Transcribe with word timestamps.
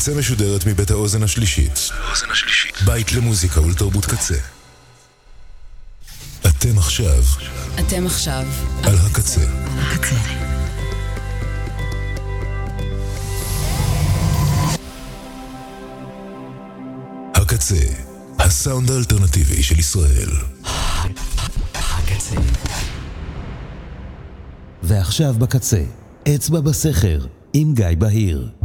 הקצה 0.00 0.14
משודרת 0.14 0.66
מבית 0.66 0.90
האוזן 0.90 1.22
השלישית. 1.22 1.90
בית 2.84 3.12
למוזיקה 3.12 3.60
ולתרבות 3.60 4.06
קצה. 4.06 4.34
אתם 6.46 6.78
עכשיו 6.78 7.22
אתם 7.80 8.06
עכשיו 8.06 8.46
על 8.82 8.94
הקצה. 8.98 9.40
הקצה. 9.78 10.16
הקצה, 17.34 17.86
הסאונד 18.38 18.90
האלטרנטיבי 18.90 19.62
של 19.62 19.78
ישראל. 19.78 20.30
הקצה. 21.74 22.36
ועכשיו 24.82 25.34
בקצה, 25.34 25.82
אצבע 26.34 26.60
בסכר, 26.60 27.26
עם 27.52 27.74
גיא 27.74 27.86
בהיר. 27.98 28.59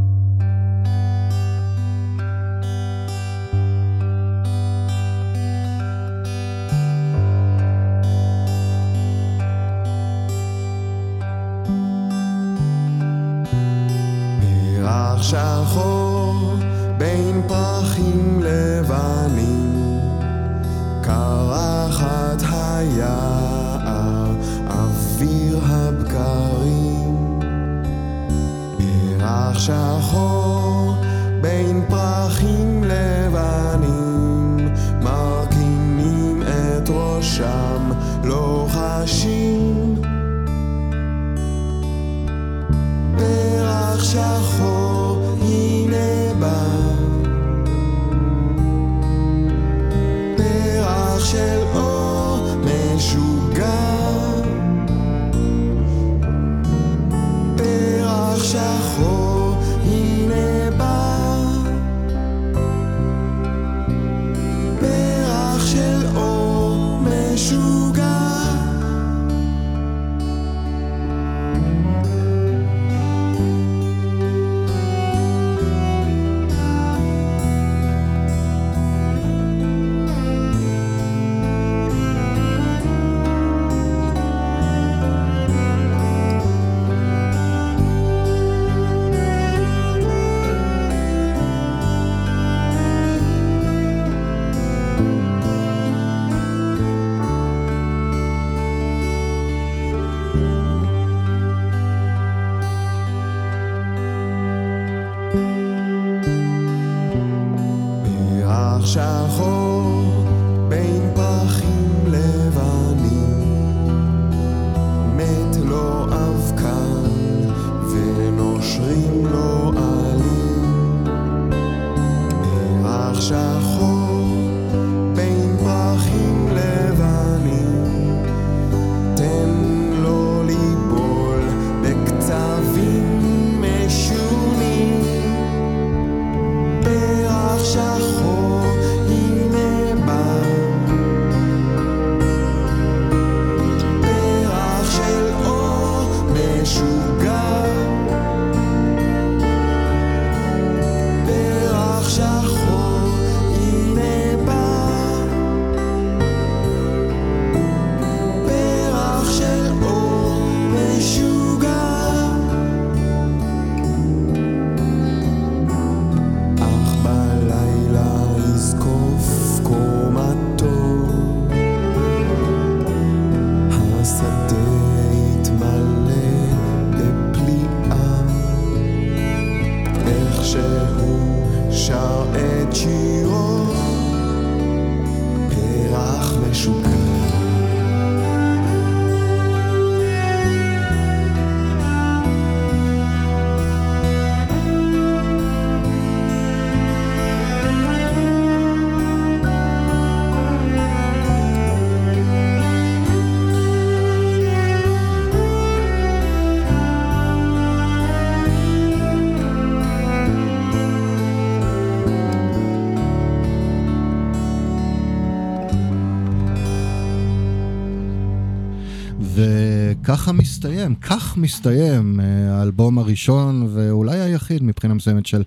מסתיים, 220.65 220.95
כך 220.95 221.37
מסתיים 221.37 222.19
אה, 222.19 222.59
האלבום 222.59 222.97
הראשון 222.97 223.67
ואולי 223.73 224.19
היחיד 224.19 224.63
מבחינה 224.63 224.93
מסוימת 224.93 225.25
של 225.25 225.43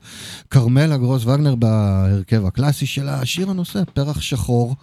כרמלה 0.51 0.97
גרוס 0.97 1.25
וגנר 1.25 1.55
בהרכב 1.55 2.47
הקלאסי 2.47 2.87
שלה, 2.87 3.21
השיר 3.21 3.51
הנושא, 3.51 3.83
פרח 3.95 4.21
שחור, 4.21 4.77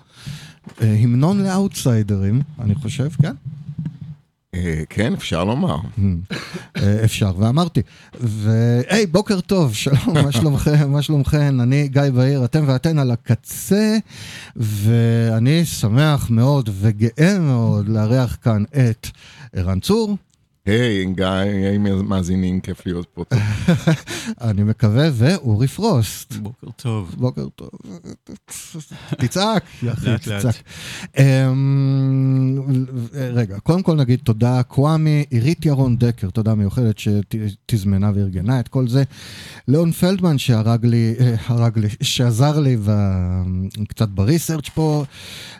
אה, 0.82 0.96
המנון 1.04 1.44
לאאוטסיידרים, 1.44 2.42
אני 2.60 2.76
חושב, 2.76 3.10
כן? 3.22 3.34
אה, 4.56 4.84
כן, 4.90 5.14
אפשר 5.14 5.44
לומר. 5.44 5.78
אה, 6.78 7.04
אפשר, 7.04 7.32
ואמרתי. 7.38 7.82
והי, 8.20 9.06
בוקר 9.06 9.42
טוב, 9.42 9.74
שלום, 9.84 10.18
מה 10.24 10.32
שלומכם, 10.32 10.92
מה 10.92 11.02
שלומכם? 11.02 11.62
אני 11.62 11.88
גיא 11.88 12.02
בהיר, 12.14 12.46
אתם 12.46 12.64
ואתן 12.68 13.00
על 13.00 13.12
הקצה, 13.12 13.98
ואני 14.56 15.66
שמח 15.66 16.30
מאוד 16.30 16.70
וגאה 16.74 17.40
מאוד 17.40 17.90
לארח 17.90 18.38
כאן 18.42 18.64
את 18.74 19.08
ערן 19.54 19.80
צור. 19.80 20.18
היי, 20.66 21.06
גיא, 21.06 21.26
היי 21.26 21.78
מאזינים, 21.78 22.60
כיף 22.60 22.86
להיות 22.86 23.08
פה. 23.14 23.24
אני 24.50 24.64
מקווה, 24.64 25.08
ואורי 25.14 25.68
פרוסט. 25.68 26.34
בוקר 26.34 26.68
טוב. 26.76 27.16
בוקר 27.18 27.48
טוב. 27.56 27.70
תצעק, 29.18 29.64
יא 29.84 29.92
אחי, 29.92 30.10
לאט, 30.10 30.28
לאט. 30.28 30.40
תצעק. 30.40 30.56
אמ, 31.20 32.62
רגע, 33.14 33.60
קודם 33.60 33.84
כל 33.84 33.96
נגיד 33.96 34.20
תודה, 34.24 34.64
קוואמי, 34.64 35.26
עירית 35.30 35.66
ירון 35.66 35.98
דקר, 35.98 36.30
תודה 36.30 36.56
מיוחדת 36.56 36.96
שתזמנה 37.00 38.12
וארגנה 38.16 38.60
את 38.60 38.68
כל 38.68 38.88
זה. 38.88 39.04
ליאון 39.68 39.92
פלדמן 39.92 40.38
שהרג 40.38 40.86
לי, 40.86 41.16
אה, 41.20 41.36
הרג 41.46 41.80
לי, 41.80 41.88
שעזר 42.02 42.60
לי 42.60 42.78
קצת 43.88 44.10
בריסרצ' 44.10 44.70
פה, 44.70 45.04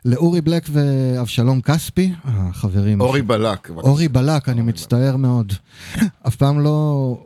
לאורי 0.06 0.42
בלק 0.42 0.64
ואבשלום 0.72 1.62
כספי, 1.62 2.12
החברים. 2.24 3.02
אורי 3.02 3.22
בלק. 3.22 3.70
אורי 3.70 4.08
בלק, 4.08 4.50
אני 4.50 4.62
מצטער 4.62 4.95
מאוד. 5.18 5.54
אף 6.28 6.36
פעם 6.36 6.60
לא 6.60 7.18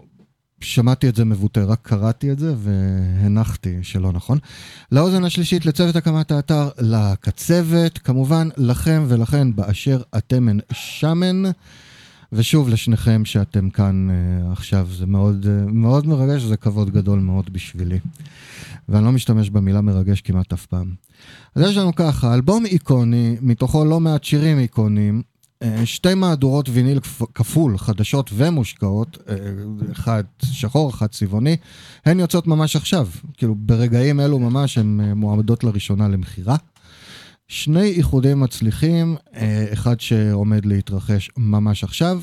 שמעתי 0.61 1.09
את 1.09 1.15
זה 1.15 1.25
מבוטא, 1.25 1.59
רק 1.67 1.79
קראתי 1.81 2.31
את 2.31 2.39
זה 2.39 2.53
והנחתי 2.57 3.77
שלא 3.81 4.11
נכון. 4.11 4.37
לאוזן 4.91 5.23
השלישית, 5.23 5.65
לצוות 5.65 5.95
הקמת 5.95 6.31
האתר, 6.31 6.69
לקצבת, 6.79 7.97
כמובן 7.97 8.49
לכם 8.57 9.05
ולכן 9.07 9.55
באשר 9.55 10.01
אתם 10.17 10.49
הן 10.49 10.59
שמן. 10.71 11.43
ושוב 12.33 12.69
לשניכם 12.69 13.25
שאתם 13.25 13.69
כאן 13.69 14.07
uh, 14.09 14.51
עכשיו, 14.51 14.87
זה 14.97 15.05
מאוד, 15.05 15.45
uh, 15.45 15.71
מאוד 15.71 16.07
מרגש, 16.07 16.41
זה 16.41 16.57
כבוד 16.57 16.89
גדול 16.89 17.19
מאוד 17.19 17.53
בשבילי. 17.53 17.99
ואני 18.89 19.05
לא 19.05 19.11
משתמש 19.11 19.49
במילה 19.49 19.81
מרגש 19.81 20.21
כמעט 20.21 20.53
אף 20.53 20.65
פעם. 20.65 20.93
אז 21.55 21.63
יש 21.69 21.77
לנו 21.77 21.95
ככה, 21.95 22.33
אלבום 22.33 22.65
איקוני, 22.65 23.37
מתוכו 23.41 23.85
לא 23.85 23.99
מעט 23.99 24.23
שירים 24.23 24.59
איקוניים, 24.59 25.21
שתי 25.85 26.13
מהדורות 26.13 26.69
ויניל 26.69 26.97
כפ- 26.99 27.25
כפול, 27.35 27.77
חדשות 27.77 28.29
ומושקעות, 28.33 29.17
אה, 29.29 29.35
אחד 29.91 30.23
שחור, 30.45 30.89
אחד 30.89 31.07
צבעוני, 31.07 31.57
הן 32.05 32.19
יוצאות 32.19 32.47
ממש 32.47 32.75
עכשיו, 32.75 33.07
כאילו 33.37 33.55
ברגעים 33.57 34.19
אלו 34.19 34.39
ממש 34.39 34.77
הן 34.77 34.99
אה, 35.03 35.13
מועמדות 35.13 35.63
לראשונה 35.63 36.07
למכירה. 36.07 36.55
שני 37.47 37.81
איחודים 37.91 38.39
מצליחים, 38.39 39.15
אה, 39.35 39.65
אחד 39.73 39.99
שעומד 39.99 40.65
להתרחש 40.65 41.29
ממש 41.37 41.83
עכשיו, 41.83 42.21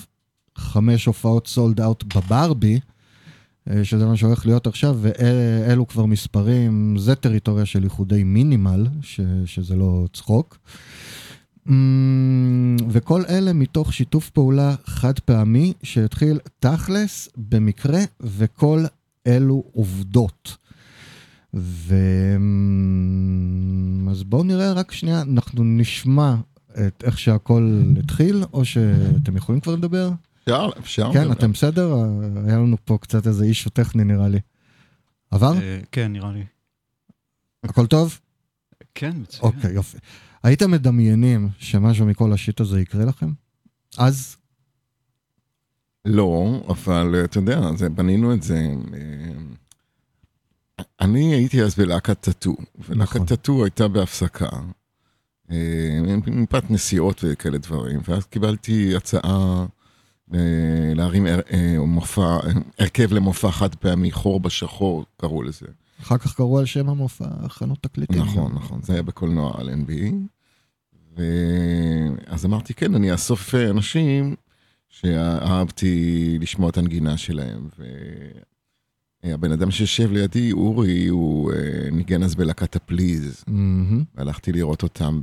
חמש 0.59 1.06
הופעות 1.06 1.47
סולד 1.47 1.81
אאוט 1.81 2.05
בברבי, 2.17 2.81
אה, 3.71 3.85
שזה 3.85 4.06
מה 4.06 4.17
שהולך 4.17 4.47
להיות 4.47 4.67
עכשיו, 4.67 4.99
ואלו 5.00 5.87
כבר 5.87 6.06
מספרים, 6.06 6.97
זה 6.99 7.15
טריטוריה 7.15 7.67
של 7.67 7.85
איחודי 7.85 8.25
מינימל, 8.25 8.87
ש, 9.03 9.21
שזה 9.47 9.77
לא 9.77 10.06
צחוק. 10.12 10.59
Mm, 11.66 11.70
וכל 12.88 13.22
אלה 13.28 13.52
מתוך 13.52 13.92
שיתוף 13.92 14.30
פעולה 14.30 14.74
חד 14.84 15.18
פעמי 15.18 15.72
שהתחיל 15.82 16.38
תכלס 16.58 17.28
במקרה 17.36 18.00
וכל 18.20 18.84
אלו 19.26 19.64
עובדות. 19.72 20.56
ו... 21.54 21.94
אז 24.10 24.22
בואו 24.22 24.42
נראה 24.42 24.72
רק 24.72 24.92
שנייה, 24.92 25.22
אנחנו 25.22 25.64
נשמע 25.64 26.34
את 26.86 27.04
איך 27.06 27.18
שהכל 27.18 27.82
התחיל, 27.98 28.44
או 28.52 28.64
שאתם 28.64 29.36
יכולים 29.36 29.60
כבר 29.60 29.74
לדבר? 29.74 30.10
אפשר, 30.42 30.68
אפשר. 30.78 31.12
כן, 31.12 31.32
אתם 31.32 31.52
בסדר? 31.52 31.94
היה 32.46 32.56
לנו 32.56 32.76
פה 32.84 32.98
קצת 33.00 33.26
איזה 33.26 33.44
אישו 33.44 33.70
טכני 33.70 34.04
נראה 34.04 34.28
לי. 34.28 34.38
עבר? 35.30 35.52
אה, 35.62 35.80
כן, 35.92 36.12
נראה 36.12 36.32
לי. 36.32 36.44
הכל 37.64 37.86
טוב? 37.86 38.20
כן, 38.94 39.12
מצוין. 39.16 39.42
אוקיי, 39.42 39.72
יופי. 39.72 39.98
הייתם 40.43 40.71
מדמיינים 40.71 41.49
שמשהו 41.59 42.06
מכל 42.06 42.33
השיט 42.33 42.61
הזה 42.61 42.81
יקרה 42.81 43.05
לכם? 43.05 43.33
אז? 43.99 44.37
לא, 46.05 46.62
אבל 46.69 47.15
אה, 47.15 47.25
אתה 47.25 47.38
יודע, 47.38 47.61
זה, 47.77 47.88
בנינו 47.88 48.35
את 48.35 48.43
זה. 48.43 48.75
אה, 48.94 50.85
אני 51.00 51.35
הייתי 51.35 51.62
אז 51.62 51.75
בלהקת 51.75 52.21
טאטו, 52.21 52.56
ולהקת 52.88 53.17
נכון. 53.17 53.27
טאטו 53.27 53.65
הייתה 53.65 53.88
בהפסקה, 53.88 54.49
אה, 55.50 56.00
מפאת 56.27 56.71
נסיעות 56.71 57.25
וכאלה 57.25 57.59
דברים, 57.59 58.00
ואז 58.09 58.27
קיבלתי 58.27 58.97
הצעה 58.97 59.67
להרים 60.94 61.27
הר- 61.27 61.41
מופע, 61.87 62.38
הרכב 62.79 63.12
למופע 63.12 63.50
חד 63.50 63.75
פעמי, 63.75 64.12
חור 64.12 64.41
בשחור, 64.41 65.05
קראו 65.21 65.43
לזה. 65.43 65.67
אחר 66.02 66.19
כך 66.19 66.34
קראו 66.34 66.58
על 66.58 66.66
שם 66.66 66.88
המופע 66.88 67.26
הכנות 67.40 67.78
תקליטים. 67.82 68.22
נכון, 68.22 68.54
נכון, 68.54 68.82
זה 68.82 68.93
היה 68.93 69.02
בקולנוע 69.02 69.60
אלנבי. 69.60 70.12
ואז 71.16 72.46
אמרתי, 72.46 72.75
כן, 72.75 72.94
אני 72.94 73.12
אאסוף 73.12 73.54
אה, 73.54 73.70
אנשים 73.70 74.34
שאהבתי 74.88 76.38
לשמוע 76.40 76.70
את 76.70 76.78
הנגינה 76.78 77.16
שלהם. 77.16 77.69
והבן 79.25 79.52
אדם 79.52 79.70
שיושב 79.70 80.12
לידי, 80.12 80.52
אורי, 80.52 81.06
הוא 81.06 81.52
אה, 81.52 81.90
ניגן 81.93 82.22
אז 82.22 82.34
בלהקת 82.34 82.76
הפליז. 82.76 83.44
מהמם. 83.46 84.04
והלכתי 84.14 84.52
לראות 84.52 84.82
אותם 84.82 85.20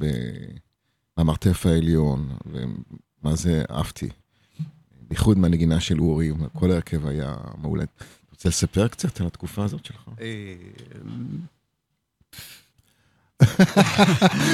במרתף 1.18 1.66
העליון, 1.66 2.30
ומה 2.46 3.36
זה 3.36 3.64
אהבתי. 3.72 4.10
בייחוד 5.08 5.38
מהנגינה 5.38 5.80
של 5.80 6.00
אורי, 6.00 6.32
כל 6.54 6.72
ההרכב 6.72 7.08
היה 7.08 7.36
מעולה. 7.62 7.84
רוצה 8.46 8.50
לספר 8.50 8.88
קצת 8.88 9.22
על 9.22 9.28
התקופה 9.28 9.64
הזאת 9.64 9.86
שלך? 9.86 10.10
אה, 10.22 10.56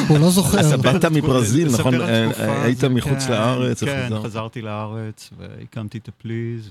הוא 0.09 0.19
לא 0.19 0.29
זוכר. 0.29 0.59
אז 0.59 0.73
באת 0.73 1.05
מברזיל, 1.05 1.67
נכון? 1.79 2.01
אה, 2.01 2.29
התקופה 2.29 2.63
היית 2.63 2.77
הזאת, 2.77 2.91
מחוץ 2.91 3.23
כן, 3.23 3.31
לארץ, 3.31 3.83
כן? 3.83 4.09
חזרתי 4.23 4.61
לארץ 4.61 5.29
והקמתי 5.37 5.97
את 5.97 6.07
הפליז, 6.07 6.69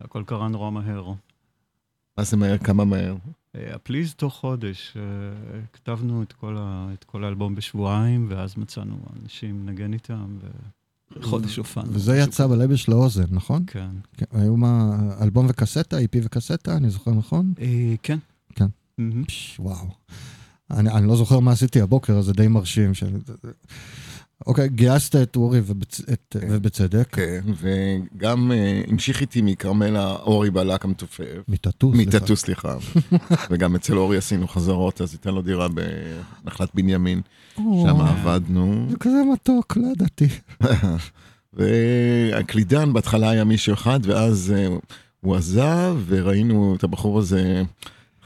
והכל 0.00 0.22
קרה 0.26 0.48
נורא 0.48 0.70
מהר. 0.70 1.12
מה 2.18 2.24
זה 2.24 2.36
מהר? 2.36 2.58
כמה 2.58 2.84
מהר? 2.84 3.16
אה, 3.56 3.74
הפליז 3.74 4.14
תוך 4.14 4.34
חודש, 4.34 4.96
אה, 4.96 5.02
כתבנו 5.72 6.22
את 6.22 6.32
כל, 6.32 6.56
ה, 6.58 6.88
את 6.94 7.04
כל 7.04 7.24
האלבום 7.24 7.54
בשבועיים, 7.54 8.26
ואז 8.28 8.56
מצאנו 8.56 8.96
אנשים 9.22 9.68
לנגן 9.68 9.92
איתם, 9.92 10.38
וחודש 11.20 11.56
הופענו. 11.56 11.88
וזה 11.92 12.18
יצא 12.18 12.46
בלבל 12.46 12.76
של 12.76 12.92
האוזן, 12.92 13.24
נכון? 13.30 13.64
כן. 13.66 13.88
כן, 14.16 14.26
היו 14.32 14.56
מה, 14.56 14.98
אלבום 15.20 15.46
וקסטה, 15.48 15.98
איפי 15.98 16.20
וקסטה, 16.22 16.76
אני 16.76 16.90
זוכר 16.90 17.10
נכון? 17.10 17.52
אה, 17.60 17.94
כן. 18.02 18.18
כן. 18.54 18.66
וואו. 19.58 19.86
אני 20.70 21.06
לא 21.06 21.16
זוכר 21.16 21.40
מה 21.40 21.52
עשיתי 21.52 21.80
הבוקר, 21.80 22.12
אז 22.12 22.24
זה 22.24 22.32
די 22.32 22.48
מרשים. 22.48 22.92
אוקיי, 24.46 24.68
גייסת 24.68 25.16
את 25.16 25.36
אורי 25.36 25.60
ובצ... 25.66 26.00
את... 26.00 26.36
ובצדק. 26.50 27.08
כן, 27.12 27.40
וגם 27.56 28.52
אה, 28.52 28.82
המשיך 28.88 29.20
איתי 29.20 29.42
מכרמלה 29.42 30.10
אורי 30.12 30.50
בלק 30.50 30.84
המתופף. 30.84 31.24
מטאטו, 31.48 31.92
סליחה. 31.92 32.08
מטאטו, 32.16 32.36
סליחה. 32.36 32.76
וגם 33.50 33.74
אצל 33.74 33.98
אורי 33.98 34.16
עשינו 34.16 34.48
חזרות, 34.48 35.00
אז 35.00 35.12
ייתן 35.12 35.30
לו 35.34 35.42
דירה 35.42 35.68
בנחלת 36.44 36.70
בנימין, 36.74 37.20
שם 37.56 38.00
עבדנו. 38.00 38.86
זה 38.90 38.96
כזה 38.96 39.22
מתוק, 39.32 39.76
לא 39.76 39.88
ידעתי. 39.92 40.28
והקלידן 41.52 42.92
בהתחלה 42.92 43.30
היה 43.30 43.44
מישהו 43.44 43.74
אחד, 43.74 44.00
ואז 44.02 44.54
אה, 44.56 44.68
הוא 45.20 45.36
עזב, 45.36 45.96
וראינו 46.06 46.74
את 46.78 46.84
הבחור 46.84 47.18
הזה, 47.18 47.62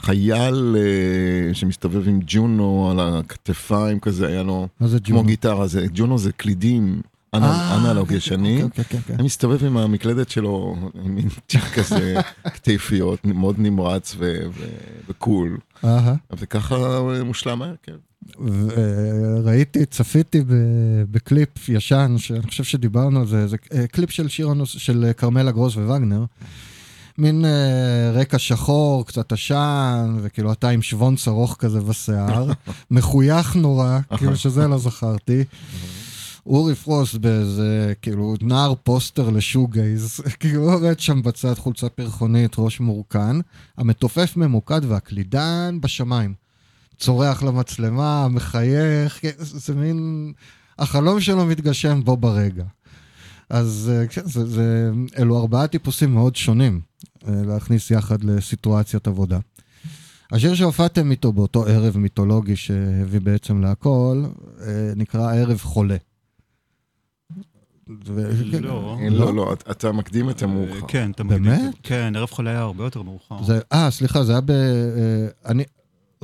חייל 0.06 0.76
אה, 0.78 1.54
שמסתובב 1.54 2.08
עם 2.08 2.20
ג'ונו 2.26 2.90
על 2.90 3.00
הכתפיים 3.00 4.00
כזה, 4.00 4.26
היה 4.26 4.42
לו 4.42 4.68
מה 4.80 4.88
זה 4.88 5.00
כמו 5.00 5.16
ג'ונו? 5.16 5.28
גיטרה, 5.28 5.66
זה 5.66 5.86
ג'ונו 5.94 6.18
זה 6.18 6.32
קלידים, 6.32 7.00
אה, 7.34 7.76
אנלוג 7.76 8.08
כן, 8.08 8.14
ישני. 8.14 8.62
כן, 8.74 8.82
כן, 8.82 8.98
כן. 9.06 9.14
היה 9.14 9.24
מסתובב 9.24 9.64
עם 9.64 9.76
המקלדת 9.76 10.30
שלו, 10.30 10.76
עם 11.04 11.14
מין 11.14 11.28
תיק 11.46 11.64
כזה, 11.74 12.14
כתפיות, 12.54 13.24
מאוד 13.24 13.56
נמרץ 13.58 14.16
ו 15.08 15.17
cool. 15.17 15.58
וככה 16.38 16.76
מושלם 17.24 17.62
ההרכב. 17.62 17.92
וראיתי, 18.38 19.86
צפיתי 19.86 20.42
בקליפ 21.10 21.68
ישן, 21.68 22.14
שאני 22.18 22.42
חושב 22.42 22.64
שדיברנו 22.64 23.20
על 23.20 23.26
זה, 23.26 23.46
זה 23.46 23.56
אה, 23.72 23.86
קליפ 23.86 24.10
של 24.10 24.28
שיר 24.28 24.50
הנוס... 24.50 24.70
של 24.70 25.10
כרמלה 25.16 25.50
גרוס 25.50 25.76
ווגנר. 25.76 26.24
מין 27.18 27.44
אה, 27.44 28.10
רקע 28.12 28.38
שחור, 28.38 29.06
קצת 29.06 29.32
עשן, 29.32 30.16
וכאילו 30.22 30.52
אתה 30.52 30.68
עם 30.68 30.82
שוונץ 30.82 31.28
ארוך 31.28 31.56
כזה 31.58 31.80
בשיער, 31.80 32.50
מחוייך 32.90 33.56
נורא, 33.56 33.98
כאילו 34.16 34.36
שזה 34.36 34.68
לא 34.68 34.78
זכרתי. 34.78 35.44
אורי 36.46 36.74
פרוס 36.74 37.14
באיזה, 37.14 37.92
כאילו, 38.02 38.34
נער 38.42 38.74
פוסטר 38.82 39.30
לשוגייז, 39.30 40.20
כאילו 40.40 40.72
עומד 40.72 41.00
שם 41.00 41.22
בצד, 41.22 41.54
חולצה 41.54 41.88
פרחונית, 41.88 42.54
ראש 42.58 42.80
מורכן, 42.80 43.36
המתופף 43.78 44.36
ממוקד 44.36 44.80
והקלידן 44.84 45.78
בשמיים. 45.80 46.34
צורח 46.98 47.42
למצלמה, 47.42 48.28
מחייך, 48.28 49.18
כן, 49.20 49.30
זה 49.38 49.74
מין... 49.74 50.32
החלום 50.78 51.20
שלו 51.20 51.46
מתגשם 51.46 52.00
בו 52.04 52.16
ברגע. 52.16 52.64
אז 53.50 53.92
אה, 53.94 54.06
כן, 54.06 54.22
זה, 54.24 54.44
זה, 54.46 54.90
אלו 55.18 55.38
ארבעה 55.40 55.66
טיפוסים 55.66 56.14
מאוד 56.14 56.36
שונים 56.36 56.80
אה, 57.28 57.32
להכניס 57.46 57.90
יחד 57.90 58.24
לסיטואציית 58.24 59.06
עבודה. 59.06 59.38
השיר 60.32 60.54
שהופעתם 60.54 61.10
איתו 61.10 61.32
באותו 61.32 61.66
ערב 61.66 61.96
מיתולוגי 61.98 62.56
שהביא 62.56 63.20
בעצם 63.20 63.60
להכל, 63.62 64.24
אה, 64.60 64.92
נקרא 64.96 65.34
ערב 65.34 65.58
חולה. 65.62 65.96
ו- 68.06 68.30
לא. 68.60 68.96
אה, 69.02 69.10
לא, 69.10 69.34
לא, 69.34 69.52
אתה- 69.70 69.92
מקדים 69.92 70.30
את 70.30 70.42
המאוחר. 70.42 70.86
כן, 70.88 71.10
אתה 71.10 71.24
באמת? 71.24 71.58
מקדים. 71.58 71.72
כן, 71.82 72.12
ערב 72.16 72.30
חולה 72.30 72.50
היה 72.50 72.60
הרבה 72.60 72.84
יותר 72.84 73.02
מאוחר. 73.02 73.42
זה, 73.44 73.60
אה, 73.72 73.90
סליחה, 73.90 74.24
זה 74.24 74.32
היה 74.32 74.40
ב... 74.40 74.50
אני... 75.46 75.64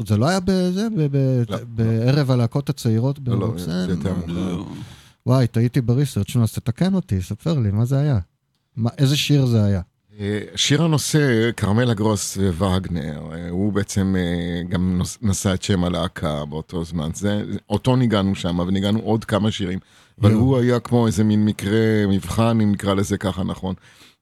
זה 0.06 0.16
לא 0.16 0.28
היה 0.28 0.40
בזה? 0.40 0.88
ב- 0.96 1.16
ב- 1.16 1.42
לא, 1.50 1.58
בערב 1.68 2.30
הלהקות 2.30 2.70
הצעירות 2.70 3.18
לא, 3.26 3.34
לא, 3.34 3.46
ברוקסן? 3.46 3.86
זה 3.86 3.92
יותר 3.92 4.14
מאוחר. 4.26 4.62
וואי, 5.26 5.46
טעיתי 5.46 5.80
בריסרצ', 5.80 6.36
נו, 6.36 6.42
אז 6.42 6.52
תתקן 6.52 6.94
אותי, 6.94 7.22
ספר 7.22 7.58
לי, 7.58 7.70
מה 7.70 7.84
זה 7.84 7.98
היה? 7.98 8.18
מה, 8.76 8.90
איזה 8.98 9.16
שיר 9.16 9.46
זה 9.46 9.64
היה? 9.64 9.80
אה, 10.20 10.40
שיר 10.56 10.82
הנושא, 10.82 11.50
כרמלה 11.56 11.94
גרוס 11.94 12.36
ווגנר, 12.36 13.32
אה, 13.32 13.48
הוא 13.50 13.72
בעצם 13.72 14.14
אה, 14.18 14.62
גם 14.68 15.00
נשא 15.22 15.54
את 15.54 15.62
שם 15.62 15.84
הלהקה 15.84 16.44
באותו 16.44 16.84
זמן. 16.84 17.10
זה, 17.14 17.42
אותו 17.68 17.96
ניגענו 17.96 18.34
שם, 18.34 18.58
וניגענו 18.58 18.98
עוד 18.98 19.24
כמה 19.24 19.50
שירים. 19.50 19.78
אבל. 20.20 20.32
הוא 20.32 20.58
היה 20.58 20.80
כמו 20.80 21.06
איזה 21.06 21.24
מין 21.24 21.44
מקרה, 21.44 22.06
מבחן, 22.08 22.60
אם 22.60 22.72
נקרא 22.72 22.94
לזה 22.94 23.18
ככה 23.18 23.44
נכון. 23.44 23.74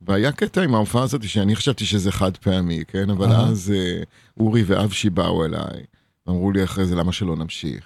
והיה 0.02 0.33
קטע 0.33 0.62
עם 0.62 0.75
ההופעה 0.75 1.02
הזאת 1.02 1.23
שאני 1.23 1.57
חשבתי 1.57 1.87
שזה 1.87 2.12
חד 2.12 2.37
פעמי, 2.37 2.83
כן? 2.88 3.11
אבל. 3.11 3.33
אז 3.33 3.73
אורי 4.40 4.62
ואבשי 4.66 5.11
באו 5.11 5.45
אליי, 5.45 5.85
אמרו 6.28 6.52
לי 6.52 6.64
אחרי 6.64 6.87
זה, 6.87 6.95
למה 6.95 7.12
שלא 7.12 7.37
נמשיך? 7.37 7.85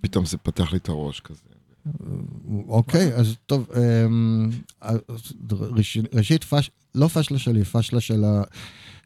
פתאום 0.00 0.24
זה 0.24 0.38
פתח 0.38 0.72
לי 0.72 0.78
את 0.78 0.88
הראש 0.88 1.20
כזה. 1.20 1.51
אוקיי, 2.68 3.14
אז 3.14 3.36
טוב, 3.46 3.68
אמ, 3.76 4.50
ראשית, 6.12 6.44
פש, 6.44 6.70
לא 6.94 7.08
פשלה 7.08 7.38
שלי, 7.38 7.64
פשלה 7.64 8.00
של, 8.00 8.24
ה, 8.24 8.42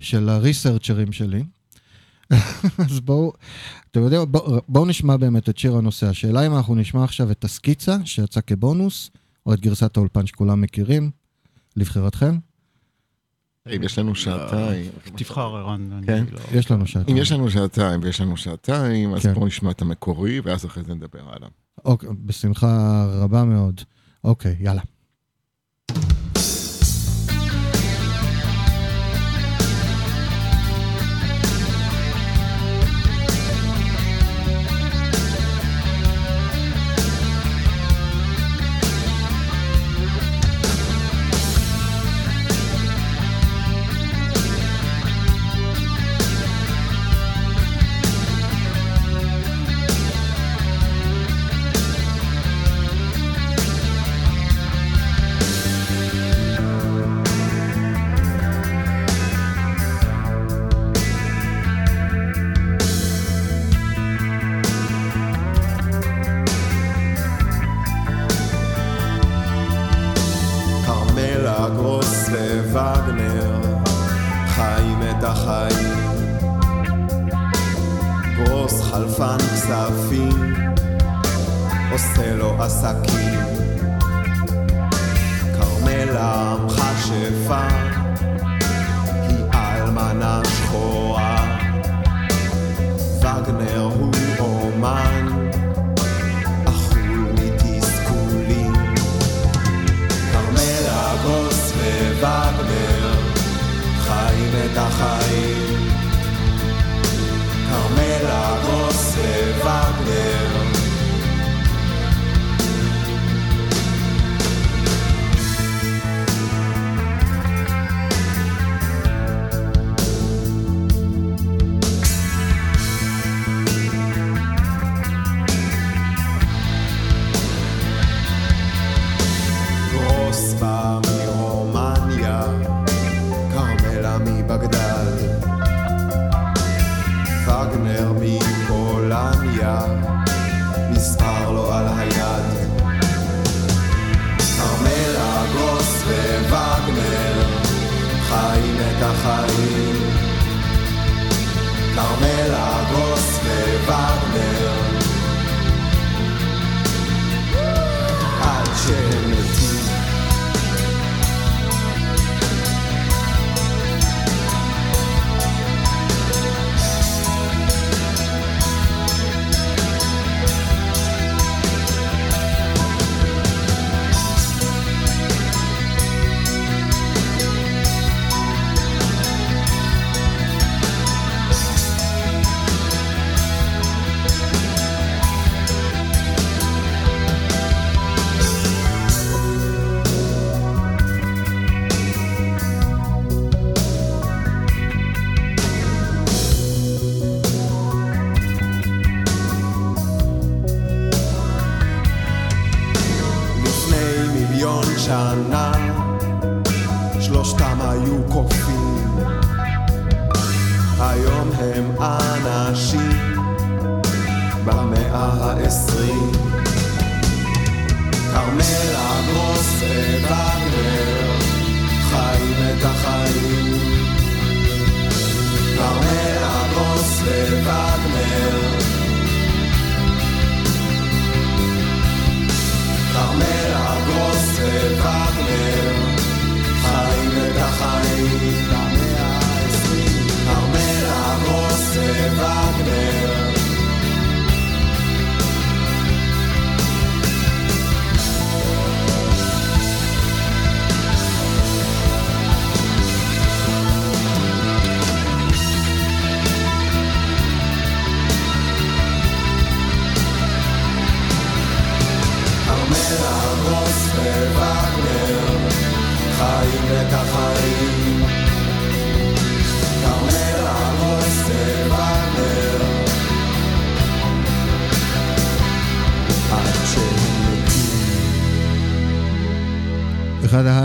של 0.00 0.28
הריסרצ'רים 0.28 1.12
שלי. 1.12 1.44
אז 2.90 3.00
בואו, 3.00 3.32
אתם 3.90 4.02
יודעים, 4.02 4.32
בואו 4.32 4.60
בוא 4.68 4.86
נשמע 4.86 5.16
באמת 5.16 5.48
את 5.48 5.58
שיר 5.58 5.76
הנושא. 5.76 6.06
השאלה 6.06 6.46
אם 6.46 6.56
אנחנו 6.56 6.74
נשמע 6.74 7.04
עכשיו 7.04 7.30
את 7.30 7.44
הסקיצה 7.44 7.96
שיצא 8.04 8.40
כבונוס, 8.40 9.10
או 9.46 9.54
את 9.54 9.60
גרסת 9.60 9.96
האולפן 9.96 10.26
שכולם 10.26 10.60
מכירים, 10.60 11.10
לבחירתכם. 11.76 12.38
אם 13.76 13.82
יש 13.82 13.98
לנו 13.98 14.14
שעתיים. 14.14 14.90
תבחר, 15.16 15.56
ערן. 15.56 16.00
כן. 16.06 16.24
לא- 16.30 16.40
יש 16.52 16.70
לנו 16.70 16.86
שעת. 16.86 17.08
אם 17.08 17.16
יש 17.16 17.32
לנו 17.32 17.50
שעתיים 17.50 18.00
ויש 18.02 18.20
לנו 18.20 18.36
שעתיים, 18.36 19.14
אז 19.14 19.22
כן. 19.22 19.34
בואו 19.34 19.46
נשמע 19.46 19.70
את 19.70 19.82
המקורי, 19.82 20.40
ואז 20.40 20.66
אחרי 20.66 20.84
זה 20.84 20.94
נדבר 20.94 21.28
עליו. 21.32 21.48
אוקיי, 21.84 22.08
בשמחה 22.24 23.04
רבה 23.10 23.44
מאוד. 23.44 23.80
אוקיי, 24.24 24.56
יאללה. 24.60 24.82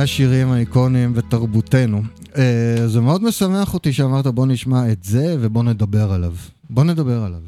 השירים 0.01 0.51
האיקוניים 0.51 1.13
בתרבותנו. 1.13 2.03
אה, 2.38 2.88
זה 2.88 3.01
מאוד 3.01 3.24
משמח 3.24 3.74
אותי 3.74 3.93
שאמרת 3.93 4.27
בוא 4.27 4.46
נשמע 4.46 4.91
את 4.91 5.03
זה 5.03 5.36
ובוא 5.39 5.63
נדבר 5.63 6.12
עליו. 6.12 6.34
בוא 6.70 6.84
נדבר 6.84 7.24
עליו. 7.24 7.41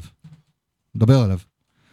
נדבר 0.94 1.18
עליו. 1.18 1.38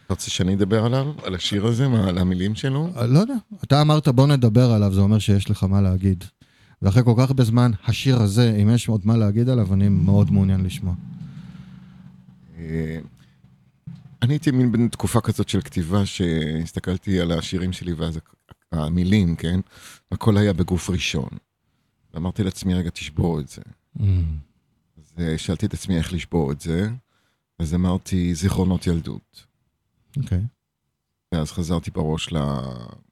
אתה 0.06 0.14
רוצה 0.14 0.30
שאני 0.30 0.54
אדבר 0.54 0.84
עליו? 0.84 1.06
על 1.24 1.34
השיר 1.34 1.66
הזה? 1.66 1.88
מה, 1.88 2.08
על 2.08 2.18
המילים 2.18 2.54
שלו? 2.54 2.90
אה, 2.96 3.06
לא 3.06 3.18
יודע, 3.18 3.34
אתה 3.64 3.80
אמרת 3.80 4.08
בוא 4.08 4.26
נדבר 4.26 4.70
עליו, 4.70 4.94
זה 4.94 5.00
אומר 5.00 5.18
שיש 5.18 5.50
לך 5.50 5.64
מה 5.64 5.80
להגיד. 5.80 6.24
ואחרי 6.82 7.04
כל 7.04 7.14
כך 7.18 7.28
הרבה 7.28 7.44
זמן, 7.44 7.70
השיר 7.86 8.22
הזה, 8.22 8.56
אם 8.62 8.70
יש 8.70 8.88
עוד 8.88 9.00
מה 9.04 9.16
להגיד 9.16 9.48
עליו, 9.48 9.74
אני 9.74 9.88
מאוד 9.88 10.30
מעוניין 10.30 10.64
לשמוע. 10.64 10.94
אה, 12.58 12.98
אני 14.22 14.34
הייתי 14.34 14.50
מין 14.50 14.72
בין 14.72 14.88
תקופה 14.88 15.20
כזאת 15.20 15.48
של 15.48 15.60
כתיבה 15.60 16.06
שהסתכלתי 16.06 17.20
על 17.20 17.32
השירים 17.32 17.72
שלי 17.72 17.92
ואז 17.92 18.16
המילים, 18.72 19.36
כן? 19.36 19.60
הכל 20.12 20.36
היה 20.36 20.52
בגוף 20.52 20.90
ראשון. 20.90 21.28
ואמרתי 22.14 22.44
לעצמי, 22.44 22.74
רגע, 22.74 22.90
תשבור 22.90 23.40
את 23.40 23.48
זה. 23.48 23.62
אז 24.98 25.12
אה, 25.18 25.38
שאלתי 25.38 25.66
את 25.66 25.74
עצמי 25.74 25.96
איך 25.96 26.12
לשבור 26.12 26.52
את 26.52 26.60
זה, 26.60 26.88
אז 27.58 27.74
אמרתי, 27.74 28.34
זיכרונות 28.34 28.86
ילדות. 28.86 29.46
אוקיי. 30.16 30.40
ואז 31.32 31.52
חזרתי 31.52 31.90
בראש 31.90 32.32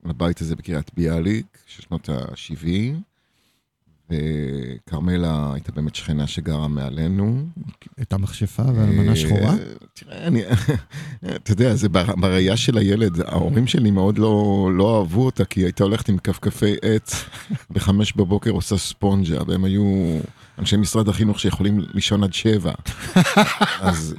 לבית 0.05 0.41
הזה 0.41 0.57
בקריית 0.57 0.95
ביאליק, 0.95 1.59
של 1.67 1.83
שנות 1.83 2.09
ה-70, 2.09 2.97
וכרמלה 4.11 5.51
הייתה 5.55 5.73
באמת 5.73 5.95
שכנה 5.95 6.27
שגרה 6.27 6.69
מעלינו. 6.69 7.47
הייתה 7.97 8.19
מכשפה 8.19 8.63
ואלמנה 8.75 9.17
שחורה? 9.17 9.53
אה, 9.53 9.57
תראה, 9.95 10.27
אני, 10.27 10.43
אתה 11.37 11.53
יודע, 11.53 11.75
זה 11.75 11.89
בר- 11.89 12.15
בראייה 12.17 12.57
של 12.57 12.79
הילד, 12.79 13.21
ההורים 13.21 13.67
שלי 13.67 13.91
מאוד 13.91 14.19
לא, 14.19 14.71
לא 14.77 14.99
אהבו 14.99 15.25
אותה, 15.27 15.45
כי 15.45 15.61
היא 15.61 15.67
הייתה 15.67 15.85
הולכת 15.85 16.09
עם 16.09 16.19
כפכפי 16.19 16.75
עץ, 16.83 17.25
בחמש 17.71 18.13
בבוקר 18.13 18.51
עושה 18.51 18.77
ספונג'ה, 18.77 19.39
והם 19.47 19.65
היו 19.65 20.19
אנשי 20.59 20.77
משרד 20.77 21.09
החינוך 21.09 21.41
שיכולים 21.41 21.81
לישון 21.95 22.25
עד 22.25 22.33
שבע. 22.33 22.73
אז, 23.81 24.15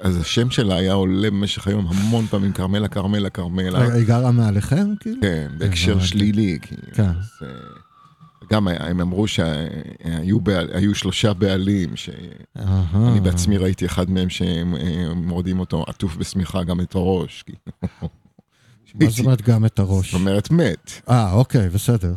אז 0.00 0.16
השם 0.16 0.50
שלה 0.50 0.76
היה 0.76 0.92
עולה 0.92 1.30
במשך 1.30 1.66
היום 1.68 1.86
המון 1.88 2.26
פעמים, 2.26 2.52
כרמלה, 2.52 2.88
כרמלה, 2.88 3.30
כרמלה. 3.30 3.94
היא 3.94 4.06
גרה 4.06 4.30
מעליכם, 4.32 4.86
כאילו? 5.00 5.20
כן, 5.20 5.48
בהקשר 5.58 5.92
הבנתי. 5.92 6.06
שלילי. 6.06 6.58
כאילו, 6.62 6.82
כן. 6.94 7.10
גם 8.52 8.68
הם 8.68 9.00
אמרו 9.00 9.28
שהיו 9.28 10.40
בעל- 10.40 10.70
היו 10.72 10.94
שלושה 10.94 11.32
בעלים, 11.32 11.96
שאני. 11.96 13.20
בעצמי 13.22 13.56
ראיתי 13.56 13.86
אחד 13.86 14.10
מהם 14.10 14.30
שהם 14.30 14.74
אה, 14.76 15.14
מורדים 15.14 15.60
אותו 15.60 15.84
עטוף 15.88 16.16
בשמיכה 16.16 16.62
גם 16.64 16.80
את 16.80 16.94
הראש. 16.94 17.44
מה 18.94 19.10
זאת 19.10 19.18
אומרת 19.18 19.42
גם 19.42 19.64
את 19.66 19.78
הראש? 19.78 20.12
זאת 20.12 20.20
אומרת 20.20 20.50
מת. 20.50 20.90
אה, 21.08 21.32
אוקיי, 21.32 21.68
בסדר. 21.68 22.14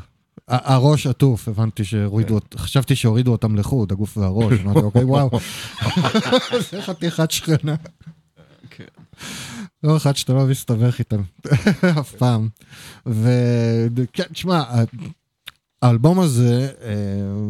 הראש 0.48 1.08
עטוף, 1.08 1.48
הבנתי 1.48 1.84
שהורידו, 1.84 2.34
אות- 2.34 2.56
חשבתי 2.58 2.96
שהורידו 2.96 3.32
אותם 3.32 3.56
לחוד, 3.56 3.92
הגוף 3.92 4.18
והראש, 4.18 4.60
אמרתי, 4.64 4.80
אוקיי, 4.80 5.04
וואו. 5.14 5.30
זה 6.72 6.82
חתיכת 6.82 7.32
שכנה. 7.32 7.76
כן. 8.70 8.84
לא 9.84 9.98
אחד 9.98 10.16
שאתה 10.16 10.34
לא 10.34 10.46
מסתבך 10.46 11.00
איתם, 11.00 11.22
אף 12.00 12.12
פעם. 12.16 12.50
וכן, 13.06 14.24
תשמע, 14.34 14.64
האלבום 15.86 16.20
הזה, 16.20 16.70
אה, 16.84 16.94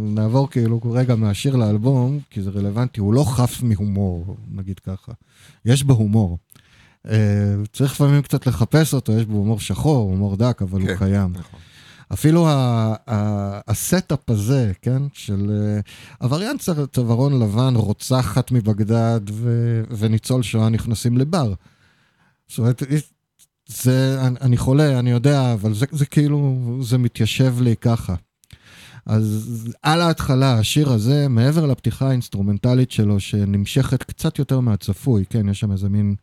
נעבור 0.08 0.50
כאילו 0.50 0.80
רגע 0.92 1.16
מהשיר 1.16 1.56
לאלבום, 1.56 2.20
כי 2.30 2.42
זה 2.42 2.50
רלוונטי, 2.50 3.00
הוא 3.00 3.14
לא 3.14 3.24
חף 3.24 3.64
מהומור, 3.64 4.38
נגיד 4.52 4.80
ככה. 4.80 5.12
יש 5.66 5.84
בו 5.84 5.94
הומור. 5.94 6.38
אה, 7.08 7.16
צריך 7.74 7.92
לפעמים 7.92 8.22
קצת 8.22 8.48
לחפש 8.48 8.94
אותו, 8.94 9.12
יש 9.14 9.26
בו 9.26 9.38
הומור 9.38 9.60
שחור, 9.60 10.10
הומור 10.12 10.36
דק, 10.38 10.62
אבל 10.62 10.82
הוא 10.82 10.90
כן, 10.90 10.98
קיים. 10.98 11.32
נכון. 11.32 11.60
אפילו 12.14 12.48
ה 13.68 13.78
setup 13.78 14.30
הזה, 14.30 14.72
כן, 14.82 15.02
של 15.14 15.52
אה, 15.52 15.80
עבריין 16.20 16.58
צו- 16.58 16.88
צווארון 16.88 17.40
לבן, 17.40 17.74
רוצחת 17.76 18.52
מבגדד 18.52 19.20
ו- 19.32 19.84
וניצול 19.98 20.44
שואה 20.44 20.70
נכנסים 20.70 21.18
לבר. 21.18 21.54
זאת 22.48 22.60
אומרת, 22.60 22.84
זה, 23.68 24.18
אני, 24.28 24.36
אני 24.42 24.58
חולה, 24.58 25.00
אני 25.00 25.12
יודע, 25.12 25.54
אבל 25.54 25.74
זה, 25.74 25.86
זה 25.92 26.06
כאילו, 26.06 26.56
זה 26.82 26.98
מתיישב 26.98 27.62
לי 27.62 27.76
ככה. 27.82 28.16
אז 29.06 29.76
על 29.84 30.02
ההתחלה, 30.02 30.60
השיר 30.60 30.90
הזה, 30.90 31.28
מעבר 31.28 31.66
לפתיחה 31.66 32.10
האינסטרומנטלית 32.10 32.92
שלו, 32.92 33.20
שנמשכת 33.20 34.04
קצת 34.04 34.40
יותר 34.40 34.60
מהצפוי, 34.60 35.26
כן, 35.30 35.50
יש 35.50 35.60
שם 35.60 35.72
איזה 35.72 35.90
מין... 35.90 36.16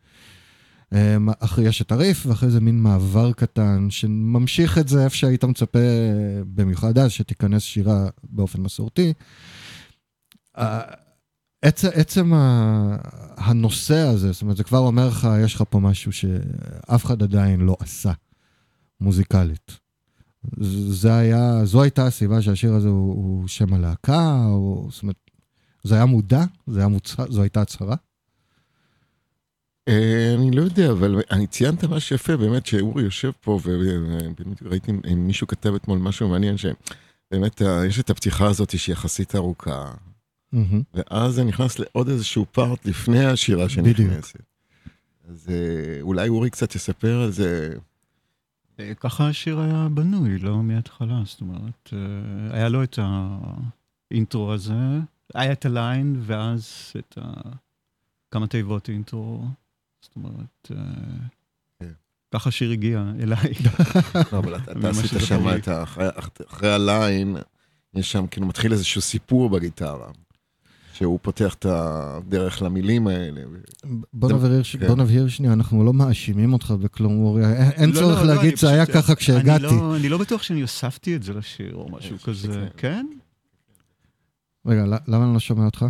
אה, 0.92 1.16
אחרי 1.38 1.68
יש 1.68 1.82
את 1.82 1.92
הריף, 1.92 2.26
ואחרי 2.26 2.50
זה 2.50 2.60
מין 2.60 2.82
מעבר 2.82 3.32
קטן, 3.32 3.86
שממשיך 3.90 4.78
את 4.78 4.88
זה 4.88 5.04
איפה 5.04 5.16
שהיית 5.16 5.44
מצפה, 5.44 5.78
במיוחד 6.54 6.98
אז, 6.98 7.10
שתיכנס 7.10 7.62
שירה 7.62 8.08
באופן 8.22 8.60
מסורתי. 8.60 9.12
אה, 10.58 10.80
עצם, 11.62 12.32
הנושא 13.36 13.98
הזה, 13.98 14.32
זאת 14.32 14.42
אומרת, 14.42 14.56
זה 14.56 14.64
כבר 14.64 14.78
אומר 14.78 15.08
לך, 15.08 15.28
יש 15.44 15.54
לך 15.54 15.62
פה 15.70 15.80
משהו 15.80 16.12
שאף 16.12 17.04
אחד 17.04 17.22
עדיין 17.22 17.60
לא 17.60 17.76
עשה, 17.80 18.12
מוזיקלית. 19.00 19.81
זה 20.90 21.14
היה, 21.14 21.64
זו 21.64 21.83
הייתה 21.83 22.07
הסיבה 22.07 22.42
שהשיר 22.42 22.74
הזה 22.74 22.88
הוא, 22.88 23.14
הוא 23.14 23.48
שם 23.48 23.74
הלהקה, 23.74 24.44
או, 24.46 24.88
זאת 24.90 25.02
אומרת, 25.02 25.16
זה 25.83 25.94
היה 25.94 26.05
מודע, 26.05 26.44
זה 26.66 26.78
היה 26.78 26.88
מוצ... 26.88 27.16
זו 27.28 27.42
הייתה 27.42 27.61
הצהרה. 27.61 27.96
אה, 29.88 30.35
אני 30.35 30.50
לא 30.50 30.62
יודע, 30.62 30.90
אבל 30.90 31.20
אני 31.31 31.46
ציינת 31.46 31.85
משהו 31.85 32.16
יפה, 32.16 32.37
באמת, 32.37 32.66
שאורי 32.66 33.02
יושב 33.02 33.31
פה, 33.40 33.61
ובאמת 33.64 34.62
ראיתי 34.62 34.92
אם 35.12 35.26
מישהו 35.26 35.46
כתב 35.46 35.74
אתמול 35.74 35.98
משהו 35.98 36.28
מעניין, 36.28 36.57
שבאמת 36.57 37.62
אה, 37.62 37.87
יש 37.87 38.00
את 38.00 38.11
הפתיחה 38.11 38.46
הזאת 38.46 38.78
שהיא 38.78 38.92
יחסית 38.92 39.35
ארוכה. 39.35 39.92
ואז 40.94 41.35
זה 41.35 41.44
נכנס 41.44 41.78
לעוד 41.78 42.09
איזשהו 42.09 42.46
פארט 42.52 42.87
לפני 42.87 43.24
השירה 43.24 43.66
בדיוק. 43.66 43.96
שנכנסת. 43.96 44.40
אז 45.28 45.48
אה, 45.50 46.00
אולי 46.00 46.28
אורי 46.28 46.50
קצת 46.50 46.74
יספר 46.74 47.20
על 47.20 47.33
זה. 47.33 47.74
ככה 49.00 49.28
השיר 49.28 49.61
היה 49.61 49.88
בנוי, 49.94 50.38
לא 50.38 50.62
מההתחלה, 50.62 51.22
זאת 51.24 51.40
אומרת, 51.40 51.90
אה, 51.92 52.56
היה 52.56 52.68
לו 52.68 52.82
את 52.82 52.98
האינטרו 54.11 54.52
הזה, 54.52 54.74
היה 55.35 55.52
את 55.52 55.66
הליין, 55.66 56.20
ואז 56.22 56.92
את 56.98 57.18
ה... 57.22 57.32
כמה 58.30 58.46
תיבות 58.46 58.88
אינטרו, 58.88 59.44
זאת 60.02 60.16
אומרת, 60.16 60.70
אה, 60.70 60.76
כן. 61.80 61.92
ככה 62.35 62.48
השיר 62.48 62.70
הגיע 62.70 63.04
אליי. 63.20 63.52
לא, 64.32 64.38
אבל 64.38 64.56
אתה- 64.56 64.88
עשית 64.88 65.11
שם. 65.20 65.48
את 65.56 65.68
ה... 65.68 65.82
אחרי 66.46 66.72
הליין, 66.72 67.37
יש 67.94 68.12
שם 68.12 68.26
כאילו 68.26 68.46
מתחיל 68.46 68.72
איזשהו 68.72 69.00
סיפור 69.00 69.50
בגיטרה, 69.50 70.11
שהוא 70.92 71.18
פותח 71.22 71.55
את 71.55 71.66
הדרך 71.68 72.62
למילים 72.62 73.07
האלה. 73.07 73.40
בוא 74.12 74.28
זה- 74.28 74.35
נבהיר, 74.35 74.62
כן. 74.81 74.87
בוא 74.87 74.96
נבהיר 74.96 75.28
שנייה, 75.28 75.52
אנחנו 75.52 75.85
לא 75.85 75.92
מאשימים 75.92 76.52
אותך 76.52 76.70
בכלום, 76.70 77.24
אורי. 77.24 77.42
אין, 77.70 77.90
לא, 77.90 77.94
צורך 78.00 78.16
לא, 78.18 78.26
לא, 78.26 78.35
להגיד 78.35 78.50
אני 78.50 78.57
זה 78.57 78.68
היה 78.68 78.87
פשוט- 78.87 78.96
ככה 78.96 79.14
כשהגעתי. 79.14 79.66
אני 79.66 79.76
לא- 79.76 79.96
אני 79.96 80.09
לא 80.09 80.18
בטוח 80.18 80.42
שאני 80.42 80.61
הוספתי 80.61 81.16
את 81.16 81.22
זה 81.22 81.33
לשיר 81.35 81.74
או 81.74 81.88
משהו 81.92 82.18
חושב 82.18 82.48
כזה. 82.48 82.66
כן? 82.76 83.07
רגע, 84.66 84.85
למה 85.09 85.24
אני 85.24 85.35
לא 85.35 85.40
שומע 85.40 85.64
אותך? 85.64 85.87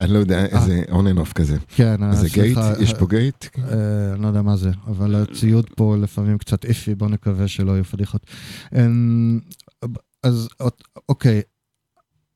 אני 0.00 0.12
לא 0.12 0.18
יודע, 0.18 0.46
איזה 0.46 0.82
on 0.90 1.06
and 1.06 1.18
off 1.18 1.32
כזה. 1.32 1.56
כן, 1.76 2.02
אז 2.02 2.18
זה 2.20 2.28
gate? 2.28 2.54
סליחה, 2.54 2.72
יש 2.82 2.94
פה 2.94 3.06
gate? 3.06 3.44
אה, 3.58 4.12
אני 4.14 4.22
לא 4.22 4.28
יודע 4.28 4.42
מה 4.42 4.56
זה, 4.56 4.70
אבל 4.86 5.14
הציוד 5.14 5.66
פה 5.76 5.96
לפעמים 6.02 6.38
קצת 6.38 6.64
iffy, 6.64 6.94
בוא 6.94 7.08
נקווה 7.08 7.48
שלא 7.48 7.72
יהיו 7.72 7.84
פדיחות. 7.84 8.26
אמ, 8.76 9.40
אז 10.22 10.48
אוקיי, 11.08 11.42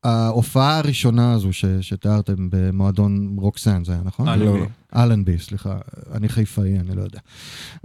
ההופעה 0.05 0.79
הראשונה 0.79 1.33
הזו 1.33 1.53
ש- 1.53 1.65
שתיארתם 1.81 2.49
במועדון 2.51 3.37
רוקסן, 3.39 3.85
זה 3.85 3.93
היה 3.93 4.03
נכון? 4.05 4.29
אלנבי. 4.29 4.45
לא, 4.47 4.59
לא. 4.59 4.67
אלנבי, 4.97 5.39
סליחה, 5.39 5.79
אני 6.15 6.29
חיפאי, 6.29 6.79
אני 6.79 6.97
לא 6.97 7.03
יודע. 7.03 7.19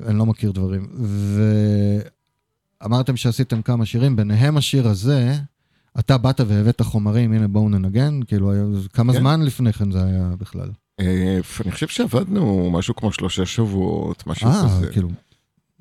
אני 0.06 0.18
לא 0.18 0.26
מכיר 0.26 0.52
דברים. 0.52 0.88
ואמרתם 2.82 3.18
שעשיתם 3.18 3.62
כמה 3.62 3.86
שירים, 3.86 4.16
ביניהם 4.16 4.58
השיר 4.58 4.88
הזה, 4.88 5.36
אתה 6.00 6.18
באת 6.18 6.42
והבאת 6.48 6.82
חומרים, 6.82 7.34
הנה 7.34 7.48
בואו 7.48 7.70
ננגן, 7.70 8.20
כאילו, 8.28 8.52
היה- 8.52 8.64
כמה 8.94 9.14
כן. 9.14 9.20
זמן 9.20 9.42
לפני 9.42 9.74
כן 9.74 9.92
זה 9.92 10.04
היה 10.04 10.30
בכלל? 10.40 10.70
אה, 11.00 11.40
אני 11.66 11.72
חושב 11.72 11.88
שעבדנו 11.88 12.70
משהו 12.72 12.96
כמו 12.96 13.12
שלושה 13.12 13.46
שבועות, 13.46 14.28
משהו 14.28 14.48
אה, 14.50 14.64
כזה. 14.78 14.88
כאילו, 14.92 15.10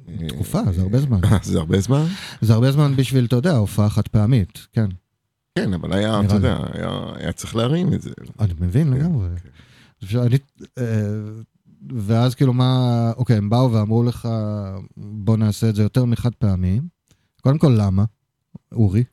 אה, 0.08 0.28
תקופה, 0.28 0.60
זה 0.72 0.82
הרבה 0.82 1.00
זמן. 1.00 1.20
זה 1.42 1.58
הרבה 1.58 1.80
זמן? 1.80 2.04
זה 2.40 2.52
הרבה 2.54 2.72
זמן 2.72 2.96
בשביל, 2.96 3.24
אתה 3.24 3.36
יודע, 3.36 3.56
הופעה 3.56 3.88
חד 3.90 4.08
פעמית, 4.08 4.66
כן. 4.72 4.86
כן, 5.58 5.74
אבל 5.74 5.92
היה, 5.92 6.20
אתה. 6.20 6.34
יודע, 6.34 6.56
היה- 6.72 7.00
היה 7.14 7.32
צריך 7.32 7.56
להרים 7.56 7.92
את 7.94 8.02
זה. 8.02 8.10
אני 8.40 8.52
מבין 8.60 8.86
כן, 8.86 8.92
לגמרי. 9.00 9.28
כן. 9.42 9.48
שאני, 10.06 10.36
אה, 10.78 10.84
ואז 11.96 12.34
כאילו 12.34 12.52
מה, 12.52 12.88
אוקיי, 13.16 13.36
הם 13.36 13.50
באו 13.50 13.72
ואמרו 13.72 14.02
לך, 14.02 14.28
בוא 14.96 15.36
נעשה 15.36 15.68
את 15.68 15.74
זה 15.74 15.82
יותר 15.82 16.04
מחד 16.04 16.34
פעמי, 16.34 16.80
קודם 17.40 17.58
כל, 17.58 17.74
למה? 17.78 18.04
אורי? 18.72 19.04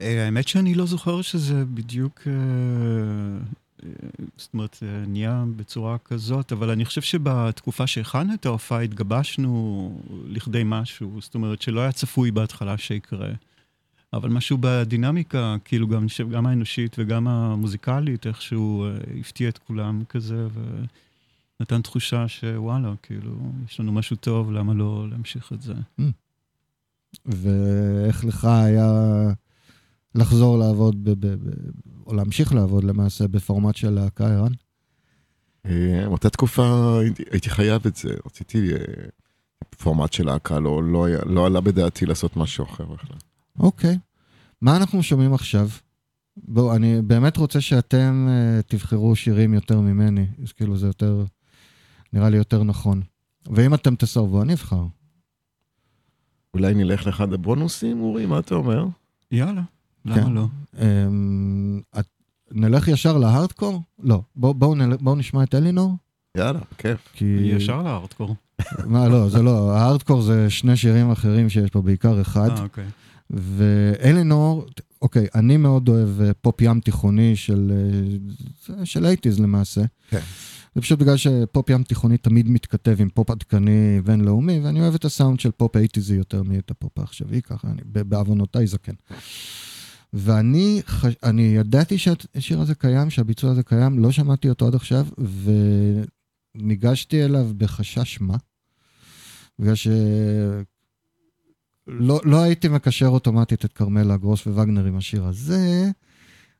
אה, 0.00 0.24
האמת 0.24 0.48
שאני 0.48 0.74
לא 0.74 0.86
זוכר 0.86 1.22
שזה 1.22 1.64
בדיוק, 1.74 2.20
אה, 2.26 3.92
זאת 4.36 4.54
אומרת, 4.54 4.78
נהיה 5.06 5.44
בצורה 5.56 5.98
כזאת, 5.98 6.52
אבל 6.52 6.70
אני 6.70 6.84
חושב 6.84 7.00
שבתקופה 7.02 7.86
שהכנו 7.86 8.34
את 8.34 8.46
ההופעה 8.46 8.80
התגבשנו 8.80 9.92
לכדי 10.26 10.62
משהו, 10.66 11.18
זאת 11.20 11.34
אומרת 11.34 11.62
שלא 11.62 11.80
היה 11.80 11.92
צפוי 11.92 12.30
בהתחלה 12.30 12.78
שיקרה. 12.78 13.28
אבל 14.12 14.28
משהו 14.28 14.58
בדינמיקה, 14.60 15.56
כאילו 15.64 15.88
גם, 15.88 16.06
גם 16.32 16.46
האנושית 16.46 16.96
וגם 16.98 17.28
המוזיקלית, 17.28 18.26
איכשהו 18.26 18.84
אה, 18.84 18.90
הפתיע 19.20 19.48
את 19.48 19.58
כולם 19.58 20.02
כזה, 20.08 20.46
ונתן 21.60 21.82
תחושה 21.82 22.28
שוואלה, 22.28 22.92
כאילו, 23.02 23.36
יש 23.68 23.80
לנו 23.80 23.92
משהו 23.92 24.16
טוב, 24.16 24.52
למה 24.52 24.74
לא 24.74 25.06
להמשיך 25.10 25.52
את 25.52 25.62
זה? 25.62 25.74
ואיך 27.26 28.24
לך 28.24 28.44
היה 28.44 28.92
לחזור 30.14 30.58
לעבוד, 30.58 31.04
ב- 31.04 31.10
ב- 31.10 31.26
ב- 31.50 31.70
או 32.06 32.14
להמשיך 32.14 32.54
לעבוד 32.54 32.84
למעשה 32.84 33.28
בפורמט 33.28 33.76
של 33.76 33.90
להקה, 33.90 34.26
ערן? 34.34 34.52
אה, 35.66 36.06
אותה 36.06 36.30
תקופה 36.30 36.98
הייתי, 37.30 37.50
חייב 37.50 37.86
את 37.86 37.96
זה, 37.96 38.14
רציתי 38.26 38.72
אה, 38.72 38.78
פורמט 39.78 40.12
של 40.12 40.26
להקה, 40.26 40.60
לא, 40.60 40.82
לא, 40.84 41.04
היה- 41.04 41.24
לא 41.26 41.46
עלה 41.46 41.60
בדעתי 41.60 42.06
לעשות 42.06 42.36
משהו 42.36 42.64
אחר 42.64 42.84
בכלל. 42.84 43.16
אוקיי. 43.60 43.98
מה 44.60 44.76
אנחנו 44.76 45.02
שומעים 45.02 45.34
עכשיו? 45.34 45.68
בואו, 46.36 46.76
אני 46.76 47.02
באמת 47.02 47.36
רוצה 47.36 47.60
שאתם 47.60 48.28
uh, 48.28 48.62
תבחרו 48.62 49.16
שירים 49.16 49.54
יותר 49.54 49.80
ממני, 49.80 50.26
אז 50.42 50.52
כאילו 50.52 50.76
זה 50.76 50.86
יותר, 50.86 51.24
נראה 52.12 52.30
לי 52.30 52.36
יותר 52.36 52.62
נכון. 52.62 53.02
ואם 53.50 53.74
אתם 53.74 53.94
תסרבו, 53.94 54.42
אני 54.42 54.52
אבחר. 54.52 54.86
אולי 56.54 56.74
נלך 56.74 57.06
לאחד 57.06 57.32
הבונוסים, 57.32 58.00
אורי, 58.00 58.26
מה 58.26 58.38
אתה 58.38 58.54
אומר? 58.54 58.86
יאללה, 59.30 59.62
כן. 60.04 60.10
למה 60.10 60.30
לא? 60.30 60.46
Um, 60.74 60.78
את, 61.98 62.06
נלך 62.50 62.88
ישר 62.88 63.18
להארדקור? 63.18 63.82
לא. 63.98 64.22
בואו 64.36 64.54
בוא, 64.54 64.76
נל... 64.76 64.96
בוא 64.96 65.16
נשמע 65.16 65.42
את 65.42 65.54
אלינור, 65.54 65.96
יאללה, 66.36 66.60
כיף. 66.78 67.08
כי... 67.12 67.24
ישר 67.24 67.82
לארדקור. 67.82 68.36
מה, 68.86 69.08
לא, 69.08 69.28
זה 69.28 69.42
לא, 69.42 69.72
ההארדקור 69.72 70.22
זה 70.22 70.50
שני 70.50 70.76
שירים 70.76 71.10
אחרים 71.10 71.48
שיש 71.48 71.70
פה, 71.70 71.82
בעיקר 71.82 72.20
אחד. 72.20 72.50
אה, 72.50 72.62
אוקיי. 72.62 72.86
ואלינור, 73.30 74.66
אוקיי, 75.02 75.26
אני 75.34 75.56
מאוד 75.56 75.88
אוהב 75.88 76.20
אה, 76.20 76.34
פופ 76.34 76.60
ים 76.60 76.80
תיכוני 76.80 77.36
של, 77.36 77.72
אה, 78.70 78.86
של 78.86 79.06
80's 79.06 79.42
למעשה. 79.42 79.82
כן. 80.10 80.20
זה 80.74 80.82
פשוט 80.82 80.98
בגלל 80.98 81.16
שפופ 81.16 81.70
ים 81.70 81.82
תיכוני 81.82 82.18
תמיד 82.18 82.50
מתכתב 82.50 82.96
עם 82.98 83.08
פופ 83.08 83.30
עדכני 83.30 84.00
בינלאומי, 84.04 84.60
ואני 84.60 84.80
אוהב 84.80 84.94
את 84.94 85.04
הסאונד 85.04 85.40
של 85.40 85.50
פופ 85.50 85.76
80's 85.76 86.12
יותר 86.12 86.42
מאת 86.42 86.70
הפופ 86.70 86.98
העכשווי, 86.98 87.42
ככה, 87.42 87.68
אני, 87.68 87.82
בעוונותיי 87.84 88.66
זקן. 88.66 88.92
ואני 90.12 90.80
חש... 90.86 91.14
אני 91.22 91.42
ידעתי 91.42 91.98
שהשיר 91.98 92.60
הזה 92.60 92.74
קיים, 92.74 93.10
שהביצוע 93.10 93.50
הזה 93.50 93.62
קיים, 93.62 93.98
לא 93.98 94.12
שמעתי 94.12 94.48
אותו 94.48 94.66
עד 94.66 94.74
עכשיו, 94.74 95.06
וניגשתי 96.54 97.24
אליו 97.24 97.50
בחשש 97.56 98.20
מה. 98.20 98.36
בגלל 99.58 99.74
ש... 99.74 99.88
לא, 101.88 102.20
לא 102.24 102.42
הייתי 102.42 102.68
מקשר 102.68 103.06
אוטומטית 103.06 103.64
את 103.64 103.72
כרמלה 103.72 104.16
גרוס 104.16 104.46
ווגנר 104.46 104.84
עם 104.84 104.96
השיר 104.96 105.24
הזה, 105.24 105.90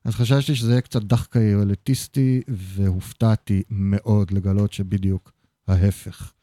אז 0.03 0.15
חששתי 0.15 0.55
שזה 0.55 0.71
יהיה 0.71 0.81
קצת 0.81 1.01
דחקאי 1.03 1.55
או 1.55 1.61
אליטיסטי, 1.61 2.41
והופתעתי 2.47 3.63
מאוד 3.69 4.31
לגלות 4.31 4.73
שבדיוק 4.73 5.31
ההפך. 5.67 6.33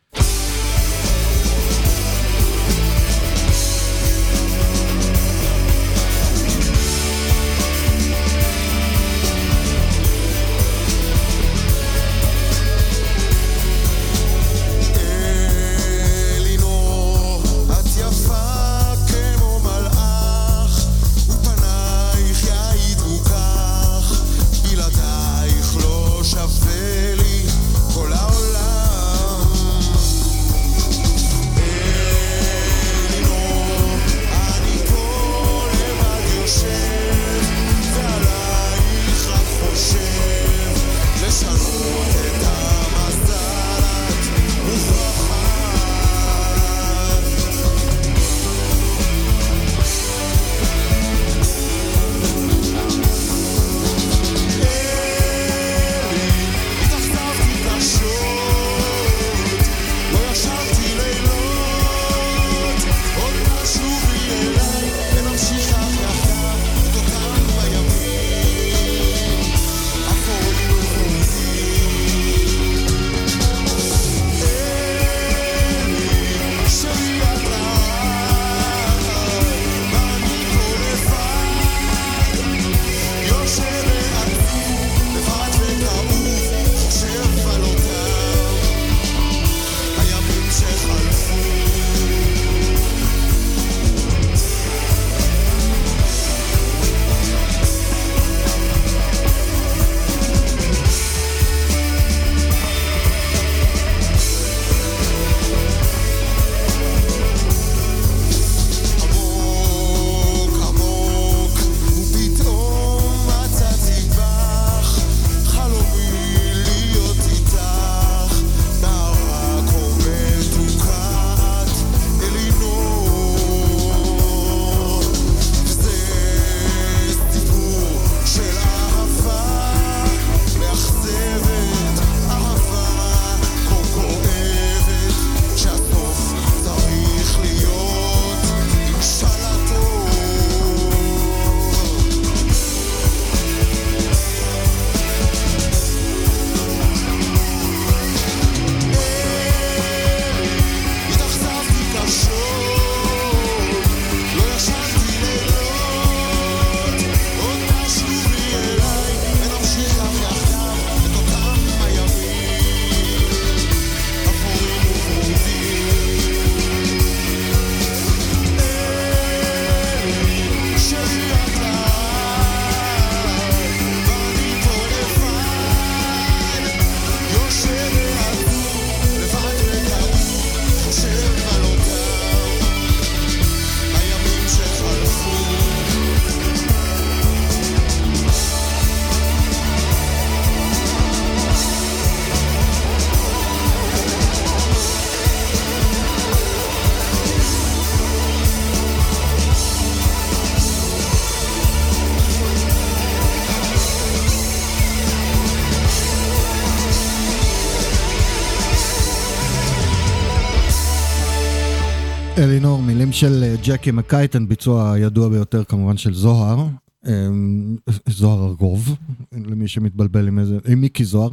של 213.16 213.42
אה, 213.42 213.55
ג'קי 213.64 213.90
מקייטן, 213.90 214.48
ביצוע 214.48 214.92
הידוע 214.92 215.29
ביותר 215.29 215.64
כמובן 215.64 215.96
של 215.96 216.14
זוהר. 216.14 216.66
אמ, 217.07 217.76
זוהר 218.09 218.46
ארגוב, 218.48 218.96
למי 219.33 219.68
שמתבלבל 219.68 220.29
עם 220.29 220.38
איזה, 220.38 220.59
עם 220.68 220.81
מיקי 220.81 221.05
זוהר. 221.05 221.31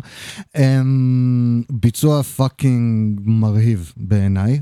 אמ, 0.57 1.61
ביצוע 1.71 2.23
fucking 2.23 3.21
מרהיב 3.23 3.93
בעיניי, 3.97 4.61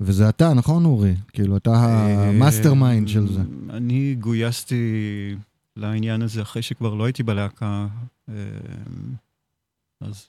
וזה 0.00 0.28
אתה, 0.28 0.54
נכון 0.54 0.84
אורי? 0.84 1.14
כאילו, 1.32 1.56
אתה 1.56 1.70
ה 1.74 2.74
mastermind 2.74 3.08
של 3.08 3.32
זה. 3.32 3.40
אה, 3.40 3.76
אני 3.76 4.14
גויסתי 4.14 4.84
לעניין 5.76 6.22
הזה 6.22 6.42
אחרי 6.42 6.62
שכבר 6.62 6.94
לא 6.94 7.04
הייתי 7.04 7.22
בלהקה. 7.22 7.86
אה, 8.28 8.34
אז 10.00 10.26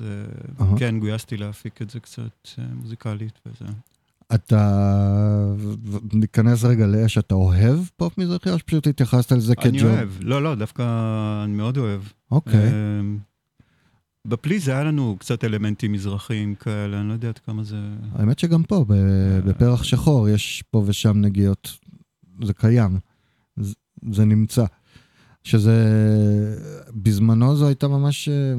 אה. 0.61 0.65
כן, 0.79 0.99
גויסתי 0.99 1.37
להפיק 1.37 1.81
את 1.81 1.89
זה 1.89 1.99
קצת 1.99 2.47
אה, 2.59 2.63
מוזיקלית 2.73 3.39
וזה. 3.45 3.71
אתה, 4.35 5.53
ניכנס 6.13 6.63
רגע 6.63 6.87
לאש, 6.87 7.17
אתה 7.17 7.35
אוהב 7.35 7.79
פופ 7.97 8.17
מזרחי, 8.17 8.49
או 8.49 8.59
שפשוט 8.59 8.87
התייחסת 8.87 9.31
לזה 9.31 9.55
כג'וב? 9.55 9.85
אני 9.85 9.97
אוהב, 9.97 10.09
לא, 10.19 10.43
לא, 10.43 10.55
דוופא 10.55 10.83
אני 11.43 11.53
מאוד 11.53 11.77
אוהב. 11.77 12.01
אוקיי. 12.31 12.69
אמ, 12.99 13.17
בפליז 14.27 14.67
היה 14.67 14.83
לנו 14.83 15.15
קצת 15.19 15.43
אלמנטים 15.43 15.91
מזרחיים 15.91 16.55
כאלה, 16.55 16.99
אני 16.99 17.07
לא 17.07 17.13
יודע 17.13 17.27
עד 17.27 17.37
כמה 17.37 17.63
זה... 17.63 17.77
האמת 18.13 18.39
שגם 18.39 18.63
פה, 18.63 18.85
ב- 18.87 19.39
בפרח 19.45 19.83
שחור, 19.83 20.29
יש 20.29 20.63
פה 20.71 20.83
ושם 20.85 21.17
נגיעות. 21.17 21.77
זה 22.43 22.53
קיים. 22.53 22.99
זה, 23.57 23.73
זה 24.11 24.25
נמצא. 24.25 24.65
שזה, 25.43 25.75
בזמנו 26.95 27.55
זו 27.55 27.67
הייתה 27.67 27.87
ממש 27.87 28.29
אה, 28.29 28.53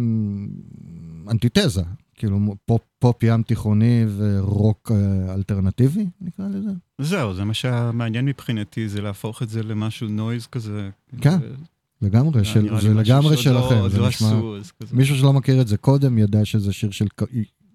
אנטיתזה. 1.31 1.83
כאילו 2.17 2.55
פופ, 2.67 2.81
פופ 2.99 3.23
ים 3.23 3.43
תיכוני 3.43 4.05
ורוק 4.17 4.93
אה, 4.95 5.35
אלטרנטיבי, 5.35 6.07
נקרא 6.21 6.49
לזה. 6.49 6.71
זהו, 6.99 7.35
זה 7.35 7.45
מה 7.45 7.55
שהיה 7.55 7.91
מעניין 7.95 8.25
מבחינתי, 8.25 8.89
זה 8.89 9.01
להפוך 9.03 9.43
את 9.43 9.49
זה 9.49 9.63
למשהו 9.63 10.09
noise 10.09 10.47
כזה. 10.47 10.91
כן, 11.21 11.39
לגמרי, 12.03 12.39
זה 12.39 12.45
של, 12.45 12.81
זה 12.81 12.95
לגמרי 12.95 13.37
לא- 13.37 13.43
שלכם. 13.43 13.79
עוד 13.79 13.91
זה 13.91 13.99
לא 13.99 14.09
נשמע, 14.09 14.29
אז 14.61 14.71
כזה. 14.71 14.97
מישהו 14.97 15.17
שלא 15.17 15.33
מכיר 15.33 15.61
את 15.61 15.69
זה 15.69 15.77
קודם 15.77 16.19
ידע 16.19 16.45
שזה 16.45 16.73
שיר 16.73 16.91
של, 16.91 17.07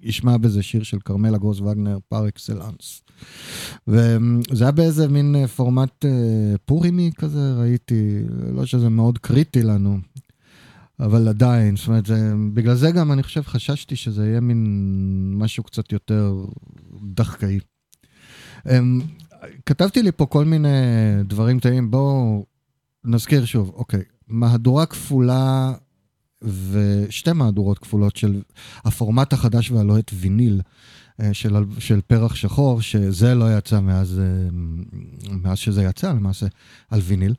ישמע 0.01 0.37
בזה 0.37 0.63
שיר 0.63 0.83
של 0.83 0.99
כרמלה 0.99 1.37
גרוס 1.37 1.59
וגנר 1.59 1.97
par 2.09 2.27
excellence. 2.27 3.01
וזה 3.87 4.63
היה 4.63 4.71
באיזה 4.71 5.07
מין 5.07 5.35
אה, 5.35 5.47
פורמט 5.47 6.05
אה, 6.05 6.11
פורימי 6.65 7.11
כזה, 7.17 7.53
ראיתי, 7.53 8.19
לא 8.55 8.65
שזה 8.65 8.89
מאוד 8.89 9.17
קריטי 9.17 9.63
לנו, 9.63 9.99
אבל 10.99 11.27
עדיין, 11.27 11.75
זאת 11.75 11.87
אומרת, 11.87 12.05
זה, 12.05 12.33
בגלל 12.53 12.75
זה 12.75 12.91
גם 12.91 13.11
אני 13.11 13.23
חושב 13.23 13.41
חששתי 13.41 13.95
שזה 13.95 14.27
יהיה 14.27 14.39
מין 14.39 15.33
משהו 15.37 15.63
קצת 15.63 15.91
יותר 15.91 16.45
דחקאי. 17.13 17.59
אמ, 18.69 19.01
כתבתי 19.65 20.03
לי 20.03 20.11
פה 20.11 20.25
כל 20.25 20.45
מיני 20.45 20.67
דברים 21.23 21.59
טעים, 21.59 21.91
בואו 21.91 22.45
נזכיר 23.03 23.45
שוב, 23.45 23.71
אוקיי, 23.75 24.01
מהדורה 24.27 24.85
כפולה 24.85 25.73
ושתי 26.41 27.31
מהדורות 27.33 27.79
כפולות 27.79 28.15
של 28.15 28.41
הפורמט 28.85 29.33
החדש 29.33 29.71
והלוהט 29.71 30.11
ויניל 30.13 30.61
אה, 31.21 31.33
של, 31.33 31.55
של 31.79 32.01
פרח 32.01 32.35
שחור, 32.35 32.81
שזה 32.81 33.35
לא 33.35 33.57
יצא 33.57 33.79
מאז, 33.79 34.19
אה, 34.19 34.49
מאז 35.31 35.57
שזה 35.57 35.83
יצא 35.83 36.13
למעשה, 36.13 36.45
על 36.89 36.99
ויניל. 36.99 37.33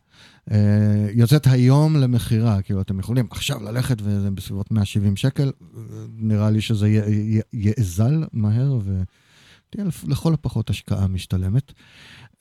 אה, 0.51 1.09
יוצאת 1.13 1.47
היום 1.47 1.97
למכירה, 1.97 2.63
כאילו 2.63 2.81
אתם 2.81 2.99
יכולים 2.99 3.27
עכשיו 3.31 3.63
ללכת 3.63 3.97
וזה 4.03 4.31
בסביבות 4.31 4.71
170 4.71 5.17
שקל, 5.17 5.53
אה, 5.77 5.81
נראה 6.17 6.51
לי 6.51 6.61
שזה 6.61 7.01
יאזל 7.53 8.25
מהר 8.33 8.79
ותהיה 8.79 9.87
לכל 10.09 10.35
הפחות 10.35 10.71
השקעה 10.71 11.07
משתלמת. 11.07 11.73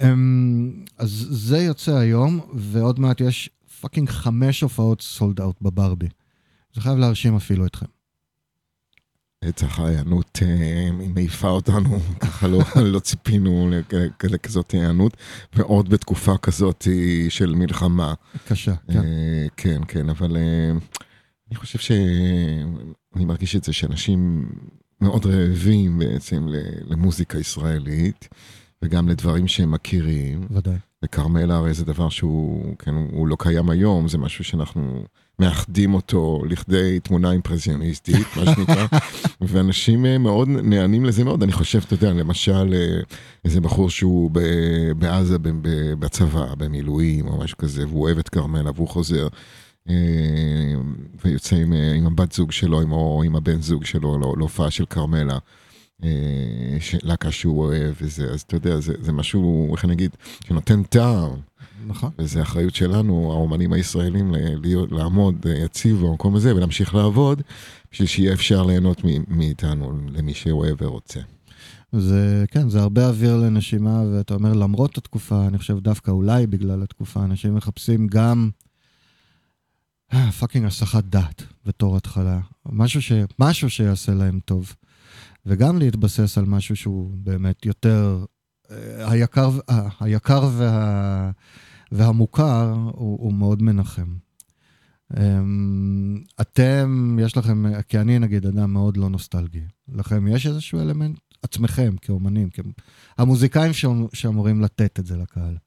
אמ, 0.02 0.84
אז 0.98 1.28
זה 1.30 1.58
יוצא 1.58 1.96
היום, 1.96 2.40
ועוד 2.54 3.00
מעט 3.00 3.22
יש 3.22 3.50
fucking 3.82 4.10
חמש 4.10 4.62
הופעות 4.62 5.02
sold 5.02 5.42
out 5.42 5.62
בברבי. 5.62 6.08
זה 6.74 6.82
חייב 6.82 6.98
להרשים 6.98 7.36
אפילו 7.36 7.66
אתכם. 7.66 7.97
בטח 9.46 9.80
ההיענות 9.80 10.40
אה, 10.42 10.90
מעיפה 11.14 11.50
אותנו, 11.50 12.00
ככה 12.20 12.48
לא, 12.48 12.60
לא 12.94 13.00
ציפינו 13.00 13.70
לכ- 13.72 13.94
לכזאת 14.26 14.72
היענות, 14.72 15.18
ועוד 15.56 15.90
בתקופה 15.90 16.38
כזאת 16.38 16.88
של 17.30 17.56
מלחמה. 17.56 18.14
קשה, 18.48 18.74
כן. 18.92 18.98
אה, 19.00 19.48
כן, 19.58 19.82
כן, 19.88 20.10
אבל 20.10 20.38
אה, 20.38 20.72
אני 21.50 21.56
חושב 21.56 21.80
ש... 21.80 21.92
אני 23.16 23.26
מרגיש 23.26 23.56
את 23.56 23.64
זה 23.64 23.74
שאנשים 23.74 24.50
מאוד 25.02 25.26
רעבים 25.26 26.00
בעצם 26.00 26.48
למוזיקה 26.88 27.40
ישראלית, 27.40 28.28
וגם 28.82 29.10
לדברים 29.10 29.48
שהם 29.48 29.72
מכירים. 29.72 30.48
ודאי. 30.52 30.76
וכרמלה 31.06 31.56
הרי 31.56 31.74
זה 31.74 31.86
דבר 31.86 32.10
שהוא, 32.10 32.76
כן, 32.80 32.96
הוא 33.12 33.28
לא 33.28 33.36
קיים 33.40 33.70
היום, 33.70 34.08
זה 34.08 34.18
משהו 34.18 34.44
שאנחנו 34.44 35.04
מאחדים 35.40 35.94
אותו 35.94 36.42
לכדי 36.50 37.00
תמונה 37.00 37.32
אימפרסיוניסטית, 37.32 38.28
מה 38.38 38.46
שנקרא, 38.46 38.86
ואנשים 39.48 40.06
אה, 40.06 40.18
מאוד 40.18 40.50
נענים 40.50 41.06
לזה 41.06 41.24
מאוד. 41.24 41.44
אני 41.44 41.52
חושב, 41.52 41.80
אתה 41.86 41.94
יודע, 41.94 42.14
למשל, 42.14 42.74
אה, 42.74 43.00
איזה 43.46 43.62
בחור 43.62 43.90
שהוא 43.90 44.32
בעזה 44.98 45.38
בצבא, 46.00 46.56
במילואים 46.58 47.28
או 47.28 47.38
משהו 47.38 47.58
כזה, 47.58 47.88
והוא 47.88 48.02
אוהב 48.02 48.18
את 48.18 48.30
כרמלה 48.30 48.72
והוא 48.76 48.88
חוזר. 48.88 49.28
אה, 49.90 49.96
ויוצא 51.26 51.56
עם, 51.56 51.74
עם 51.74 52.08
הבת 52.08 52.32
זוג 52.32 52.52
שלו 52.52 52.82
עם, 52.82 52.92
או 52.92 53.24
עם 53.26 53.36
הבן 53.36 53.62
זוג 53.62 53.86
שלו 53.86 54.36
להופעה 54.38 54.72
של 54.72 54.86
כרמלה. 54.86 55.38
אה, 56.04 56.78
להקה 57.04 57.32
שהוא 57.32 57.64
אוהב 57.64 57.96
וזה, 58.02 58.30
אז 58.30 58.42
אתה 58.42 58.56
יודע, 58.56 58.80
זה, 58.80 58.94
זה 59.02 59.12
משהו, 59.12 59.76
איך 59.76 59.86
אני 59.86 59.94
אגיד, 59.94 60.12
שנותן 60.48 60.84
טעם, 60.84 61.32
נכון. 61.88 62.12
וזה 62.20 62.42
אחריות 62.42 62.76
שלנו, 62.76 63.32
האומנים 63.32 63.74
הישראלים, 63.74 64.34
להיות, 64.62 64.92
לעמוד 64.92 65.46
אה, 65.50 65.58
יציב 65.58 65.98
במקום 65.98 66.36
הזה 66.36 66.56
ולהמשיך 66.56 66.96
לעבוד, 66.96 67.42
בשביל 67.92 68.08
שיהיה 68.08 68.34
אפשר 68.34 68.64
ליהנות 68.64 69.02
מאיתנו, 69.28 69.92
למי 70.08 70.34
שאוהב 70.34 70.82
ורוצה. 70.82 71.20
זה, 71.92 72.46
כן, 72.52 72.70
זה 72.70 72.82
הרבה 72.82 73.08
אוויר 73.08 73.38
לנשימה, 73.38 74.04
ואתה 74.12 74.34
אומר, 74.34 74.54
למרות 74.54 74.98
התקופה, 74.98 75.48
אני 75.48 75.58
חושב 75.58 75.80
דווקא 75.80 76.12
אולי 76.12 76.48
בגלל 76.48 76.84
התקופה, 76.84 77.24
אנשים 77.24 77.56
מחפשים 77.56 78.08
גם 78.08 78.50
אה, 80.14 80.32
פאקינג 80.32 80.66
הסחת 80.66 81.04
דעת 81.04 81.44
בתור 81.66 81.98
התחלה. 81.98 82.40
משהו, 82.66 83.02
ש, 83.02 83.12
משהו 83.40 83.70
שיעשה 83.70 84.14
להם 84.14 84.40
טוב. 84.46 84.76
וגם 85.48 85.78
להתבסס 85.78 86.38
על 86.38 86.46
משהו 86.46 86.76
שהוא 86.76 87.12
באמת 87.18 87.66
יותר... 87.66 88.26
אה, 88.72 89.12
היקר, 89.12 89.50
אה, 89.70 89.90
היקר 90.00 90.50
וה, 90.58 91.32
והמוכר 91.92 92.74
הוא, 92.74 93.18
הוא 93.20 93.34
מאוד 93.34 93.62
מנחם. 93.62 94.16
אמ, 95.18 96.24
אתם, 96.42 97.18
יש 97.22 97.38
לכם, 97.38 97.82
כי 97.82 98.00
אני 98.00 98.20
נגיד 98.20 98.46
אדם 98.46 98.74
מאוד 98.74 98.98
לא 98.98 99.10
נוסטלגי. 99.10 99.62
לכם 99.88 100.28
יש 100.28 100.48
איזשהו 100.48 100.80
אלמנט, 100.80 101.20
עצמכם 101.42 101.96
כאומנים. 102.02 102.50
המוזיקאים 103.18 103.74
שאמ- 103.74 104.08
שאמורים 104.14 104.62
לתת 104.62 105.00
את 105.00 105.06
זה 105.06 105.18
לקהל. 105.18 105.58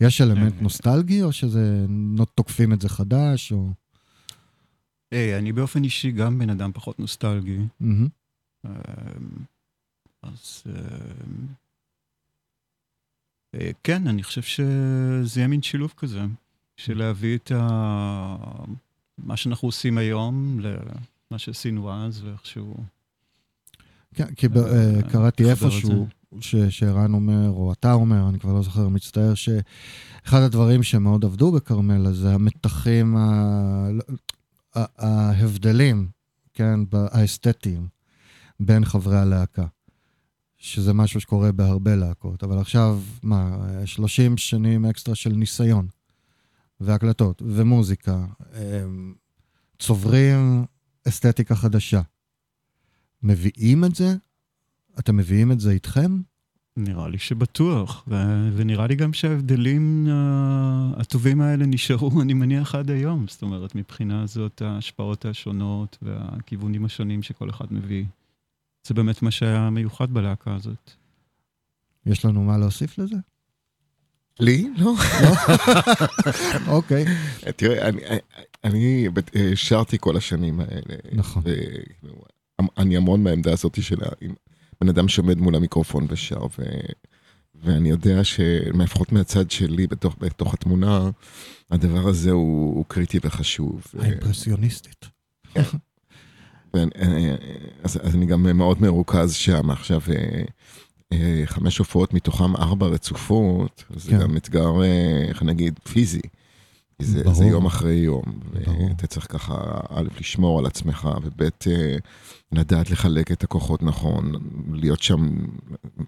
יש 0.00 0.20
אלמנט 0.20 0.54
אה. 0.56 0.62
נוסטלגי, 0.62 1.22
או 1.22 1.32
שזה 1.32 1.86
תוקפים 2.34 2.72
את 2.72 2.80
זה 2.80 2.88
חדש, 2.88 3.52
או... 3.52 3.70
היי, 5.12 5.38
אני 5.38 5.52
באופן 5.52 5.84
אישי 5.84 6.10
גם 6.10 6.38
בן 6.38 6.50
אדם 6.50 6.70
פחות 6.74 7.00
נוסטלגי. 7.00 7.58
מהמם. 7.80 8.08
אמ, 8.66 8.70
אז 10.22 10.62
אמ, 10.66 11.46
אה, 13.54 13.70
כן, 13.84 14.06
אני 14.06 14.22
חושב 14.22 14.42
שזה 14.42 15.40
יהיה 15.40 15.48
מין 15.48 15.62
שילוב 15.62 15.94
כזה, 15.96 16.20
של 16.76 16.98
להביא 16.98 17.36
את 17.36 17.52
ה... 17.54 18.36
מה 19.18 19.36
שאנחנו 19.36 19.68
עושים 19.68 19.98
היום 19.98 20.60
למה 20.60 21.38
שעשינו 21.38 21.92
אז, 21.92 22.24
ואיכשהו... 22.24 22.74
כן, 24.14 24.34
כי 24.34 24.46
אה, 24.46 24.96
אה, 24.96 25.02
קראתי 25.10 25.50
איפשהו, 25.50 26.06
שערן 26.70 27.14
אומר, 27.14 27.48
או 27.48 27.72
אתה 27.72 27.92
אומר, 27.92 28.28
אני 28.28 28.38
כבר 28.38 28.52
לא 28.52 28.62
זוכר, 28.62 28.88
מצטער, 28.88 29.34
שאחד 29.34 30.42
הדברים 30.42 30.82
שמאוד 30.82 31.24
עבדו 31.24 31.52
בכרמלה 31.52 32.12
זה 32.12 32.34
המתחים, 32.34 33.16
ההבדלים, 34.74 36.08
כן, 36.54 36.80
האסתטיים, 36.92 37.86
בין 38.66 38.84
חברי 38.84 39.18
הלהקה. 39.18 39.66
שזה 40.62 40.92
משהו 40.92 41.20
שקורה 41.20 41.52
בהרבה 41.52 41.96
להקות, 41.96 42.44
אבל 42.44 42.58
עכשיו, 42.58 43.00
מה, 43.22 43.58
30 43.84 44.36
שנים 44.36 44.84
אקסטרה 44.86 45.14
של 45.14 45.30
ניסיון, 45.30 45.86
והקלטות, 46.80 47.42
ומוזיקה, 47.46 48.24
הם 48.52 49.14
צוברים 49.78 50.64
אסתטיקה 51.08 51.54
חדשה. 51.54 52.00
מביאים 53.22 53.84
את 53.84 53.94
זה? 53.94 54.14
אתם 54.98 55.16
מביאים 55.16 55.52
את 55.52 55.60
זה 55.60 55.70
איתכם? 55.70 56.20
נראה 56.76 57.08
לי 57.08 57.18
שבטוח, 57.18 58.04
ו- 58.08 58.50
ונראה 58.56 58.86
לי 58.86 58.94
גם 58.94 59.12
שההבדלים 59.12 60.06
uh, 60.08 61.00
הטובים 61.00 61.40
האלה 61.40 61.66
נשארו, 61.66 62.10
אני 62.22 62.34
מניח, 62.34 62.74
עד 62.74 62.90
היום. 62.90 63.28
זאת 63.28 63.42
אומרת, 63.42 63.74
מבחינה 63.74 64.26
זאת, 64.26 64.62
ההשפעות 64.62 65.24
השונות 65.24 65.98
והכיוונים 66.02 66.84
השונים 66.84 67.22
שכל 67.22 67.50
אחד 67.50 67.66
מביא. 67.70 68.04
זה 68.84 68.94
באמת 68.94 69.22
מה 69.22 69.30
שהיה 69.30 69.70
מיוחד 69.70 70.10
בלהקה 70.10 70.54
הזאת. 70.54 70.90
יש 72.06 72.24
לנו 72.24 72.44
מה 72.44 72.58
להוסיף 72.58 72.98
לזה? 72.98 73.16
לי? 74.40 74.68
לא. 74.76 74.94
אוקיי. 76.76 77.04
תראה, 77.56 77.88
אני, 77.88 78.00
אני 78.64 79.08
שרתי 79.54 79.96
כל 80.00 80.16
השנים 80.16 80.60
האלה. 80.60 80.96
נכון. 81.12 81.42
אני 82.78 82.96
המון 82.96 83.24
בעמדה 83.24 83.52
הזאת 83.52 83.82
של 83.82 83.96
בן 84.80 84.88
אדם 84.88 85.08
שעומד 85.08 85.38
מול 85.38 85.54
המיקרופון 85.56 86.06
ושר, 86.08 86.44
ו, 86.44 86.62
ואני 87.54 87.90
יודע 87.90 88.24
שלפחות 88.24 89.12
מהצד 89.12 89.50
שלי 89.50 89.86
בתוך, 89.86 90.16
בתוך 90.18 90.54
התמונה, 90.54 91.10
הדבר 91.70 92.08
הזה 92.08 92.30
הוא, 92.30 92.76
הוא 92.76 92.84
קריטי 92.88 93.18
וחשוב. 93.22 93.82
האימפרסיוניסטית. 93.98 95.06
כן. 96.72 96.88
אז, 97.82 97.98
אז 98.02 98.14
אני 98.14 98.26
גם 98.26 98.42
מאוד 98.42 98.82
מרוכז 98.82 99.32
שם 99.32 99.70
עכשיו. 99.70 100.00
אה, 101.12 101.42
חמש 101.44 101.78
הופעות, 101.78 102.14
מתוכם 102.14 102.56
ארבע 102.56 102.86
רצופות, 102.86 103.84
זה 103.96 104.10
כן. 104.10 104.18
גם 104.18 104.36
אתגר, 104.36 104.82
אה, 104.82 105.24
איך 105.28 105.42
נגיד, 105.42 105.80
פיזי. 105.92 106.20
זה, 106.98 107.22
זה 107.32 107.44
יום 107.44 107.66
אחרי 107.66 107.94
יום, 107.94 108.22
ואתה 108.54 109.06
צריך 109.06 109.32
ככה, 109.32 109.80
א', 109.88 110.08
לשמור 110.20 110.58
על 110.58 110.66
עצמך, 110.66 111.08
וב', 111.22 111.42
אה, 111.42 111.96
לדעת 112.52 112.90
לחלק 112.90 113.32
את 113.32 113.44
הכוחות 113.44 113.82
נכון, 113.82 114.32
להיות 114.72 115.02
שם 115.02 115.28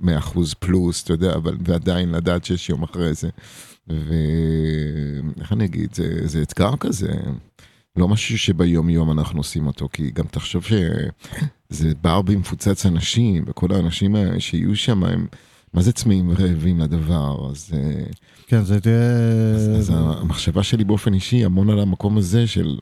100% 0.03 0.55
פלוס, 0.59 1.05
אתה 1.05 1.13
יודע, 1.13 1.35
אבל, 1.35 1.57
ועדיין 1.65 2.11
לדעת 2.11 2.45
שיש 2.45 2.69
יום 2.71 2.83
אחרי 2.83 3.15
זה. 3.15 3.29
ואיך 3.87 5.53
אני 5.53 5.65
אגיד, 5.65 5.95
זה, 5.95 6.29
זה 6.29 6.43
אתגר 6.43 6.77
כזה. 6.77 7.13
לא 7.97 8.09
משהו 8.09 8.39
שביום 8.39 8.91
יום 8.91 9.11
אנחנו 9.11 9.41
עושים 9.41 9.67
אותו, 9.67 9.89
כי 9.93 10.11
גם 10.11 10.25
תחשוב 10.27 10.65
שזה 10.65 11.93
בר 12.03 12.23
במפוצץ 12.23 12.87
אנשים, 12.87 13.45
וכל 13.47 13.73
האנשים 13.73 14.17
שיהיו 14.39 14.77
שם 14.77 15.05
הם, 15.05 15.27
מה 15.73 15.83
זה 15.83 15.93
צמאים 15.93 16.29
ורעבים 16.29 16.81
לדבר, 16.81 17.51
אז... 17.51 17.71
אה, 17.75 18.05
כן, 18.47 18.65
זה 18.65 18.81
תהיה... 18.81 19.13
אז, 19.55 19.71
אז 19.79 19.93
המחשבה 19.95 20.63
שלי 20.63 20.85
באופן 20.85 21.15
אישי 21.15 21.45
המון 21.45 21.71
על 21.71 21.81
המקום 21.81 22.19
הזה 22.19 22.47
של, 22.47 22.79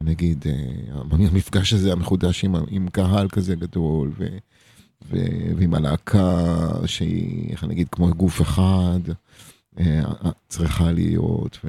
נגיד, 0.00 0.44
אה, 0.46 1.00
המפגש 1.10 1.72
הזה 1.72 1.92
המחודש 1.92 2.44
עם, 2.44 2.54
עם 2.68 2.88
קהל 2.88 3.28
כזה 3.28 3.54
גדול, 3.54 4.12
ו, 4.18 4.26
ו, 5.10 5.16
ועם 5.56 5.74
הלהקה 5.74 6.46
שהיא, 6.86 7.50
איך 7.50 7.64
נגיד, 7.64 7.88
כמו 7.88 8.10
גוף 8.14 8.42
אחד, 8.42 9.00
אה, 9.80 10.02
צריכה 10.48 10.92
להיות, 10.92 11.58
ו... 11.64 11.68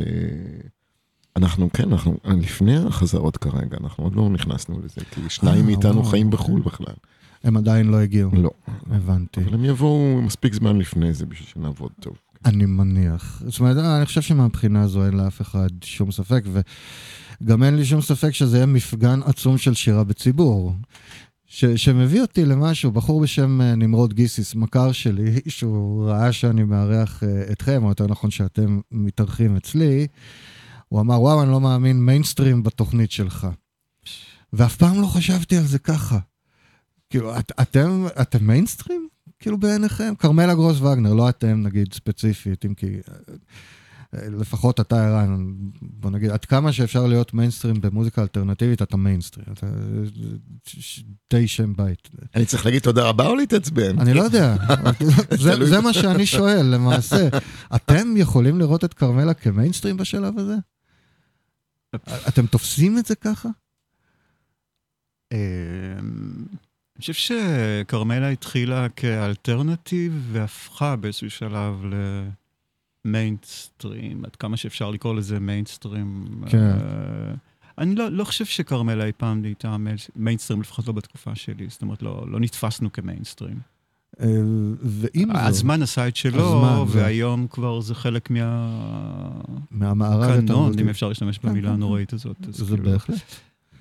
אנחנו, 1.36 1.70
כן, 1.74 1.92
אנחנו 1.92 2.18
לפני 2.26 2.78
החזרות 2.78 3.38
כרגע, 3.38 3.78
אנחנו 3.84 4.04
עוד 4.04 4.16
לא 4.16 4.30
נכנסנו 4.30 4.80
לזה, 4.84 5.02
כי 5.12 5.22
שניים 5.30 5.62
אה, 5.62 5.66
מאיתנו 5.66 6.04
חיים 6.04 6.30
בחו"ל 6.30 6.62
בכלל. 6.62 6.94
הם 7.44 7.58
עדיין 7.58 7.88
לא 7.88 7.98
הגיעו. 7.98 8.32
לא. 8.34 8.52
הבנתי. 8.92 9.42
אבל 9.42 9.54
הם 9.54 9.66
יבואו 9.66 10.22
מספיק 10.22 10.54
זמן 10.54 10.78
לפני 10.78 11.14
זה 11.14 11.26
בשביל 11.26 11.48
שנעבוד 11.48 11.92
טוב. 12.00 12.14
אני 12.46 12.66
מניח. 12.66 13.44
זאת 13.46 13.60
אומרת, 13.60 13.78
אני 13.78 14.06
חושב 14.06 14.22
שמבחינה 14.22 14.82
הזו 14.82 15.06
אין 15.06 15.14
לאף 15.14 15.42
אחד 15.42 15.70
שום 15.84 16.12
ספק, 16.12 16.44
וגם 17.42 17.64
אין 17.64 17.76
לי 17.76 17.86
שום 17.86 18.02
ספק 18.02 18.32
שזה 18.32 18.58
יהיה 18.58 18.66
מפגן 18.66 19.20
עצום 19.26 19.58
של 19.58 19.74
שירה 19.74 20.04
בציבור. 20.04 20.74
ש, 21.48 21.66
שמביא 21.66 22.22
אותי 22.22 22.46
למשהו, 22.46 22.92
בחור 22.92 23.22
בשם 23.22 23.62
אה, 23.62 23.76
נמרוד 23.76 24.14
גיסיס, 24.14 24.56
מכר 24.56 24.92
שלי, 24.92 25.40
שהוא 25.48 26.06
ראה 26.06 26.32
שאני 26.32 26.64
מארח 26.64 27.24
אה, 27.24 27.52
אתכם, 27.52 27.84
או 27.84 27.90
יותר 27.90 28.08
נכון 28.08 28.32
שאתם 28.32 28.80
מתארחים 28.92 29.56
אצלי, 29.56 30.08
הוא 30.92 31.02
אמר, 31.02 31.22
וואו, 31.22 31.44
אני 31.44 31.52
לא 31.52 31.62
מאמין, 31.62 32.06
מיינסטרים 32.06 32.64
בתוכנית 32.64 33.12
שלך. 33.12 33.48
ואף 34.54 34.76
פעם 34.76 35.02
לא 35.02 35.08
חשבתי 35.08 35.58
על 35.58 35.64
זה 35.64 35.80
ככה. 35.80 36.20
כאילו, 37.10 37.40
את, 37.40 37.52
אתם, 37.62 38.06
אתם 38.22 38.48
מיינסטרים? 38.48 39.08
כאילו 39.40 39.58
בעיניכם? 39.58 40.14
כרמלה 40.20 40.54
גרוס 40.54 40.82
וגנר, 40.82 41.14
לא 41.14 41.30
אתם 41.30 41.62
נגיד 41.62 41.94
ספציפית, 41.94 42.66
אם 42.66 42.74
כי... 42.74 42.88
לפחות 44.14 44.80
אתה 44.80 45.08
ערן, 45.08 45.54
בוא 45.82 46.12
נגיד, 46.12 46.30
עד 46.30 46.46
כמה 46.46 46.72
שאפשר 46.72 47.08
להיות 47.08 47.34
מיינסטרים 47.34 47.82
במוזיקה 47.82 48.22
אלטרנטיבית, 48.22 48.82
אתה 48.82 48.98
מיינסטרים. 48.98 49.46
אתה 49.54 49.68
די 51.34 51.48
שם 51.48 51.74
בית. 51.74 52.10
אני 52.36 52.46
צריך 52.46 52.66
להגיד 52.66 52.82
תודה 52.82 53.04
רבה 53.04 53.28
או 53.28 53.36
להתעצבן? 53.36 54.00
אני 54.00 54.14
לא 54.14 54.22
יודע, 54.22 54.56
זה, 55.44 55.66
זה 55.66 55.82
מה 55.82 55.94
שאני 55.94 56.26
שואל 56.26 56.66
למעשה. 56.66 57.28
אתם 57.76 58.14
יכולים 58.18 58.60
לראות 58.60 58.86
את 58.86 58.94
כרמלה 58.94 59.34
כמיינסטרים 59.34 59.98
בשלב 59.98 60.40
הזה? 60.40 60.56
אתם 62.28 62.48
תופסים 62.48 62.98
את 62.98 63.06
זה 63.06 63.16
ככה? 63.16 63.50
אמ, 65.34 65.38
אני 66.96 67.02
חושב 67.02 67.14
שכרמלה 67.14 68.30
התחילה 68.30 68.90
כ 68.90 69.11
alternative 69.11 70.30
והפכה 70.32 70.96
באיזשהו 70.96 71.30
שלב 71.30 71.84
למיינסטרים, 73.06 74.26
עד 74.26 74.36
כמה 74.36 74.58
שאפשר 74.58 74.92
לקרוא 74.92 75.16
לזה 75.16 75.40
מיינסטרים. 75.40 76.42
כן. 76.50 76.58
אה, 76.58 77.34
אני 77.78 77.96
לא, 77.96 78.10
לא 78.10 78.24
חושב 78.24 78.46
שכרמלה 78.46 79.06
אי 79.06 79.12
פעם 79.18 79.42
נהייתה 79.42 79.76
מיינסטרים, 80.16 80.62
לפחות 80.62 80.88
לא 80.88 80.94
בתקופה 80.94 81.36
שלי, 81.36 81.70
זאת 81.70 81.82
אומרת, 81.82 82.02
לא, 82.02 82.26
לא 82.28 82.40
נתפסנו 82.40 82.92
כמיינסטרים. 82.92 83.60
אה, 84.20 84.28
ועם 84.82 85.28
זאת... 85.28 85.36
הזמן 85.36 85.82
עשה 85.82 86.08
את 86.08 86.16
שלו, 86.16 86.48
הזמן, 86.48 86.84
והיום 86.88 87.42
זה... 87.42 87.48
כבר 87.48 87.82
זה 87.82 87.96
חלק 87.96 88.30
מה... 88.30 88.78
מהמערב 89.72 90.42
קנון, 90.42 90.80
אם 90.80 90.90
אפשר 90.90 91.08
להשתמש 91.08 91.38
כן, 91.38 91.50
במילה 91.50 91.68
כן, 91.68 91.74
כן. 91.76 91.82
הנוראית 91.82 92.14
הזאת. 92.14 92.36
זה 92.50 92.66
כאילו... 92.66 92.92
בהחלט. 92.92 93.22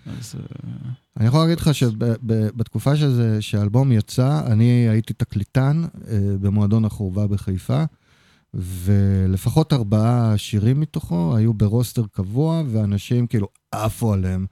אז... 0.07 0.35
אה, 0.39 0.91
אני 1.17 1.27
יכול 1.27 1.41
להגיד 1.41 1.61
לך 1.61 1.75
שבתקופה 1.75 2.97
שזה, 2.97 3.43
שהאלבום 3.43 3.93
יצא, 3.93 4.43
אני 4.47 4.89
הייתי 4.89 5.13
תקליטן 5.13 5.83
אה, 6.09 6.19
במועדון 6.41 6.85
החורבה 6.85 7.27
בחיפה, 7.27 7.85
ולפחות 8.55 9.73
ארבעה 9.73 10.35
שירים 10.37 10.81
מתוכו 10.81 11.37
היו 11.37 11.55
ברוסטר 11.55 12.05
קבוע, 12.13 12.63
ואנשים 12.67 13.27
כאילו 13.27 13.49
עפו 13.73 14.13
עליהם, 14.13 14.47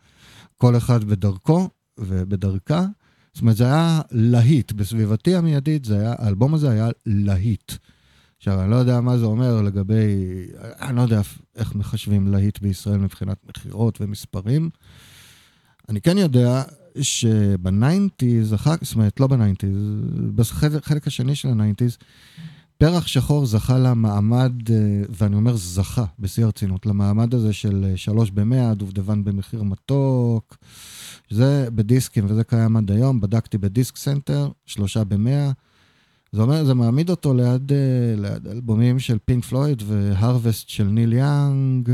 כל 0.56 0.76
אחד 0.76 1.04
בדרכו 1.04 1.68
ובדרכה. 1.98 2.86
זאת 3.38 3.42
אומרת, 3.42 3.56
זה 3.56 3.64
היה 3.64 4.00
להיט. 4.10 4.72
בסביבתי 4.72 5.36
המיידית, 5.36 5.84
זה 5.84 6.00
היה, 6.00 6.14
האלבום 6.18 6.54
הזה 6.54 6.70
היה 6.70 6.88
להיט. 7.06 7.72
עכשיו, 8.38 8.62
אני 8.62 8.70
לא 8.70 8.76
יודע 8.76 9.00
מה 9.00 9.18
זה 9.18 9.24
אומר 9.24 9.62
לגבי, 9.62 10.06
אני 10.80 10.96
לא 10.96 11.02
יודע 11.02 11.20
איך 11.56 11.74
מחשבים 11.74 12.28
להיט 12.28 12.58
בישראל 12.58 12.98
מבחינת 12.98 13.36
מכירות 13.48 14.00
ומספרים. 14.00 14.70
אני 15.88 16.00
כן 16.00 16.18
יודע 16.18 16.62
שב 17.00 17.37
nineties, 17.37 18.48
זאת 18.48 18.94
אומרת, 18.94 19.20
לא 19.20 19.26
ב 19.26 19.31
nineties, 19.31 19.76
בחלק 20.34 21.06
השני 21.06 21.34
של 21.34 21.48
ה 21.48 21.53
nineties, 21.53 21.98
פרח 22.78 23.06
שחור 23.06 23.46
זכה 23.46 23.78
למעמד, 23.78 24.52
אה, 24.70 24.76
ואני 25.08 25.36
אומר 25.36 25.56
זכה, 25.56 26.04
בשיא 26.18 26.44
הרצינות, 26.44 26.86
למעמד 26.86 27.34
הזה 27.34 27.52
של 27.52 27.84
אה, 27.88 27.96
שלוש 27.96 28.30
במאה, 28.30 28.74
דובדבן 28.74 29.24
במחיר 29.24 29.62
מתוק. 29.62 30.56
זה 31.30 31.68
בדיסקים, 31.74 32.24
וזה 32.28 32.44
קיים 32.44 32.76
עד 32.76 32.90
היום, 32.90 33.20
בדקתי 33.20 33.58
בדיסק 33.58 33.96
סנטר, 33.96 34.50
שלושה 34.66 35.04
במאה. 35.04 35.50
זה 36.32 36.42
אומר, 36.42 36.64
זה 36.64 36.74
מעמיד 36.74 37.10
אותו 37.10 37.34
ליד, 37.34 37.72
אה, 37.72 38.14
ליד 38.16 38.46
אלבומים 38.46 38.98
של 38.98 39.18
פינק 39.24 39.44
פלויד 39.44 39.82
ו 39.86 39.96
Harvest 39.97 40.68
של 40.68 40.84
ניל 40.84 41.12
יאנג. 41.12 41.90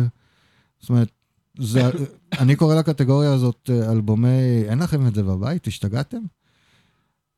זאת 0.81 0.91
אומרת, 0.91 1.11
זה, 1.59 1.83
אני 2.41 2.57
קורא 2.57 2.75
לקטגוריה 2.75 3.33
הזאת 3.33 3.71
אלבומי, 3.91 4.63
אין 4.69 4.79
לכם 4.79 5.07
את 5.07 5.15
זה 5.15 5.23
בבית? 5.23 5.67
השתגעתם? 5.67 6.21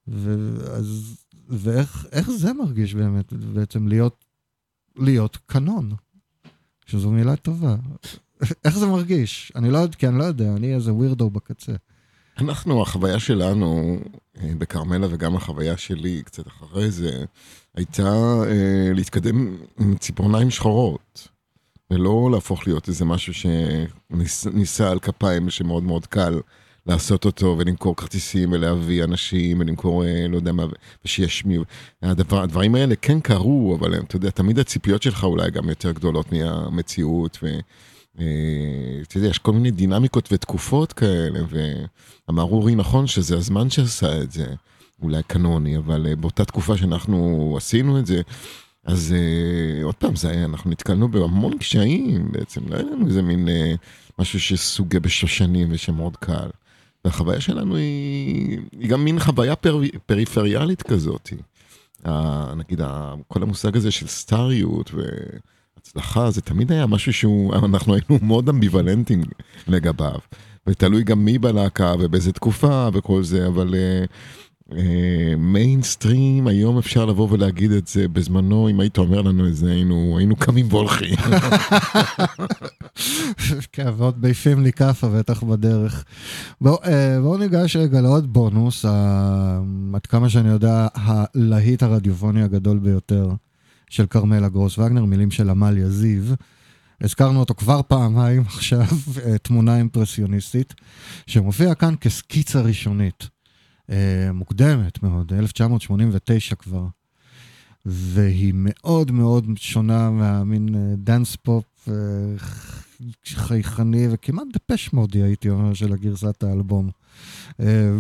ואז, 0.09 1.17
ואיך 1.49 2.31
זה 2.31 2.53
מרגיש 2.53 2.95
באמת, 2.95 3.33
בעצם 3.33 3.89
להיות, 3.89 4.25
להיות 4.97 5.39
קנון? 5.47 5.93
שזו 6.87 7.11
מילה 7.11 7.37
טובה. 7.37 7.77
איך 8.65 8.79
זה 8.79 8.87
מרגיש? 8.87 9.53
אני 9.57 9.71
לא 9.71 9.79
יודע, 9.79 9.97
כי 9.97 10.09
אני 10.09 10.19
לא 10.19 10.25
יודע, 10.25 10.53
אני 10.57 10.75
איזה 10.75 10.93
ווירדו 10.93 11.31
בקצה. 11.31 11.73
אנחנו, 12.39 12.83
החוויה 12.83 13.19
שלנו 13.19 13.99
אה, 14.39 14.53
בכרמלה 14.59 15.07
וגם 15.11 15.37
החוויה 15.37 15.77
שלי 15.77 16.23
קצת 16.23 16.47
אחרי 16.47 16.91
זה, 16.91 17.25
הייתה 17.75 18.15
אה, 18.47 18.93
להתקדם 18.95 19.57
עם 19.81 19.97
ציפורניים 19.97 20.51
שחורות, 20.51 21.29
ולא 21.91 22.29
להפוך 22.33 22.67
להיות 22.67 22.89
איזה 22.89 23.05
משהו 23.05 23.33
שניסה 23.35 24.91
על 24.91 24.99
כפיים 24.99 25.51
שמאוד 25.51 25.83
מאוד 25.83 26.07
קל 26.07 26.41
לעשות 26.87 27.25
אותו 27.25 27.57
ולמכור 27.59 27.97
כרטיסים 27.97 28.53
ולהביא 28.53 29.05
אנשים 29.05 29.61
ולמכור 29.61 30.05
אה, 30.05 30.27
לא 30.29 30.37
יודע 30.37 30.53
מה 30.53 30.65
ושישמיעו. 31.05 31.65
הדבר, 32.03 32.43
הדברים 32.43 32.75
האלה 32.75 32.95
כן 32.97 33.21
קרו 33.21 33.77
אבל 33.81 33.95
אתה 33.95 34.17
יודע 34.17 34.31
תמיד 34.31 34.59
הציפיות 34.59 35.03
שלך 35.03 35.25
אולי 35.25 35.51
גם 35.51 35.69
יותר 35.69 35.93
גדולות 35.93 36.33
מהמציאות. 36.33 37.39
ו... 37.43 37.47
אה, 38.21 38.25
יודע, 39.17 39.29
יש 39.29 39.39
כל 39.39 39.53
מיני 39.53 39.71
דינמיקות 39.71 40.29
ותקופות 40.33 40.93
כאלה, 40.93 41.41
ואמר 42.29 42.43
אורי 42.43 42.75
נכון 42.75 43.07
שזה 43.07 43.37
הזמן 43.37 43.71
שעשה 43.71 44.23
את 44.23 44.33
זה, 44.33 44.47
אולי 45.03 45.23
קנוני, 45.23 45.77
אבל 45.77 46.07
אה, 46.07 46.17
באותה 46.17 46.45
תקופה 46.45 46.77
שאנחנו 46.77 47.55
עשינו 47.57 47.99
את 47.99 48.07
זה, 48.07 48.21
אז 48.87 49.15
uh, 49.15 49.85
עוד 49.85 49.95
פעם, 49.95 50.17
זה 50.17 50.31
היה, 50.31 50.45
אנחנו 50.45 50.71
נתקלנו 50.71 51.09
בהמון 51.09 51.59
קשיים 51.59 52.33
בעצם, 52.33 52.61
לא 52.69 52.75
היה 52.75 52.85
לנו 52.85 53.07
איזה 53.07 53.23
מין 53.23 53.49
uh, 53.49 53.51
משהו 54.19 54.41
שסוגה 54.41 55.01
בשושנים 55.01 55.69
ושמאוד 55.71 56.17
קל. 56.17 56.49
והחוויה 57.07 57.41
שלנו 57.41 57.77
היא, 57.77 58.59
היא 58.81 58.91
גם 58.91 59.05
מין 59.05 59.19
חוויה 59.21 59.57
פר, 59.57 59.81
פריפריאלית 60.07 60.83
כזאת. 60.83 61.31
ה- 62.05 62.55
נגיד, 62.55 62.81
ה- 62.81 63.15
כל 63.29 63.43
המושג 63.43 63.77
הזה 63.77 63.91
של 63.91 64.07
סטאריות 64.07 64.91
והצלחה, 64.95 66.31
זה 66.31 66.41
תמיד 66.41 66.73
היה 66.73 66.87
משהו 66.87 67.13
שהוא, 67.13 67.55
אנחנו 67.55 67.95
היינו 67.95 68.27
מאוד 68.27 68.49
אמביוולנטים 68.49 69.23
לגביו. 69.69 70.19
ותלוי 70.67 71.03
גם 71.03 71.25
מי 71.25 71.39
בלהקה 71.39 71.95
ובאיזה 71.99 72.33
תקופה 72.33 72.89
וכל 72.93 73.23
זה, 73.23 73.47
אבל 73.47 73.75
מיינסטרים, 75.39 76.47
היום 76.47 76.79
אפשר 76.79 77.05
לבוא 77.05 77.29
ולהגיד 77.31 77.73
את 77.73 77.87
זה, 77.87 78.09
בזמנו, 78.09 78.69
אם 78.69 78.81
היית 78.81 78.99
אומר 78.99 79.23
לנו 79.23 79.49
את 79.49 79.57
זה, 79.57 79.73
היינו, 79.73 80.15
היינו 80.19 80.37
קמים 80.37 80.67
והולכים. 80.71 81.17
כן, 83.73 83.89
ועוד 83.97 84.23
מעיפים 84.23 84.63
לי 84.63 84.73
כאפה 84.73 85.09
בטח 85.09 85.43
בדרך. 85.43 86.05
בואו 86.61 86.79
אה, 86.85 87.21
בואו 87.21 87.39
ניגש 87.39 87.77
רגע 87.77 88.01
לעוד 88.01 88.33
בונוס, 88.33 88.85
עד 89.95 90.07
כמה 90.09 90.29
שאני 90.29 90.49
יודע, 90.49 90.87
הלהיט 90.95 91.83
הרדיופוני 91.83 92.43
הגדול 92.43 92.79
ביותר 92.79 93.31
של 93.91 94.07
כרמלה 94.07 94.49
גרוס 94.49 94.79
וגנר, 94.79 95.05
מילים 95.05 95.31
של 95.31 95.51
עמליה 95.51 95.89
זיו. 95.89 96.23
הזכרנו 97.01 97.41
אותו 97.41 97.55
כבר 97.55 97.81
פעמיים 97.89 98.43
עכשיו, 98.47 98.87
אה, 99.25 99.39
תמונה 99.39 99.77
אימפרסיוניסטית, 99.77 100.75
שמופיע 101.27 101.75
כאן 101.75 101.95
כסקיצה 102.01 102.61
ראשונית, 102.61 103.29
מוקדמת 104.35 105.03
מאוד, 105.03 105.33
1989 105.33 106.55
כבר. 106.55 106.87
והיא 107.89 108.53
מאוד 108.57 109.11
מאוד 109.11 109.45
שונה 109.57 110.11
מהמין 110.11 110.75
אה, 110.75 110.95
דאנס 110.97 111.37
פופ 111.37 111.65
אה, 111.89 111.95
חייכני 113.27 114.07
וכמעט 114.11 114.47
דפש 114.53 114.93
מודי 114.93 115.23
הייתי 115.23 115.49
אומר 115.51 115.75
של 115.75 115.93
הגרסת 115.93 116.43
האלבום. 116.43 116.91
אה, 117.61 117.91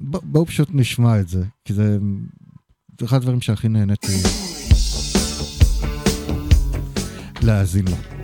בוא- 0.00 0.20
בואו 0.24 0.46
פשוט 0.46 0.68
נשמע 0.72 1.20
את 1.20 1.28
זה, 1.28 1.44
כי 1.64 1.74
זה 1.74 1.98
אחד 3.04 3.16
הדברים 3.16 3.40
שהכי 3.40 3.68
נהניתי 3.68 4.12
להאזין 7.42 7.84
לו. 7.88 8.15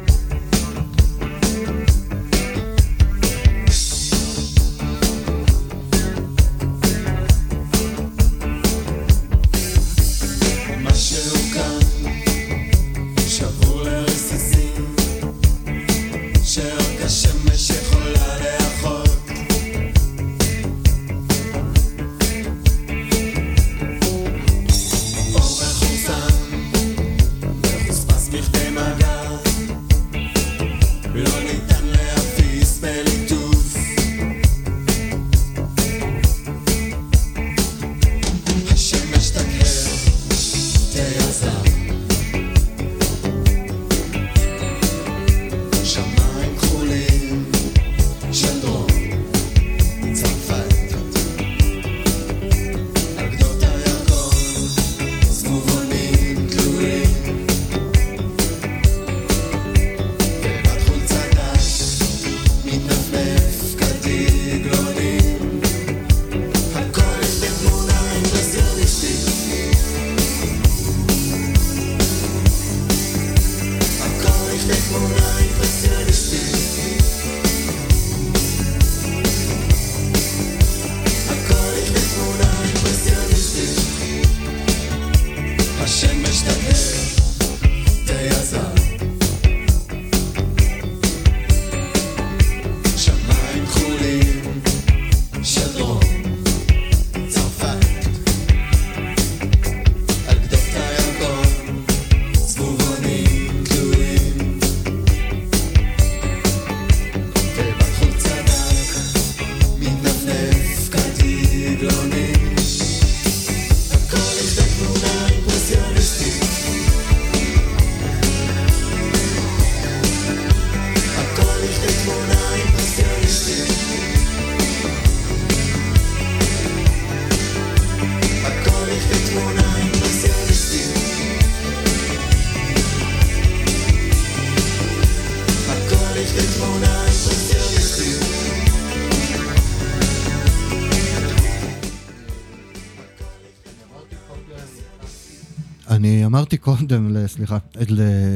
קודם, 146.62 147.26
סליחה, 147.26 147.58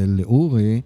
לאורי, 0.07 0.81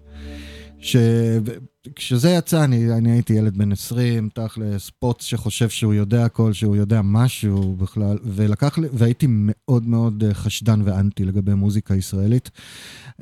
שכשזה 0.79 2.29
יצא, 2.29 2.63
אני, 2.63 2.93
אני 2.93 3.11
הייתי 3.11 3.33
ילד 3.33 3.57
בן 3.57 3.71
20, 3.71 4.29
תכלס, 4.33 4.91
פוץ 4.99 5.23
שחושב 5.23 5.69
שהוא 5.69 5.93
יודע 5.93 6.25
הכל, 6.25 6.53
שהוא 6.53 6.75
יודע 6.75 7.01
משהו 7.03 7.75
בכלל, 7.75 8.17
ולקח 8.23 8.77
לי, 8.77 8.87
והייתי 8.93 9.25
מאוד 9.29 9.87
מאוד 9.87 10.23
אה, 10.23 10.33
חשדן 10.33 10.81
ואנטי 10.85 11.25
לגבי 11.25 11.53
מוזיקה 11.53 11.95
ישראלית, 11.95 12.49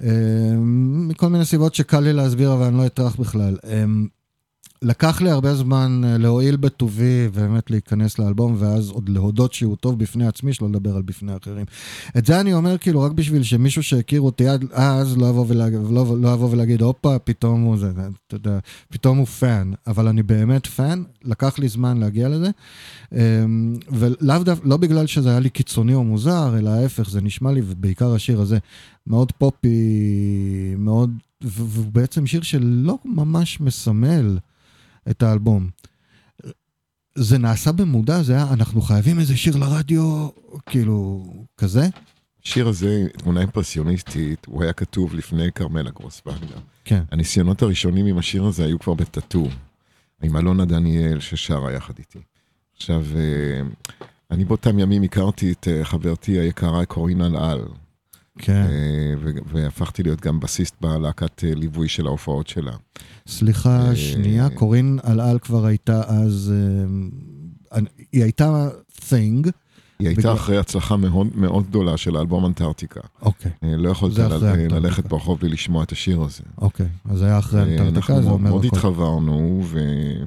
אה, 0.04 0.56
מכל 1.08 1.28
מיני 1.28 1.46
סיבות 1.46 1.76
שקל 1.76 2.00
לי 2.00 2.14
להסביר, 2.14 2.54
אבל 2.54 2.64
אני 2.64 2.78
לא 2.78 2.86
אטרח 2.86 3.16
בכלל. 3.16 3.58
לקח 4.82 5.22
לי 5.22 5.30
הרבה 5.30 5.56
זמן 5.56 6.02
אה, 6.06 6.18
להועיל 6.18 6.56
בטובי 6.56 7.28
ובאמת 7.28 7.72
להיכנס 7.72 8.20
לאלבום, 8.20 8.56
ואז 8.60 8.90
עוד 8.90 9.10
להודות 9.10 9.54
שהוא 9.54 9.76
טוב 9.76 10.00
בפני 10.00 10.28
עצמי, 10.28 10.54
שלא 10.54 10.70
לדבר 10.70 10.96
על 10.96 11.02
בפני 11.02 11.32
אחרים. 11.36 11.66
את 12.18 12.26
זה 12.26 12.40
אני 12.40 12.54
אומר 12.54 12.78
כאילו 12.78 13.02
רק 13.02 13.12
בשביל 13.12 13.44
שמישהו 13.44 13.84
שהכיר 13.84 14.22
אותי 14.22 14.48
עד 14.48 14.66
אז 14.72 15.18
לא 15.18 15.26
יבוא 15.26 15.46
ולהגיד, 15.48 15.80
לא, 15.92 16.16
לא 16.20 16.34
יבוא 16.34 16.50
ולהגיד, 16.52 16.82
הופה, 16.82 17.20
פתאום 17.20 17.62
הוא 17.62 17.78
זה, 17.78 17.92
אתה 18.28 18.36
יודע, 18.36 18.60
פתאום 18.90 19.18
הוא 19.18 19.26
fan, 19.26 19.72
אבל 19.88 20.08
אני 20.08 20.24
באמת 20.24 20.68
fan, 20.68 21.04
לקח 21.24 21.60
לי 21.60 21.68
זמן 21.68 21.98
להגיע 21.98 22.30
לזה, 22.30 22.50
אמ, 23.12 23.76
ולאו 23.92 24.44
דווקא, 24.44 24.68
לא 24.68 24.78
בגלל 24.78 25.08
שזה 25.08 25.30
היה 25.30 25.40
לי 25.40 25.50
קיצוני 25.50 25.94
או 25.94 26.04
מוזר, 26.04 26.58
אלא 26.58 26.70
ההפך, 26.70 27.10
זה 27.10 27.22
נשמע 27.22 27.52
לי, 27.52 27.62
ובעיקר 27.66 28.14
השיר 28.14 28.42
הזה, 28.42 28.58
מאוד 29.08 29.32
פופי, 29.32 30.76
מאוד, 30.78 31.12
והוא 31.42 31.86
בעצם 31.92 32.28
שיר 32.28 32.42
שלא 32.42 32.98
ממש 33.06 33.62
מסמל 33.62 34.38
את 35.10 35.24
האלבום. 35.24 35.70
זה 37.16 37.38
נעשה 37.38 37.72
במודע, 37.72 38.24
זה 38.24 38.34
היה, 38.34 38.54
אנחנו 38.54 38.82
חייבים 38.82 39.20
איזה 39.20 39.38
שיר 39.38 39.58
לרדיו, 39.58 40.30
כאילו, 40.66 41.28
כזה. 41.58 41.88
השיר 42.46 42.68
הזה, 42.68 43.08
תמונה 43.18 43.42
אימפרסיוניסטית, 43.42 44.46
הוא 44.46 44.64
היה 44.64 44.74
כתוב 44.74 45.14
לפני 45.16 45.52
כרמלה 45.52 45.92
גרוס 45.92 46.22
וגנר. 46.26 46.58
כן. 46.86 47.04
הניסיונות 47.12 47.62
הראשונים 47.62 48.06
עם 48.06 48.18
השיר 48.18 48.46
הזה 48.46 48.66
היו 48.66 48.80
כבר 48.80 48.94
בטאטו, 48.94 49.48
עם 50.24 50.38
אלונה 50.38 50.66
דניאל 50.66 51.20
ששרה 51.20 51.72
יחד 51.74 51.94
איתי. 52.00 52.20
עכשיו, 52.76 53.04
אה, 53.16 53.62
אני 54.32 54.46
באותם 54.46 54.80
ימים 54.80 55.04
הכרתי 55.04 55.52
את 55.52 55.68
אה, 55.68 55.86
חברתי 55.86 56.40
היקרה 56.40 56.86
קורין 56.86 57.22
אלעל, 57.22 57.62
כן. 58.38 58.66
אה, 58.70 59.14
ו- 59.22 59.30
והפכתי 59.52 60.04
להיות 60.04 60.22
גם 60.22 60.40
בסיסט 60.40 60.76
בלהקת 60.82 61.44
אה, 61.44 61.56
ליווי 61.56 61.88
של 61.88 62.08
ההופעות 62.08 62.48
שלה. 62.48 62.72
סליחה, 63.28 63.88
אה, 63.90 63.96
שנייה, 63.96 64.50
קורין 64.50 65.00
אלעל 65.08 65.40
כבר 65.40 65.66
הייתה 65.66 66.02
אז, 66.08 66.54
היא 68.12 68.24
הייתה 68.24 68.68
thing, 69.10 69.50
היא 70.00 70.08
הייתה 70.08 70.22
בגלל- 70.22 70.34
אחרי 70.34 70.58
הצלחה 70.58 70.98
מאוד 70.98 71.28
מאוד 71.36 71.68
גדולה 71.70 71.98
של 71.98 72.16
האלבום 72.16 72.46
אנטארקטיקה. 72.46 73.00
אוקיי, 73.22 73.52
לא 73.62 73.90
יכולת 73.90 74.14
זה 74.14 74.28
אחרי 74.28 74.40
ל- 74.40 74.44
אנטארקטיקה. 74.46 74.80
ללכת 74.80 75.06
ברחוב 75.08 75.40
בלי 75.40 75.50
לשמוע 75.50 75.84
את 75.84 75.92
השיר 75.92 76.22
הזה. 76.22 76.44
אוקיי. 76.58 76.88
אז 77.10 77.22
היה 77.22 77.40
אחרי 77.40 77.62
אנטארקטיקה, 77.62 77.98
אנחנו 77.98 78.16
זה 78.16 78.22
מאוד- 78.22 78.34
אומר 78.40 78.50
מאוד 78.50 78.66
הכל. 78.66 78.76
התחברנו, 78.76 79.62
ועמליה, 79.66 80.26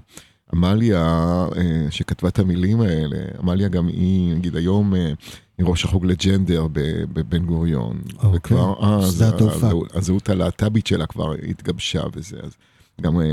אה, 0.54 1.46
שכתבה 1.90 2.28
את 2.28 2.38
המילים 2.38 2.80
האלה, 2.80 3.16
עמליה 3.38 3.68
גם 3.68 3.88
היא, 3.88 4.34
נגיד 4.34 4.56
היום, 4.56 4.94
אה, 4.94 5.12
היא 5.58 5.66
ראש 5.66 5.84
החוג 5.84 6.06
לג'נדר 6.06 6.66
בבן 7.12 7.44
גוריון. 7.46 8.00
אוקיי. 8.14 8.30
וכבר 8.34 8.74
אז, 8.84 9.14
שדה 9.14 9.28
התעופה. 9.28 9.70
הזהות- 9.94 10.28
הלהט"בית 10.28 10.86
שלה 10.86 11.06
כבר 11.06 11.32
התגבשה 11.48 12.02
וזה, 12.14 12.36
אז 12.42 12.52
גם 13.00 13.20
אה, 13.20 13.26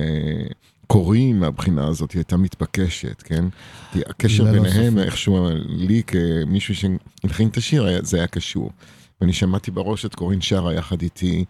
קוראים 0.87 1.39
מהבחינה 1.39 1.87
הזאת, 1.87 2.11
היא 2.11 2.19
הייתה 2.19 2.37
מתבקשת, 2.37 3.21
כן? 3.21 3.45
כי 3.91 3.99
הקשר 4.07 4.43
ביניהם. 4.51 4.97
איכשהו, 4.97 5.47
לי 5.65 6.01
כמישהו 6.07 6.75
שהלחין 6.75 7.47
את 7.47 7.57
השיר, 7.57 7.87
זה 8.05 8.17
היה 8.17 8.27
קשור. 8.27 8.71
ואני 9.21 9.33
שמעתי 9.33 9.71
בראש 9.71 10.05
את 10.05 10.15
קורין 10.15 10.41
שרה 10.41 10.73
יחד 10.73 11.01
איתי, 11.01 11.45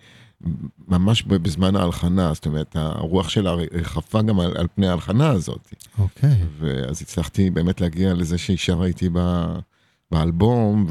ממש 0.88 1.24
בזמן 1.24 1.76
ההלחנה, 1.76 2.34
זאת 2.34 2.46
אומרת, 2.46 2.76
הרוח 2.76 3.30
שלה 3.30 3.54
ריחפה 3.54 4.22
גם 4.22 4.40
על, 4.40 4.58
על 4.58 4.68
פני 4.76 4.88
ההלחנה 4.88 5.30
הזאת. 5.30 5.74
אוקיי. 6.00 6.44
ואז 6.60 7.02
הצלחתי 7.02 7.50
באמת 7.50 7.82
להגיע 7.82 8.14
לזה 8.14 8.38
שהיא 8.38 8.58
שרה 8.58 8.86
איתי 8.86 9.10
ב, 9.14 9.46
באלבום, 10.12 10.86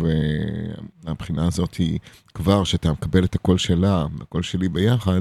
והבחינה 1.05 1.47
הזאת 1.47 1.75
היא 1.75 1.99
כבר, 2.35 2.65
שאתה 2.65 2.93
מקבל 2.93 3.25
את 3.25 3.35
הקול 3.35 3.59
שלה, 3.59 4.07
הקול 4.21 4.43
שלי 4.43 4.69
ביחד, 4.69 5.21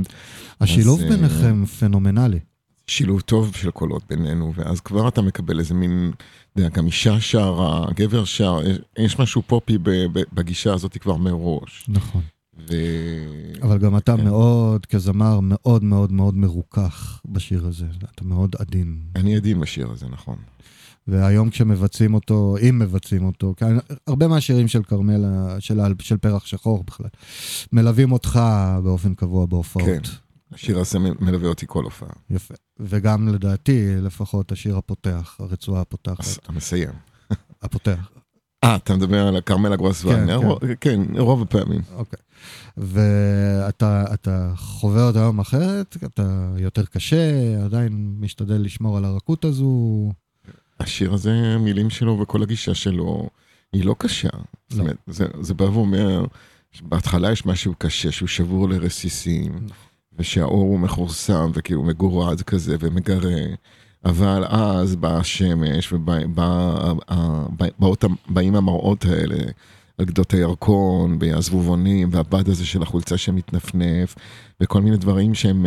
השילוב 0.62 1.00
אז, 1.00 1.06
אה, 1.06 1.10
ביניכם 1.10 1.66
פנומנלי. 1.66 2.40
שילוב 2.88 3.22
טוב 3.22 3.56
של 3.56 3.72
קולות 3.72 4.04
בינינו, 4.10 4.54
ואז 4.56 4.82
כבר 4.82 5.08
אתה 5.08 5.22
מקבל 5.22 5.60
איזה 5.60 5.74
מין, 5.74 6.12
אתה 6.52 6.62
יודע, 6.62 6.70
גם 6.70 6.86
אישה 6.86 7.22
שרה, 7.22 7.88
גבר 7.96 8.26
שר, 8.26 8.60
יש, 8.98 9.20
משהו 9.20 9.42
פופי 9.48 9.78
בגישה 10.34 10.74
הזאת 10.74 10.98
כבר 10.98 11.18
מראש. 11.18 11.86
נכון. 11.88 12.22
ו... 12.70 12.76
אבל 13.62 13.78
גם 13.78 13.98
אתה 13.98 14.18
כן. 14.18 14.24
מאוד, 14.24 14.86
כזמר, 14.86 15.40
מאוד 15.40 15.84
מאוד 15.84 16.12
מאוד 16.12 16.36
מרוכך 16.36 17.22
בשיר 17.26 17.68
הזה. 17.68 17.86
אתה 18.16 18.24
מאוד 18.24 18.56
עדין. 18.60 19.00
אני 19.16 19.36
עדין 19.36 19.60
בשיר 19.60 19.92
הזה, 19.92 20.06
נכון. 20.10 20.36
והיום 21.08 21.50
כשמבצעים 21.50 22.14
אותו, 22.14 22.56
אם 22.70 22.80
מבצעים 22.80 23.26
אותו, 23.26 23.54
הרבה 24.08 24.28
מהשירים 24.28 24.68
של 24.68 24.84
כרמלה, 24.84 25.56
של, 25.60 25.80
של 26.00 26.18
פרח 26.18 26.46
שחור 26.46 26.84
בכלל, 26.84 27.08
מלווים 27.74 28.12
אותך 28.12 28.40
באופן 28.84 29.14
קבוע 29.14 29.46
בהופעות. 29.46 29.86
כן. 29.86 30.02
השיר 30.52 30.80
הזה 30.80 31.00
מלווה 31.00 31.50
אותי 31.50 31.66
כל 31.70 31.84
הופעה. 31.84 32.10
יפה. 32.30 32.54
וגם 32.80 33.28
לדעתי, 33.28 33.96
לפחות 34.02 34.52
השיר 34.52 34.78
הפותח, 34.78 35.36
הרצועה 35.40 35.82
הפותחת. 35.82 36.50
המסיים. 36.50 36.90
הפותח, 37.62 38.10
אה, 38.68 38.76
אתה 38.76 38.96
מדבר 38.96 39.28
על 39.28 39.42
כרמלה 39.42 39.76
גרוס 39.76 40.02
כן, 40.04 40.10
וגנר? 40.10 40.40
כן. 40.40 40.46
רוב- 40.48 40.60
כן, 40.82 41.02
רוב 41.18 41.42
הפעמים. 41.42 41.82
אוקיי. 41.96 42.20
ואתה 42.78 44.06
אתה 44.14 44.52
חווה 44.56 45.08
אותו 45.08 45.20
היום 45.20 45.40
אחרת, 45.40 45.98
אתה 46.06 46.24
יותר 46.58 46.86
קשה, 46.86 47.32
עדיין 47.66 48.16
משתדל 48.20 48.62
לשמור 48.62 48.98
על 48.98 49.06
הרכות 49.06 49.46
הזו. 49.46 50.12
השיר 50.80 51.14
הזה, 51.14 51.58
מילים 51.60 51.90
שלו 51.90 52.20
וכל 52.20 52.44
הגישה 52.44 52.74
שלו, 52.74 53.30
היא 53.74 53.86
לא 53.86 53.96
קשה. 53.98 54.30
זאת 54.70 54.80
אומרת, 54.80 54.96
זה, 55.08 55.26
זה 55.42 55.54
בא 55.54 55.64
ואומר, 55.64 56.26
בהתחלה 56.82 57.32
יש 57.32 57.46
משהו 57.46 57.74
קשה, 57.78 58.12
שהוא 58.12 58.28
שבור 58.28 58.70
לרסיסים, 58.70 59.60
ושהאור 60.20 60.62
הוא 60.62 60.80
מכורסם 60.80 61.52
וכאילו 61.54 61.84
מגורד 61.84 62.42
כזה 62.42 62.76
ומגרה, 62.80 63.36
אבל 64.10 64.44
אז 64.48 64.96
באה 64.96 65.18
השמש 65.18 65.94
ובאים 65.94 66.36
המראות 68.56 69.06
האלה. 69.06 69.44
על 69.98 70.06
הירקון, 70.32 71.18
והזבובונים, 71.20 72.10
והבד 72.12 72.50
הזה 72.50 72.66
של 72.66 72.82
החולצה 72.82 73.18
שמתנפנף, 73.18 74.16
וכל 74.62 74.82
מיני 74.82 74.98
דברים 74.98 75.36
שהם 75.36 75.66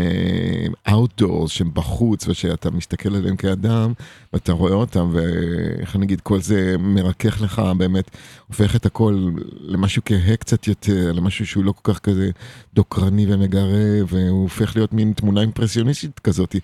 outdoors, 0.89 1.51
שהם 1.51 1.71
בחוץ, 1.75 2.29
ושאתה 2.29 2.71
מסתכל 2.71 3.17
עליהם 3.17 3.37
כאדם, 3.37 3.93
ואתה 4.33 4.53
רואה 4.53 4.73
אותם, 4.73 5.11
ואיך 5.13 5.97
אני 5.97 6.05
אגיד, 6.05 6.21
כל 6.21 6.41
זה 6.41 6.77
מרכך 6.79 7.43
לך, 7.43 7.63
באמת, 7.79 8.11
הופך 8.49 8.77
את 8.77 8.87
הכל 8.87 9.31
למשהו 9.61 10.03
כהה 10.05 10.37
קצת 10.37 10.67
יותר, 10.67 11.13
למשהו 11.13 11.47
שהוא 11.47 11.65
לא 11.65 11.73
כל 11.73 11.93
כך 11.93 11.99
כזה 11.99 12.31
דוקרני 12.75 13.27
ומגרה, 13.29 14.05
והוא 14.09 14.43
הופך 14.43 14.77
להיות 14.77 14.93
מין 14.93 15.13
תמונה 15.13 15.41
אימפרסיוניסטית 15.41 16.19
כזאת. 16.19 16.57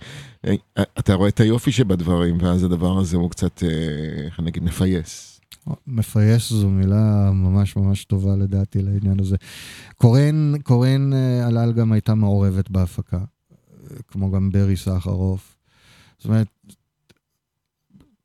אה, 0.45 0.53
אתה 0.99 1.13
רואה 1.13 1.29
את 1.29 1.39
היופי 1.39 1.71
שבדברים, 1.71 2.37
ואז 2.41 2.63
הדבר 2.63 2.97
הזה 2.97 3.17
הוא 3.17 3.29
קצת, 3.29 3.63
אה, 3.63 3.69
איך 4.25 4.39
אני 4.39 4.49
אגיד, 4.49 4.63
מפייס. 4.63 5.36
מפייס 5.87 6.49
זו 6.49 6.69
מילה 6.69 7.31
ממש 7.31 7.75
ממש 7.75 8.05
טובה 8.05 8.35
לדעתי 8.35 8.81
לעניין 8.81 9.19
הזה. 9.19 9.35
קורן, 9.95 10.53
קורן 10.63 11.13
אה, 11.13 11.47
הלל 11.47 11.73
גם 11.73 11.91
הייתה 11.91 12.15
מעורבת 12.15 12.69
בהפקה, 12.69 13.17
אה, 13.17 13.97
כמו 14.07 14.31
גם 14.31 14.51
ברי 14.51 14.77
סחרוף. 14.77 15.57
זאת 16.17 16.25
אומרת, 16.25 16.47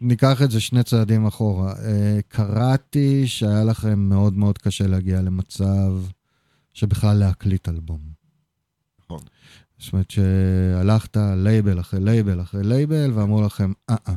ניקח 0.01 0.43
את 0.43 0.51
זה 0.51 0.61
שני 0.61 0.83
צעדים 0.83 1.27
אחורה. 1.27 1.73
אה, 1.73 2.20
קראתי 2.29 3.27
שהיה 3.27 3.64
לכם 3.64 3.99
מאוד 3.99 4.37
מאוד 4.37 4.59
קשה 4.59 4.87
להגיע 4.87 5.23
למצב 5.23 5.93
שבכלל 6.73 7.16
להקליט 7.16 7.68
אלבום. 7.68 8.01
נכון. 9.01 9.20
זאת 9.79 9.93
אומרת 9.93 10.11
שהלכת 10.11 11.16
לייבל 11.37 11.81
אחרי 11.81 12.01
לייבל 12.01 12.41
אחרי 12.41 12.62
לייבל 12.62 13.11
ואמרו 13.14 13.43
לכם, 13.43 13.73
אה 13.91 13.97
אה. 14.09 14.14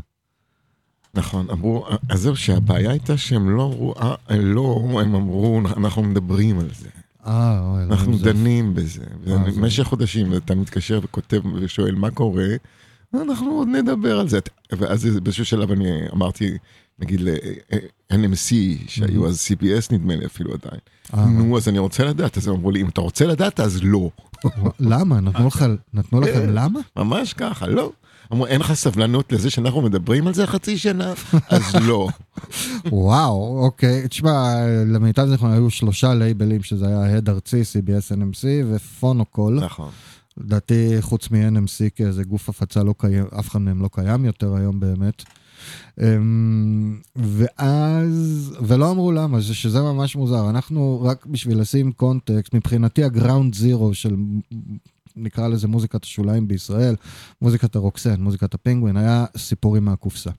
נכון, 1.16 1.47
אמרו, 1.51 1.86
אז 2.09 2.22
זהו, 2.22 2.36
שהבעיה 2.36 2.91
הייתה 2.91 3.18
שהם 3.18 3.49
לא 3.49 3.63
אמרו, 3.63 3.93
אה, 4.01 4.16
לא, 4.38 4.89
הם 5.01 5.16
אמרו, 5.16 5.61
אנחנו 5.78 6.03
מדברים 6.03 6.59
על 6.59 6.70
זה. 6.80 6.89
אה, 7.26 7.59
אוי, 7.66 7.84
אנחנו 7.84 8.18
דנים 8.18 8.76
בזה. 8.76 9.03
אה, 9.28 9.38
במשך 9.38 9.84
חודשים, 9.84 10.32
ואתה 10.32 10.55
מתקשר 10.55 10.99
וכותב 11.03 11.41
ושואל 11.55 11.95
מה 11.95 12.11
קורה, 12.11 12.47
אנחנו 13.22 13.51
עוד 13.51 13.68
נדבר 13.68 14.20
על 14.20 14.30
זה. 14.30 14.39
ואז 14.72 15.05
באיזשהו 15.24 15.45
שלב 15.45 15.72
אני 15.72 15.91
אמרתי, 16.13 16.57
נגיד 16.99 17.22
ל-NMC, 17.22 18.53
שהיו 18.88 19.28
אז 19.28 19.47
CBS 19.47 19.88
נדמה 19.91 20.16
לי 20.16 20.26
אפילו 20.26 20.53
עדיין. 20.53 20.82
אה, 21.13 21.26
נו, 21.26 21.57
אז 21.57 21.70
אני 21.70 21.80
רוצה 21.80 22.05
לדעת. 22.05 22.38
אז 22.38 22.47
הם 22.47 22.53
אמרו 22.53 22.72
לי, 22.72 22.82
אם 22.82 22.88
אתה 22.88 23.01
רוצה 23.01 23.26
לדעת, 23.26 23.59
אז 23.59 23.80
לא. 23.84 24.09
למה? 24.80 25.20
נתנו 25.93 26.22
לכם. 26.22 26.49
למה? 26.49 26.80
ממש 26.95 27.34
ככה, 27.34 27.68
לא. 27.68 27.91
אמרו, 28.34 28.45
אין 28.47 28.61
לך 28.61 28.73
סבלנות 28.73 29.32
לזה 29.32 29.49
שאנחנו 29.49 29.82
מדברים 29.82 30.28
על 30.28 30.34
זה 30.34 30.47
חצי 30.47 30.78
שנה? 30.78 31.13
אז 31.49 31.76
לא. 31.76 32.07
וואו, 32.91 33.59
אוקיי. 33.63 34.07
תשמע, 34.07 34.55
למיטב 34.88 35.28
זיכרונו 35.28 35.53
היו 35.53 35.69
שלושה 35.69 36.13
לייבלים, 36.13 36.63
שזה 36.63 36.88
היה 36.88 37.17
הד 37.17 37.30
ארצי, 37.30 37.61
CBS 37.61 38.15
NMC 38.17 38.45
ופונוקול. 38.69 39.59
נכון. 39.65 39.89
לדעתי, 40.38 41.01
חוץ 41.01 41.32
מ-NMC 41.32 41.89
כאיזה 41.95 42.23
גוף 42.23 42.49
הפצה 42.49 42.84
לא 42.84 42.93
קיים, 42.97 43.26
אף 43.39 43.49
אחד 43.49 43.61
מהם 43.61 43.82
לא 43.82 43.89
קיים 43.91 44.26
יותר 44.26 44.55
היום 44.55 44.80
באמת. 44.80 45.23
אמ, 46.01 46.99
ואז, 47.15 48.53
ולא 48.61 48.91
אמרו 48.91 49.11
למה, 49.11 49.39
זה 49.39 49.53
שזה 49.53 49.82
ממש 49.82 50.15
מוזר. 50.15 50.49
אנחנו, 50.49 51.01
רק 51.01 51.26
בשביל 51.26 51.59
לשים 51.59 51.91
קונטקסט, 51.91 52.53
מבחינתי 52.53 53.03
ה 53.03 53.11
ground 53.11 53.55
zero 53.55 53.93
של, 53.93 54.15
נקרא 55.16 55.47
לזה 55.47 55.68
מוזיקת 55.68 56.03
השוליים 56.03 56.47
בישראל, 56.47 56.95
מוזיקת 57.41 57.76
הרוקסן, 57.76 58.22
מוזיקת 58.22 58.53
הפינגווין, 58.53 58.97
היה 58.97 59.26
סיפורים 59.38 59.86
מהקופסה. 59.86 60.32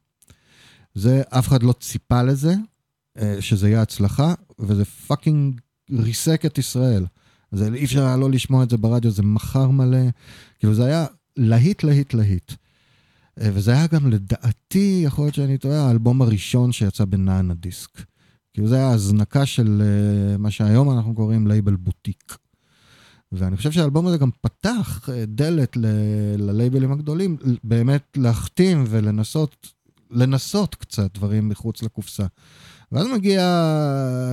זה, 0.94 1.22
אף 1.28 1.48
אחד 1.48 1.62
לא 1.62 1.72
ציפה 1.72 2.22
לזה, 2.22 2.54
אה, 3.18 3.36
שזה 3.40 3.68
יהיה 3.68 3.82
הצלחה, 3.82 4.34
וזה 4.58 4.84
fucking 4.84 5.60
ריסק 5.90 6.46
את 6.46 6.58
ישראל. 6.58 7.06
זה 7.52 7.68
אי 7.74 7.84
אפשר 7.84 8.06
היה 8.06 8.16
לא 8.16 8.30
לשמוע 8.30 8.62
את 8.62 8.70
זה 8.70 8.76
ברדיו, 8.76 9.10
זה 9.10 9.22
מכר 9.22 9.68
מלא. 9.68 9.98
כאילו 10.58 10.74
זה 10.74 10.84
היה 10.84 11.06
להיט, 11.36 11.84
להיט, 11.84 12.14
להיט. 12.14 12.52
אה, 13.40 13.50
וזה 13.54 13.72
היה 13.72 13.86
גם 13.86 14.10
לדעתי, 14.10 15.00
יכול 15.04 15.24
להיות 15.24 15.34
שאני 15.34 15.58
טועה, 15.58 15.88
האלבום 15.88 16.22
הראשון 16.22 16.72
שיצא 16.72 17.04
בנאנה 17.04 17.54
דיסק. 17.54 18.02
כאילו 18.54 18.68
זה 18.68 18.76
היה 18.76 18.90
הזנקה 18.90 19.46
של 19.46 19.82
אה, 19.82 20.36
מה 20.36 20.50
שהיום 20.50 20.90
אנחנו 20.90 21.14
קוראים 21.14 21.46
לייבל 21.46 21.76
בוטיק. 21.76 22.36
ואני 23.32 23.56
חושב 23.56 23.72
שהאלבום 23.72 24.06
הזה 24.06 24.18
גם 24.18 24.30
פתח 24.40 25.08
אה, 25.12 25.24
דלת 25.26 25.76
ללייבלים 26.38 26.92
הגדולים, 26.92 27.36
באמת 27.64 28.02
להחתים 28.16 28.84
ולנסות, 28.88 29.72
לנסות 30.10 30.74
קצת 30.74 31.14
דברים 31.14 31.48
מחוץ 31.48 31.82
לקופסה. 31.82 32.26
ואז 32.92 33.06
מגיע, 33.14 33.42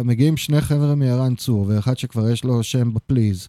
מגיעים 0.05 0.37
שני 0.37 0.61
חבר'ה 0.61 0.95
מערן 0.95 1.35
צור, 1.35 1.65
ואחד 1.67 1.97
שכבר 1.97 2.29
יש 2.29 2.43
לו 2.43 2.63
שם 2.63 2.93
בפליז. 2.93 3.47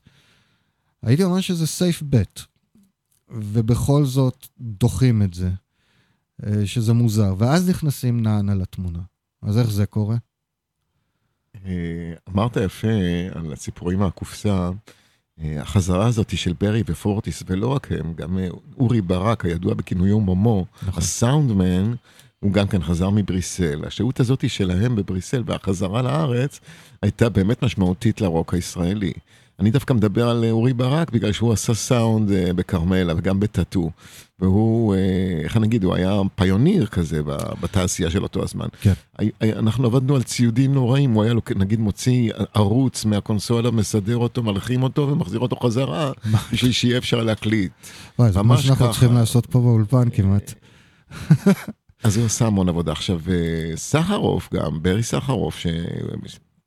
הייתי 1.02 1.24
אומר 1.24 1.40
שזה 1.40 1.66
סייף 1.66 2.02
בט, 2.02 2.40
ובכל 3.28 4.04
זאת 4.04 4.46
דוחים 4.60 5.22
את 5.22 5.34
זה, 5.34 5.50
אה, 6.46 6.66
שזה 6.66 6.92
מוזר. 6.92 7.34
ואז 7.38 7.68
נכנסים 7.68 8.22
נענה 8.22 8.54
לתמונה. 8.54 9.00
אז 9.42 9.58
איך 9.58 9.70
זה 9.70 9.86
קורה? 9.86 10.16
אה, 11.64 12.14
אמרת 12.28 12.56
יפה 12.56 12.88
על 13.34 13.52
הסיפורים 13.52 13.98
מהקופסה, 13.98 14.70
החזרה 15.42 16.06
הזאת 16.06 16.38
של 16.38 16.52
ברי 16.60 16.82
ופורטיס, 16.86 17.42
ולא 17.46 17.68
רק 17.68 17.92
הם, 17.92 18.14
גם 18.16 18.38
אה, 18.38 18.48
אורי 18.78 19.00
ברק, 19.00 19.44
הידוע 19.44 19.74
בכינויו 19.74 20.20
מומו, 20.20 20.66
נכון. 20.82 21.02
הסאונדמן, 21.02 21.94
הוא 22.40 22.52
גם 22.52 22.66
כן 22.66 22.82
חזר 22.82 23.10
מבריסל. 23.10 23.84
השהות 23.86 24.20
הזאת 24.20 24.50
שלהם 24.50 24.96
בבריסל 24.96 25.42
והחזרה 25.46 26.02
לארץ 26.02 26.60
הייתה 27.02 27.28
באמת 27.28 27.62
משמעותית 27.64 28.20
לרוק 28.20 28.54
הישראלי. 28.54 29.12
אני 29.60 29.70
דווקא 29.70 29.92
מדבר 29.92 30.28
על 30.28 30.44
אה, 30.44 30.50
אורי 30.50 30.72
ברק 30.72 31.10
בגלל 31.10 31.32
שהוא 31.32 31.52
עשה 31.52 31.74
סאונד 31.74 32.30
אה, 32.32 32.52
בכרמלה 32.52 33.12
וגם 33.16 33.40
בטאטו. 33.40 33.90
והוא, 34.38 34.94
אה, 34.94 35.00
איך 35.44 35.56
אני 35.56 35.66
אגיד, 35.66 35.84
הוא 35.84 35.94
היה 35.94 36.20
פיוניר 36.34 36.86
כזה 36.86 37.20
בתעשייה 37.60 38.10
של 38.10 38.22
אותו 38.22 38.42
הזמן. 38.42 38.66
כן. 38.80 38.92
אנחנו 39.42 39.86
עבדנו 39.86 40.16
על 40.16 40.22
ציודים 40.22 40.74
נוראים, 40.74 41.10
הוא 41.12 41.22
היה 41.22 41.32
לוק- 41.32 41.52
נגיד 41.56 41.80
מוציא 41.80 42.32
ערוץ 42.54 43.04
מהקונסולה, 43.04 43.70
מסדר 43.70 44.16
אותו, 44.16 44.42
מלחים 44.42 44.82
אותו 44.82 45.08
ומחזיר 45.08 45.40
אותו 45.40 45.56
חזרה, 45.56 46.12
בשביל 46.52 46.72
שיהיה 46.72 46.98
אפשר 46.98 47.22
להקליט. 47.22 47.72
וואי, 48.18 48.32
זה 48.32 48.42
מה 48.42 48.58
שאנחנו. 48.58 48.90
צריכים 48.90 49.12
לעשות 49.14 49.46
פה 49.46 49.60
באולפן 49.60 50.10
כמעט. 50.10 50.54
אז 52.04 52.16
הוא 52.16 52.26
עשה 52.26 52.46
המון 52.46 52.68
עבודה. 52.68 52.92
עכשיו, 52.92 53.20
סחרוף 53.76 54.48
גם, 54.54 54.82
ברי 54.82 55.02
סחרוף, 55.02 55.66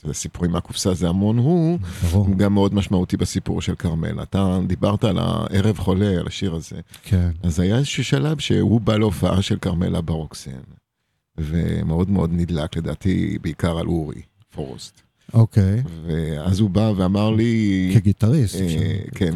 ש... 0.02 0.06
זה 0.08 0.14
סיפורים 0.14 0.52
מהקופסה 0.52 0.94
זה 0.94 1.10
המון 1.10 1.38
הוא, 1.38 1.80
ברור. 2.12 2.28
הוא 2.28 2.36
גם 2.36 2.54
מאוד 2.54 2.74
משמעותי 2.74 3.18
בסיפור 3.18 3.62
של 3.62 3.76
כרמל. 3.76 4.24
אתה 4.24 4.60
דיברת 4.68 5.04
על 5.04 5.18
הערב 5.18 5.78
חולה, 5.78 6.10
על 6.20 6.28
השיר 6.28 6.56
הזה. 6.56 6.76
כן. 7.04 7.30
אז 7.44 7.60
היה 7.60 7.78
איזשהו 7.78 8.04
שלב 8.04 8.40
שהוא 8.40 8.82
בא 8.82 8.98
להופעה 8.98 9.42
של 9.42 9.58
כרמלה 9.58 10.02
ברוקסן, 10.02 10.52
ומאוד 11.38 12.10
מאוד 12.10 12.30
נדלק 12.34 12.78
לדעתי, 12.78 13.38
בעיקר 13.42 13.78
על 13.78 13.88
אורי 13.88 14.22
פורסט. 14.52 15.02
אוקיי. 15.34 15.84
ואז 16.06 16.60
הוא 16.60 16.70
בא 16.70 16.92
ואמר 16.98 17.30
לי, 17.30 17.92
כגיטריסט. 17.94 18.56
אה, 18.56 18.98
כן, 19.16 19.36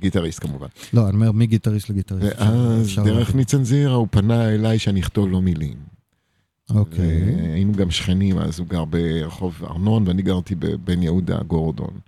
גיטריסט 0.00 0.40
כמובן. 0.40 0.66
לא, 0.92 1.08
אני 1.08 1.14
אומר 1.16 1.32
מגיטריסט 1.32 1.90
לגיטריסט. 1.90 2.36
ואז 2.38 2.86
אפשר 2.86 3.04
דרך. 3.04 3.34
ניצן 3.34 3.64
זעירה 3.64 3.94
הוא 3.94 4.08
פנה 4.10 4.48
אליי 4.54 4.78
שאני 4.78 5.00
אכתוב 5.00 5.28
לו 5.28 5.42
מילים. 5.42 5.97
אוקיי. 6.70 7.22
היינו 7.52 7.72
גם 7.72 7.90
שכנים, 7.90 8.38
אז 8.38 8.58
הוא 8.58 8.66
גר 8.68 8.84
ברחוב 8.84 9.62
ארנון 9.64 10.08
ואני 10.08 10.22
גרתי 10.22 10.54
בבן 10.54 11.02
יהודה 11.02 11.38
גורדון. 11.42 11.98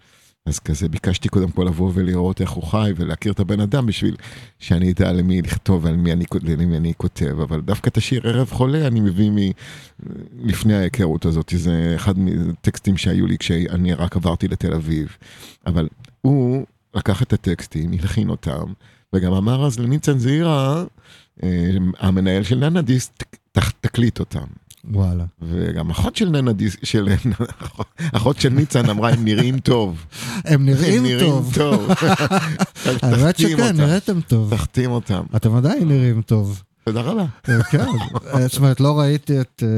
אז 0.46 0.58
כזה 0.58 0.88
ביקשתי 0.88 1.28
קודם 1.28 1.50
כל 1.50 1.64
לבוא 1.64 1.90
ולראות 1.94 2.40
איך 2.40 2.50
הוא 2.50 2.64
חי 2.64 2.92
ולהכיר 2.96 3.32
את 3.32 3.40
הבן 3.40 3.60
אדם 3.60 3.86
בשביל 3.86 4.16
שאני 4.58 4.92
אדע 4.92 5.12
למי 5.12 5.42
לכתוב 5.42 5.84
ועל 5.84 5.96
מי 5.96 6.12
אני, 6.12 6.24
למי 6.42 6.76
אני 6.76 6.92
כותב. 6.96 7.36
אבל 7.42 7.60
דווקא 7.60 7.88
את 7.88 7.96
השיר 7.96 8.28
ערב 8.28 8.50
חולה 8.50 8.86
אני 8.86 9.00
מביא 9.00 9.30
מ... 9.30 9.36
לפני 10.48 10.74
ההיכרות 10.74 11.24
הזאת, 11.24 11.52
זה 11.56 11.92
אחד 11.96 12.18
מהטקסטים 12.18 12.96
שהיו 12.96 13.26
לי 13.26 13.38
כשאני 13.38 13.94
רק 13.94 14.16
עברתי 14.16 14.48
לתל 14.48 14.74
אביב. 14.74 15.16
אבל 15.66 15.88
הוא 16.20 16.64
לקח 16.94 17.22
את 17.22 17.32
הטקסטים, 17.32 17.92
הלחין 17.92 18.28
אותם, 18.28 18.72
וגם 19.12 19.32
אמר 19.32 19.66
אז 19.66 19.78
לניצן 19.80 20.18
זעירה, 20.18 20.84
אה, 21.42 21.70
המנהל 21.98 22.42
של 22.42 22.68
ננדיס, 22.68 23.08
"ת- 23.08 23.22
ת- 23.22 23.39
תקליט 23.80 24.20
אותם. 24.20 24.44
וואלה. 24.84 25.24
וגם 25.42 25.90
אחות 25.90 26.16
של 26.16 26.28
ננדיס, 26.28 26.76
של... 26.82 27.08
אחות 28.16 28.40
של 28.40 28.48
ניצן 28.48 28.90
אמרה, 28.90 29.10
הם 29.10 29.24
נראים 29.24 29.58
טוב. 29.58 30.06
הם 30.44 30.66
נראים 30.66 31.04
הם 31.04 31.20
טוב. 31.20 31.54
טוב. 31.54 31.90
האמת 33.02 33.38
שכן. 33.38 33.76
נראיתם 33.76 34.20
טוב. 34.20 34.54
תחתים 34.56 34.90
אותם. 34.90 35.22
אתם 35.36 35.54
עדיין 35.54 35.88
נראים 35.88 36.22
טוב. 36.22 36.62
תודה 36.84 37.00
רבה. 37.00 37.24
כן, 37.70 37.84
אה, 38.34 38.46
זאת 38.48 38.56
אומרת, 38.56 38.80
לא 38.80 39.00
ראיתי 39.00 39.40
את, 39.40 39.62
אה, 39.66 39.68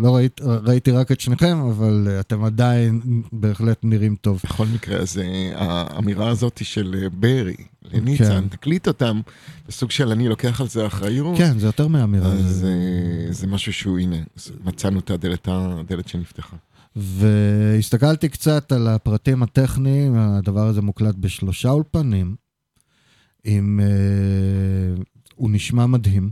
לא 0.00 0.16
ראיתי, 0.16 0.42
ראיתי 0.44 0.90
רק 0.90 1.12
את 1.12 1.20
שניכם, 1.20 1.58
אבל 1.58 2.06
אה, 2.10 2.20
אתם 2.20 2.44
עדיין 2.44 3.00
בהחלט 3.32 3.78
נראים 3.82 4.16
טוב. 4.20 4.40
בכל 4.44 4.66
מקרה, 4.66 4.96
אז 4.96 5.18
אה, 5.18 5.50
האמירה 5.54 6.28
הזאת 6.28 6.60
של 6.64 7.06
ברי 7.12 7.54
לניצן, 7.92 8.24
כן. 8.24 8.48
תקליט 8.48 8.88
אותם, 8.88 9.20
בסוג 9.68 9.90
של 9.90 10.08
אני 10.08 10.28
לוקח 10.28 10.60
על 10.60 10.68
זה 10.68 10.86
אחריות. 10.86 11.38
כן, 11.38 11.58
זה 11.58 11.66
יותר 11.66 11.88
מאמירה. 11.88 12.32
אז 12.32 12.44
זה- 12.56 12.72
זה 13.30 13.46
משהו 13.46 13.72
שהוא, 13.72 13.98
הנה, 13.98 14.16
מצאנו 14.64 14.98
את 14.98 15.10
הדלת, 15.10 15.48
הדלת 15.50 16.08
שנפתחה. 16.08 16.56
והסתכלתי 16.96 18.28
קצת 18.28 18.72
על 18.72 18.88
הפרטים 18.88 19.42
הטכניים, 19.42 20.14
הדבר 20.16 20.66
הזה 20.66 20.82
מוקלט 20.82 21.14
בשלושה 21.14 21.70
אולפנים, 21.70 22.34
עם... 23.44 23.80
הוא 25.34 25.50
נשמע 25.50 25.86
מדהים, 25.86 26.30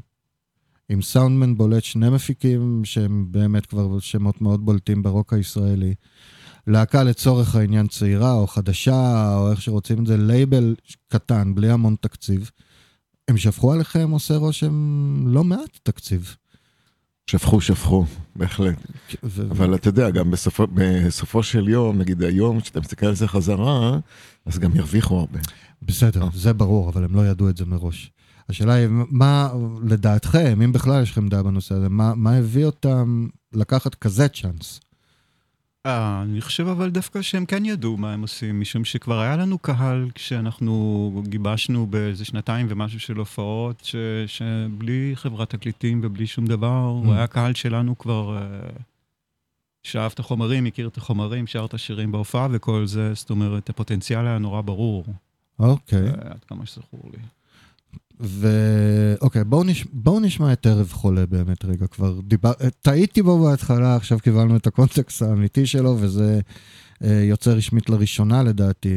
עם 0.88 1.02
סאונדמן 1.02 1.56
בולט 1.56 1.84
שני 1.84 2.10
מפיקים 2.10 2.80
שהם 2.84 3.26
באמת 3.30 3.66
כבר 3.66 3.98
שמות 3.98 4.40
מאוד 4.40 4.64
בולטים 4.66 5.02
ברוק 5.02 5.32
הישראלי. 5.32 5.94
להקה 6.66 7.02
לצורך 7.02 7.54
העניין 7.54 7.86
צעירה 7.86 8.32
או 8.32 8.46
חדשה, 8.46 9.34
או 9.36 9.50
איך 9.50 9.62
שרוצים 9.62 10.02
את 10.02 10.06
זה, 10.06 10.16
לייבל 10.16 10.74
קטן, 11.08 11.54
בלי 11.54 11.70
המון 11.70 11.96
תקציב. 12.00 12.50
הם 13.28 13.36
שפכו 13.36 13.72
עליכם, 13.72 14.10
עושה 14.10 14.36
רושם, 14.36 14.74
לא 15.26 15.44
מעט 15.44 15.78
תקציב. 15.82 16.36
שפכו, 17.26 17.60
שפכו, 17.60 18.04
בהחלט. 18.36 18.76
ו- 19.22 19.50
אבל 19.50 19.74
אתה 19.74 19.88
יודע, 19.88 20.10
גם 20.10 20.30
בסופו, 20.30 20.66
בסופו 20.74 21.42
של 21.42 21.68
יום, 21.68 21.98
נגיד 21.98 22.22
היום, 22.22 22.60
כשאתה 22.60 22.80
מסתכל 22.80 23.06
על 23.06 23.14
זה 23.14 23.28
חזרה, 23.28 23.98
אז 24.46 24.58
גם 24.58 24.76
ירוויחו 24.76 25.18
הרבה. 25.18 25.38
בסדר, 25.82 26.22
אה. 26.22 26.28
זה 26.34 26.52
ברור, 26.52 26.88
אבל 26.90 27.04
הם 27.04 27.14
לא 27.14 27.26
ידעו 27.26 27.48
את 27.48 27.56
זה 27.56 27.64
מראש. 27.64 28.10
השאלה 28.48 28.72
היא, 28.72 28.88
מה, 28.90 29.48
לדעתכם, 29.82 30.62
אם 30.64 30.72
בכלל 30.72 31.02
יש 31.02 31.10
לכם 31.10 31.28
דעה 31.28 31.42
בנושא 31.42 31.74
הזה, 31.74 31.88
מה, 31.88 32.14
מה 32.14 32.36
הביא 32.36 32.64
אותם 32.64 33.28
לקחת 33.52 33.94
כזה 33.94 34.28
צ'אנס? 34.28 34.80
אה, 35.86 36.22
אני 36.22 36.40
חושב 36.40 36.66
אבל 36.66 36.90
דווקא 36.90 37.22
שהם 37.22 37.46
כן 37.46 37.64
ידעו 37.64 37.96
מה 37.96 38.12
הם 38.12 38.22
עושים, 38.22 38.60
משום 38.60 38.84
שכבר 38.84 39.20
היה 39.20 39.36
לנו 39.36 39.58
קהל 39.58 40.08
כשאנחנו 40.14 41.22
גיבשנו 41.28 41.86
באיזה 41.86 42.24
שנתיים 42.24 42.66
ומשהו 42.68 43.00
של 43.00 43.16
הופעות, 43.16 43.84
ש, 43.84 43.96
שבלי 44.26 45.12
חברת 45.14 45.50
תקליטים 45.50 46.00
ובלי 46.04 46.26
שום 46.26 46.46
דבר, 46.46 47.00
Mm. 47.02 47.06
הוא 47.06 47.14
היה 47.14 47.26
קהל 47.26 47.54
שלנו 47.54 47.98
כבר 47.98 48.36
אה, 48.36 48.42
שאהב 49.82 50.12
את 50.14 50.18
החומרים, 50.18 50.66
הכיר 50.66 50.88
את 50.88 50.96
החומרים, 50.96 51.46
שר 51.46 51.64
את 51.64 51.74
השירים 51.74 52.12
בהופעה 52.12 52.48
וכל 52.50 52.86
זה, 52.86 53.14
זאת 53.14 53.30
אומרת, 53.30 53.70
הפוטנציאל 53.70 54.26
היה 54.26 54.38
נורא 54.38 54.60
ברור, 54.60 55.04
אוקיי, 55.58 56.06
אה, 56.08 56.12
עד 56.30 56.44
כמה 56.44 56.66
שזכור 56.66 57.10
לי. 57.12 57.18
ואוקיי, 58.20 59.44
בואו 59.44 59.64
נש... 59.64 59.84
בואו 59.92 60.20
נשמע 60.20 60.52
את 60.52 60.66
ערב 60.66 60.92
חולה 60.92 61.26
באמת 61.26 61.64
רגע, 61.64 61.86
כבר 61.86 62.20
דיבר... 62.20 62.52
טעיתי 62.82 63.22
בו 63.22 63.44
בהתחלה, 63.44 63.96
עכשיו 63.96 64.18
קיבלנו 64.18 64.56
את 64.56 64.66
הקונטקסט 64.66 65.22
האמיתי 65.22 65.66
שלו, 65.66 65.96
וזה 66.00 66.40
אה, 67.04 67.22
יוצא 67.28 67.50
רשמית 67.50 67.90
לראשונה 67.90 68.42
לדעתי, 68.42 68.94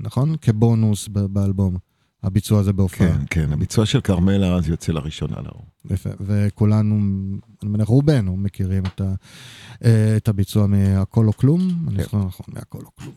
נכון? 0.00 0.36
כבונוס 0.40 1.08
ב- 1.08 1.18
באלבום, 1.18 1.76
הביצוע 2.22 2.60
הזה 2.60 2.72
בהופעה. 2.72 3.08
כן, 3.08 3.24
כן, 3.30 3.52
הביצוע 3.52 3.86
של 3.86 4.00
כרמלה 4.00 4.54
אז 4.54 4.68
יוצא 4.68 4.92
לראשונה 4.92 5.36
לאור. 5.36 5.64
יפה, 5.90 6.10
וכולנו, 6.20 6.94
אני 7.62 7.70
מניח 7.70 7.88
רובנו 7.88 8.36
מכירים 8.36 8.82
את, 8.86 9.00
ה, 9.00 9.14
אה, 9.84 10.16
את 10.16 10.28
הביצוע 10.28 10.66
מהכל 10.66 11.26
או 11.26 11.32
כלום, 11.32 11.86
אני 11.88 12.02
זוכר 12.02 12.18
נכון, 12.18 12.46
מהכל 12.48 12.78
או 12.84 12.90
כלום. 12.96 13.14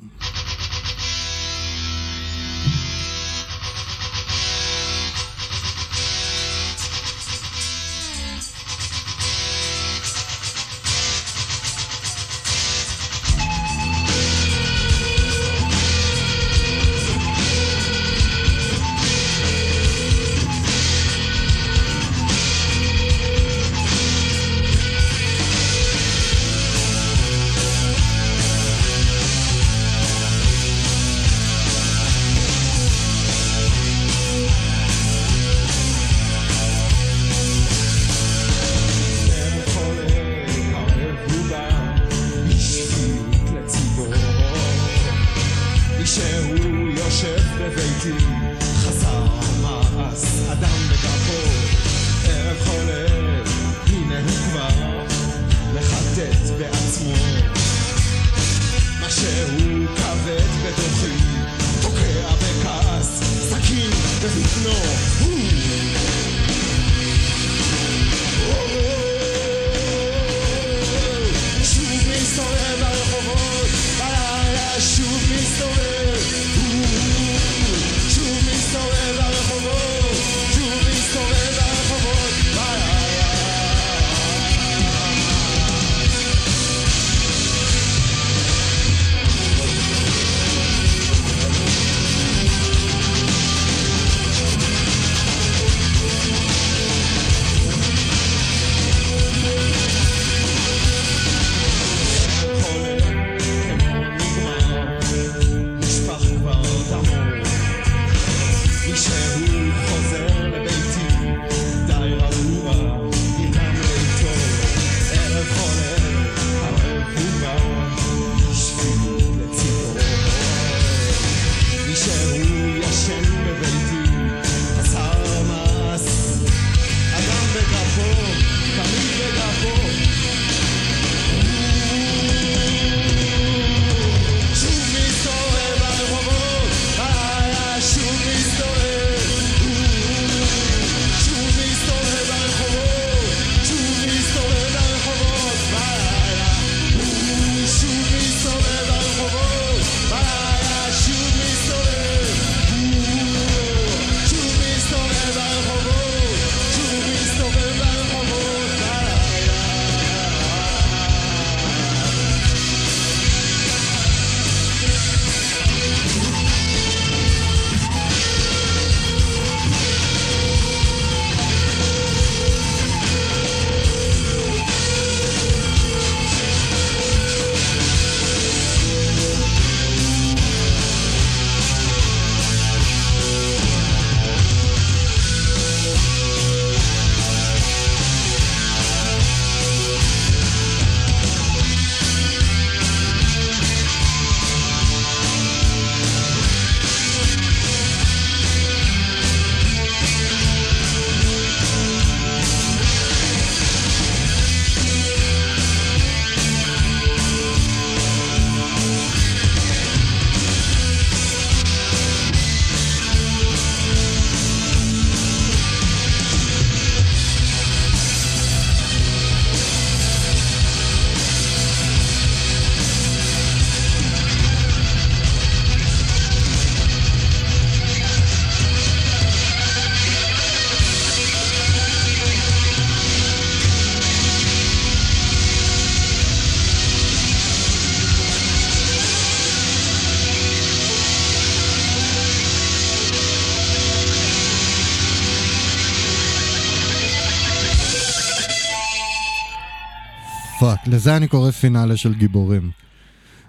fuck, 250.67 250.87
לזה 250.87 251.17
אני 251.17 251.27
קורא 251.27 251.51
פינאלה 251.51 251.97
של 251.97 252.13
גיבורים. 252.13 252.71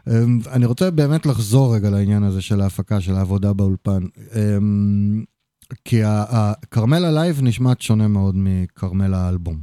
אמ, 0.07 0.39
אני 0.53 0.67
רוצה 0.67 0.91
באמת 0.91 1.27
לחזור 1.27 1.75
רגע 1.75 1.91
לעניין 1.91 2.23
הזה 2.23 2.41
של 2.41 2.61
ההפקה, 2.61 3.01
של 3.01 3.15
העבודה 3.15 3.53
באולפן. 3.53 4.03
אמ, 4.35 5.25
כי 5.85 6.01
הכרמלה 6.05 7.05
ה 7.05 7.12
live 7.12 7.43
נשמעת 7.43 7.81
שונה 7.81 8.09
מאוד 8.09 8.35
מכרמלה 8.39 9.15
האלבום, 9.15 9.61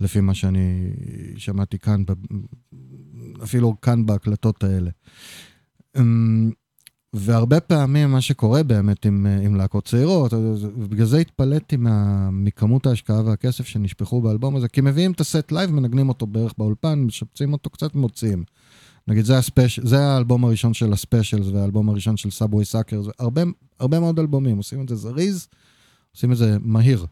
לפי 0.00 0.20
מה 0.20 0.34
שאני 0.34 0.90
שמעתי 1.36 1.78
כאן, 1.78 2.02
אפילו 3.42 3.80
כאן 3.80 4.06
בהקלטות 4.06 4.64
האלה. 4.64 4.90
והרבה 7.12 7.60
פעמים 7.60 8.12
מה 8.12 8.20
שקורה 8.20 8.62
באמת 8.62 9.06
עם, 9.06 9.26
עם 9.42 9.54
להקות 9.54 9.84
צעירות, 9.84 10.32
ובגלל 10.32 11.06
זה 11.06 11.18
התפלאתי 11.18 11.76
מכמות 12.32 12.86
ההשקעה 12.86 13.24
והכסף 13.24 13.66
שנשפכו 13.66 14.20
באלבום 14.20 14.56
הזה, 14.56 14.68
כי 14.68 14.80
מביאים 14.80 15.12
את 15.12 15.20
הסט 15.20 15.52
live, 15.52 15.70
מנגנים 15.70 16.08
אותו 16.08 16.26
בערך 16.26 16.54
באולפן, 16.58 16.98
משפצים 16.98 17.52
אותו 17.52 17.70
קצת, 17.70 17.94
מוציאים. 17.94 18.44
נגיד, 19.08 19.24
זה, 19.24 19.38
הספש... 19.38 19.80
זה 19.80 20.00
האלבום 20.00 20.44
הראשון 20.44 20.74
של 20.74 20.92
הספיישלס 20.92 21.46
והאלבום 21.46 21.88
הראשון 21.88 22.16
של 22.16 22.30
סאבוויי 22.30 22.64
סאקרס, 22.64 23.02
הרבה, 23.18 23.42
הרבה 23.80 24.00
מאוד 24.00 24.18
אלבומים, 24.18 24.56
עושים 24.56 24.80
את 24.82 24.88
זה 24.88 24.96
זריז, 24.96 25.48
עושים 26.14 26.32
את 26.32 26.36
זה 26.36 26.56
מהיר. 26.60 27.06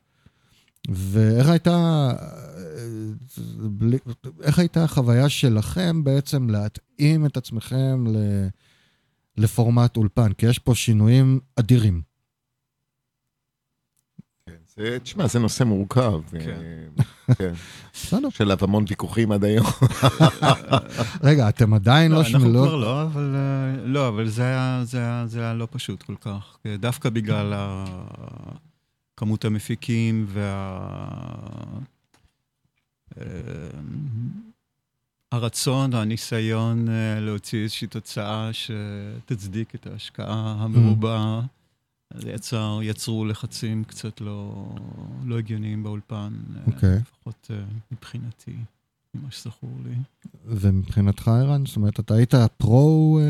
ואיך 0.89 1.49
הייתה, 1.49 2.13
איך 4.43 4.59
הייתה 4.59 4.85
החוויה 4.85 5.29
שלכם 5.29 6.05
בעצם 6.05 6.51
להתאים 6.51 7.27
את 7.27 7.37
עצמכם 7.37 8.05
ל... 8.07 8.17
לפורמט 9.39 9.97
אולפן? 9.97 10.32
כי 10.32 10.47
יש 10.47 10.59
פה 10.59 10.74
שינויים 10.74 11.41
אדירים. 11.57 12.03
כן, 14.76 14.99
תשמע, 14.99 15.26
זה 15.26 15.39
נושא 15.39 15.64
מורכב. 15.64 16.20
כן. 16.30 16.61
כן. 17.39 17.53
בסדר. 17.93 18.28
של 18.30 18.53
המון 18.61 18.84
ויכוחים 18.89 19.32
עד 19.32 19.45
היום. 19.45 19.66
רגע, 21.28 21.49
אתם 21.49 21.74
עדיין 21.74 22.12
לא 22.12 22.18
אנחנו 22.18 22.41
שמלו... 22.41 22.62
כבר 22.62 22.76
לא, 22.76 23.03
אבל 23.03 23.34
אה, 23.34 23.86
לא, 23.86 24.09
אבל 24.09 24.28
זה 24.28 24.43
היה, 24.43 24.80
זה 24.84 24.99
היה, 24.99 25.24
זה 25.26 25.41
היה 25.41 25.55
לא 25.55 25.68
פשוט 25.70 26.03
כל 26.03 26.14
כך. 26.20 26.59
דווקא 26.78 27.11
בגלל 27.11 27.55
כמות 29.16 29.45
המפיקים 29.45 30.26
וה... 30.28 31.09
הרצון, 35.33 35.95
הניסיון 35.95 36.89
אה, 36.89 37.20
להוציא 37.20 37.62
איזושהי 37.62 37.87
תוצאה 37.89 38.51
שתצדיק 38.53 39.74
את 39.74 39.87
ההשקעה 39.87 40.57
המרובה, 40.59 41.41
זה 42.14 42.31
יצר, 42.31 42.81
יצרו 42.83 43.24
לחצים 43.24 43.85
קצת 43.85 44.20
לא, 44.20 44.68
לא 45.24 45.39
הגיוניים 45.39 45.83
באולפן, 45.83 46.33
אה, 46.57 46.61
אוקיי. 46.66 46.97
לפחות 46.97 47.51
אה, 47.51 47.57
מבחינתי, 47.93 48.57
ממה 49.14 49.31
שזכור 49.31 49.70
לי. 49.85 49.95
ומבחינתך, 50.45 51.29
ערן? 51.29 51.66
זאת 51.66 51.76
אומרת, 51.76 52.01
אתה 52.01 52.14
היית 52.14 52.35
פרו... 52.57 53.20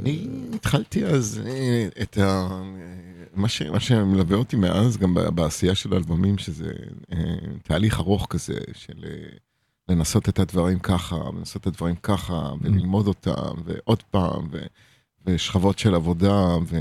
אני 0.00 0.28
התחלתי 0.54 1.06
אז 1.06 1.40
את 2.02 2.18
ה... 2.18 2.48
מה, 3.34 3.48
ש... 3.48 3.62
מה 3.62 3.80
שמלווה 3.80 4.36
אותי 4.36 4.56
מאז, 4.56 4.96
גם 4.96 5.14
בעשייה 5.34 5.74
של 5.74 5.92
האלבומים, 5.92 6.38
שזה 6.38 6.72
תהליך 7.62 8.00
ארוך 8.00 8.26
כזה 8.30 8.58
של 8.72 9.04
לנסות 9.88 10.28
את 10.28 10.38
הדברים 10.38 10.78
ככה, 10.78 11.16
לנסות 11.16 11.62
את 11.62 11.66
הדברים 11.66 11.96
ככה, 11.96 12.52
וללמוד 12.60 13.06
אותם, 13.06 13.54
ועוד 13.64 14.02
פעם, 14.02 14.48
ו... 14.52 14.58
ושכבות 15.26 15.78
של 15.78 15.94
עבודה, 15.94 16.56
ו... 16.66 16.80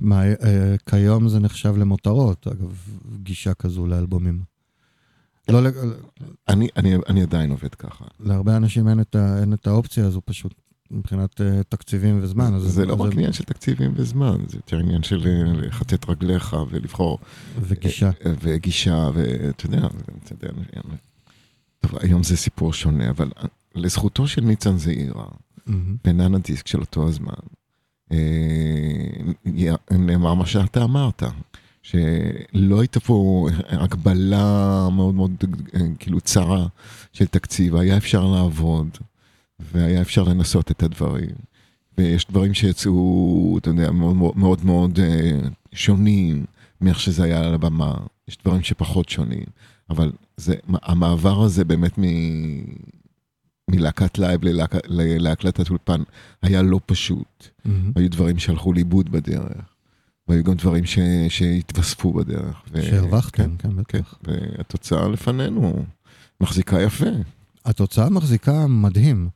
מה, 0.00 0.22
אה, 0.24 0.74
כיום 0.90 1.28
זה 1.28 1.38
נחשב 1.38 1.76
למותרות, 1.76 2.46
אגב, 2.46 2.78
גישה 3.22 3.54
כזו 3.54 3.86
לאלבומים. 3.86 4.42
לא, 5.48 5.58
אני, 6.48 6.68
אני, 6.76 6.94
אני 7.08 7.22
עדיין 7.22 7.50
עובד 7.50 7.74
ככה. 7.74 8.04
להרבה 8.20 8.56
אנשים 8.56 8.88
אין 8.88 9.00
את, 9.00 9.14
ה, 9.14 9.40
אין 9.40 9.52
את 9.52 9.66
האופציה 9.66 10.06
הזו 10.06 10.20
פשוט, 10.24 10.54
מבחינת 10.90 11.40
uh, 11.40 11.44
תקציבים 11.68 12.18
וזמן. 12.22 12.54
אז 12.54 12.62
זה 12.62 12.86
לא 12.86 12.94
אז 12.94 13.00
רק 13.00 13.12
עניין 13.12 13.32
של 13.32 13.44
תקציבים 13.44 13.92
וזמן, 13.96 14.36
זה 14.48 14.56
יותר 14.56 14.78
עניין 14.78 15.02
של 15.02 15.26
אה, 15.26 15.52
לכתת 15.52 16.10
רגליך 16.10 16.56
ולבחור. 16.70 17.18
וגישה. 17.60 18.10
אה, 18.26 18.32
וגישה, 18.40 19.10
ואתה 19.14 19.66
יודע, 19.66 19.86
אתה 20.24 20.32
יודע, 20.32 20.48
טוב, 21.80 21.98
היום 22.00 22.22
זה 22.22 22.36
סיפור 22.36 22.72
שונה, 22.72 23.10
אבל 23.10 23.30
לזכותו 23.74 24.28
של 24.28 24.40
ניצן 24.40 24.78
זעירה, 24.78 25.26
מהמם. 25.66 25.96
בננה 26.04 26.38
דיסק 26.38 26.66
של 26.66 26.80
אותו 26.80 27.08
הזמן, 27.08 27.32
אה, 28.12 28.18
נאמר 29.90 30.34
מה 30.34 30.46
שאתה 30.46 30.84
אמרת, 30.84 31.22
שלא 31.82 32.80
הייתה 32.80 33.00
פה 33.00 33.48
הגבלה 33.68 34.88
מאוד 34.92 35.14
מאוד 35.14 35.44
אה, 35.74 35.80
כאילו 35.98 36.20
צרה 36.20 36.66
של 37.12 37.26
תקציב, 37.26 37.76
היה 37.76 37.96
אפשר 37.96 38.26
לעבוד, 38.26 38.88
והיה 39.60 40.00
אפשר 40.00 40.22
לנסות 40.22 40.70
את 40.70 40.82
הדברים. 40.82 41.30
ויש 41.98 42.26
דברים 42.30 42.54
שיצאו, 42.54 43.58
אתה 43.60 43.70
יודע, 43.70 43.90
מאוד 43.90 44.36
מאוד 44.36 44.64
מאוד, 44.64 44.98
אה, 44.98 45.38
שונים 45.72 46.44
מאיך 46.80 47.00
שזה 47.00 47.24
היה 47.24 47.40
על 47.40 47.54
הבמה, 47.54 47.94
יש 48.28 48.38
דברים 48.44 48.62
שפחות 48.62 49.08
שונים, 49.08 49.44
אבל 49.90 50.12
זה, 50.36 50.54
המעבר 50.82 51.42
הזה 51.42 51.64
באמת 51.64 51.98
מ... 51.98 52.04
מלהקת 53.70 54.18
live 54.18 54.44
ללהק... 54.44 54.74
להקלטת 55.18 55.70
אולפן 55.70 56.02
היה 56.42 56.62
לא 56.62 56.80
פשוט. 56.86 57.48
מהמם. 57.64 57.92
היו 57.96 58.10
דברים 58.10 58.38
שהלכו 58.38 58.72
לאיבוד 58.72 59.12
בדרך, 59.12 59.62
והיו 60.28 60.44
גם 60.44 60.54
דברים 60.54 60.84
ש... 60.84 60.98
שהתווספו 61.28 62.12
בדרך. 62.12 62.62
ו... 62.72 62.82
שהרווחתם, 62.82 63.56
כן, 63.56 63.68
כן, 63.68 63.76
בטח. 63.76 64.18
והתוצאה 64.22 65.08
לפנינו 65.08 65.84
מחזיקה 66.40 66.82
יפה. 66.82 67.10
התוצאה 67.64 68.10
מחזיקה 68.10 68.66
מדהים. 68.66 69.28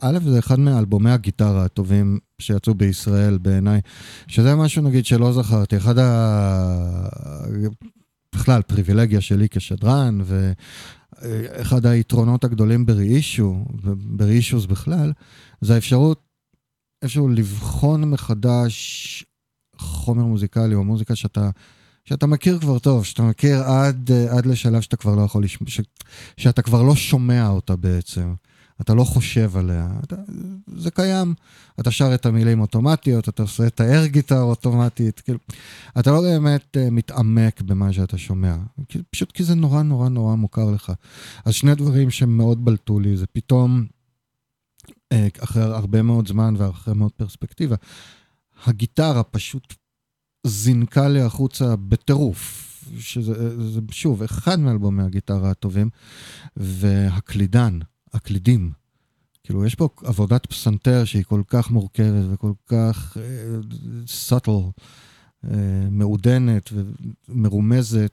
א', 0.00 0.18
זה 0.24 0.38
אחד 0.38 0.60
מאלבומי 0.60 1.10
הגיטרה 1.10 1.64
הטובים 1.64 2.18
שיצאו 2.38 2.74
בישראל 2.74 3.38
בעיניי, 3.38 3.80
שזה 4.26 4.54
משהו 4.54 4.82
נגיד 4.82 5.06
שלא 5.06 5.32
זכרתי, 5.32 5.76
אחד 5.76 5.98
ה... 5.98 7.08
בכלל, 8.34 8.62
פריבילגיה 8.62 9.20
שלי 9.20 9.48
כשדרן, 9.48 10.18
ואחד 10.24 11.86
היתרונות 11.86 12.44
הגדולים 12.44 12.86
בראישו, 12.86 13.64
ובראישוס 13.82 14.66
בכלל, 14.66 15.12
זה 15.60 15.74
האפשרות 15.74 16.20
איפשהו 17.02 17.28
לבחון 17.28 18.10
מחדש 18.10 19.24
חומר 19.76 20.24
מוזיקלי 20.24 20.74
או 20.74 20.84
מוזיקה 20.84 21.16
שאתה, 21.16 21.50
שאתה 22.04 22.26
מכיר 22.26 22.58
כבר 22.58 22.78
טוב, 22.78 23.04
שאתה 23.04 23.22
מכיר 23.22 23.62
עד, 23.62 24.10
עד 24.30 24.46
לשלב 24.46 24.80
שאתה 24.80 24.96
כבר 24.96 25.14
לא 25.14 25.22
יכול 25.22 25.44
לשמוע, 25.44 25.70
שאתה 26.36 26.62
כבר 26.62 26.82
לא 26.82 26.94
שומע 26.94 27.48
אותה 27.48 27.76
בעצם. 27.76 28.34
אתה 28.80 28.94
לא 28.94 29.04
חושב 29.04 29.56
עליה, 29.56 29.88
אתה, 30.04 30.16
זה 30.76 30.90
קיים. 30.90 31.34
אתה 31.80 31.90
שר 31.90 32.14
את 32.14 32.26
המילים 32.26 32.60
אוטומטיות, 32.60 33.28
אתה 33.28 33.42
עושה 33.42 33.66
את 33.66 33.80
האר 33.80 34.06
גיטר 34.06 34.40
אוטומטית, 34.40 35.20
כאילו, 35.20 35.38
אתה 35.98 36.10
לא 36.10 36.20
באמת 36.20 36.76
uh, 36.76 36.90
מתעמק 36.90 37.60
במה 37.60 37.92
שאתה 37.92 38.18
שומע, 38.18 38.56
פשוט 39.10 39.32
כי 39.32 39.44
זה 39.44 39.54
נורא 39.54 39.82
נורא 39.82 40.08
נורא 40.08 40.34
מוכר 40.34 40.70
לך. 40.70 40.92
אז 41.44 41.54
שני 41.54 41.74
דברים 41.74 42.10
שמאוד 42.10 42.64
בלטו 42.64 43.00
לי, 43.00 43.16
זה 43.16 43.26
פתאום, 43.26 43.86
uh, 44.88 45.16
אחרי 45.44 45.62
הרבה 45.62 46.02
מאוד 46.02 46.28
זמן 46.28 46.54
ואחרי 46.58 46.94
מאוד 46.94 47.12
פרספקטיבה, 47.12 47.76
הגיטרה 48.64 49.22
פשוט 49.22 49.74
זינקה 50.46 51.08
לי 51.08 51.20
החוצה 51.20 51.76
בטירוף. 51.76 52.62
שזה 52.98 53.70
זה, 53.70 53.80
שוב 53.90 54.22
אחד 54.22 54.60
מאלבומי 54.60 55.02
הגיטרה 55.02 55.50
הטובים, 55.50 55.90
והקלידן, 56.56 57.78
הקלידים. 58.16 58.72
כאילו, 59.44 59.66
יש 59.66 59.74
פה 59.74 59.88
עבודת 60.04 60.46
פסנתר 60.46 61.04
שהיא 61.04 61.24
כל 61.24 61.42
כך 61.46 61.70
מורכבת 61.70 62.24
וכל 62.32 62.52
כך 62.66 63.16
סאטל, 64.06 64.50
uh, 64.50 65.46
uh, 65.46 65.48
מעודנת 65.90 66.70
ומרומזת. 67.28 68.12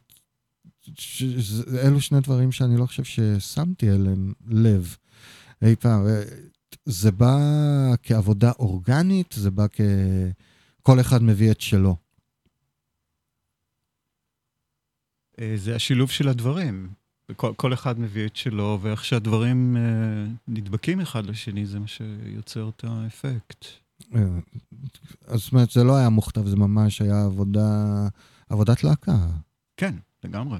ש- 0.97 1.23
אלו 1.85 2.01
שני 2.01 2.21
דברים 2.21 2.51
שאני 2.51 2.77
לא 2.77 2.85
חושב 2.85 3.03
ששמתי 3.03 3.91
אליהם 3.91 4.33
לב 4.47 4.95
אי 5.65 5.75
פעם. 5.75 6.07
אה, 6.07 6.23
זה 6.85 7.11
בא 7.11 7.37
כעבודה 8.03 8.51
אורגנית, 8.59 9.33
זה 9.37 9.51
בא 9.51 9.65
כ... 9.71 9.81
כל 10.81 10.99
אחד 10.99 11.23
מביא 11.23 11.51
את 11.51 11.61
שלו. 11.61 11.95
אה, 15.39 15.53
זה 15.55 15.75
השילוב 15.75 16.09
של 16.09 16.27
הדברים. 16.27 16.93
כל, 17.35 17.53
כל 17.55 17.73
אחד 17.73 17.99
מביא 17.99 18.25
את 18.25 18.35
שלו, 18.35 18.79
ואיך 18.81 19.05
שהדברים 19.05 19.77
אה, 19.77 19.81
נדבקים 20.47 20.99
אחד 21.01 21.25
לשני, 21.25 21.65
זה 21.65 21.79
מה 21.79 21.87
שיוצר 21.87 22.69
את 22.69 22.83
האפקט. 22.87 23.65
אה, 24.15 24.21
אז 25.27 25.39
זאת 25.39 25.51
אומרת, 25.51 25.71
זה 25.71 25.83
לא 25.83 25.95
היה 25.95 26.09
מוכתב, 26.09 26.47
זה 26.47 26.55
ממש 26.55 27.01
היה 27.01 27.25
עבודה, 27.25 28.07
עבודת 28.49 28.83
להקה. 28.83 29.27
כן, 29.77 29.95
לגמרי. 30.23 30.59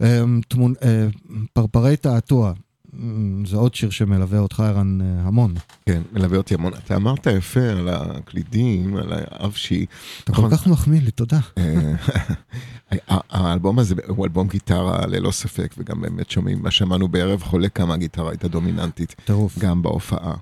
אמ, 0.00 0.40
תמונ... 0.48 0.74
אה, 0.82 1.08
פרפרי 1.52 1.96
תעתוע, 1.96 2.52
זה 3.46 3.56
עוד 3.56 3.74
שיר 3.74 3.90
שמלווה 3.90 4.38
אותך, 4.38 4.60
ערן, 4.60 5.00
אה, 5.00 5.06
המון. 5.22 5.54
כן, 5.86 6.02
מלווה 6.12 6.36
אותי 6.38 6.54
המון. 6.54 6.72
אתה 6.84 6.96
אמרת 6.96 7.26
יפה 7.26 7.60
על 7.60 7.88
הקלידים, 7.88 8.96
על 8.96 9.12
האבשי. 9.30 9.86
אתה 10.24 10.32
כל 10.32 10.48
כך 10.50 10.66
מחמיא 10.66 11.00
לי, 11.00 11.10
תודה. 11.10 11.40
אה, 11.58 11.92
האלבום 13.30 13.78
הזה 13.78 13.94
הוא 14.08 14.24
אלבום 14.26 14.48
גיטרה 14.48 15.06
ללא 15.06 15.30
ספק, 15.30 15.74
וגם 15.78 16.00
באמת 16.00 16.30
שומעים, 16.30 16.62
מה 16.62 16.70
שמענו 16.70 17.08
בערב 17.08 17.42
חולה 17.42 17.68
כמה 17.68 17.94
הגיטרה 17.94 18.30
הייתה 18.30 18.48
דומיננטית, 18.48 19.14
טירוף. 19.24 19.58
גם 19.58 19.82
בהופעה. 19.82 20.34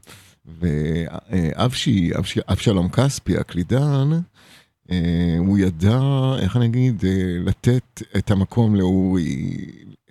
ואבשי, 0.61 2.11
אבשי- 2.19 2.41
אבשלום 2.49 2.89
כספי, 2.89 3.37
הקלידן, 3.39 4.11
אה, 4.91 4.97
הוא 5.39 5.59
ידע, 5.59 6.01
איך 6.39 6.57
אני 6.57 6.67
אגיד, 6.67 7.05
אה, 7.05 7.11
לתת 7.45 8.03
את 8.17 8.31
המקום 8.31 8.75
לאורי, 8.75 9.57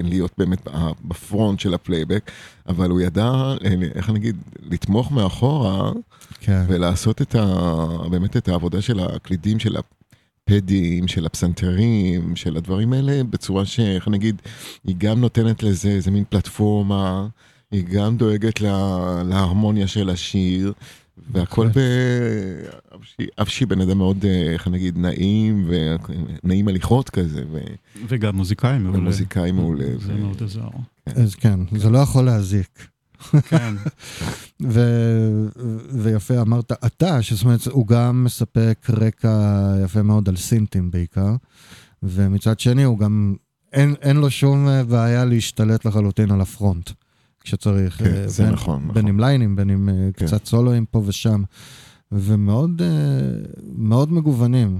להיות 0.05 0.31
באמת 0.37 0.67
ב 1.03 1.12
front 1.12 1.59
של 1.59 1.73
הפלייבק, 1.73 2.31
אבל 2.67 2.89
הוא 2.89 3.01
ידע, 3.01 3.31
אה, 3.65 3.75
איך 3.95 4.09
אני 4.09 4.19
אגיד, 4.19 4.35
לתמוך 4.61 5.11
מאחורה 5.11 5.91
כן. 6.39 6.63
ולעשות 6.67 7.21
את 7.21 7.35
ה... 7.35 7.45
באמת 8.09 8.37
את 8.37 8.47
העבודה 8.47 8.81
של 8.81 8.99
הקלידים, 8.99 9.59
של 9.59 9.75
הפדים, 9.77 11.07
של 11.07 11.25
הפסנתרים, 11.25 12.35
של 12.35 12.57
הדברים 12.57 12.93
האלה, 12.93 13.23
בצורה 13.23 13.65
שאיך 13.65 14.07
נגיד, 14.07 14.41
היא 14.83 14.95
גם 14.97 15.21
נותנת 15.21 15.63
לזה 15.63 15.89
איזה 15.89 16.11
מין 16.11 16.23
פלטפורמה, 16.29 17.27
היא 17.71 17.83
גם 17.85 18.17
דואגת 18.17 18.61
לה, 18.61 19.23
להרמוניה 19.25 19.87
של 19.87 20.09
השיר, 20.09 20.73
והכל 21.33 21.67
ב... 21.67 21.79
אבשי- 23.41 23.65
בן 23.65 23.81
אדם 23.81 23.97
מאוד, 23.97 24.25
אה, 24.25 24.53
איך 24.53 24.67
נגיד, 24.67 24.97
נעים, 24.97 25.69
ונעים 26.43 26.67
הליכות 26.67 27.09
כזה, 27.09 27.43
ו- 27.51 27.59
וגם 28.07 28.35
מוזיקאי 28.35 28.77
מעולה. 28.79 28.97
ומוזיקאי 28.97 29.51
מעולה. 29.51 29.85
זה 29.99 30.13
ו- 30.13 30.17
מאוד 30.17 30.43
עזר. 30.43 30.67
אז 31.05 31.35
כן, 31.35 31.59
זה 31.77 31.89
לא 31.89 31.97
יכול 31.97 32.23
להזיק. 32.25 32.87
כן, 33.49 33.73
ו- 34.73 35.47
ויפה 35.93 36.41
אמרת 36.41 36.71
אתה, 36.85 37.21
שזאת 37.21 37.43
אומרת, 37.45 37.67
הוא 37.67 37.87
גם 37.87 38.23
מספק 38.23 38.87
רקע 38.89 39.39
יפה 39.83 40.01
מאוד 40.01 40.29
על 40.29 40.35
סינטים 40.37 40.91
בעיקר, 40.91 41.35
ומצד 42.03 42.59
שני 42.59 42.83
הוא 42.83 42.99
גם, 42.99 43.35
אין, 43.73 43.95
אין 44.01 44.17
לו 44.17 44.31
שום 44.31 44.67
אה, 44.67 44.83
בעיה 44.83 45.25
להשתלט 45.25 45.85
לחלוטין 45.85 46.31
על 46.31 46.41
הפרונט, 46.41 46.89
כשצריך. 47.41 47.97
כן, 47.97 48.05
אה, 48.05 48.27
זה 48.27 48.43
בין, 48.43 48.53
נכון, 48.53 48.81
נכון. 48.83 48.93
בין 48.93 49.07
עם 49.07 49.19
ליינים, 49.19 49.55
בין 49.55 49.69
עם 49.69 49.89
אה, 49.89 50.09
כן. 50.13 50.25
קצת 50.25 50.45
סולואים 50.45 50.85
פה 50.85 51.03
ושם, 51.05 51.43
ומאוד 52.11 52.81
אה, 52.81 52.87
מאוד 53.75 54.11
מגוונים. 54.13 54.79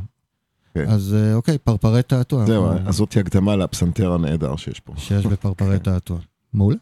כן. 0.74 0.86
אז 0.90 1.16
אוקיי, 1.34 1.58
פרפרי 1.58 2.04
תעתוע. 2.04 2.46
זהו, 2.46 2.68
אז 2.86 2.96
זאתי 2.96 3.20
הקדמה 3.20 3.56
לפסנתר 3.56 4.14
הנהדר 4.14 4.56
שיש 4.56 4.80
פה. 4.80 4.94
שיש 4.98 5.26
בפרפרי 5.26 5.80
תעתוע. 5.80 6.20
מעולה. 6.54 6.78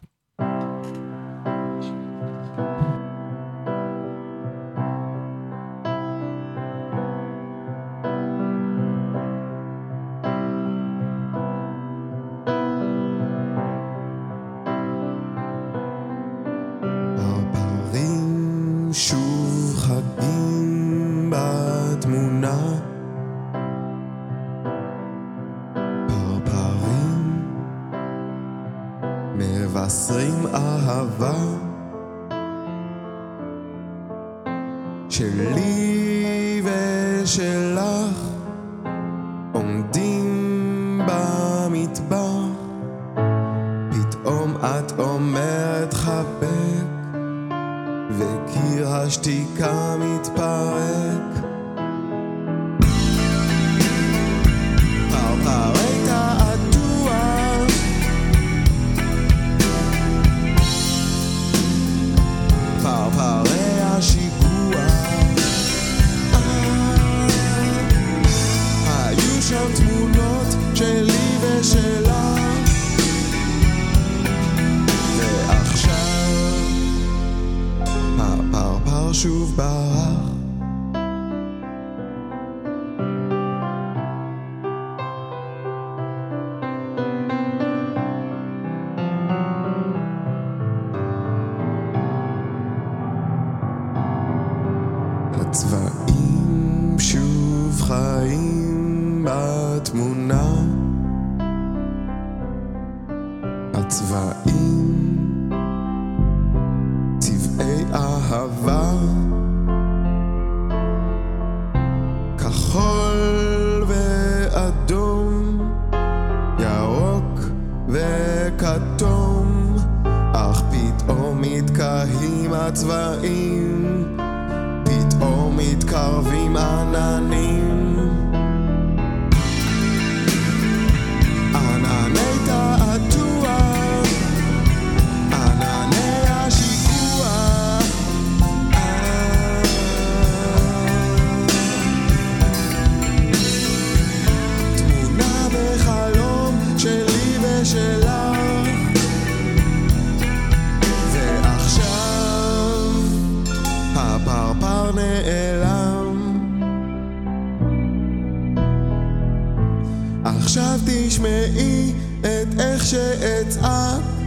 תשמעי 161.10 161.92
את 162.20 162.60
איך 162.60 162.86
שאצעק 162.86 164.19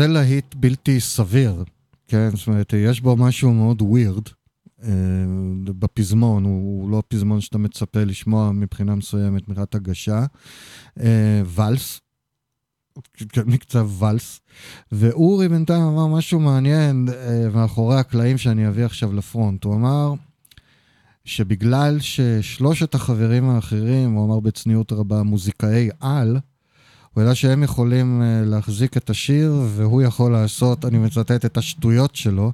כזה 0.00 0.08
להיט 0.08 0.54
בלתי 0.54 1.00
סביר, 1.00 1.64
כן? 2.08 2.30
זאת 2.36 2.46
אומרת, 2.46 2.72
יש 2.72 3.00
בו 3.00 3.16
משהו 3.16 3.52
מאוד 3.52 3.82
ווירד 3.82 4.28
בפזמון, 5.64 6.44
הוא, 6.44 6.82
הוא 6.82 6.90
לא 6.90 7.02
פזמון 7.08 7.40
שאתה 7.40 7.58
מצפה 7.58 8.04
לשמוע 8.04 8.52
מבחינה 8.52 8.94
מסוימת, 8.94 9.48
מבחינת 9.48 9.74
הגשה. 9.74 10.24
אה, 11.00 11.42
ואלס, 11.44 12.00
מקצב 13.46 13.88
ואלס. 13.98 14.40
ואורי 14.92 15.48
בינתיים 15.48 15.82
אמר 15.82 16.06
משהו 16.06 16.40
מעניין 16.40 17.08
אה, 17.08 17.48
מאחורי 17.54 17.96
הקלעים 17.96 18.38
שאני 18.38 18.68
אביא 18.68 18.84
עכשיו 18.84 19.12
לפרונט. 19.12 19.64
הוא 19.64 19.74
אמר 19.74 20.14
שבגלל 21.24 21.98
ששלושת 22.00 22.94
החברים 22.94 23.50
האחרים, 23.50 24.12
הוא 24.12 24.26
אמר 24.26 24.40
בצניעות 24.40 24.92
רבה, 24.92 25.22
מוזיקאי 25.22 25.90
על, 26.00 26.38
הוא 27.14 27.22
ידע 27.22 27.34
שהם 27.34 27.62
יכולים 27.62 28.22
אה, 28.22 28.42
להחזיק 28.44 28.96
את 28.96 29.10
השיר, 29.10 29.54
והוא 29.66 30.02
יכול 30.02 30.32
לעשות, 30.32 30.84
אני 30.84 30.98
מצטט 30.98 31.44
את 31.44 31.56
השטויות 31.56 32.16
שלו, 32.16 32.52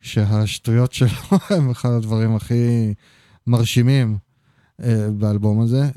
שהשטויות 0.00 0.92
שלו 0.92 1.38
הם 1.56 1.70
אחד 1.70 1.90
הדברים 1.90 2.36
הכי 2.36 2.94
מרשימים 3.46 4.18
אה, 4.82 5.08
באלבום 5.10 5.60
הזה. 5.60 5.90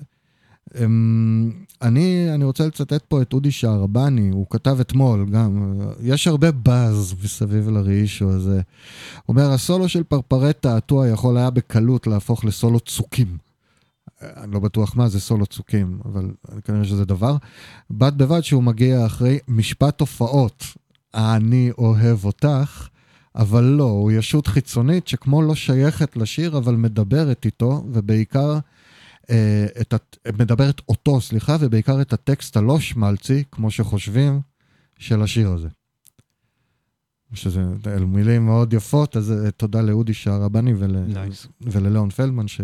אמ, 0.84 1.52
אני, 1.82 2.34
אני 2.34 2.44
רוצה 2.44 2.68
לצטט 2.68 3.04
פה 3.08 3.22
את 3.22 3.34
אודי 3.34 3.52
שערבני, 3.52 4.30
הוא 4.30 4.46
כתב 4.50 4.78
אתמול 4.82 5.26
גם, 5.30 5.74
יש 6.02 6.28
הרבה 6.28 6.52
באז 6.52 7.16
מסביב 7.24 7.70
לראישו 7.70 8.30
הזה. 8.30 8.62
הוא 9.26 9.36
אומר, 9.36 9.52
הסולו 9.52 9.90
של 9.90 10.04
פרפרי 10.04 10.54
תעתוע 10.54 11.08
יכול 11.08 11.38
היה 11.38 11.50
בקלות 11.50 12.08
להפוך 12.08 12.46
לסולו 12.46 12.80
צוקים. 12.80 13.51
אני 14.22 14.52
לא 14.52 14.60
בטוח 14.60 14.96
מה 14.96 15.10
זה 15.10 15.20
סולו 15.20 15.46
צוקים, 15.46 16.00
אבל 16.06 16.32
כנראה 16.64 16.86
שזה 16.86 17.06
דבר. 17.06 17.38
בד 17.92 18.18
בבד 18.18 18.42
שהוא 18.42 18.64
מגיע 18.64 19.06
אחרי 19.06 19.40
משפט 19.48 20.00
הופעות, 20.00 20.64
אני 21.14 21.72
אוהב 21.78 22.26
אותך, 22.26 22.88
אבל 23.36 23.64
לא, 23.64 23.84
הוא 23.84 24.12
ישות 24.12 24.48
חיצונית 24.48 25.08
שכמו 25.08 25.42
לא 25.42 25.56
שייכת 25.56 26.18
לשיר, 26.18 26.58
אבל 26.58 26.76
מדברת 26.76 27.46
איתו, 27.46 27.84
ובעיקר 27.94 28.60
אה, 29.30 29.66
את, 29.82 29.94
מדברת 30.38 30.82
אותו, 30.90 31.22
סליחה, 31.22 31.58
ובעיקר 31.60 32.02
את 32.02 32.14
הטקסט 32.14 32.58
הלא 32.58 32.80
שמלצי, 32.80 33.44
כמו 33.52 33.72
שחושבים, 33.72 34.42
של 35.00 35.22
השיר 35.22 35.52
הזה. 35.52 35.68
שזה 37.34 37.64
מילים 38.08 38.46
מאוד 38.46 38.74
יפות, 38.74 39.18
אז 39.18 39.32
אה, 39.32 39.52
תודה 39.52 39.82
לאודי 39.82 40.14
שערבני 40.14 40.74
ול... 40.74 40.98
נייס. 40.98 41.48
ולליאון 41.62 42.10
פלדמן, 42.10 42.48
ש... 42.48 42.62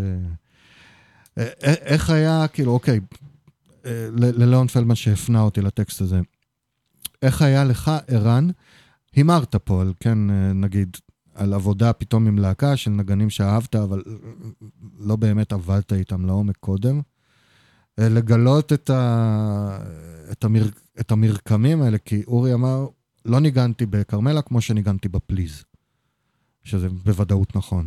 אה, 1.37 1.47
אה, 1.63 1.73
איך 1.73 2.09
היה, 2.09 2.45
כאילו, 2.53 2.71
אוקיי, 2.71 2.99
אה, 3.85 4.07
ל- 4.11 4.43
לליאון 4.43 4.67
פלדמן 4.67 4.95
שהפנה 4.95 5.41
אותי 5.41 5.61
לטקסט 5.61 6.01
הזה, 6.01 6.21
איך 7.21 7.41
היה 7.41 7.63
לך, 7.63 7.91
ערן, 8.07 8.47
הימרת 9.15 9.55
פה 9.55 9.81
על, 9.81 9.93
כן, 9.99 10.17
נגיד, 10.55 10.97
על 11.35 11.53
עבודה 11.53 11.93
פתאום 11.93 12.27
עם 12.27 12.37
להקה 12.37 12.77
של 12.77 12.91
נגנים 12.91 13.29
שאהבת, 13.29 13.75
אבל 13.75 14.03
לא 14.99 15.15
באמת 15.15 15.53
עבדת 15.53 15.93
איתם 15.93 16.25
לעומק 16.25 16.57
קודם, 16.57 17.01
לגלות 17.97 18.73
את, 18.73 18.89
ה... 18.89 19.79
את, 20.31 20.43
המר... 20.43 20.69
את 20.99 21.11
המרקמים 21.11 21.81
האלה, 21.81 21.97
כי 21.97 22.23
אורי 22.27 22.53
אמר, 22.53 22.87
לא 23.25 23.39
ניגנתי 23.39 23.85
בכרמלה 23.85 24.41
כמו 24.41 24.61
שניגנתי 24.61 25.09
בפליז, 25.09 25.63
שזה 26.63 26.89
בוודאות 26.89 27.55
נכון. 27.55 27.85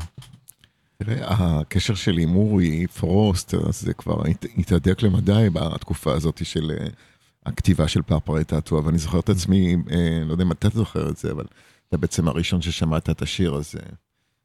תראה, 1.05 1.27
הקשר 1.61 1.95
שלי 1.95 2.23
עם 2.23 2.37
אורי 2.37 2.87
פרוסט, 2.87 3.55
אז 3.55 3.81
זה 3.81 3.95
כבר 3.95 4.29
הת- 4.29 4.45
התהדק 4.59 5.03
למדי 5.03 5.47
בתקופה 5.53 6.13
הזאת 6.15 6.47
של 6.47 6.71
אה, 6.81 6.87
הכתיבה 7.47 7.89
של 7.89 8.03
פרפרי 8.03 8.45
תעתוע, 8.45 8.81
ואני 8.85 8.99
זוכר 8.99 9.21
את 9.21 9.29
עצמי, 9.29 9.77
אה, 9.91 10.23
לא 10.27 10.33
יודע 10.33 10.45
אם 10.45 10.53
אתה 10.53 10.69
זוכר 10.69 11.09
את 11.11 11.17
זה, 11.17 11.31
אבל 11.33 11.45
אתה 11.89 11.97
בעצם 11.97 12.29
הראשון 12.29 12.63
ששמעת 12.63 13.11
את 13.11 13.23
השיר 13.23 13.55
הזה. 13.55 13.79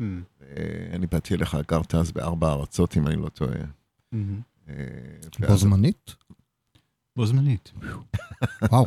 Mm. 0.02 0.04
אה, 0.42 0.56
אני 0.94 1.08
באתי 1.08 1.34
אליך, 1.36 1.58
גרת 1.72 1.96
אז 1.96 2.12
בארבע 2.12 2.52
ארצות, 2.54 2.98
אם 2.98 3.08
אני 3.08 3.16
לא 3.16 3.30
טועה. 3.30 3.52
Mhm. 4.14 4.18
אה, 4.70 4.74
בו 5.48 5.58
זמנית? 5.58 6.16
בו 7.16 7.26
זמנית. 7.26 7.72
וואו. 8.72 8.86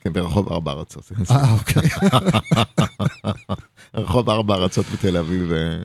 כן, 0.00 0.12
ברחוב 0.12 0.52
ארבע 0.52 0.72
ארצות. 0.72 1.12
אה, 1.30 1.52
אוקיי. 1.52 1.82
רחוב 3.94 4.30
ארבע 4.30 4.54
ארצות 4.54 4.86
בתל 4.92 5.16
אביב, 5.16 5.52
אה, 5.52 5.78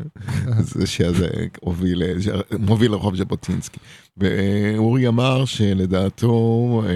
זה 0.59 0.87
שזה 0.87 1.27
הוביל, 1.61 2.03
אה, 2.03 2.13
מוביל 2.59 2.91
לרחוב 2.91 3.15
ז'בוטינסקי. 3.15 3.79
ואורי 4.17 5.07
אמר 5.07 5.45
שלדעתו 5.45 6.83
אה, 6.85 6.91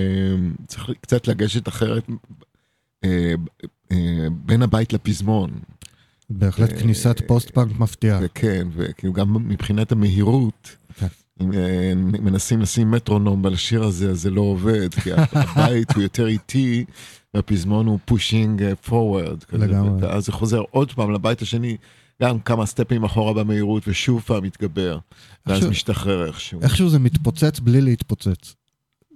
צריך 0.68 0.90
קצת 1.02 1.28
לגשת 1.28 1.68
אחרת 1.68 2.08
בין 4.32 4.62
הבית 4.62 4.94
לפזמון. 4.94 5.52
בהחלט 6.30 6.80
כניסת 6.80 7.22
פוסט-פאנק 7.28 7.80
מפתיעה. 7.80 8.20
וכן, 8.24 8.68
וכאילו 8.76 9.14
גם 9.14 9.34
מבחינת 9.50 9.92
המהירות, 9.92 10.76
כן. 11.00 11.08
אם 11.42 11.50
מנסים 12.12 12.62
לשים 12.62 12.92
מטרונום 12.92 13.46
על 13.46 13.54
השיר 13.54 13.84
הזה, 13.84 14.10
אז 14.10 14.22
זה 14.22 14.30
לא 14.30 14.42
עובד, 14.42 14.94
כי 14.94 15.10
הבית 15.14 15.92
הוא 15.92 16.04
יותר 16.04 16.28
איטי, 16.28 16.86
והפזמון 17.34 17.86
הוא 17.88 18.00
pushing 18.06 18.74
forward. 18.74 19.44
לגמרי. 19.54 20.02
ואז 20.08 20.26
זה 20.26 20.32
חוזר 20.32 20.62
עוד 20.72 20.92
פעם 20.92 21.12
לבית 21.12 21.42
השני, 21.42 21.78
גם 22.22 22.40
כמה 22.40 22.66
סטפים 22.66 23.04
אחורה 23.04 23.34
במהירות, 23.34 23.84
ושוב 23.88 24.22
פעם 24.22 24.44
מתגבר, 24.44 24.98
ואז 25.46 25.56
איכשהו- 25.56 25.72
משתחרר 25.72 26.28
איכשהו. 26.28 26.62
איכשהו 26.62 26.90
זה 26.90 27.00
מתפוצץ 27.00 27.60
בלי 27.60 27.82
להתפוצץ, 27.82 28.56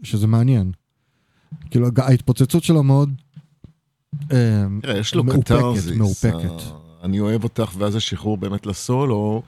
שזה 0.04 0.28
מעניין. 0.28 0.72
כאילו, 1.70 1.88
ההתפוצצות 1.98 2.64
שלו 2.64 2.84
מאוד 2.84 3.10
אה, 4.32 4.66
מאופקת. 5.98 5.98
מאופקת. 5.98 6.50
אה, 6.50 6.72
אני 7.04 7.20
אוהב 7.20 7.44
אותך, 7.44 7.72
ואז 7.78 7.96
השחרור 7.96 8.38
באמת 8.38 8.66
לסולו, 8.66 9.44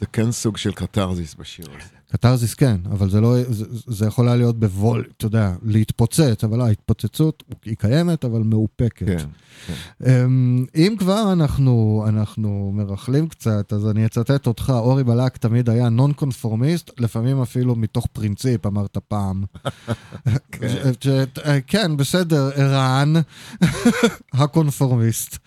זה 0.00 0.06
כן 0.06 0.32
סוג 0.32 0.56
של 0.56 0.72
קתרזיס 0.72 1.34
בשיר 1.34 1.66
הזה. 1.70 1.97
קתרזיס 2.12 2.54
כן, 2.54 2.76
אבל 2.90 3.10
זה 3.10 3.20
לא, 3.20 3.36
זה, 3.48 3.64
זה 3.86 4.06
יכול 4.06 4.28
היה 4.28 4.36
להיות 4.36 4.60
בוול, 4.60 5.04
אתה 5.16 5.26
יודע, 5.26 5.52
להתפוצץ, 5.62 6.44
אבל 6.44 6.58
לא, 6.58 6.64
ההתפוצצות 6.64 7.42
היא 7.64 7.76
קיימת, 7.76 8.24
אבל 8.24 8.42
מאופקת. 8.42 9.06
כן. 9.06 9.26
אמ, 10.06 10.66
אם 10.74 10.94
כבר 10.98 11.32
אנחנו, 11.32 12.04
אנחנו 12.08 12.72
מרכלים 12.74 13.28
קצת, 13.28 13.72
אז 13.72 13.90
אני 13.90 14.06
אצטט 14.06 14.46
אותך, 14.46 14.72
אורי 14.76 15.04
בלק 15.04 15.36
תמיד 15.36 15.70
היה 15.70 15.88
נון 15.88 16.12
קונפורמיסט, 16.12 16.90
לפעמים 16.98 17.42
אפילו 17.42 17.76
מתוך 17.76 18.06
פרינציפ, 18.12 18.66
אמרת 18.66 18.98
פעם. 19.08 19.44
כן. 20.52 21.24
כן, 21.66 21.96
בסדר, 21.96 22.50
ערן, 22.54 23.12
הקונפורמיסט. 24.32 25.38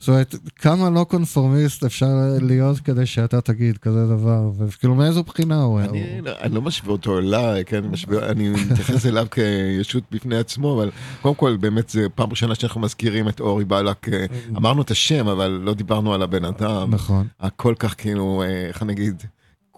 זאת 0.00 0.08
אומרת, 0.08 0.34
כמה 0.56 0.90
לא 0.90 1.04
קונפורמיסט 1.08 1.84
אפשר 1.84 2.06
להיות 2.40 2.78
כדי 2.80 3.06
שאתה 3.06 3.40
תגיד 3.40 3.78
כזה 3.78 4.06
דבר, 4.06 4.50
וכאילו 4.58 4.94
מאיזו 4.94 5.22
בחינה 5.22 5.62
הוא... 5.62 5.80
אני 5.80 5.88
הוא- 5.88 6.26
לא- 6.26 6.32
אני 6.40 6.54
לא 6.54 6.62
משווה 6.62 6.92
אותו 6.92 7.18
אליי, 7.18 7.64
כן, 7.64 7.76
אני 7.76 7.88
משווה- 7.88 8.30
אני 8.30 8.48
מתייחס 8.48 9.06
אליו 9.06 9.26
כישות 9.34 10.02
בפני 10.12 10.36
עצמו, 10.36 10.74
אבל 10.74 10.90
קודם 11.22 11.34
כל 11.34 11.56
באמת 11.60 11.88
זה 11.88 12.06
פעם 12.14 12.30
ראשונה 12.30 12.54
שאנחנו 12.54 12.80
מזכירים 12.80 13.28
את 13.28 13.40
אורי 13.40 13.64
בלק, 13.64 14.08
אה, 14.08 14.26
אמרנו 14.56 14.82
את 14.82 14.90
השם, 14.90 15.28
אבל 15.28 15.60
לא 15.62 15.74
דיברנו 15.74 16.14
על 16.14 16.22
הבן 16.22 16.44
אדם, 16.44 16.94
נכון. 16.94 17.26
הכל 17.40 17.74
כך 17.78 17.94
כאילו, 17.98 18.42
אה, 18.42 18.66
איך 18.68 18.82
אני 18.82 18.92
אגיד, 18.92 19.22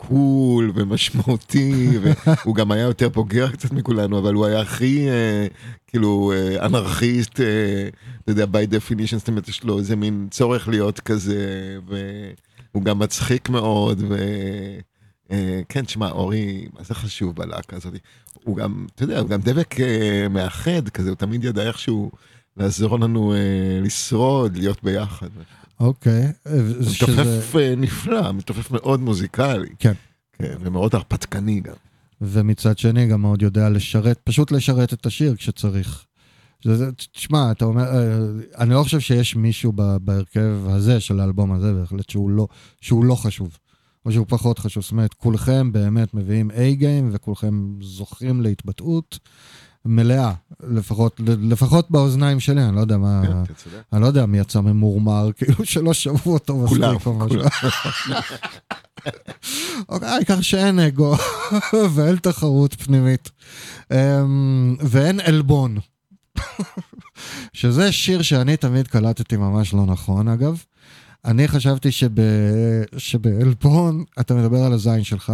קול 0.07 0.72
ומשמעותי, 0.74 1.98
והוא 2.42 2.55
גם 2.61 2.70
היה 2.72 2.82
יותר 2.82 3.09
בוגר 3.09 3.51
קצת 3.51 3.72
מכולנו, 3.72 4.18
אבל 4.18 4.34
הוא 4.34 4.46
היה 4.46 4.61
הכי 4.61 5.09
אה, 5.09 5.46
כאילו 5.86 6.32
אה, 6.34 6.66
אנרכיסט, 6.66 7.40
אה, 7.40 7.88
אתה 8.22 8.30
יודע, 8.32 8.44
by 8.44 8.72
definition, 8.72 9.16
זאת 9.16 9.28
אומרת, 9.28 9.48
יש 9.48 9.64
לו 9.64 9.78
איזה 9.78 9.96
מין 9.96 10.28
צורך 10.30 10.68
להיות 10.68 11.01
כזה, 11.01 11.78
והוא 11.86 12.84
גם 12.84 12.98
מצחיק 12.98 13.48
מאוד, 13.48 14.03
ו... 14.09 14.16
אה, 15.30 15.61
כן, 15.68 15.84
תשמע, 15.84 16.11
אורי, 16.11 16.68
מה 16.72 16.82
זה 16.84 16.94
חשוב 16.94 17.36
בלהקה 17.36 17.76
הזאת? 17.76 17.94
הוא 18.44 18.57
גם, 18.57 18.86
אתה 18.94 19.05
יודע, 19.05 19.18
הוא 19.20 19.28
גם 19.28 19.40
דבק 19.40 19.80
אה, 19.80 20.26
מאחד 20.30 20.88
כזה, 20.88 21.09
הוא 21.09 21.16
תמיד 21.16 21.44
ידע 21.44 21.62
איכשהו 21.62 22.11
לעזור 22.57 22.98
לנו 22.98 23.32
אה, 23.34 23.80
לשרוד, 23.82 24.57
להיות 24.57 24.84
ביחד. 24.84 25.28
אוקיי. 25.81 26.33
הוא 26.45 26.85
שזה- 26.91 27.12
מתופף 27.12 27.57
אה, 27.57 27.74
נפלא, 27.76 28.33
מתופף 28.33 28.70
מאוד 28.70 29.01
מוזיקלי. 29.01 29.68
כן. 29.78 29.93
כן, 30.33 30.57
ומאוד 30.61 30.95
הרפתקני 30.95 31.61
גם. 31.61 31.74
ומצד 32.20 32.78
שני 32.78 33.07
גם 33.07 33.20
מאוד 33.20 33.43
יודע 33.43 33.68
לשרת, 33.68 34.20
פשוט 34.24 34.53
לשרת 34.53 34.93
את 34.93 35.07
השיר 35.07 35.37
כשצריך. 35.37 36.05
תשמע, 37.12 37.53
אתה 37.53 37.64
אומר, 37.64 37.83
אה, 37.85 38.18
אני 38.59 38.74
לא 38.74 38.83
חושב 38.83 39.01
שיש 39.01 39.37
מישהו 39.37 39.72
בהרכב 40.03 40.57
הזה 40.66 41.01
של 41.01 41.20
האלבום 41.20 41.53
הזה 41.53 41.72
בהחלט 41.72 42.11
שהוא 42.11 42.31
לא, 42.31 42.47
שהוא 42.81 43.05
לא 43.05 43.14
חשוב, 43.14 43.59
או 44.07 44.12
שהוא 44.12 44.26
פחות 44.28 44.59
חשוב. 44.59 44.83
זאת 44.83 44.93
אומרת, 44.93 45.14
כולכם 45.14 45.72
באמת 45.72 46.14
מביאים 46.14 46.51
A-game 46.51 47.09
וכולכם 47.12 47.72
זוכים 47.81 48.41
להתבטאות 48.41 49.18
מלאה, 49.85 50.33
לפחות, 50.61 51.20
לפחות 51.26 51.91
באוזניים 51.91 52.41
שלי, 52.41 52.64
אני 52.64 52.76
לא 52.76 52.81
יודע 52.81 52.97
מה, 52.99 53.22
כן. 53.26 53.53
אני 53.93 54.03
לא 54.03 54.07
יודע 54.07 54.26
מי 54.26 54.39
יצא 54.39 54.61
ממורמר, 54.61 55.31
כאילו 55.37 55.64
שלא 55.64 55.93
שמעו 55.93 56.33
אותו 56.33 56.57
מספיק 56.57 57.07
או 57.07 57.14
משהו. 57.14 57.41
אוקיי, 59.89 60.09
העיקר 60.09 60.41
שאין 60.41 60.78
אגו 60.78 61.14
ואין 61.95 62.16
תחרות 62.16 62.74
פנימית. 62.74 63.31
אמ, 63.93 64.76
ואין 64.81 65.20
עלבון. 65.20 65.78
שזה 67.53 67.93
שיר 67.93 68.22
שאני 68.22 68.57
תמיד 68.57 68.89
קלטתי 68.89 69.37
ממש 69.37 69.74
לא 69.74 69.87
נכון, 69.87 70.28
אגב. 70.28 70.62
אני 71.24 71.49
חשבתי 71.49 71.93
שב... 71.93 72.11
שבעלבון, 72.97 74.05
אתה 74.20 74.35
מדבר 74.35 74.62
על 74.62 74.72
הזין 74.72 75.05
שלך. 75.05 75.33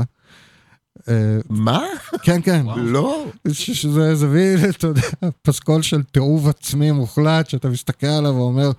מה? 1.51 1.85
כן, 2.23 2.43
כן. 2.43 2.67
לא. 2.77 3.27
שזה 3.53 4.15
זה 4.15 4.27
מין, 4.27 4.59
אתה 4.71 4.87
יודע, 4.87 5.03
פסקול 5.43 5.83
של 5.83 6.03
תיעוב 6.03 6.49
עצמי 6.49 6.91
מוחלט, 6.91 7.51
שאתה 7.51 7.69
מסתכל 7.69 8.07
עליו 8.07 8.35
ואומר, 8.35 8.71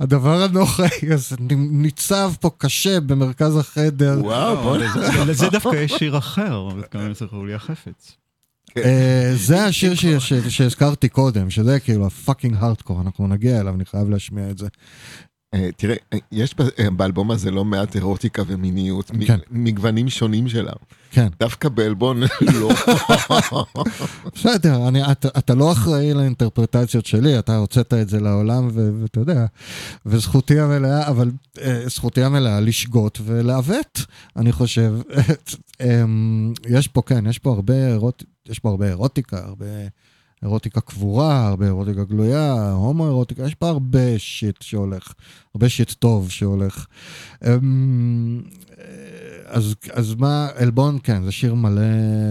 הדבר 0.00 0.42
הנוראי 0.42 1.14
הזה 1.14 1.36
ניצב 1.70 2.32
פה 2.40 2.50
קשה 2.58 3.00
במרכז 3.00 3.56
החדר. 3.56 4.18
וואו, 4.22 4.56
בוא. 4.56 4.78
לזה 5.26 5.48
דווקא 5.48 5.76
יש 5.76 5.92
שיר 5.98 6.18
אחר, 6.18 6.68
קוראים 6.92 7.10
לזה 7.10 7.26
חולי 7.26 7.54
החפץ. 7.54 8.16
אה, 8.76 9.32
זה 9.34 9.64
השיר 9.64 9.94
שהזכרתי 10.48 11.08
קודם, 11.08 11.50
שזה 11.50 11.80
כאילו 11.80 12.06
הפאקינג 12.06 12.56
הארדקור, 12.60 13.00
אנחנו 13.00 13.28
נגיע 13.28 13.60
אליו, 13.60 13.74
אני 13.74 13.84
חייב 13.84 14.10
להשמיע 14.10 14.50
את 14.50 14.58
זה. 14.58 14.66
אה, 15.54 15.68
תראה, 15.76 15.96
אה, 16.12 16.18
יש 16.32 16.54
אה, 16.78 16.90
באלבום 16.90 17.30
הזה 17.30 17.50
לא 17.50 17.64
מעט 17.64 17.96
אירוטיקה 17.96 18.42
ומיניות, 18.46 19.10
כן. 19.26 19.38
מגוונים 19.50 20.08
שונים 20.08 20.48
שלה. 20.48 20.72
כן. 21.10 21.28
דווקא 21.40 21.68
בעלבון 21.68 22.22
לא. 22.60 22.70
בסדר, 24.34 24.88
אני, 24.88 25.12
אתה, 25.12 25.54
לא 25.54 25.72
אחראי 25.72 26.14
לאינטרפרטציות 26.14 27.06
שלי, 27.06 27.38
אתה 27.38 27.56
הוצאת 27.56 27.94
את 27.94 28.08
זה 28.08 28.20
לעולם, 28.20 28.68
ואתה 28.74 29.20
יודע, 29.20 29.46
וזכותי 30.06 30.60
המלאה, 30.60 31.08
אבל 31.08 31.30
אה, 31.60 31.82
זכותי 31.88 32.22
המלאה 32.22 32.60
לשגות 32.60 33.20
ולעוות, 33.24 34.04
אני 34.36 34.52
חושב. 34.52 34.94
אמ, 35.80 36.52
יש 36.66 36.88
פה, 36.88 37.02
כן, 37.02 37.26
יש 37.26 37.38
פה 37.38 37.50
הרבה, 37.50 37.74
אירוט, 37.74 38.24
יש 38.48 38.58
פה 38.58 38.68
הרבה 38.68 38.86
אירוטיקה, 38.88 39.38
הרבה 39.44 39.66
אירוטיקה 40.42 40.80
קבורה, 40.80 41.46
הרבה 41.48 41.66
אירוטיקה 41.66 42.04
גלויה, 42.04 42.72
הומו 42.72 43.06
אירוטיקה, 43.06 43.42
יש 43.42 43.54
פה 43.54 43.68
הרבה 43.68 44.18
שיט 44.18 44.62
שהולך, 44.62 45.12
הרבה 45.54 45.68
שיט 45.68 45.92
טוב 45.92 46.30
שהולך. 46.30 46.86
אמ, 47.44 48.42
אז, 49.46 49.74
אז 49.92 50.14
מה, 50.14 50.48
עלבון, 50.54 50.98
כן, 51.02 51.24
זה 51.24 51.32
שיר 51.32 51.54
מלא 51.54 51.82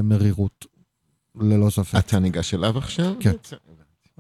מרירות. 0.04 0.66
ללא 1.42 1.70
ספק. 1.70 2.00
אתה 2.00 2.20
ניגש 2.20 2.54
אליו 2.54 2.78
עכשיו? 2.78 3.14
כן. 3.20 3.32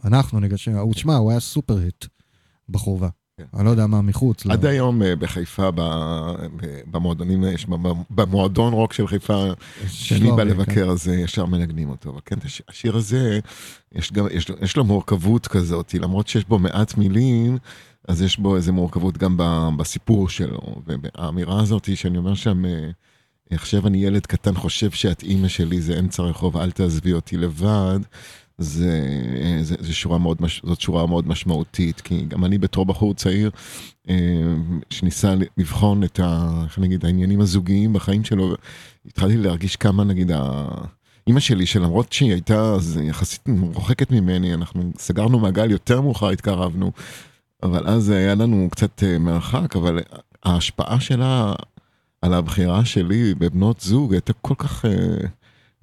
אנחנו 0.05 0.39
ניגשים, 0.39 0.75
הוא, 0.75 0.93
תשמע, 0.93 1.15
הוא 1.15 1.31
היה 1.31 1.39
סופר 1.39 1.77
היט 1.77 2.05
בחורבה. 2.69 3.09
כן. 3.37 3.43
אני 3.57 3.65
לא 3.65 3.69
יודע 3.69 3.87
מה 3.87 4.01
מחוץ. 4.01 4.45
עד 4.47 4.65
היום 4.65 5.03
אה, 5.03 5.15
בחיפה, 5.15 5.69
במועדונים, 6.91 7.43
במועדון 8.09 8.73
רוק 8.73 8.93
של 8.93 9.07
חיפה, 9.07 9.45
שלומי, 9.87 10.31
בא 10.31 10.37
כן. 10.37 10.47
לבקר 10.47 10.89
אז 10.89 11.09
אה, 11.09 11.13
ישר 11.15 11.45
מנגנים 11.45 11.89
אותו. 11.89 12.09
אבל 12.09 12.19
כן, 12.25 12.35
הש- 12.45 12.61
השיר 12.69 12.95
הזה, 12.97 13.39
יש 13.95 14.13
גם, 14.13 14.25
יש, 14.31 14.49
לו- 14.49 14.55
יש 14.61 14.77
לו 14.77 14.83
מורכבות 14.83 15.47
כזאת, 15.47 15.93
למרות 15.93 16.27
שיש 16.27 16.45
בו 16.45 16.59
מעט 16.59 16.97
מילים, 16.97 17.57
אז 18.07 18.21
יש 18.21 18.37
בו 18.39 18.55
איזה 18.55 18.71
מורכבות 18.71 19.17
גם 19.17 19.37
בסיפור 19.77 20.29
שלו. 20.29 20.59
והאמירה 20.85 21.61
הזאת 21.61 21.89
שאני 21.97 22.17
אומר 22.17 22.33
שם, 22.33 22.65
אה, 22.65 22.89
עכשיו 23.51 23.87
אני 23.87 24.05
ילד 24.05 24.25
קטן 24.25 24.53
חושב 24.55 24.91
שאת 24.91 25.23
אימא 25.23 25.47
שלי 25.47 25.81
זה 25.81 25.99
אמצע 25.99 26.23
רחוב, 26.23 26.57
אל 26.57 26.71
תעזבי 26.71 27.13
אותי 27.13 27.37
לבד. 27.37 27.99
זה, 28.57 29.01
זה, 29.61 29.75
זה 29.79 29.93
שורה 29.93 30.17
מאוד, 30.17 30.41
זאת 30.63 30.81
שורה 30.81 31.07
מאוד 31.07 31.27
משמעותית, 31.27 32.01
כי 32.01 32.25
גם 32.25 32.45
אני 32.45 32.57
בתור 32.57 32.85
בחור 32.85 33.13
צעיר, 33.13 33.51
אה, 34.09 34.15
שניסה 34.89 35.35
לבחון 35.57 36.03
את 36.03 36.19
ה, 36.19 36.61
איך 36.63 36.79
נגיד, 36.79 37.05
העניינים 37.05 37.41
הזוגיים 37.41 37.93
בחיים 37.93 38.23
שלו, 38.23 38.55
התחלתי 39.05 39.37
להרגיש 39.37 39.75
כמה 39.75 40.03
נגיד, 40.03 40.31
ה... 40.31 40.67
אימא 41.27 41.39
שלי, 41.39 41.65
שלמרות 41.65 42.13
שהיא 42.13 42.31
הייתה 42.31 42.61
אז 42.61 42.99
יחסית 43.03 43.47
מרוחקת 43.47 44.11
ממני, 44.11 44.53
אנחנו 44.53 44.91
סגרנו 44.97 45.39
מעגל 45.39 45.71
יותר 45.71 46.01
מאוחר, 46.01 46.29
התקרבנו, 46.29 46.91
אבל 47.63 47.87
אז 47.87 48.09
היה 48.09 48.35
לנו 48.35 48.67
קצת 48.71 49.03
אה, 49.03 49.19
מרחק, 49.19 49.75
אבל 49.75 49.99
ההשפעה 50.43 50.99
שלה 50.99 51.53
על 52.21 52.33
הבחירה 52.33 52.85
שלי 52.85 53.33
בבנות 53.33 53.79
זוג 53.79 54.13
הייתה 54.13 54.33
כל 54.33 54.55
כך 54.57 54.85
אה, 54.85 55.27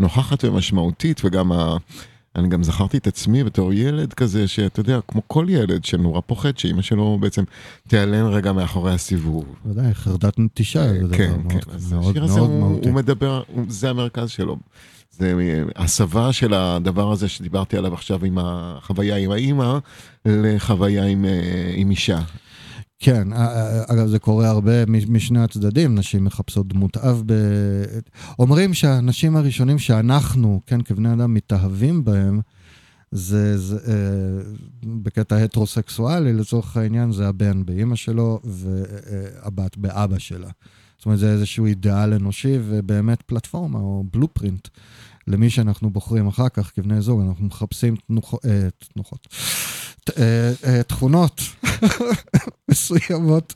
נוכחת 0.00 0.44
ומשמעותית, 0.44 1.20
וגם 1.24 1.52
ה... 1.52 1.76
אני 2.36 2.48
גם 2.48 2.62
זכרתי 2.62 2.96
את 2.96 3.06
עצמי 3.06 3.44
בתור 3.44 3.72
ילד 3.72 4.12
כזה, 4.12 4.48
שאתה 4.48 4.80
יודע, 4.80 4.98
כמו 5.08 5.22
כל 5.26 5.46
ילד 5.48 5.84
שנורא 5.84 6.20
פוחד 6.26 6.58
שאימא 6.58 6.82
שלו 6.82 7.18
בעצם 7.20 7.44
תיעלם 7.88 8.26
רגע 8.26 8.52
מאחורי 8.52 8.92
הסיבוב. 8.92 9.44
ודאי, 9.66 9.94
חרדת 9.94 10.38
נטישה, 10.38 10.88
זה 10.88 10.98
דבר 11.06 11.16
כן, 11.16 11.30
מאוד 11.42 11.52
כן, 11.52 11.70
אז 11.74 11.92
מאוד 11.92 12.10
השיר 12.10 12.24
הזה 12.24 12.36
מאוד 12.40 12.50
הוא, 12.50 12.60
מהותי. 12.60 12.88
הוא 12.88 12.94
מדבר, 12.96 13.42
הוא- 13.54 13.64
זה 13.68 13.90
המרכז 13.90 14.30
שלו. 14.30 14.56
זה 15.18 15.34
הסבה 15.76 16.32
של 16.32 16.54
הדבר 16.54 17.12
הזה 17.12 17.28
שדיברתי 17.28 17.76
עליו 17.76 17.94
עכשיו 17.94 18.24
עם 18.24 18.38
החוויה 18.40 19.16
עם 19.16 19.30
האימא, 19.30 19.78
לחוויה 20.24 21.04
עם, 21.06 21.24
אה, 21.24 21.40
עם 21.74 21.90
אישה. 21.90 22.20
כן, 23.04 23.32
א- 23.32 23.36
א- 23.36 23.92
אגב, 23.92 24.06
זה 24.06 24.18
קורה 24.18 24.48
הרבה 24.48 24.86
משני 24.86 25.40
הצדדים, 25.40 25.94
נשים 25.94 26.24
מחפשות 26.24 26.68
דמות 26.68 26.96
אב. 26.96 27.22
ב... 27.26 27.32
אומרים 28.38 28.74
שהאנשים 28.74 29.36
הראשונים 29.36 29.78
שאנחנו, 29.78 30.60
כן, 30.66 30.82
כבני 30.82 31.12
אדם, 31.12 31.34
מתאהבים 31.34 32.04
בהם, 32.04 32.40
זה, 33.10 33.58
זה 33.58 33.78
אה, 33.86 34.52
בקטע 34.84 35.36
הטרוסקסואלי, 35.36 36.32
לצורך 36.32 36.76
העניין, 36.76 37.12
זה 37.12 37.28
הבן 37.28 37.66
באימא 37.66 37.96
שלו 37.96 38.40
והבת 38.44 39.76
באבא 39.76 40.18
שלה. 40.18 40.50
זאת 40.98 41.06
אומרת, 41.06 41.18
זה 41.18 41.32
איזשהו 41.32 41.66
אידיאל 41.66 42.14
אנושי 42.14 42.58
ובאמת 42.64 43.22
פלטפורמה 43.22 43.78
או 43.78 44.04
בלופרינט 44.12 44.68
למי 45.26 45.50
שאנחנו 45.50 45.90
בוחרים 45.90 46.26
אחר 46.26 46.48
כך 46.48 46.72
כבני 46.74 47.00
זוג, 47.00 47.20
אנחנו 47.28 47.46
מחפשים 47.46 47.96
תנוח, 47.96 48.34
אה, 48.34 48.68
תנוחות, 48.94 49.28
אה, 49.32 49.38
אה, 49.38 49.83
תכונות 50.86 51.40
מסוימות. 52.70 53.54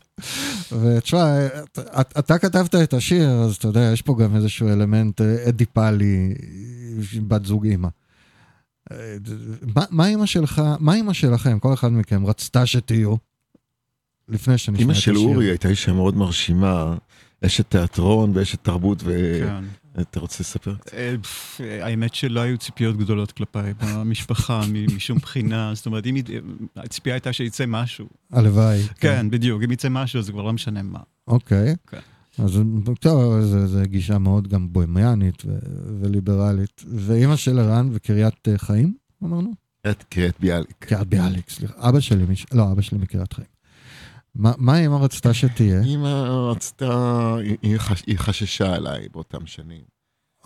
ותשמע, 0.81 1.47
אתה, 1.47 2.01
אתה 2.01 2.37
כתבת 2.37 2.75
את 2.75 2.93
השיר, 2.93 3.29
אז 3.29 3.55
אתה 3.55 3.67
יודע, 3.67 3.89
יש 3.93 4.01
פה 4.01 4.15
גם 4.19 4.35
איזשהו 4.35 4.69
אלמנט 4.69 5.21
אה, 5.21 5.49
אדיפלי, 5.49 6.33
בת 7.27 7.45
זוג 7.45 7.65
אימא. 7.65 7.87
אה, 8.91 9.17
מה, 9.91 10.07
אימא 10.07 10.25
שלך, 10.25 10.61
מה 10.79 10.95
אימא 10.95 11.13
שלכם, 11.13 11.59
כל 11.59 11.73
אחד 11.73 11.91
מכם, 11.91 12.25
רצתה 12.25 12.65
שתהיו? 12.65 13.15
לפני 14.29 14.57
שנשמע 14.57 14.75
את 14.75 14.79
אימא 14.79 14.91
השיר. 14.91 15.13
של 15.13 15.19
אורי 15.19 15.45
הייתה 15.49 15.67
אישה 15.69 15.93
מאוד 15.93 16.17
מרשימה, 16.17 16.95
אשת 17.45 17.69
תיאטרון 17.69 18.31
ואשת 18.33 18.63
תרבות, 18.63 19.03
כן. 19.99 20.09
ואתה 20.09 20.19
רוצה 20.19 20.37
לספר? 20.39 20.75
אה, 20.93 21.15
אה, 21.59 21.85
האמת 21.85 22.13
שלא 22.13 22.39
היו 22.39 22.57
ציפיות 22.57 22.97
גדולות 22.97 23.31
כלפיי 23.31 23.73
במשפחה 23.73 24.61
משום 24.95 25.17
בחינה, 25.17 25.71
זאת 25.75 25.85
אומרת, 25.85 26.05
אם 26.05 26.15
הציפייה 26.75 27.15
הייתה 27.15 27.33
שיצא 27.33 27.63
משהו. 27.67 28.07
הלוואי. 28.31 28.81
כן, 28.99 29.29
בדיוק, 29.29 29.63
אם 29.63 29.71
יצא 29.71 29.89
משהו 29.89 30.21
זה 30.21 30.31
כבר 30.31 30.41
לא 30.41 30.53
משנה 30.53 30.81
מה. 30.83 30.99
אוקיי. 31.27 31.75
כן. 31.87 31.99
אז 32.37 32.59
טוב, 32.99 33.41
זו, 33.41 33.67
זו 33.67 33.79
גישה 33.83 34.17
מאוד 34.17 34.47
גם 34.47 34.73
בוהמיאנית 34.73 35.43
ו- 35.45 35.57
וליברלית. 36.01 36.83
ואימא 36.95 37.35
של 37.35 37.59
ערן 37.59 37.89
וקריית 37.93 38.47
אה, 38.47 38.57
חיים, 38.57 38.93
אמרנו? 39.23 39.51
קריית- 40.09 40.39
ביאליק. 40.39 40.73
קריית 40.79 41.07
ביאליק, 41.07 41.49
סליחה. 41.49 41.73
אבא 41.89 41.99
שלי. 41.99 42.25
לא, 42.53 42.71
אבא 42.71 42.81
שלי 42.81 42.97
מקריית 42.97 43.33
חיים. 43.33 43.47
מה, 44.35 44.51
מה 44.57 44.79
אימא 44.79 44.95
רצתה 44.95 45.33
שתהיה? 45.33 45.81
אימא 45.81 46.07
רצתה, 46.51 47.35
היא- 47.43 47.57
היא 47.61 47.77
חש- 47.77 48.03
היא 48.07 48.17
חששה 48.17 48.73
עליי 48.75 49.07
באותם 49.11 49.45
שנים. 49.45 49.81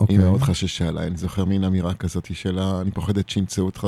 אוקיי. 0.00 0.16
היא 0.16 0.24
מאוד 0.24 0.40
חששה 0.40 0.88
עליי, 0.88 1.06
אני 1.06 1.16
זוכר 1.16 1.44
מין 1.44 1.64
אמירה 1.64 1.94
כזאת 1.94 2.34
שלה, 2.34 2.80
אני 2.80 2.90
פוחדת 2.90 3.28
שימצאו 3.28 3.64
אותך 3.64 3.86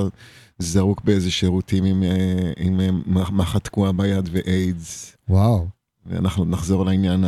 זרוק 0.58 1.00
באיזה 1.04 1.30
שירותים 1.30 1.84
עם, 1.84 2.02
אה, 2.02 2.52
עם 2.56 2.80
אה, 2.80 2.90
מחט 3.32 3.64
תקועה 3.64 3.92
ביד 3.92 4.28
ואיידס. 4.32 5.16
וואו. 5.28 5.66
ואנחנו 6.08 6.44
נחזור 6.44 6.84
לעניין 6.86 7.24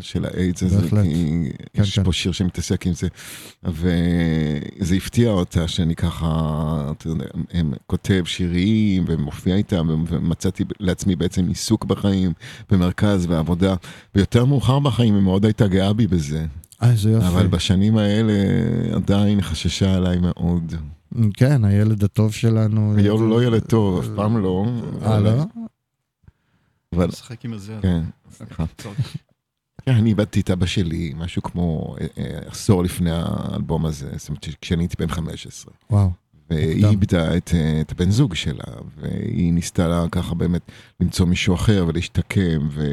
של 0.00 0.24
האיידס 0.24 0.62
הזה. 0.62 0.88
כי 0.90 1.48
כן, 1.72 1.82
יש 1.82 1.98
כן. 1.98 2.04
פה 2.04 2.12
שיר 2.12 2.32
שמתעסק 2.32 2.86
עם 2.86 2.92
זה. 2.92 3.08
וזה 3.64 4.94
הפתיע 4.94 5.30
אותה 5.30 5.68
שאני 5.68 5.94
ככה, 5.96 6.28
אתה 6.96 7.08
יודע, 7.08 7.24
הם- 7.52 7.72
כותב 7.86 8.22
שירים 8.26 9.04
ומופיע 9.06 9.54
איתם, 9.54 9.88
ומצאתי 10.08 10.64
לעצמי 10.80 11.16
בעצם 11.16 11.48
עיסוק 11.48 11.84
בחיים, 11.84 12.32
במרכז 12.70 13.26
ועבודה. 13.28 13.74
ויותר 14.14 14.44
מאוחר 14.44 14.78
בחיים 14.78 15.14
היא 15.14 15.22
מאוד 15.22 15.44
הייתה 15.44 15.66
גאה 15.68 15.92
בי 15.92 16.06
בזה. 16.06 16.46
אה, 16.82 16.90
איזה 16.90 17.10
יופי. 17.10 17.26
אבל 17.26 17.46
בשנים 17.46 17.96
האלה 17.96 18.32
עדיין 18.94 19.40
חששה 19.42 19.94
עליי 19.94 20.18
מאוד. 20.20 20.74
כן, 21.34 21.64
הילד 21.64 22.04
הטוב 22.04 22.32
שלנו. 22.32 22.94
היום 22.96 23.30
לא 23.30 23.44
ילד 23.44 23.60
טוב, 23.62 23.98
אף 23.98 24.08
פעם 24.16 24.36
לא. 24.42 24.66
אה, 25.02 25.20
לא? 25.20 25.30
אבל, 26.94 27.08
לשחק 27.08 27.44
עם 27.44 27.52
הזה. 27.52 27.78
כן, 27.82 28.02
סליחה. 28.30 28.64
כן, 29.88 29.94
אני 29.94 30.10
איבדתי 30.10 30.40
את 30.40 30.50
אבא 30.50 30.66
שלי, 30.66 31.12
משהו 31.16 31.42
כמו 31.42 31.96
אה, 32.00 32.06
אה, 32.18 32.38
עשור 32.46 32.84
לפני 32.84 33.10
האלבום 33.12 33.86
הזה, 33.86 34.10
זאת 34.16 34.28
אומרת, 34.28 34.46
כשאני 34.60 34.82
הייתי 34.82 34.96
בן 34.98 35.08
15. 35.08 35.74
וואו. 35.90 36.10
והיא 36.50 36.86
איבדה 36.86 37.36
את, 37.36 37.50
אה, 37.54 37.80
את 37.80 37.92
הבן 37.92 38.10
זוג 38.10 38.34
שלה, 38.34 38.64
והיא 38.96 39.52
ניסתה 39.52 39.88
לה 39.88 40.04
ככה 40.12 40.34
באמת 40.34 40.62
למצוא 41.00 41.26
מישהו 41.26 41.54
אחר 41.54 41.84
ולהשתקם, 41.88 42.68
ו... 42.70 42.84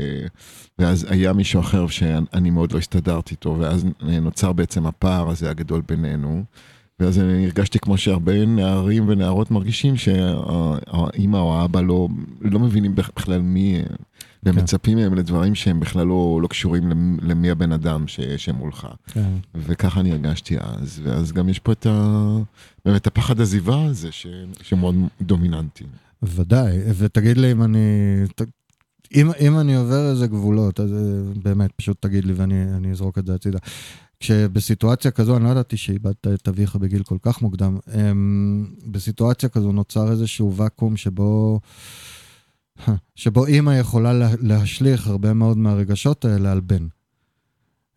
ואז 0.80 1.06
היה 1.10 1.34
מישהו 1.34 1.60
אחר 1.60 1.88
שאני 1.88 2.50
מאוד 2.50 2.72
לא 2.72 2.78
הסתדרתי 2.78 3.32
איתו, 3.32 3.56
ואז 3.60 3.86
נוצר 4.02 4.54
בעצם 4.54 4.86
הפער 4.86 5.30
הזה 5.30 5.50
הגדול 5.50 5.82
בינינו. 5.88 6.44
ואז 7.00 7.20
אני 7.20 7.46
הרגשתי 7.46 7.80
כמו 7.80 7.98
שהרבה 7.98 8.46
נערים 8.46 9.08
ונערות 9.08 9.52
מרגישים 9.52 9.96
שהאימא 9.98 11.38
או 11.38 11.56
האבא 11.56 11.82
לא, 11.82 12.08
לא 12.42 12.60
מבינים 12.60 12.96
בכלל 12.96 13.42
מי 13.42 13.82
כן. 14.46 14.62
מצפים 14.62 14.98
מהם 14.98 15.14
לדברים 15.14 15.56
שהם 15.56 15.80
בכלל 15.80 16.08
לא, 16.08 16.40
לא 16.42 16.48
קשורים 16.48 16.90
למי 17.22 17.50
הבן 17.50 17.72
אדם 17.72 18.08
ש, 18.08 18.20
שמולך. 18.38 18.88
כן. 19.08 19.34
וככה 19.56 20.00
אני 20.00 20.12
הרגשתי 20.12 20.58
אז, 20.60 21.02
ואז 21.04 21.32
גם 21.32 21.50
יש 21.50 21.60
פה 21.60 21.72
את 21.72 21.86
ה... 21.86 22.38
באמת 22.86 23.08
הפחד 23.08 23.42
עזיבה 23.42 23.86
הזה 23.86 24.12
ש, 24.12 24.28
שמאוד 24.62 24.96
דומיננטי. 25.22 25.84
ודאי, 26.24 26.80
ותגיד 26.98 27.38
לי 27.38 27.52
אם 27.52 27.64
אני... 27.64 27.80
אם, 29.16 29.32
אם 29.40 29.60
אני 29.60 29.76
עובר 29.76 30.10
איזה 30.10 30.28
גבולות, 30.28 30.80
אז 30.80 30.94
אה, 30.94 31.34
באמת, 31.44 31.72
פשוט 31.76 31.98
תגיד 32.00 32.26
לי 32.26 32.34
ואני 32.34 32.92
אזרוק 32.92 33.18
את 33.18 33.26
זה 33.26 33.36
הצידה. 33.36 33.60
כשבסיטואציה 34.26 35.12
כזו, 35.12 35.38
אני 35.38 35.44
לא 35.44 35.50
ידעתי 35.50 35.78
שאיבדת 35.78 36.28
את 36.28 36.48
אביך 36.48 36.76
בגיל 36.76 37.04
כל 37.04 37.18
כך 37.22 37.42
מוקדם, 37.42 37.78
אמ, 37.94 38.68
בסיטואציה 38.86 39.50
כזו 39.50 39.72
נוצר 39.72 40.12
איזשהו 40.12 40.56
ואקום 40.56 40.98
שבו... 40.98 41.60
שבו 43.16 43.46
אימא 43.46 43.72
יכולה 43.72 44.30
להשליך 44.42 45.08
הרבה 45.08 45.34
מאוד 45.34 45.58
מהרגשות 45.58 46.26
האלה 46.26 46.52
על 46.52 46.60
בן. 46.60 46.88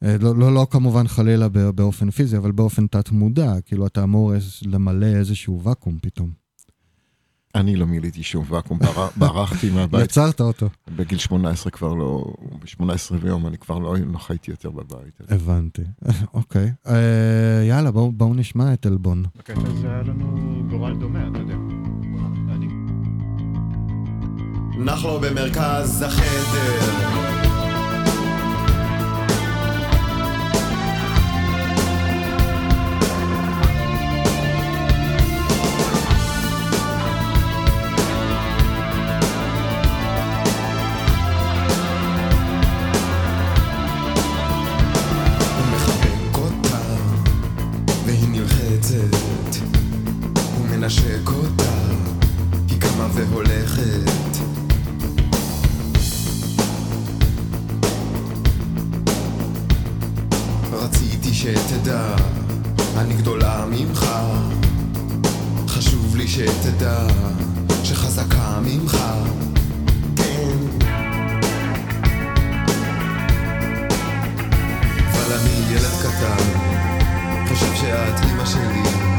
אה, 0.03 0.17
לא, 0.21 0.37
לא, 0.37 0.55
לא 0.55 0.67
כמובן 0.71 1.09
חלילה 1.09 1.49
באופן 1.49 2.11
פיזי, 2.11 2.37
אבל 2.37 2.53
באופן 2.53 2.87
תת-מודע, 2.87 3.61
כאילו 3.61 3.87
אתה 3.87 4.03
אמור 4.03 4.33
למלא 4.67 5.07
איזשהו 5.07 5.63
ואקום 5.63 5.99
פתאום. 6.03 6.31
אני 7.55 7.77
לא 7.77 7.87
מילאתי 7.87 8.23
שום 8.23 8.45
ואקום, 8.49 8.79
ברחתי 9.17 9.71
מהבית. 9.75 10.05
יצרת 10.05 10.41
אותו. 10.41 10.69
בגיל 10.97 11.19
18 11.19 11.71
כבר 11.71 11.95
לא, 11.95 12.25
ב-18 12.61 12.85
ויום 13.21 13.47
אני 13.47 13.59
כבר 13.59 13.79
לא, 13.79 13.95
לא 14.13 14.19
חייתי 14.19 14.51
יותר 14.51 14.71
בבית. 14.71 15.21
הבנתי, 15.29 15.83
אוקיי. 16.35 16.73
אה, 16.87 17.65
יאללה, 17.69 17.91
בואו 17.91 18.13
בוא 18.13 18.37
נשמע 18.37 18.73
את 18.73 18.87
עלבון. 18.87 19.25
בקטע 19.39 19.61
הזה 19.67 19.89
היה 19.89 20.03
לנו 20.03 20.63
גורל 20.71 20.95
דומה, 20.95 21.29
אתה 21.29 21.39
יודע. 21.39 21.55
נחלו 24.79 25.21
במרכז 25.21 26.03
החדר 26.03 27.38
לנשק 50.89 51.29
אותה, 51.29 51.73
היא 52.69 52.81
קמה 52.81 53.07
והולכת. 53.13 54.11
רציתי 60.73 61.35
שתדע, 61.35 62.17
אני 62.97 63.15
גדולה 63.15 63.65
ממך. 63.71 64.07
חשוב 65.69 66.17
לי 66.17 66.29
שתדע, 66.29 67.07
שחזקה 67.85 68.61
ממך. 68.63 68.97
כן. 70.17 70.57
אבל 75.11 75.37
אני 75.41 75.75
ילד 75.75 75.93
קטן, 76.03 76.45
חושב 77.49 77.75
שאת 77.75 78.25
אמא 78.25 78.47
שלי. 78.47 79.18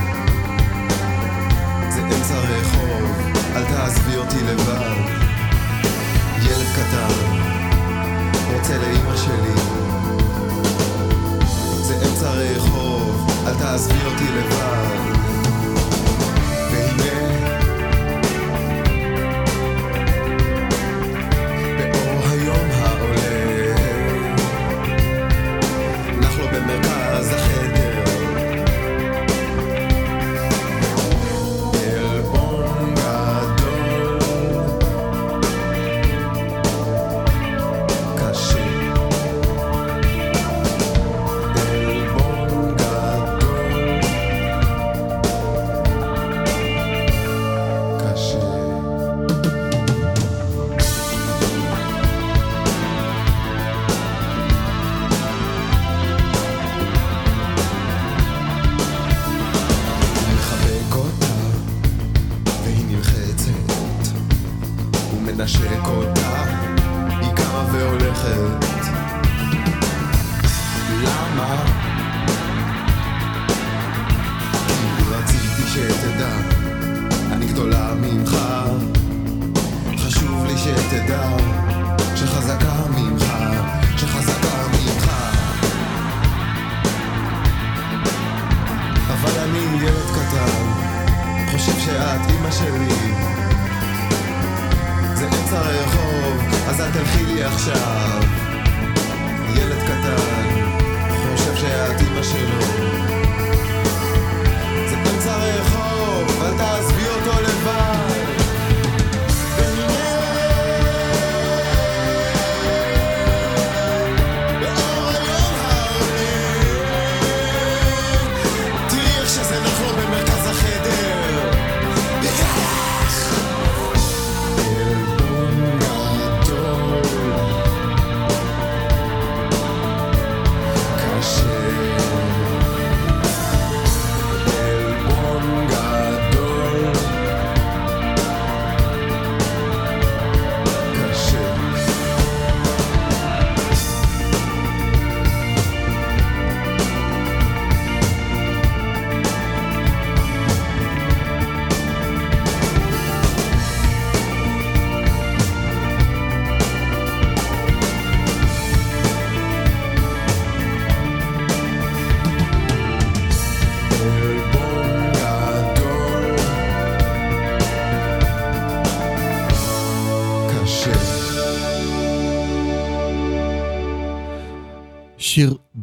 אמצע 2.15 2.39
רחוב, 2.39 3.11
אל 3.55 3.63
תעזבי 3.65 4.17
אותי 4.17 4.43
לבד. 4.43 4.95
ילד 6.41 6.67
קטן, 6.75 7.13
רוצה 8.53 8.77
לאימא 8.77 9.17
שלי. 9.17 9.53
זה 11.81 11.95
אמצע 11.95 12.31
רחוב, 12.31 13.31
אל 13.47 13.53
תעזבי 13.53 14.05
אותי 14.05 14.25
לבד. 14.37 15.18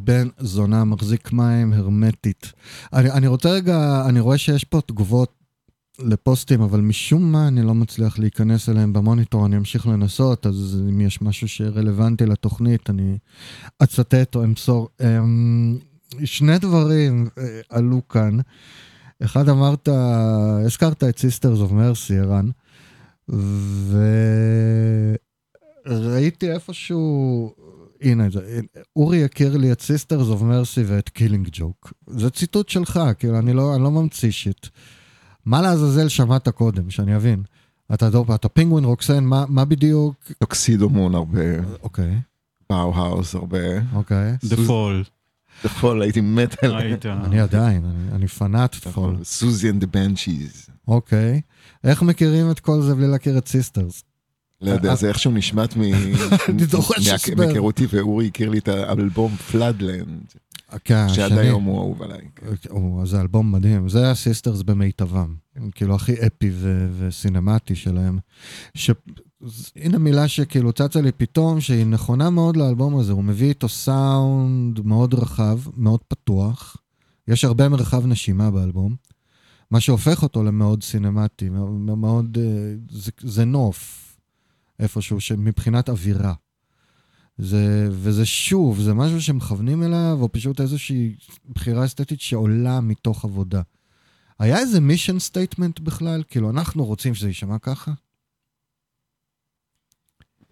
בן 0.06 0.28
זונה, 0.38 0.84
מחזיק 0.84 1.32
מים, 1.32 1.72
הרמטית. 1.72 2.52
אני, 2.92 3.10
אני 3.10 3.26
רוצה 3.26 3.50
רגע, 3.50 4.02
אני 4.08 4.20
רואה 4.20 4.38
שיש 4.38 4.64
פה 4.64 4.80
תגובות 4.80 5.32
לפוסטים, 5.98 6.60
אבל 6.60 6.80
משום 6.80 7.32
מה 7.32 7.48
אני 7.48 7.62
לא 7.62 7.74
מצליח 7.74 8.18
להיכנס 8.18 8.68
אליהם 8.68 8.92
במוניטור, 8.92 9.46
אני 9.46 9.56
אמשיך 9.56 9.86
לנסות, 9.86 10.46
אז 10.46 10.78
אם 10.90 11.00
יש 11.00 11.22
משהו 11.22 11.48
שרלוונטי 11.48 12.26
לתוכנית, 12.26 12.90
אני 12.90 13.18
אצטט 13.82 14.36
או 14.36 14.44
אמסור. 14.44 14.88
אמ, 15.00 15.78
שני 16.24 16.58
דברים 16.58 17.28
אה, 17.38 17.60
עלו 17.70 18.08
כאן. 18.08 18.38
אחד 19.24 19.48
אמרת, 19.48 19.88
הזכרת 19.88 21.04
את 21.04 21.18
Sisters 21.18 21.68
of 21.68 21.72
Mercy, 21.72 22.14
ערן, 22.14 22.50
וראיתי 25.86 26.52
איפשהו, 26.52 27.52
הנה, 28.02 28.30
זה, 28.30 28.60
אורי 28.96 29.24
הכיר 29.24 29.56
לי 29.56 29.72
את 29.72 29.80
Sisters 29.80 30.38
of 30.38 30.40
Mercy 30.40 30.80
ואת 30.86 31.10
Killing 31.18 31.56
Joke. 31.56 31.90
זה 32.06 32.30
ציטוט 32.30 32.68
שלך, 32.68 33.00
כאילו, 33.18 33.38
אני 33.38 33.52
לא, 33.52 33.74
אני 33.74 33.82
לא 33.82 33.90
ממציא 33.90 34.30
shit. 34.30 34.66
מה 35.44 35.62
לעזאזל 35.62 36.08
שמעת 36.08 36.48
קודם, 36.48 36.90
שאני 36.90 37.16
אבין? 37.16 37.42
אתה, 37.94 38.08
אתה 38.34 38.48
פינגווין 38.48 38.84
רוקסן, 38.84 39.24
מה, 39.24 39.44
מה 39.48 39.64
בדיוק? 39.64 40.32
Tuxedomoon 40.38 41.14
הרבה, 41.14 41.40
אוקיי, 41.82 42.18
באו-האוס 42.70 43.34
הרבה. 43.34 43.58
אוקיי. 43.94 44.36
The 44.44 44.68
Fall. 44.68 45.10
יכול, 45.64 46.02
הייתי 46.02 46.20
מת 46.20 46.64
על... 46.64 46.74
אני 47.06 47.40
עדיין, 47.40 47.84
אני, 47.84 48.12
אני 48.12 48.28
פנאט 48.28 48.74
Fall. 48.74 49.16
Siouxsie 49.24 49.70
and 49.70 49.80
the 49.80 49.86
Banshees. 49.86 50.66
אוקיי. 50.88 51.40
איך 51.84 52.02
מכירים 52.02 52.50
את 52.50 52.60
כל 52.60 52.82
זה 52.82 52.94
בלי 52.94 53.06
להכיר 53.06 53.38
את 53.38 53.48
Sisters? 53.48 54.02
לא 54.60 54.70
יודע, 54.70 54.94
זה 54.94 55.08
איכשהו 55.08 55.30
נשמט. 55.30 55.74
מהיכרותי, 57.36 57.86
ואורי 57.90 58.26
הכיר 58.26 58.50
לי 58.50 58.58
את 58.58 58.68
האלבום 58.68 59.36
Floodland, 59.36 60.34
כן, 60.84 61.08
שעד. 61.08 61.32
היום 61.32 61.64
הוא 61.64 61.78
אהוב 61.78 62.02
עליי. 62.02 62.20
או, 62.70 63.02
זה 63.06 63.20
אלבום 63.20 63.52
מדהים, 63.52 63.88
זה 63.88 64.10
ה 64.10 64.17
Sisters 64.17 64.62
במיטבם, 64.62 65.34
כאילו 65.74 65.94
הכי 65.94 66.12
אפי 66.12 66.50
וסינמטי 66.98 67.74
שלהם. 67.74 68.18
הנה 69.76 69.98
מילה 69.98 70.28
שכאילו 70.28 70.72
צצה 70.72 71.00
לי 71.00 71.12
פתאום, 71.12 71.60
שהיא 71.60 71.86
נכונה 71.86 72.30
מאוד 72.30 72.56
לאלבום 72.56 72.98
הזה, 72.98 73.12
הוא 73.12 73.24
מביא 73.24 73.48
איתו 73.48 73.68
סאונד 73.68 74.80
מאוד 74.80 75.14
רחב, 75.14 75.58
מאוד 75.76 76.00
פתוח, 76.08 76.76
יש 77.28 77.44
הרבה 77.44 77.68
מרחב 77.68 78.06
נשימה 78.06 78.50
באלבום, 78.50 78.94
מה 79.70 79.80
שהופך 79.80 80.22
אותו 80.22 80.44
למאוד 80.44 80.82
סינמטי, 80.82 81.48
מאוד, 81.96 82.38
אה, 82.40 82.74
זה, 82.90 83.10
זה 83.20 83.44
נוף 83.44 84.05
איפשהו, 84.78 85.18
מבחינת 85.38 85.88
אווירה. 85.88 86.34
זה, 87.38 87.88
וזה 87.90 88.26
שוב, 88.26 88.80
זה 88.80 88.94
משהו 88.94 89.22
שמכוונים 89.22 89.82
אליו, 89.82 90.18
או 90.20 90.32
פשוט 90.32 90.60
איזושהי 90.60 91.16
בחירה 91.54 91.84
אסתטית 91.84 92.20
שעולה 92.20 92.80
מתוך 92.80 93.24
עבודה. 93.24 93.62
היה 94.38 94.58
איזה 94.58 94.80
mission 94.80 95.18
statement 95.18 95.80
בכלל? 95.80 96.22
כאילו, 96.28 96.50
אנחנו 96.50 96.84
רוצים 96.84 97.14
שזה 97.14 97.28
יישמע 97.28 97.58
ככה? 97.58 97.92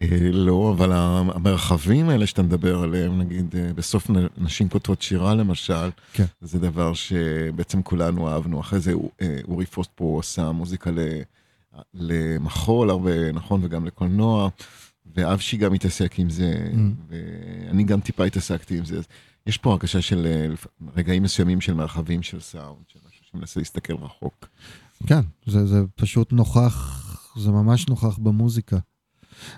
אה, 0.02 0.30
לא, 0.32 0.74
אבל 0.76 0.92
המרחבים 0.92 2.08
האלה 2.08 2.26
שאתה 2.26 2.42
מדבר 2.42 2.78
עליהם, 2.78 3.18
נגיד 3.18 3.56
אה, 3.56 3.72
בסוף 3.72 4.10
נשים 4.36 4.68
כותבות 4.68 5.02
שירה 5.02 5.34
למשל, 5.34 5.90
כן. 6.12 6.24
זה 6.40 6.58
דבר 6.58 6.94
שבעצם 6.94 7.82
כולנו 7.82 8.28
אהבנו. 8.28 8.60
אחרי 8.60 8.80
זה 8.80 8.92
אה, 9.22 9.38
אורי 9.48 9.66
פוסט 9.66 9.90
פה 9.94 10.16
עשה 10.20 10.52
מוזיקה 10.52 10.90
ל- 10.90 11.22
למחול 11.94 12.90
הרבה, 12.90 13.32
נכון, 13.32 13.60
וגם 13.64 13.86
לקולנוע, 13.86 14.48
ואבשי 15.16 15.56
גם 15.56 15.72
התעסק 15.72 16.18
עם 16.18 16.30
זה, 16.30 16.70
Mm. 16.72 16.78
ואני 17.08 17.84
גם 17.84 18.00
טיפה 18.00 18.24
התעסקתי 18.24 18.78
עם 18.78 18.84
זה. 18.84 19.00
יש 19.46 19.58
פה 19.58 19.70
הרגשה 19.70 20.02
של 20.02 20.26
אה, 20.26 20.54
רגעים 20.96 21.22
מסוימים 21.22 21.60
של 21.60 21.74
מרחבים 21.74 22.22
של 22.22 22.40
סאונד, 22.40 22.84
של 22.88 22.98
משהו 23.08 23.24
שמנסה 23.32 23.60
להסתכל 23.60 23.94
רחוק. 23.94 24.46
כן, 25.06 25.20
זה, 25.46 25.66
זה 25.66 25.82
פשוט 25.94 26.32
נוכח, 26.32 27.00
זה 27.36 27.50
ממש 27.50 27.88
נוכח 27.88 28.18
במוזיקה. 28.18 28.78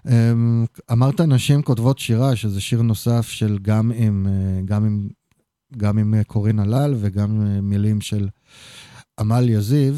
אמ, 0.09 0.65
אמרת 0.93 1.21
נשים 1.21 1.63
כותבות 1.63 1.99
שירה, 1.99 2.37
שזה 2.37 2.61
שיר 2.61 2.83
נוסף 2.83 3.29
של 3.29 3.59
גם 3.63 3.93
עם, 3.95 4.27
אה, 4.31 4.61
גם 4.65 4.85
עם, 4.85 5.09
גם 5.77 5.99
עם 5.99 6.15
אה, 6.15 6.25
קורין 6.25 6.59
הלל 6.59 6.95
וגם 6.99 7.61
מילים 7.63 8.01
של 8.01 8.29
עמליה 9.21 9.61
זיו, 9.61 9.95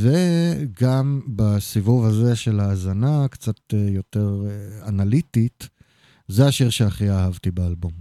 וגם 0.00 1.20
בסיבוב 1.26 2.04
הזה 2.04 2.36
של 2.36 2.60
ההאזנה, 2.60 3.28
קצת 3.28 3.60
אה, 3.74 3.78
יותר 3.78 4.42
אה, 4.46 4.88
אנליטית, 4.88 5.68
זה 6.28 6.46
השיר 6.46 6.70
שהכי 6.70 7.10
אהבתי 7.10 7.50
באלבום. 7.50 7.92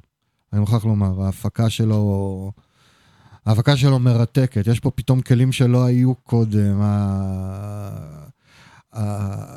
אני 0.53 0.59
מוכרח 0.59 0.85
לומר, 0.85 1.23
ההפקה 1.23 1.69
שלו... 1.69 2.51
ההפקה 3.45 3.77
שלו 3.77 3.99
מרתקת, 3.99 4.67
יש 4.67 4.79
פה 4.79 4.91
פתאום 4.91 5.21
כלים 5.21 5.51
שלא 5.51 5.85
היו 5.85 6.15
קודם, 6.15 6.81
ה- 6.81 8.27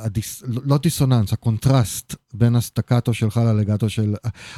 הדיס, 0.04 0.42
לא 0.46 0.78
דיסוננס, 0.78 1.32
הקונטרסט 1.32 2.14
בין 2.34 2.56
הסטקטו 2.56 3.14
שלך 3.14 3.36
ללגטו 3.36 3.88
של... 3.88 4.14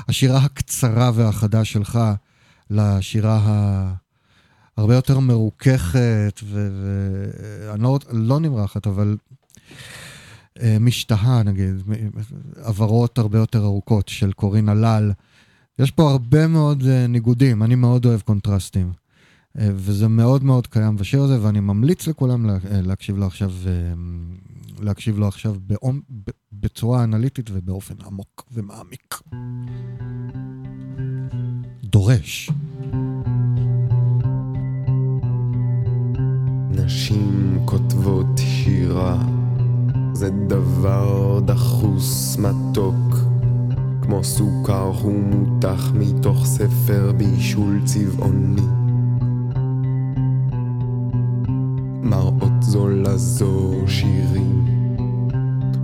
השירה 0.09 0.39
הקצרה 0.39 1.11
והחדה 1.15 1.65
שלך 1.65 2.01
לשירה 2.71 3.41
ה... 3.43 4.08
הרבה 4.79 4.95
יותר 4.95 5.19
מרוככת, 5.19 6.41
ואני 6.45 7.83
לא, 7.83 7.99
לא 8.11 8.41
נמרחת, 8.41 8.87
אבל 8.87 9.17
אה, 10.63 10.77
משתהה 10.81 11.43
נגיד, 11.43 11.75
הברות 12.57 13.19
הרבה 13.19 13.39
יותר 13.39 13.65
ארוכות 13.65 14.09
של 14.09 14.33
קורין 14.33 14.69
הלל. 14.69 15.13
יש 15.79 15.91
פה 15.91 16.11
הרבה 16.11 16.47
מאוד 16.47 16.83
אה, 16.87 17.07
ניגודים, 17.07 17.63
אני 17.63 17.75
מאוד 17.75 18.07
אוהב 18.07 18.21
קונטרסטים. 18.21 18.93
אה, 19.59 19.69
וזה 19.75 20.09
מאוד 20.09 20.45
מאוד 20.45 20.67
קיים 20.67 20.97
בשיר 20.97 21.23
הזה, 21.23 21.43
ואני 21.43 21.61
ממליץ 21.61 22.07
לכולם 22.07 22.47
לה, 22.47 22.59
להקשיב 22.71 23.19
לו 23.19 23.27
עכשיו, 23.27 23.53
להקשיב 24.81 25.19
לו 25.19 25.29
עכשיו 25.29 25.57
בעומ, 25.67 26.01
ב- 26.11 26.31
בצורה 26.53 27.05
אנליטית 27.05 27.51
ובאופן 27.53 27.95
עמוק 28.07 28.45
ומעמיק. 28.53 29.21
דורש. 31.85 32.51
נשים 36.85 37.59
כותבות 37.65 38.27
שירה, 38.37 39.19
זה 40.13 40.31
דבר 40.31 41.41
דחוס 41.45 42.39
מתוק, 42.39 43.17
כמו 44.03 44.25
סוכר 44.25 44.93
הוא 45.03 45.23
מותח 45.23 45.93
מתוך 45.95 46.47
ספר 46.47 47.13
בישול 47.17 47.81
צבעוני. 47.85 48.67
מראות 52.03 52.63
זו 52.63 52.89
לזו 52.89 53.75
שירים, 53.87 54.65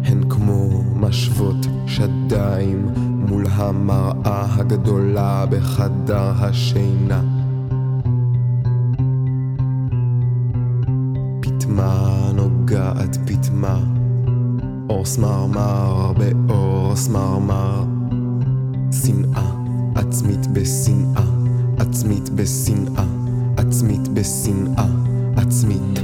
הן 0.04 0.22
כמו 0.30 0.82
משוות 0.96 1.66
שדיים 1.86 2.88
מול 3.28 3.46
המראה 3.50 4.54
הגדולה 4.54 5.46
בחדר 5.50 6.32
השינה. 6.36 7.33
פטמה 11.74 12.30
נוגעת 12.34 13.16
פטמה, 13.26 13.78
אור 14.90 15.04
סמרמר 15.04 16.12
באור 16.46 16.96
סמרמר. 16.96 17.84
שנאה 18.92 19.50
עצמית 19.94 20.46
בשנאה, 20.46 21.22
עצמית 21.78 22.28
בשנאה, 22.28 23.04
עצמית 23.56 24.08
בשנאה, 24.08 24.86
עצמית. 25.36 26.00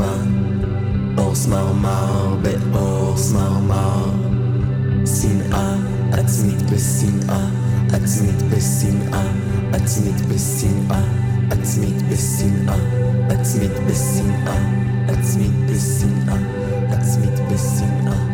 פטמה, 0.00 0.24
אור 1.18 1.34
סמרמר 1.34 2.36
באור 2.72 3.16
סמרמר. 3.16 4.10
שנאה 5.06 5.74
עצמית 6.12 6.62
בשנאה, 6.62 7.46
עצמית 7.92 8.42
בשנאה, 8.42 9.22
עצמית 9.72 10.20
בשנאה, 10.28 11.00
עצמית 11.50 12.02
בשנאה, 12.02 12.76
עצמית 13.30 13.72
בשנאה, 13.88 14.56
עצמית 15.08 15.52
בשנאה, 15.66 16.36
עצמית 16.90 17.40
בשנאה, 17.52 18.29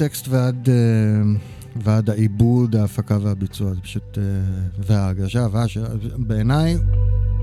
מהטקסט 0.00 0.28
ועד, 0.28 0.68
אה, 0.68 0.74
ועד 1.76 2.10
העיבוד, 2.10 2.76
ההפקה 2.76 3.18
והביצוע, 3.22 3.74
זה 3.74 3.80
פשוט... 3.80 4.18
אה, 4.18 4.22
וההגשה, 4.78 5.46
והשיר, 5.52 5.86
בעיניי, 6.16 6.76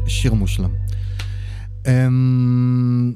שיר 0.08 0.34
מושלם. 0.34 0.72
אמ, 1.88 3.14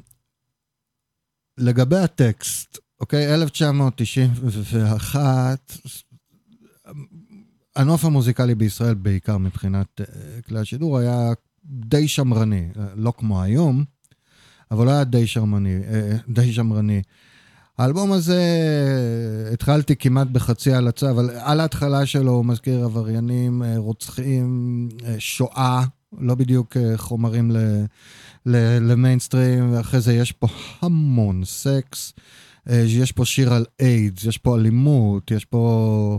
לגבי 1.58 1.96
הטקסט, 1.96 2.78
אוקיי, 3.00 3.34
1991, 3.34 5.72
הנוף 7.76 8.04
המוזיקלי 8.04 8.54
בישראל, 8.54 8.94
בעיקר 8.94 9.38
מבחינת 9.38 10.00
אה, 10.00 10.06
כלי 10.42 10.58
השידור, 10.58 10.98
היה 10.98 11.32
די 11.64 12.08
שמרני, 12.08 12.68
לא 12.94 13.12
כמו 13.16 13.42
היום, 13.42 13.84
אבל 14.70 14.88
היה 14.88 15.04
די 15.04 15.26
שמרני, 15.26 15.78
די 16.28 16.52
שמרני. 16.52 17.02
האלבום 17.78 18.12
הזה, 18.12 18.42
התחלתי 19.52 19.96
כמעט 19.96 20.26
בחצי 20.26 20.72
הלצה, 20.72 21.10
אבל 21.10 21.30
על 21.30 21.60
ההתחלה 21.60 22.06
שלו 22.06 22.32
הוא 22.32 22.44
מזכיר 22.44 22.84
עבריינים, 22.84 23.62
אה, 23.62 23.78
רוצחים, 23.78 24.88
אה, 25.04 25.14
שואה, 25.18 25.84
לא 26.18 26.34
בדיוק 26.34 26.76
אה, 26.76 26.96
חומרים 26.96 27.50
ל, 27.50 27.56
ל, 28.46 28.56
למיינסטרים, 28.92 29.72
ואחרי 29.72 30.00
זה 30.00 30.14
יש 30.14 30.32
פה 30.32 30.46
המון 30.82 31.44
סקס, 31.44 32.12
יש 32.70 33.12
פה 33.12 33.24
שיר 33.24 33.52
על 33.52 33.64
איידס, 33.80 34.24
יש 34.24 34.38
פה 34.38 34.56
אלימות, 34.56 35.30
יש 35.30 35.44
פה 35.44 36.18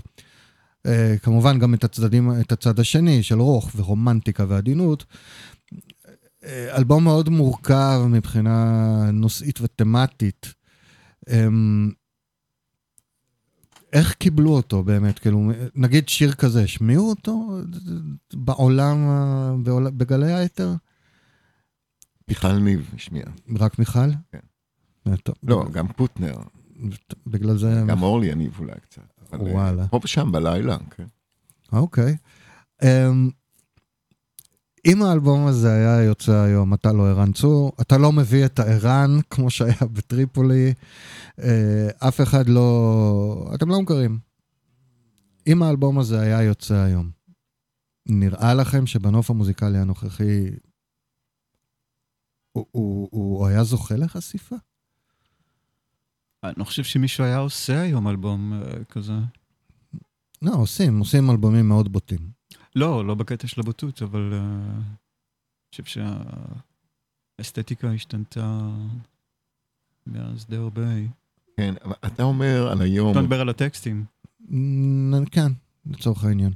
כמובן 1.21 1.59
גם 1.59 1.73
את 1.73 1.84
הצדדים, 1.84 2.31
את 2.41 2.51
הצד 2.51 2.79
השני 2.79 3.23
של 3.23 3.39
רוך 3.39 3.71
ורומנטיקה 3.75 4.45
ועדינות. 4.47 5.05
אלבום 6.45 7.03
מאוד 7.03 7.29
מורכב 7.29 8.01
מבחינה 8.09 9.09
נושאית 9.11 9.61
ותמטית. 9.61 10.56
אמ, 11.29 11.91
איך 13.93 14.13
קיבלו 14.13 14.49
אותו 14.49 14.83
באמת? 14.83 15.19
כאילו, 15.19 15.51
נגיד 15.75 16.09
שיר 16.09 16.33
כזה, 16.33 16.63
השמיעו 16.63 17.09
אותו 17.09 17.57
בעולם, 18.33 18.97
ה- 18.97 19.53
בעול- 19.63 19.89
בגלי 19.91 20.33
היתר? 20.33 20.73
מיכל 22.27 22.57
ניב 22.57 22.91
השמיע. 22.95 23.23
רק 23.59 23.79
מיכל? 23.79 24.11
כן. 24.31 24.39
אה, 25.07 25.17
טוב, 25.17 25.35
לא, 25.43 25.65
גם 25.71 25.87
פוטנר, 25.87 26.35
בגלל 27.27 27.57
זה... 27.57 27.83
גם 27.87 28.01
אורלי 28.01 28.27
יניב 28.27 28.55
אולי 28.59 28.79
קצת. 28.81 29.01
אבל, 29.33 29.47
אה, 29.47 29.53
וואלה. 29.53 29.87
פה 29.87 29.99
ושם 30.03 30.31
בלילה, 30.31 30.77
כן. 30.95 31.05
אוקיי. 31.73 32.17
אמ, 32.83 33.29
אם 34.88 35.01
האלבום 35.01 35.47
הזה 35.47 35.73
היה 35.73 36.03
יוצא 36.03 36.31
היום, 36.31 36.73
אתה 36.73 36.93
לא 36.93 37.07
ערן 37.07 37.31
צור, 37.31 37.72
אתה 37.81 37.97
לא 37.97 38.11
מביא 38.11 38.45
את 38.45 38.59
הערן 38.59 39.19
כמו 39.30 39.49
שהיה 39.49 39.81
בטריפולי, 39.93 40.73
אה, 41.39 41.88
אף 42.07 42.22
אחד 42.22 42.49
לא... 42.49 43.51
אתם 43.55 43.69
לא 43.69 43.81
מכירים. 43.81 44.19
אם 45.47 45.64
האלבום 45.64 45.99
הזה 45.99 46.19
היה 46.22 46.41
יוצא 46.41 46.76
היום, 46.76 47.09
נראה 48.05 48.53
לכם 48.53 48.88
שבנוף 48.88 49.30
המוזיקלי 49.30 49.77
הנוכחי 49.77 50.49
הוא, 52.51 52.65
הוא, 52.72 53.09
הוא 53.11 53.47
היה 53.47 53.64
זוכה 53.64 53.95
לחשיפה? 53.95 54.55
אני 56.43 56.53
לא 56.57 56.64
חושב 56.64 56.84
שמישהו 56.84 57.23
היה 57.23 57.38
עושה 57.38 57.81
היום 57.81 58.07
אלבום 58.07 58.53
אה, 58.53 58.84
כזה. 58.84 59.14
לא, 60.41 60.51
עושים, 60.55 60.99
עושים 60.99 61.30
אלבומים 61.30 61.68
מאוד 61.68 61.91
בוטים. 61.91 62.36
לא, 62.76 63.06
לא 63.06 63.15
בקטע 63.15 63.48
של 63.48 63.61
הבוטות, 63.61 64.02
אבל 64.02 64.34
אה, 64.34 64.39
אני 64.39 65.85
חושב 65.85 66.02
שהאסתטיקה 67.39 67.91
השתנתה 67.91 68.69
מאז 70.07 70.45
די 70.49 70.56
הרבה. 70.56 70.81
כן, 71.57 71.73
אבל 71.85 71.95
אתה 72.06 72.23
אומר 72.23 72.68
על 72.72 72.81
היום, 72.81 73.11
אתה 73.11 73.22
מדבר 73.22 73.41
על 73.41 73.49
הטקסטים. 73.49 74.06
כן, 75.31 75.52
לצורך 75.85 76.23
העניין. 76.23 76.52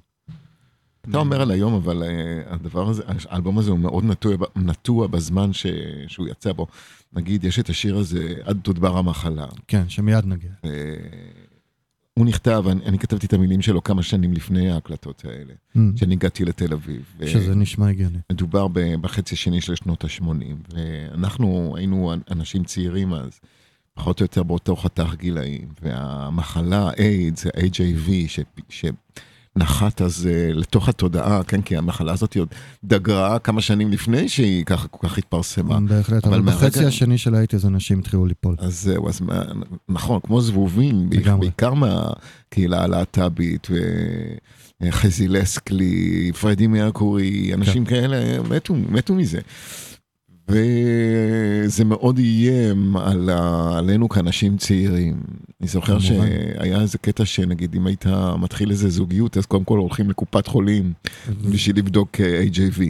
אתה 1.09 1.17
אומר 1.17 1.41
על 1.41 1.51
היום, 1.51 1.73
אבל 1.73 2.03
uh, 2.03 2.53
הדבר 2.53 2.89
הזה, 2.89 3.03
האלבום 3.29 3.57
הזה 3.57 3.71
הוא 3.71 3.79
מאוד 3.79 4.03
נטוע, 4.03 4.35
נטוע 4.55 5.07
בזמן 5.07 5.53
ש, 5.53 5.65
שהוא 6.07 6.27
יצא 6.27 6.51
בו. 6.51 6.67
נגיד, 7.13 7.43
יש 7.43 7.59
את 7.59 7.69
השיר 7.69 7.97
הזה, 7.97 8.35
עד 8.43 8.59
תודבר 8.63 8.97
המחלה. 8.97 9.47
כן, 9.67 9.89
שמיד 9.89 10.25
נגיע. 10.25 10.51
הוא 12.13 12.25
נכתב, 12.25 12.63
אני, 12.71 12.85
אני 12.85 12.99
כתבתי 12.99 13.25
את 13.25 13.33
המילים 13.33 13.61
שלו 13.61 13.83
כמה 13.83 14.03
שנים 14.03 14.33
לפני 14.33 14.71
ההקלטות 14.71 15.25
האלה, 15.25 15.53
Mm, 15.75 15.79
כשאני 15.95 16.13
הגעתי 16.13 16.45
לתל 16.45 16.73
אביב. 16.73 17.01
ו- 17.19 17.27
שזה 17.27 17.55
נשמע 17.55 17.89
הגיוני. 17.89 18.17
מדובר 18.31 18.67
בחצי 19.01 19.35
השני 19.35 19.61
של 19.61 19.75
שנות 19.75 20.03
ה-80, 20.03 20.23
ואנחנו 20.73 21.73
היינו 21.77 22.13
אנשים 22.31 22.63
צעירים 22.63 23.13
אז. 23.13 23.39
פחות 23.93 24.19
או 24.19 24.23
יותר 24.23 24.43
באותו 24.43 24.75
חתך 24.75 25.13
גילאים, 25.17 25.67
והמחלה, 25.81 26.89
איידס, 26.99 27.45
ה-HIV, 27.45 28.09
שנחת 29.57 30.01
אז 30.01 30.29
uh, 30.29 30.53
לתוך 30.53 30.89
התודעה, 30.89 31.43
כן, 31.43 31.61
כי 31.61 31.77
המחלה 31.77 32.13
הזאת 32.13 32.37
עוד 32.37 32.47
דגרה 32.83 33.39
כמה 33.39 33.61
שנים 33.61 33.91
לפני 33.91 34.29
שהיא 34.29 34.65
ככה 34.65 34.87
כל 34.87 35.07
כך 35.07 35.17
התפרסמה. 35.17 35.79
בהחלט, 35.79 36.25
אבל, 36.25 36.37
אבל 36.37 36.45
בחצי 36.45 36.79
מהרגע... 36.79 36.87
השני 36.87 37.17
של 37.17 37.35
האייטיז 37.35 37.65
אנשים 37.65 37.99
התחילו 37.99 38.25
ליפול. 38.25 38.55
אז 38.59 38.81
זהו, 38.81 39.09
אז 39.09 39.21
נכון, 39.89 40.19
כמו 40.23 40.41
זבובים, 40.41 41.09
בעיקר 41.39 41.73
מהקהילה 41.73 42.83
הלהט"בית, 42.83 43.67
ו... 43.71 43.75
חזי 44.89 45.27
לסקלי, 45.27 46.31
פרדי 46.41 46.67
מרקורי, 46.67 47.53
אנשים 47.53 47.85
כן. 47.85 47.89
כאלה 47.89 48.41
מתו, 48.49 48.75
מתו 48.75 49.15
מזה. 49.15 49.39
וזה 50.51 51.85
מאוד 51.85 52.17
איים 52.17 52.97
על 52.97 53.29
ה... 53.29 53.71
עלינו 53.77 54.09
כאנשים 54.09 54.57
צעירים. 54.57 55.15
אני 55.61 55.67
זוכר 55.67 55.99
שהיה 55.99 56.81
איזה 56.81 56.97
קטע 56.97 57.25
שנגיד 57.25 57.75
אם 57.75 57.87
היית 57.87 58.05
מתחיל 58.39 58.71
איזה 58.71 58.89
זוגיות 58.89 59.37
אז 59.37 59.45
קודם 59.45 59.63
כל 59.63 59.77
הולכים 59.77 60.09
לקופת 60.09 60.47
חולים 60.47 60.93
בשביל 61.51 61.77
לבדוק 61.77 62.21
אה, 62.21 62.43
HIV. 62.53 62.81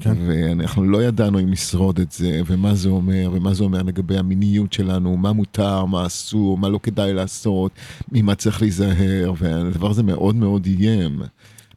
כן. 0.00 0.14
ואנחנו 0.26 0.84
לא 0.84 1.02
ידענו 1.02 1.40
אם 1.40 1.50
נשרוד 1.50 2.00
את 2.00 2.12
זה 2.12 2.40
ומה 2.46 2.74
זה 2.74 2.88
אומר 2.88 3.30
ומה 3.32 3.54
זה 3.54 3.64
אומר 3.64 3.82
לגבי 3.82 4.18
המיניות 4.18 4.72
שלנו, 4.72 5.16
מה 5.16 5.32
מותר, 5.32 5.84
מה 5.84 6.06
אסור, 6.06 6.58
מה 6.58 6.68
לא 6.68 6.80
כדאי 6.82 7.12
לעשות, 7.12 7.72
ממה 8.12 8.34
צריך 8.34 8.62
להיזהר 8.62 9.32
והדבר 9.38 9.90
הזה 9.90 10.02
מאוד 10.02 10.36
מאוד 10.36 10.66
איים. 10.66 11.22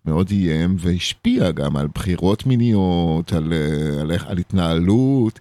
מאוד 0.08 0.30
איים 0.32 0.76
והשפיע 0.80 1.52
גם 1.52 1.78
על 1.78 1.88
בחירות 1.96 2.46
מיניות, 2.46 3.34
על, 3.34 3.54
אה, 3.54 4.02
על, 4.02 4.12
על 4.28 4.38
התנהלות, 4.38 5.40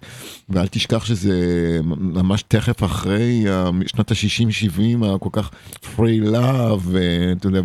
ואל 0.49 0.67
תשכח 0.67 1.05
שזה 1.05 1.35
ממש 1.97 2.43
תכף 2.47 2.83
אחרי 2.83 3.45
שנות 3.87 4.11
ה-60-70 4.11 5.05
הכל 5.05 5.29
כך 5.31 5.51
free 5.83 6.33
love, 6.33 6.81
ואתה 6.81 7.47
יודע, 7.47 7.61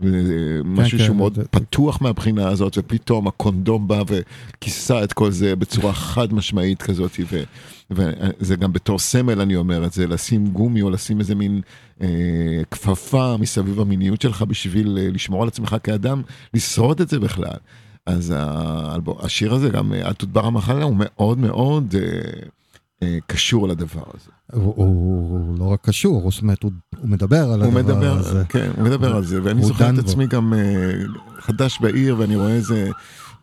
ומשהו 0.00 0.98
כן, 0.98 1.04
שהוא 1.04 1.14
כן, 1.14 1.16
מאוד 1.16 1.34
זה... 1.34 1.44
פתוח 1.50 2.02
מהבחינה 2.02 2.48
הזאת, 2.48 2.78
ופתאום 2.78 3.28
הקונדום 3.28 3.88
בא 3.88 4.02
וכיסה 4.08 5.04
את 5.04 5.12
כל 5.12 5.30
זה 5.30 5.56
בצורה 5.56 5.92
חד 5.92 6.34
משמעית 6.34 6.82
כזאת, 6.82 7.20
ו, 7.30 7.42
וזה 7.90 8.56
גם 8.56 8.72
בתור 8.72 8.98
סמל 8.98 9.40
אני 9.40 9.56
אומר 9.56 9.86
את 9.86 9.92
זה, 9.92 10.06
לשים 10.06 10.46
גומי 10.46 10.82
או 10.82 10.90
לשים 10.90 11.20
איזה 11.20 11.34
מין 11.34 11.60
אה, 12.02 12.08
כפפה 12.70 13.36
מסביב 13.36 13.80
המיניות 13.80 14.20
שלך 14.20 14.42
בשביל 14.42 14.98
אה, 15.00 15.08
לשמור 15.10 15.42
על 15.42 15.48
עצמך 15.48 15.76
כאדם, 15.82 16.22
לשרוד 16.54 17.00
את 17.00 17.08
זה 17.08 17.18
בכלל. 17.18 17.56
אז 18.06 18.34
השיר 19.20 19.54
הזה, 19.54 19.68
גם 19.68 19.92
אל 19.92 20.12
תודבר 20.12 20.46
המחלה, 20.46 20.84
הוא 20.84 20.96
מאוד 20.98 21.38
מאוד... 21.38 21.94
אה, 21.98 22.40
אה, 23.02 23.18
קשור 23.26 23.68
לדבר 23.68 24.02
הזה. 24.14 24.30
הוא, 24.52 24.74
הוא, 24.76 25.58
לא 25.58 25.64
רק 25.64 25.80
קשור, 25.82 26.30
זאת 26.30 26.42
אומרת, 26.42 26.62
הוא, 26.62 26.72
הוא 26.98 27.08
מדבר 27.10 27.50
על 27.52 27.62
הוא 27.62 27.78
הדבר 27.78 27.94
מדבר, 27.94 28.18
הזה. 28.18 28.44
כן, 28.48 28.70
הוא 28.76 28.84
מדבר 28.84 29.08
הוא, 29.08 29.16
על 29.16 29.24
זה, 29.24 29.40
ואני 29.42 29.62
זוכר 29.62 29.90
את 29.90 29.94
בו. 29.94 30.00
עצמי 30.00 30.26
גם 30.26 30.52
אה, 30.52 31.40
חדש 31.40 31.78
בעיר, 31.80 32.16
ואני 32.18 32.36
רואה 32.36 32.50
איזה 32.50 32.90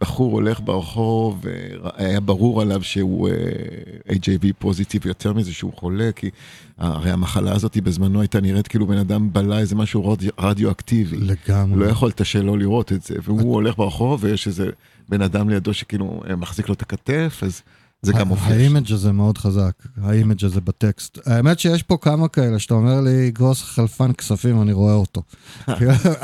בחור 0.02 0.32
הולך 0.32 0.60
ברחוב, 0.64 1.44
והיה 1.44 2.20
ברור 2.20 2.62
עליו 2.62 2.84
שהוא 2.84 3.30
אה, 3.30 4.12
HIV 4.12 4.54
positive, 4.60 5.08
יותר 5.08 5.34
מזה 5.34 5.54
שהוא 5.54 5.74
חולה, 5.76 6.12
כי 6.16 6.30
הרי 6.78 7.12
המחלה 7.12 7.56
הזאת 7.56 7.78
בזמנו 7.78 8.22
הייתה 8.22 8.42
נראית 8.42 8.68
כאילו 8.68 8.88
בן 8.88 8.98
אדם 8.98 9.34
בלע 9.34 9.60
איזה 9.60 9.76
משהו 9.76 10.10
רדיו, 10.12 10.32
רדיואקטיבי. 10.40 11.18
לגמרי. 11.18 11.80
לא 11.80 11.86
יכולת 11.86 12.26
שלא 12.26 12.58
לראות 12.58 12.92
את 12.92 13.04
זה, 13.04 13.16
והוא 13.24 13.54
הולך 13.54 13.78
ברחוב 13.78 14.24
ויש 14.24 14.48
איזה 14.48 14.70
בן 15.10 15.22
אדם 15.22 15.50
לידו 15.50 15.74
שכאילו 15.74 16.24
מחזיק 16.38 16.70
לו 16.70 16.74
את 16.74 16.82
הכתף, 16.82 17.40
אז... 17.46 17.62
זה 18.02 18.14
גם 18.14 18.28
מופיע. 18.28 18.56
ה 18.56 18.62
image 18.62 18.94
הזה 18.94 19.12
מאוד 19.12 19.38
חזק, 19.38 19.72
ה 20.02 20.09
image 20.09 20.46
הזה 20.46 20.62
בטקסט. 20.62 21.18
האמת 21.26 21.60
שיש 21.60 21.84
פה 21.84 21.98
כמה 22.02 22.28
כאלה, 22.28 22.60
שאתה 22.60 22.74
אומר 22.74 23.02
לי, 23.02 23.32
גרוס 23.32 23.64
חלפן 23.64 24.14
כספים, 24.14 24.62
אני 24.62 24.74
רואה 24.74 24.94
אותו. 24.94 25.22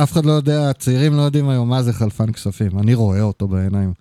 אף 0.03 0.11
אחד 0.11 0.25
לא 0.25 0.31
יודע, 0.31 0.69
הצעירים 0.69 1.13
לא 1.13 1.21
יודעים 1.21 1.49
היום 1.49 1.69
מה 1.69 1.83
זה 1.83 1.93
חלפן 1.93 2.31
כספים, 2.31 2.79
אני 2.79 2.93
רואה 2.93 3.21
אותו 3.21 3.47
בעיניים. 3.47 3.93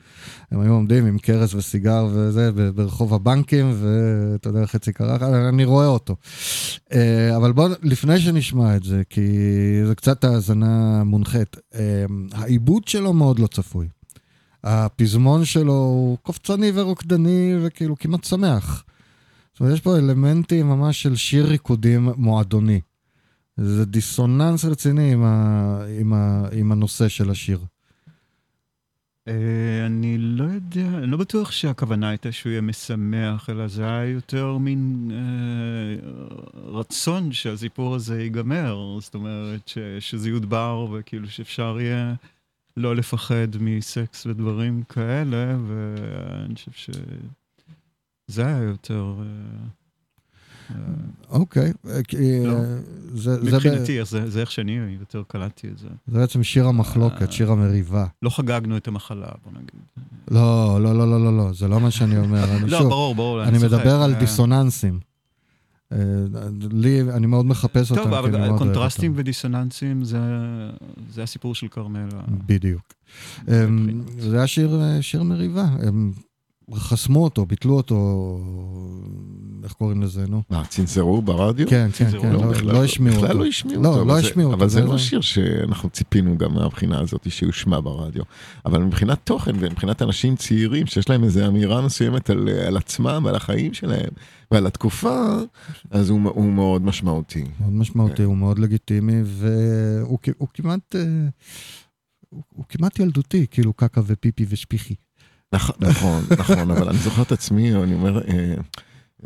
הם 0.50 0.60
היו 0.60 0.72
עומדים 0.72 1.06
עם 1.06 1.18
כרס 1.18 1.54
וסיגר 1.54 2.08
וזה, 2.12 2.50
ברחוב 2.74 3.14
הבנקים, 3.14 3.74
ואתה 3.80 4.48
יודע, 4.48 4.66
חצי 4.66 4.92
קרח, 4.92 5.22
אני 5.22 5.64
רואה 5.64 5.86
אותו. 5.86 6.16
אה, 6.92 7.36
אבל 7.36 7.52
בואו, 7.52 7.72
לפני 7.82 8.20
שנשמע 8.20 8.76
את 8.76 8.82
זה, 8.82 9.02
כי 9.10 9.30
זה 9.86 9.94
קצת 9.94 10.24
האזנה 10.24 11.04
מונחית, 11.04 11.56
אה, 11.74 12.04
העיבוד 12.32 12.88
שלו 12.88 13.12
מאוד 13.12 13.38
לא 13.38 13.46
צפוי. 13.46 13.88
הפזמון 14.64 15.44
שלו 15.44 15.72
הוא 15.72 16.18
קופצני 16.22 16.72
ורוקדני 16.74 17.54
וכאילו 17.62 17.96
כמעט 17.98 18.24
שמח. 18.24 18.84
זאת 19.52 19.60
אומרת, 19.60 19.74
יש 19.74 19.80
פה 19.80 19.96
אלמנטים 19.96 20.68
ממש 20.68 21.02
של 21.02 21.16
שיר 21.16 21.46
ריקודים 21.46 22.08
מועדוני. 22.16 22.80
זה 23.56 23.84
דיסוננס 23.84 24.64
רציני 24.64 25.12
עם, 25.12 25.24
ה, 25.24 25.78
עם, 26.00 26.12
ה, 26.12 26.48
עם 26.52 26.72
הנושא 26.72 27.08
של 27.08 27.30
השיר. 27.30 27.58
אה, 29.28 29.86
אני 29.86 30.18
לא 30.18 30.44
יודע, 30.44 30.98
אני 30.98 31.06
לא 31.06 31.16
בטוח 31.16 31.50
שהכוונה 31.50 32.08
הייתה 32.08 32.32
שהוא 32.32 32.50
יהיה 32.50 32.60
משמח, 32.60 33.50
אלא 33.50 33.68
זה 33.68 33.84
היה 33.84 34.04
יותר 34.04 34.58
מין 34.58 35.10
אה, 35.14 36.08
רצון 36.54 37.32
שהסיפור 37.32 37.94
הזה 37.94 38.22
ייגמר. 38.22 38.98
זאת 39.00 39.14
אומרת, 39.14 39.68
ש, 39.68 39.78
שזה 40.00 40.28
יודבר 40.28 40.86
וכאילו 40.92 41.28
שאפשר 41.28 41.76
יהיה 41.80 42.14
לא 42.76 42.96
לפחד 42.96 43.48
מסקס 43.60 44.26
ודברים 44.26 44.82
כאלה, 44.82 45.56
ואני 45.66 46.54
חושב 46.54 46.92
שזה 48.28 48.46
היה 48.46 48.62
יותר... 48.62 49.14
אה, 49.18 49.66
אה, 50.70 50.76
אוקיי, 51.30 51.72
לא. 52.46 52.54
מבחינתי, 53.42 54.04
זה 54.04 54.40
איך 54.40 54.50
שאני 54.50 54.96
יותר 55.00 55.22
קלטתי 55.28 55.68
את 55.68 55.78
זה. 55.78 55.88
זה 56.06 56.18
בעצם 56.18 56.42
שיר 56.42 56.66
המחלוקת, 56.66 57.22
אה, 57.22 57.32
שיר 57.32 57.50
המריבה. 57.50 58.06
לא 58.22 58.30
חגגנו 58.30 58.76
את 58.76 58.88
המחלה, 58.88 59.28
בוא 59.44 59.52
נגיד. 59.52 60.06
לא, 60.30 60.78
לא, 60.82 60.94
לא, 60.98 61.24
לא, 61.24 61.36
לא, 61.36 61.52
זה 61.52 61.68
לא 61.68 61.80
מה 61.80 61.90
שאני 61.90 62.18
אומר. 62.18 62.44
לא, 62.66 62.80
ברור, 62.82 63.14
ברור, 63.14 63.44
אני 63.44 63.58
מדבר 63.58 64.02
על 64.02 64.14
דיסוננסים. 64.14 65.11
לי, 66.72 67.00
אני 67.02 67.26
מאוד 67.26 67.46
מחפש 67.46 67.90
אותם. 67.90 68.02
טוב, 68.02 68.14
אבל 68.14 68.58
קונטרסטים 68.58 69.12
ודיסוננסים 69.16 70.04
זה, 70.04 70.18
זה 71.10 71.22
הסיפור 71.22 71.54
של 71.54 71.68
כרמלה. 71.68 72.22
בדיוק. 72.46 72.92
אמ, 73.48 74.02
זה 74.18 74.36
היה 74.36 74.46
שיר, 74.46 74.80
שיר 75.00 75.22
מריבה. 75.22 75.66
חסמו 76.74 77.24
אותו, 77.24 77.46
ביטלו 77.46 77.76
אותו, 77.76 78.38
איך 79.64 79.72
קוראים 79.72 80.02
לזה, 80.02 80.24
נו? 80.28 80.42
מה, 80.50 80.64
צנזרו 80.64 81.22
ברדיו? 81.22 81.68
כן, 81.68 81.88
כן, 81.96 82.10
כן, 82.20 82.32
לא, 82.32 82.52
לא 82.62 82.84
השמיעו 82.84 83.16
אותו. 83.16 83.26
בכלל 83.26 83.36
לא 83.36 83.46
השמיעו 83.46 83.82
לא, 83.82 83.88
אותו. 83.88 84.04
לא 84.04 84.18
השמיעו 84.18 84.50
אותו. 84.50 84.60
אבל 84.60 84.68
זה 84.68 84.84
לא 84.84 84.98
שיר 84.98 85.20
שאנחנו 85.20 85.90
ציפינו 85.90 86.38
גם 86.38 86.54
מהבחינה 86.54 87.00
הזאת 87.00 87.30
שיושמע 87.30 87.80
ברדיו. 87.80 88.22
אבל 88.66 88.82
מבחינת 88.82 89.18
תוכן 89.24 89.52
ומבחינת 89.58 90.02
אנשים 90.02 90.36
צעירים 90.36 90.86
שיש 90.86 91.10
להם 91.10 91.24
איזו 91.24 91.46
אמירה 91.46 91.80
מסוימת 91.80 92.30
על, 92.30 92.48
על 92.48 92.76
עצמם 92.76 93.22
ועל 93.24 93.34
החיים 93.34 93.74
שלהם 93.74 94.10
ועל 94.50 94.66
התקופה, 94.66 95.36
אז 95.90 96.10
הוא, 96.10 96.20
הוא 96.24 96.52
מאוד 96.52 96.82
משמעותי. 96.82 97.44
מאוד 97.60 97.72
משמעותי, 97.72 98.16
כן. 98.16 98.24
הוא 98.24 98.36
מאוד 98.36 98.58
לגיטימי, 98.58 99.22
והוא 99.24 100.18
כמעט... 100.54 100.96
אה, 100.96 101.28
הוא 102.48 102.64
כמעט 102.68 102.98
ילדותי, 102.98 103.46
כאילו 103.50 103.72
קקה 103.72 104.00
ופיפי 104.06 104.46
ושפיחי. 104.48 104.94
נכון, 105.52 105.74
נכון, 105.80 106.24
נכון, 106.38 106.70
אבל 106.70 106.88
אני 106.88 106.98
זוכר 106.98 107.22
את 107.22 107.32
עצמי, 107.32 107.74
אני 107.74 107.94
אומר, 107.94 108.20
אה, 108.28 108.54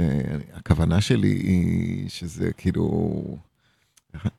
אה, 0.01 0.07
הכוונה 0.55 1.01
שלי 1.01 1.29
היא 1.29 2.09
שזה 2.09 2.51
כאילו, 2.57 3.23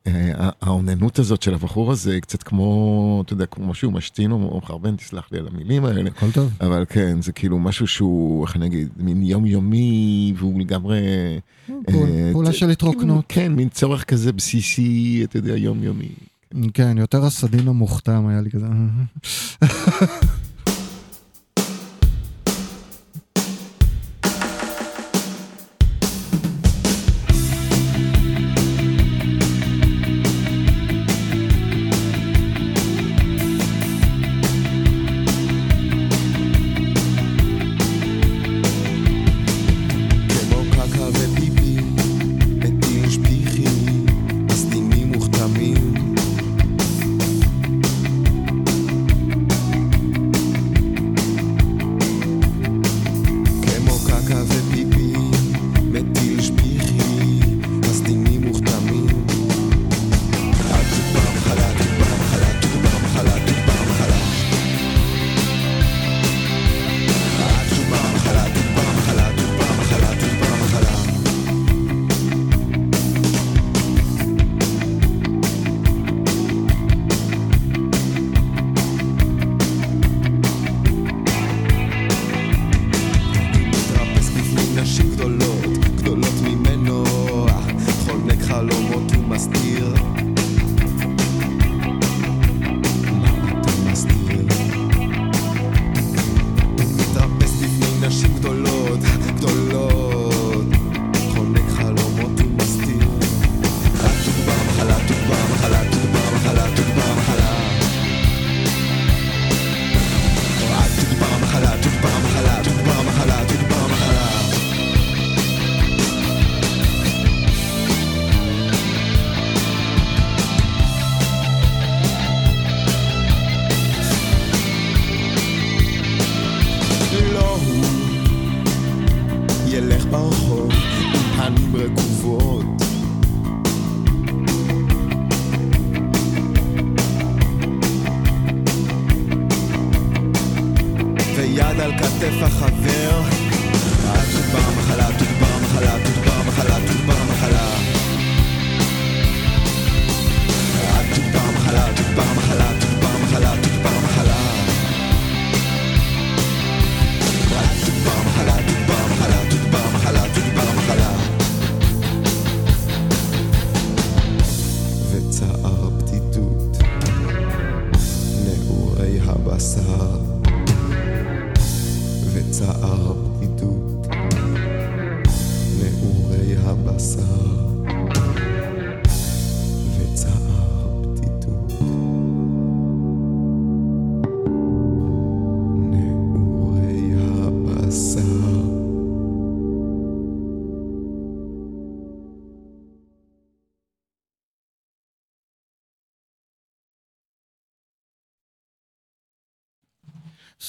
אה, 0.08 0.50
האוננות 0.62 1.20
הזאת 1.20 1.42
של 1.42 1.54
הבחור 1.54 1.92
הזה 1.92 2.14
היא 2.14 2.22
קצת 2.22 2.44
כמו, 2.44 3.24
אתה 3.26 3.34
יודע, 3.34 3.46
כמו 3.46 3.68
משהו 3.68 3.92
משתין 3.92 4.32
או 4.32 4.58
מחרבן, 4.58 4.96
תסלח 4.96 5.30
לי 5.32 5.40
על 5.40 5.48
המילים 5.48 5.86
האלה. 5.86 6.10
הכל 6.10 6.32
טוב. 6.32 6.54
אבל 6.62 6.86
כן, 6.90 7.22
זה 7.22 7.32
כאילו 7.32 7.60
משהו 7.60 7.88
שהוא, 7.88 8.46
איך 8.46 8.56
אני 8.56 8.66
אגיד, 8.66 8.90
מין 8.98 9.22
יומיומי, 9.22 10.34
והוא 10.38 10.60
לגמרי... 10.60 11.00
פעולה 12.32 12.54
של 12.54 12.70
התרוקנות. 12.70 13.26
כן, 13.28 13.52
מין 13.52 13.70
צורך 13.70 14.04
כזה 14.04 14.32
בסיסי, 14.32 15.22
אתה 15.24 15.38
יודע, 15.38 15.58
יומיומי. 15.58 16.10
כן, 16.74 16.98
יותר 16.98 17.26
הסדין 17.26 17.68
המוכתם 17.68 18.28
היה 18.28 18.42
לי 18.42 18.50
כזה. 18.52 18.68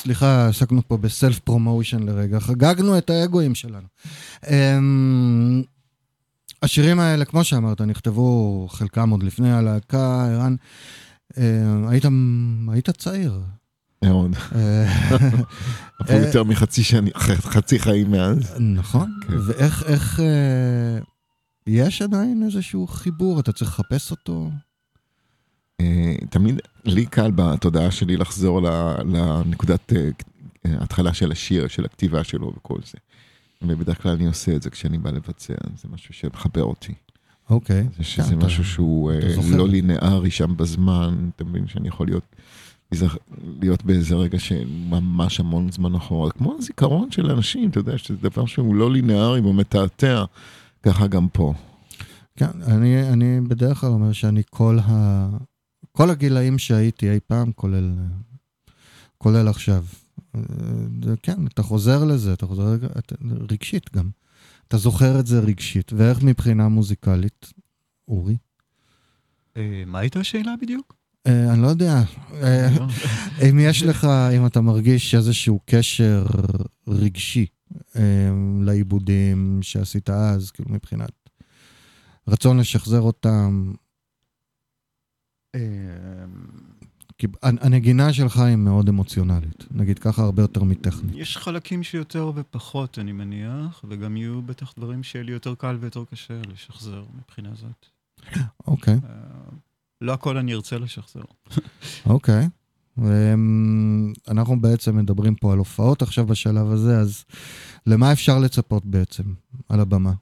סליחה, 0.09 0.49
עסקנו 0.49 0.83
פה 0.89 0.97
ב 0.97 1.05
self 1.05 1.39
promotion 1.39 2.03
לרגע, 2.03 2.41
חגגנו 2.41 2.99
את 2.99 3.11
האגואים 3.11 3.55
שלנו. 3.55 3.87
אמ, 4.49 5.63
השירים 6.63 7.01
האלה, 7.01 7.25
כמו 7.25 7.45
שאמרת, 7.45 7.81
נכתבו 7.81 8.67
חלקם 8.71 9.11
עוד 9.11 9.23
לפני 9.23 9.53
הלהקה, 9.53 10.27
ערן, 10.27 10.57
אמ, 11.39 11.89
היית, 11.89 12.05
היית 12.73 12.91
צעיר. 12.91 13.41
מאוד. 14.05 14.37
אה, 14.55 14.87
אפילו 16.03 16.19
יותר 16.19 16.45
מחצי 16.45 16.83
שני, 16.83 17.11
חצי 17.55 17.79
חיים 17.79 18.11
מאז. 18.11 18.55
נכון, 18.61 19.21
כן. 19.27 19.35
ואיך, 19.47 19.83
איך, 19.87 20.21
אה, 20.21 20.99
יש 21.67 22.03
עדיין 22.03 22.43
איזשהו 22.43 22.87
חיבור, 22.87 23.41
אתה 23.41 23.53
צריך 23.53 23.71
לחפש 23.71 24.11
אותו? 24.11 24.51
אה, 25.81 26.15
תמיד 26.31 26.61
לי 26.85 27.07
קל 27.07 27.31
בתודעה 27.35 27.91
שלי 27.91 28.17
לחזור 28.17 28.61
לנקודת 29.05 29.93
אה, 29.93 30.09
אה, 30.67 30.75
ההתחלה 30.81 31.15
של 31.15 31.33
השיר, 31.33 31.69
של 31.69 31.85
הכתיבה 31.85 32.25
שלו 32.25 32.53
וכל 32.57 32.79
זה. 32.85 32.99
ובדרך 33.63 34.03
כלל 34.03 34.13
אני 34.13 34.27
עושה 34.27 34.57
את 34.57 34.63
זה 34.63 34.71
כשאני 34.71 34.99
בא 34.99 35.11
לבצע, 35.11 35.55
זה 35.77 35.89
משהו 35.93 36.15
שמחבר 36.15 36.63
אותי. 36.65 36.93
אוקיי. 37.51 37.87
זה 37.99 38.05
שזה 38.05 38.35
אתה- 38.35 38.47
משהו 38.47 38.65
שהוא 38.65 39.11
אה, 39.11 39.19
אתה 39.19 39.29
זוכר. 39.33 39.57
לא 39.57 39.69
לינארי 39.69 40.31
שם 40.31 40.57
בזמן, 40.57 41.29
אתה 41.37 41.45
מבין 41.45 41.67
שאני 41.67 41.89
יכול 41.89 42.07
להיות, 42.07 42.37
להיות 43.61 43.85
באיזה 43.85 44.15
רגע 44.15 44.39
שממש 44.39 45.41
המון 45.41 45.73
זמן 45.73 45.95
אחורה, 45.95 46.31
כמו 46.31 46.55
הזיכרון 46.59 47.11
של 47.11 47.31
אנשים, 47.31 47.71
אתה 47.71 47.79
יודע, 47.81 47.99
שזה 47.99 48.17
דבר 48.23 48.47
שהוא 48.47 48.75
לא 48.75 48.93
לינארי 48.93 49.41
והוא 49.41 49.55
מתעתע, 49.55 50.25
ככה 50.83 51.07
גם 51.07 51.29
פה. 51.33 51.55
כן, 52.37 52.63
אני, 52.67 53.09
אני 53.13 53.41
בדרך 53.49 53.79
כלל 53.81 53.91
אומר 53.91 54.13
שאני 54.13 54.43
כל 54.51 54.79
ה... 54.83 55.29
כל 55.99 56.11
הגילאים 56.11 56.59
שהייתי 56.59 57.11
אי 57.11 57.21
פעם, 57.27 57.53
כולל, 57.53 57.93
כולל 59.19 59.49
עכשיו. 59.49 59.85
אה, 60.35 60.41
כן, 61.23 61.47
אתה 61.47 61.63
חוזר 61.63 62.05
לזה, 62.05 62.33
אתה 62.33 62.47
חוזר 62.47 62.77
אתה, 62.99 63.15
רגשית 63.51 63.97
גם. 63.97 64.11
אתה 64.69 64.77
זוכר 64.77 65.21
את 65.21 65.27
זה 65.27 65.41
רגשית. 65.41 65.93
ואיך 65.93 66.23
מבחינה 66.23 66.69
מוזיקלית, 66.69 67.53
אורי? 68.09 68.37
אה, 69.57 69.83
מה 69.87 69.99
הייתה 69.99 70.21
השאלה 70.21 70.55
בדיוק? 70.63 70.95
אה, 71.27 71.53
אני 71.53 71.63
לא 71.63 71.67
יודע. 71.67 72.03
אה. 72.43 72.69
אם 73.51 73.59
יש 73.59 73.83
לך, 73.83 74.05
אם 74.37 74.47
אתה 74.47 74.61
מרגיש 74.61 75.15
איזשהו 75.15 75.61
קשר 75.65 76.27
רגשי 76.89 77.47
אה, 77.97 78.31
לעיבודים 78.61 79.59
שעשית 79.63 80.11
אז, 80.11 80.51
כאילו 80.51 80.71
מבחינת 80.71 81.13
רצון 82.29 82.59
לשחזר 82.59 83.01
אותם, 83.01 83.73
הנגינה 87.43 88.13
שלך 88.13 88.39
היא 88.39 88.57
מאוד 88.57 88.89
אמוציונלית, 88.89 89.65
נגיד 89.71 89.99
ככה 89.99 90.23
הרבה 90.23 90.43
יותר 90.43 90.63
מטכנית. 90.63 91.17
יש 91.17 91.37
חלקים 91.37 91.83
שיותר 91.83 92.33
ופחות, 92.35 92.99
אני 92.99 93.13
מניח, 93.13 93.85
וגם 93.89 94.17
יהיו 94.17 94.43
בטח 94.43 94.75
דברים 94.77 95.03
שיהיה 95.03 95.25
לי 95.25 95.33
יותר 95.33 95.55
קל 95.55 95.77
ויותר 95.81 96.05
קשה 96.05 96.35
לשחזר 96.53 97.05
מבחינה 97.19 97.51
זאת. 97.55 97.87
אוקיי, 98.67 98.95
אה, 98.95 99.11
לא 100.01 100.13
הכל 100.13 100.37
אני 100.37 100.55
ארצה 100.55 100.79
לשחזר. 100.79 101.23
אוקיי. 102.07 102.49
אמ, 102.99 104.13
אנחנו 104.29 104.61
בעצם 104.61 104.97
מדברים 104.97 105.35
פה 105.35 105.53
על 105.53 105.59
הופעות 105.59 106.03
עכשיו 106.03 106.27
בשלב 106.27 106.71
הזה, 106.71 106.99
אז 106.99 107.25
למה 107.87 108.13
אפשר 108.13 108.39
לצפות 108.39 108.87
בעצם 108.87 109.23
על 109.69 109.81
הבמה? 109.81 110.13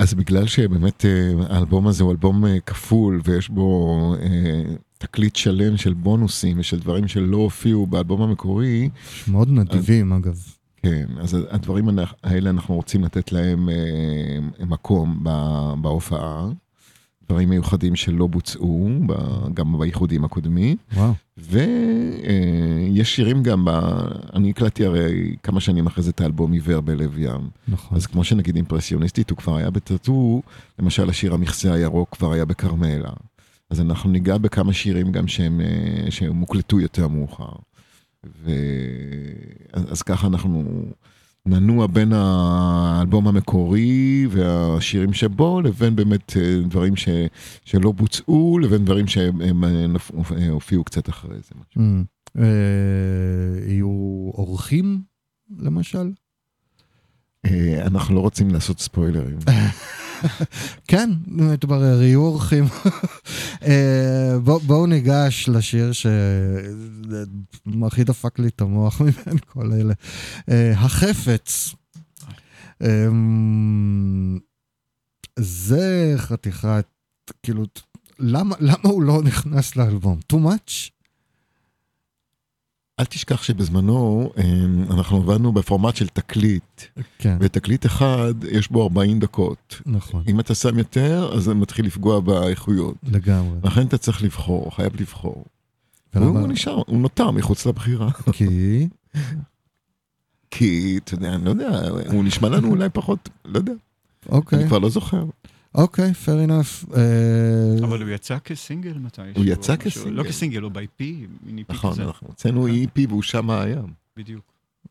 אז 0.00 0.14
בגלל 0.14 0.46
שבאמת 0.46 1.04
אה, 1.04 1.32
האלבום 1.48 1.86
הזה 1.86 2.04
הוא 2.04 2.12
אלבום 2.12 2.46
אה, 2.46 2.60
כפול 2.60 3.20
ויש 3.24 3.48
בו 3.48 4.14
אה, 4.22 4.62
תקליט 4.98 5.36
שלם 5.36 5.76
של 5.76 5.92
בונוסים 5.92 6.58
ושל 6.58 6.78
דברים 6.78 7.08
שלא 7.08 7.36
הופיעו 7.36 7.86
באלבום 7.86 8.22
המקורי, 8.22 8.88
מאוד 9.28 9.48
נדיבים 9.50 10.12
אגב. 10.12 10.38
כן, 10.76 11.06
אז 11.20 11.36
הדברים 11.50 11.88
האלה 12.22 12.50
אנחנו 12.50 12.74
רוצים 12.74 13.04
לתת 13.04 13.32
להם 13.32 13.68
מקום 14.60 15.20
ב- 15.22 15.74
בהופעה, 15.80 16.48
דברים 17.30 17.48
מיוחדים 17.48 17.96
שלא 17.96 18.26
בוצעו, 18.26 18.90
גם 19.54 19.78
בייחודים 19.78 20.24
הקודמים. 20.24 20.76
וואו. 20.94 21.12
ויש 21.38 23.16
שירים 23.16 23.42
גם, 23.42 23.64
ב... 23.64 23.70
אני 24.34 24.50
הקלטתי 24.50 24.84
הרי 24.84 25.36
כמה 25.42 25.60
שנים 25.60 25.86
אחרי 25.86 26.04
זה 26.04 26.10
את 26.10 26.20
האלבום 26.20 26.52
עיוור 26.52 26.80
בלב 26.80 27.18
ים. 27.18 27.50
נכון. 27.68 27.96
אז 27.96 28.06
כמו 28.06 28.24
שנגיד 28.24 28.56
אימפרסיוניסטית, 28.56 29.30
הוא 29.30 29.38
כבר 29.38 29.56
היה 29.56 29.70
בטאטו, 29.70 30.42
למשל 30.78 31.08
השיר 31.08 31.34
המכסה 31.34 31.72
הירוק 31.72 32.16
כבר 32.16 32.32
היה 32.32 32.44
בכרמלה. 32.44 33.10
אז 33.70 33.80
אנחנו 33.80 34.10
ניגע 34.10 34.38
בכמה 34.38 34.72
שירים 34.72 35.12
גם 35.12 35.28
שהם, 35.28 35.60
אה, 35.60 36.10
שהם 36.10 36.32
מוקלטו 36.32 36.80
יותר 36.80 37.08
מאוחר. 37.08 37.52
ו... 38.44 38.50
אז, 39.72 39.92
אז 39.92 40.02
ככה 40.02 40.26
אנחנו 40.26 40.84
ננוע 41.46 41.86
בין 41.86 42.12
האלבום 42.12 43.28
המקורי 43.28 44.26
והשירים 44.30 45.12
שבו, 45.12 45.60
לבין 45.60 45.96
באמת 45.96 46.36
אה, 46.36 46.60
דברים 46.68 46.96
ש... 46.96 47.08
שלא 47.64 47.92
בוצעו, 47.92 48.58
לבין 48.58 48.84
דברים 48.84 49.06
שהם 49.06 49.64
אה, 49.64 49.86
אה, 50.36 50.48
הופיעו 50.48 50.84
קצת 50.84 51.08
אחרי 51.08 51.36
זה. 51.36 51.54
אמ, 51.78 52.04
אה, 52.38 52.44
יהיו 53.66 54.30
אורחים, 54.34 55.02
למשל? 55.58 56.12
אה, 57.46 57.86
אנחנו 57.86 58.14
לא 58.14 58.20
רוצים 58.20 58.50
לעשות 58.50 58.80
ספוילרים. 58.80 59.38
כן, 60.88 61.10
מתברר, 61.26 62.02
יהיו 62.02 62.20
אורחים. 62.20 62.64
אה, 63.62 64.38
בוא- 64.44 64.60
בואו 64.60 64.86
ניגש 64.86 65.48
לשיר 65.48 65.92
שהכי 65.92 66.14
דפק 68.04 68.38
לי 68.38 68.48
את 68.48 68.60
המוח 68.60 69.00
מבין 69.00 69.38
כל 69.38 69.72
אלה. 69.72 69.94
אה, 70.50 70.72
החפץ. 70.76 71.74
אמ, 72.82 74.38
זה 75.38 76.14
חתיכת, 76.16 76.86
כאילו, 77.42 77.64
למה 78.18 78.56
למה 78.60 78.76
הוא 78.82 79.02
לא 79.02 79.22
נכנס 79.22 79.76
לאלבום? 79.76 80.18
too 80.32 80.36
much? 80.36 80.90
אל 83.00 83.04
תשכח 83.04 83.42
שבזמנו 83.42 84.30
אה, 84.38 84.44
אנחנו 84.90 85.16
עבדנו 85.16 85.52
בפורמט 85.52 85.96
של 85.96 86.08
תקליט, 86.08 86.82
כן, 87.18 87.36
ותקליט 87.40 87.86
אחד 87.86 88.34
יש 88.50 88.70
בו 88.70 88.82
40 88.82 89.20
דקות. 89.20 89.80
נכון, 89.86 90.22
אם 90.28 90.40
אתה 90.40 90.54
שם 90.54 90.78
יותר, 90.78 91.30
אז 91.34 91.42
זה 91.42 91.54
מתחיל 91.54 91.86
לפגוע 91.86 92.20
באיכויות. 92.20 92.94
לגמרי. 93.02 93.58
לכן 93.64 93.86
אתה 93.86 93.98
צריך 93.98 94.22
לבחור, 94.22 94.76
חייב 94.76 95.00
לבחור. 95.00 95.44
ולמה? 96.14 96.40
הוא 96.40 96.48
נשאר, 96.48 96.82
הוא 96.86 96.98
נותר 96.98 97.30
מחוץ 97.30 97.66
לבחירה. 97.66 98.10
כי... 98.32 98.88
כי, 100.50 100.98
אתה 101.04 101.14
יודע, 101.14 101.34
אני 101.34 101.44
לא 101.44 101.50
יודע, 101.50 101.88
הוא 102.12 102.24
נשמע 102.24 102.48
לנו 102.48 102.68
אולי 102.68 102.88
פחות, 102.88 103.28
לא 103.44 103.58
יודע, 103.58 103.72
אוקיי, 104.28 104.58
אני 104.58 104.68
כבר 104.68 104.78
לא 104.78 104.88
זוכר. 104.88 105.24
אוקיי, 105.74 106.12
fair 106.24 106.48
enough. 106.48 106.96
אה, 106.96 107.84
אבל 107.86 108.02
הוא 108.02 108.10
יצא 108.10 108.38
כסינגל 108.38 108.98
מתישהו. 108.98 109.32
הוא 109.36 109.44
יצא 109.44 109.72
או 109.72 109.78
משהו. 109.78 109.90
כסינגל. 109.90 110.10
לא 110.10 110.22
כסינגל, 110.22 110.62
הוא 110.62 110.70
ב-IP, 110.70 111.02
מיני 111.46 111.64
פי 111.64 111.72
נכון, 111.72 111.92
כזה. 111.92 112.04
אנחנו 112.04 112.26
הוצאנו 112.26 112.68
EP 112.68 113.00
והוא 113.08 113.22
שם 113.22 113.50
היה. 113.50 113.82
בדיוק. 114.16 114.44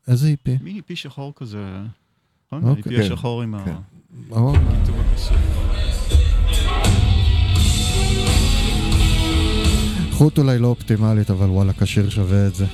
איזה 0.08 0.34
EP? 0.34 0.62
מיני 0.62 0.82
פי 0.82 0.96
שחור 0.96 1.32
כזה. 1.36 1.58
נכון? 2.46 2.68
אוקיי. 2.68 2.96
ה-IP 2.96 3.02
כן, 3.06 3.12
השחור 3.12 3.42
עם 3.42 3.54
כן. 3.64 3.74
או, 4.30 4.54
הכיתוב 4.56 4.96
הכסוף. 5.00 5.36
איכות 10.06 10.38
אולי 10.38 10.58
לא 10.58 10.66
אופטימלית, 10.66 11.30
אבל 11.30 11.46
וואלה, 11.46 11.72
כשיר 11.72 12.10
שווה 12.10 12.46
את 12.46 12.54
זה. 12.54 12.66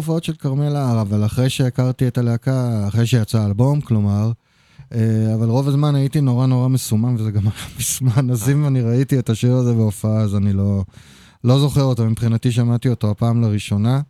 בהופעות 0.00 0.24
של 0.24 0.32
כרמל 0.32 0.76
הר, 0.76 1.00
אבל 1.00 1.24
אחרי 1.24 1.50
שהכרתי 1.50 2.08
את 2.08 2.18
הלהקה, 2.18 2.88
אחרי 2.88 3.06
שיצא 3.06 3.38
האלבום, 3.38 3.80
כלומר, 3.80 4.32
אה, 4.94 5.34
אבל 5.34 5.48
רוב 5.48 5.68
הזמן 5.68 5.94
הייתי 5.94 6.20
נורא 6.20 6.46
נורא 6.46 6.68
מסומם, 6.68 7.14
וזה 7.18 7.30
גם 7.30 7.42
היה 7.48 7.66
מזמן, 7.78 8.30
אז 8.30 8.50
אם 8.50 8.66
אני 8.66 8.80
ראיתי 8.80 9.18
את 9.18 9.30
השיר 9.30 9.52
הזה 9.52 9.72
בהופעה, 9.74 10.20
אז 10.20 10.36
אני 10.36 10.52
לא, 10.52 10.84
לא 11.44 11.58
זוכר 11.58 11.82
אותו. 11.82 12.06
מבחינתי 12.06 12.52
שמעתי 12.52 12.88
אותו 12.88 13.10
הפעם 13.10 13.42
לראשונה. 13.42 14.00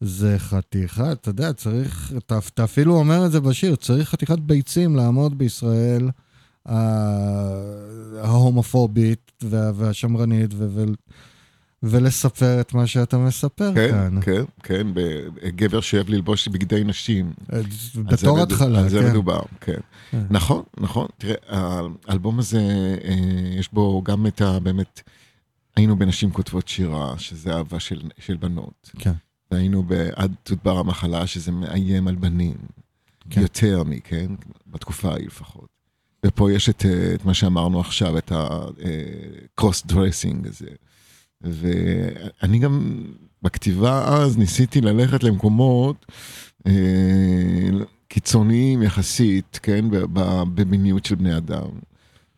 זה 0.00 0.34
חתיכה, 0.38 1.12
אתה 1.12 1.30
יודע, 1.30 1.52
צריך, 1.52 2.12
אתה, 2.18 2.38
אתה 2.54 2.64
אפילו 2.64 2.96
אומר 2.96 3.26
את 3.26 3.32
זה 3.32 3.40
בשיר, 3.40 3.76
צריך 3.76 4.08
חתיכת 4.08 4.38
ביצים 4.38 4.96
לעמוד 4.96 5.38
בישראל 5.38 6.10
ההומופובית 8.22 9.32
וה, 9.42 9.70
והשמרנית 9.74 10.50
ו, 10.54 10.66
ו, 10.70 10.84
ולספר 11.82 12.60
את 12.60 12.74
מה 12.74 12.86
שאתה 12.86 13.18
מספר 13.18 13.74
כן, 13.74 13.90
כאן. 13.90 14.20
כן, 14.20 14.42
כן, 14.62 14.86
גבר 15.46 15.80
שאוהב 15.80 16.08
ללבוש 16.08 16.48
בגדי 16.48 16.84
נשים. 16.84 17.32
בתור 17.96 18.42
התחלה, 18.42 18.78
כן. 18.78 18.84
על 18.84 18.88
זה 18.88 19.10
מדובר, 19.10 19.42
כן. 19.60 19.80
נכון, 20.30 20.62
נכון. 20.80 21.06
תראה, 21.18 21.80
האלבום 22.06 22.38
הזה, 22.38 22.60
אה, 23.04 23.58
יש 23.58 23.72
בו 23.72 24.02
גם 24.02 24.26
את 24.26 24.40
ה... 24.40 24.60
באמת, 24.60 25.00
היינו 25.76 25.96
בנשים 25.96 26.30
כותבות 26.30 26.68
שירה, 26.68 27.18
שזה 27.18 27.54
אהבה 27.54 27.80
של, 27.80 28.02
של 28.18 28.36
בנות. 28.36 28.90
כן. 28.98 29.12
והיינו 29.50 29.82
בעד 29.82 30.34
תודבר 30.42 30.78
המחלה, 30.78 31.26
שזה 31.26 31.52
מאיים 31.52 32.08
על 32.08 32.14
בנים. 32.14 32.56
כן. 33.30 33.40
יותר 33.40 33.82
מכן, 33.84 34.26
בתקופה 34.66 35.12
ההיא 35.12 35.26
לפחות. 35.26 35.66
ופה 36.26 36.52
יש 36.52 36.68
את, 36.68 36.84
אה, 36.86 37.14
את 37.14 37.24
מה 37.24 37.34
שאמרנו 37.34 37.80
עכשיו, 37.80 38.18
את 38.18 38.32
ה-cross 38.32 39.92
dressing 39.92 40.48
הזה. 40.48 40.68
ואני 41.42 42.58
גם 42.58 43.04
בכתיבה 43.42 44.04
אז 44.08 44.38
ניסיתי 44.38 44.80
ללכת 44.80 45.22
למקומות 45.22 46.06
אה, 46.66 46.72
קיצוניים 48.08 48.82
יחסית, 48.82 49.60
כן, 49.62 49.84
במיניות 50.54 51.04
של 51.04 51.14
בני 51.14 51.36
אדם. 51.36 51.68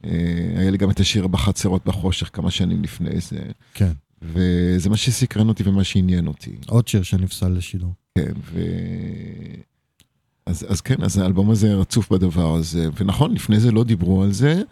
אה, 0.04 0.10
היה 0.56 0.70
לי 0.70 0.78
גם 0.78 0.90
את 0.90 1.00
השיר 1.00 1.26
בחצרות 1.26 1.84
בחושך 1.86 2.30
כמה 2.32 2.50
שנים 2.50 2.82
לפני 2.82 3.20
זה. 3.20 3.38
כן. 3.74 3.92
וזה 4.22 4.90
מה 4.90 4.96
שסקרן 4.96 5.48
אותי 5.48 5.62
ומה 5.68 5.84
שעניין 5.84 6.26
אותי. 6.26 6.56
עוד 6.66 6.88
שיר 6.88 7.02
שנפסל 7.02 7.48
לשידור. 7.48 7.92
כן, 8.18 8.32
ו... 8.44 8.60
אז, 10.46 10.66
אז 10.68 10.80
כן, 10.80 11.02
אז 11.02 11.18
האלבום 11.18 11.50
הזה 11.50 11.74
רצוף 11.74 12.12
בדבר 12.12 12.54
הזה, 12.54 12.88
ונכון, 12.96 13.34
לפני 13.34 13.60
זה 13.60 13.72
לא 13.72 13.84
דיברו 13.84 14.22
על 14.22 14.32
זה, 14.32 14.62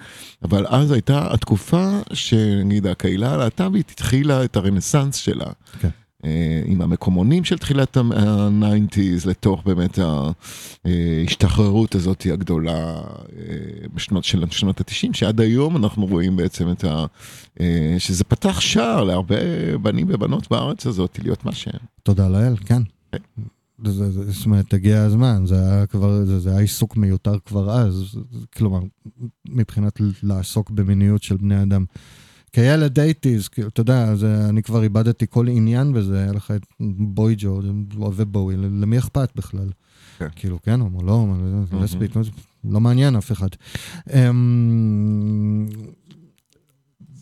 אבל 0.42 0.66
אז 0.68 0.90
הייתה 0.90 1.34
התקופה 1.34 2.00
שנגיד 2.12 2.86
הקהילה 2.86 3.34
הלהט"בית 3.34 3.90
התחילה 3.90 4.44
את 4.44 4.56
הרנסאנס 4.56 5.16
שלה. 5.16 5.46
כן. 5.80 5.88
אה, 6.24 6.62
עם 6.64 6.82
המקומונים 6.82 7.44
של 7.44 7.58
תחילת 7.58 7.96
ה-90's 7.96 9.28
לתוך 9.28 9.62
באמת 9.64 9.98
ההשתחררות 10.84 11.94
הזאת 11.94 12.26
הגדולה 12.32 13.02
אה, 13.38 13.56
בשנות 13.94 14.24
של 14.24 14.44
שנות 14.50 14.80
ה-90, 14.80 15.08
שעד 15.12 15.40
היום 15.40 15.76
אנחנו 15.76 16.06
רואים 16.06 16.36
בעצם 16.36 16.70
את 16.70 16.84
ה... 16.84 17.06
אה, 17.60 17.94
שזה 17.98 18.24
פתח 18.24 18.60
שער 18.60 19.04
להרבה 19.04 19.36
בנים 19.82 20.06
ובנות 20.10 20.50
בארץ 20.50 20.86
הזאת 20.86 21.18
להיות 21.22 21.44
מה 21.44 21.52
שהם. 21.52 21.80
תודה 22.02 22.28
לאל, 22.28 22.56
כן. 22.56 22.82
זאת 23.84 24.46
אומרת, 24.46 24.74
הגיע 24.74 25.02
הזמן, 25.02 25.42
זה 25.46 25.54
היה 25.54 25.86
כבר, 25.86 26.24
זה, 26.24 26.40
זה 26.40 26.50
היה 26.50 26.58
עיסוק 26.58 26.96
מיותר 26.96 27.38
כבר 27.44 27.70
אז, 27.70 28.18
כלומר, 28.56 28.80
מבחינת 29.48 30.00
לעסוק 30.22 30.70
במיניות 30.70 31.22
של 31.22 31.36
בני 31.36 31.62
אדם. 31.62 31.84
כילד 32.52 32.98
אייטיז, 32.98 33.48
אתה 33.66 33.80
יודע, 33.80 34.14
זה, 34.14 34.48
אני 34.48 34.62
כבר 34.62 34.82
איבדתי 34.82 35.26
כל 35.30 35.48
עניין 35.48 35.92
בזה, 35.92 36.18
היה 36.22 36.32
לך 36.32 36.50
את 36.50 36.66
בוי 36.98 37.34
ג'ו, 37.38 37.60
אוהבי 37.96 38.24
בואי, 38.24 38.56
למי 38.56 38.98
אכפת 38.98 39.28
בכלל? 39.36 39.68
כן. 40.18 40.28
כאילו, 40.36 40.62
כן, 40.62 40.80
הומו, 40.80 41.02
לא 41.02 41.26
לסבית, 41.80 42.16
לא 42.64 42.80
מעניין 42.80 43.16
אף 43.16 43.32
אחד. 43.32 43.48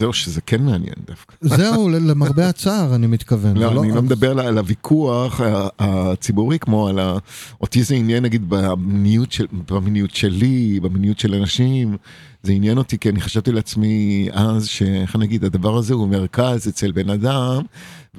זהו, 0.00 0.12
שזה 0.12 0.40
כן 0.40 0.62
מעניין 0.62 0.94
דווקא. 1.06 1.34
זהו, 1.40 1.88
למרבה 1.88 2.48
הצער, 2.50 2.94
אני 2.94 3.06
מתכוון. 3.06 3.56
לא, 3.56 3.74
לא, 3.74 3.82
אני 3.82 3.92
לא 3.92 4.02
מדבר 4.02 4.40
על 4.40 4.58
הוויכוח 4.58 5.40
הציבורי, 5.78 6.58
כמו 6.58 6.88
על 6.88 6.98
ה... 6.98 7.18
אותי 7.60 7.82
זה 7.82 7.94
עניין, 7.94 8.22
נגיד, 8.22 8.44
במיניות, 8.48 9.32
של, 9.32 9.46
במיניות 9.70 10.10
שלי, 10.10 10.80
במיניות 10.82 11.18
של 11.18 11.34
אנשים. 11.34 11.96
זה 12.42 12.52
עניין 12.52 12.78
אותי, 12.78 12.98
כי 12.98 13.08
אני 13.08 13.20
חשבתי 13.20 13.52
לעצמי 13.52 14.28
אז, 14.32 14.66
שאיך 14.66 15.16
נגיד, 15.16 15.44
הדבר 15.44 15.76
הזה 15.76 15.94
הוא 15.94 16.08
מרכז 16.08 16.68
אצל 16.68 16.92
בן 16.92 17.10
אדם, 17.10 17.62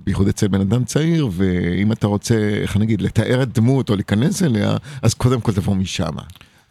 בייחוד 0.05 0.27
אצל 0.27 0.47
בן 0.47 0.61
אדם 0.61 0.83
צעיר, 0.83 1.29
ואם 1.31 1.91
אתה 1.91 2.07
רוצה, 2.07 2.35
איך 2.61 2.77
נגיד, 2.77 3.01
לתאר 3.01 3.43
את 3.43 3.53
דמות 3.53 3.89
או 3.89 3.95
להיכנס 3.95 4.43
אליה, 4.43 4.77
אז 5.01 5.13
קודם 5.13 5.41
כל 5.41 5.51
תבוא 5.53 5.75
משם. 5.75 6.15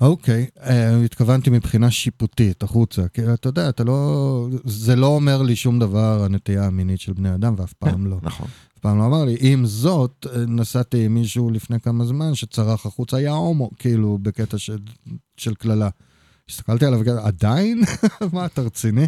אוקיי, 0.00 0.46
okay, 0.56 0.60
uh, 0.60 1.04
התכוונתי 1.04 1.50
מבחינה 1.50 1.90
שיפוטית, 1.90 2.62
החוצה, 2.62 3.08
כי 3.08 3.32
אתה 3.32 3.48
יודע, 3.48 3.68
אתה 3.68 3.84
לא, 3.84 4.48
זה 4.64 4.96
לא 4.96 5.06
אומר 5.06 5.42
לי 5.42 5.56
שום 5.56 5.78
דבר, 5.78 6.24
הנטייה 6.24 6.66
המינית 6.66 7.00
של 7.00 7.12
בני 7.12 7.34
אדם, 7.34 7.54
ואף 7.58 7.72
פעם 7.72 8.06
לא. 8.06 8.16
נכון. 8.22 8.46
אף 8.74 8.78
פעם 8.78 8.98
לא 8.98 9.06
אמר 9.06 9.24
לי. 9.24 9.36
עם 9.40 9.66
זאת, 9.66 10.26
נסעתי 10.48 11.04
עם 11.04 11.14
מישהו 11.14 11.50
לפני 11.50 11.80
כמה 11.80 12.04
זמן 12.04 12.34
שצרח 12.34 12.86
החוצה, 12.86 13.16
היה 13.16 13.32
הומו, 13.32 13.70
כאילו, 13.78 14.18
בקטע 14.22 14.58
של, 14.58 14.78
של 15.36 15.54
קללה. 15.54 15.88
הסתכלתי 16.50 16.84
עליו 16.84 17.18
עדיין? 17.18 17.82
מה, 18.32 18.46
אתה 18.46 18.62
רציני? 18.62 19.06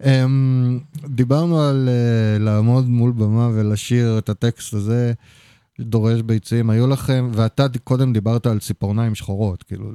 Um, 0.00 0.04
דיברנו 1.08 1.60
על 1.60 1.88
uh, 1.88 2.42
לעמוד 2.42 2.88
מול 2.88 3.12
במה 3.12 3.50
ולשיר 3.54 4.18
את 4.18 4.28
הטקסט 4.28 4.74
הזה. 4.74 5.12
דורש 5.80 6.22
ביצים, 6.22 6.70
היו 6.70 6.86
לכם, 6.86 7.30
ואתה 7.32 7.66
קודם 7.84 8.12
דיברת 8.12 8.46
על 8.46 8.58
ציפורניים 8.58 9.14
שחורות, 9.14 9.62
כאילו, 9.62 9.92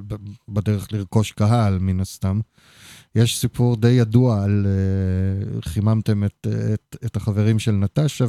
בדרך 0.49 0.93
לרכוש 0.93 1.31
קהל, 1.31 1.79
מן 1.79 1.99
הסתם. 1.99 2.39
יש 3.15 3.39
סיפור 3.39 3.75
די 3.75 3.89
ידוע 3.89 4.43
על 4.43 4.65
uh, 4.65 5.69
חיממתם 5.69 6.23
את, 6.23 6.47
את, 6.73 6.95
את 7.05 7.15
החברים 7.15 7.59
של 7.59 7.71
נטשה 7.71 8.25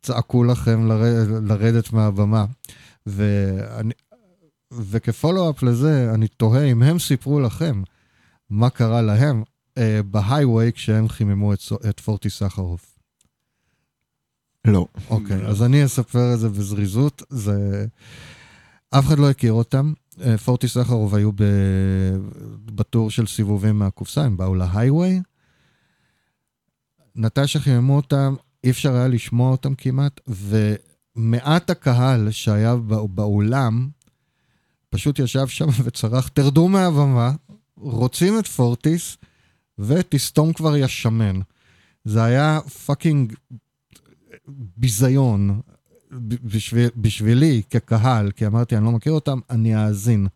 וצעקו 0.00 0.44
לכם 0.44 0.86
לרד, 0.86 1.44
לרדת 1.48 1.92
מהבמה. 1.92 2.44
ואני, 3.06 3.92
וכפולו-אפ 4.72 5.62
לזה, 5.62 6.10
אני 6.14 6.28
תוהה 6.28 6.64
אם 6.64 6.82
הם 6.82 6.98
סיפרו 6.98 7.40
לכם 7.40 7.82
מה 8.50 8.70
קרה 8.70 9.02
להם 9.02 9.42
uh, 9.42 9.82
בהיי-ווי 10.04 10.72
כשהם 10.72 11.08
חיממו 11.08 11.52
את, 11.52 11.60
את 11.88 12.00
פורטי 12.00 12.30
סחרוף. 12.30 12.93
לא. 14.64 14.86
אוקיי, 15.10 15.46
אז 15.46 15.62
אני 15.62 15.84
אספר 15.84 16.34
את 16.34 16.38
זה 16.38 16.48
בזריזות. 16.48 17.22
זה... 17.28 17.86
אף 18.90 19.06
אחד 19.06 19.18
לא 19.18 19.30
הכיר 19.30 19.52
אותם. 19.52 19.92
אה, 20.20 20.38
פורטי 20.38 20.68
סחרוב 20.68 21.14
היו 21.14 21.32
ב... 21.32 21.42
ב 22.64 22.73
tour 22.73 23.10
של 23.10 23.26
סיבובים 23.26 23.78
מהקופסה, 23.78 24.24
הם 24.24 24.36
באו 24.36 24.54
להייווי. 24.54 25.20
נטשה 27.16 27.60
חיממו 27.60 27.96
אותם, 27.96 28.34
אי 28.64 28.70
אפשר 28.70 28.94
היה 28.94 29.08
לשמוע 29.08 29.50
אותם 29.50 29.74
כמעט, 29.74 30.20
ומעט 31.16 31.70
הקהל 31.70 32.30
שהיה 32.30 32.76
באולם, 33.08 33.88
פשוט 34.90 35.18
ישב 35.18 35.46
שם 35.46 35.66
וצרח, 35.84 36.28
תרדו 36.28 36.68
מהבמה, 36.68 37.32
רוצים 37.76 38.38
את 38.38 38.46
פורטיס, 38.46 39.16
ותסתום 39.78 40.52
כבר 40.52 40.76
יא 40.76 40.94
שמן. 40.94 41.40
זה 42.04 42.24
היה 42.24 42.60
fucking 42.86 43.32
ביזיון 44.48 45.60
בשביל, 46.42 46.88
בשבילי 46.96 47.62
כקהל, 47.70 48.30
כי 48.30 48.46
אמרתי, 48.46 48.76
אני 48.76 48.84
לא 48.84 48.92
מכיר 48.92 49.12
אותם, 49.12 49.38
אני 49.50 49.76
אאזין. 49.76 50.26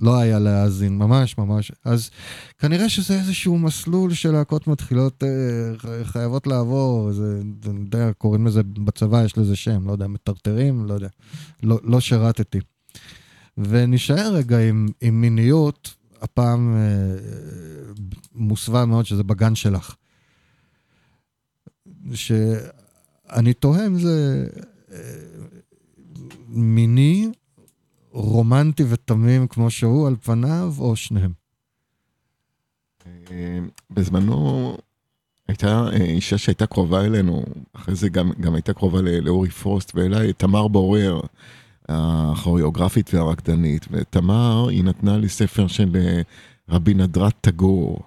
לא 0.00 0.18
היה 0.18 0.38
להאזין, 0.38 0.98
ממש 0.98 1.38
ממש. 1.38 1.72
אז 1.84 2.10
כנראה 2.58 2.88
שזה 2.88 3.18
איזשהו 3.18 3.58
מסלול 3.58 4.14
שלהקות 4.14 4.66
מתחילות 4.66 5.24
אה, 5.24 6.04
חייבות 6.04 6.46
לעבור, 6.46 7.12
זה, 7.12 7.40
אני 7.66 7.80
יודע, 7.80 8.12
קוראים 8.18 8.46
לזה 8.46 8.62
בצבא, 8.62 9.24
יש 9.24 9.38
לזה 9.38 9.56
שם, 9.56 9.86
לא 9.86 9.92
יודע, 9.92 10.06
מטרטרים, 10.06 10.86
לא 10.86 10.94
יודע. 10.94 11.08
לא, 11.62 11.80
לא 11.84 12.00
שירתתי. 12.00 12.60
ונשאר 13.58 14.34
רגע 14.34 14.58
עם, 14.58 14.88
עם 15.00 15.20
מיניות, 15.20 15.94
הפעם 16.22 16.76
אה, 16.76 17.16
מוסווה 18.34 18.86
מאוד 18.86 19.06
שזה 19.06 19.22
בגן 19.22 19.54
שלך. 19.54 19.94
שאני 22.14 23.54
תוהה 23.54 23.86
אם 23.86 23.98
זה 23.98 24.46
אה, 24.92 24.98
מיני, 26.48 27.30
רומנטי 28.12 28.84
ותמים 28.88 29.46
כמו 29.46 29.70
שהוא 29.70 30.06
על 30.06 30.16
פניו, 30.22 30.74
או 30.78 30.96
שניהם. 30.96 31.32
אה, 33.06 33.58
בזמנו 33.90 34.76
הייתה 35.48 35.88
אה, 35.92 35.96
אישה 35.96 36.38
שהייתה 36.38 36.66
קרובה 36.66 37.04
אלינו, 37.04 37.44
אחרי 37.72 37.94
זה 37.94 38.08
גם, 38.08 38.32
גם 38.40 38.54
הייתה 38.54 38.72
קרובה 38.72 39.00
לאורי 39.02 39.50
פרוסט 39.50 39.92
ואליי, 39.94 40.32
תמר 40.32 40.68
בורר, 40.68 41.20
הכוריאוגרפית 41.88 43.14
והרקדנית, 43.14 43.86
ותמר, 43.90 44.68
היא 44.68 44.84
נתנה 44.84 45.16
לי 45.16 45.28
ספר 45.28 45.66
של 45.66 45.96
רבי 46.68 46.94
נדרת 46.94 47.34
טגור. 47.40 48.02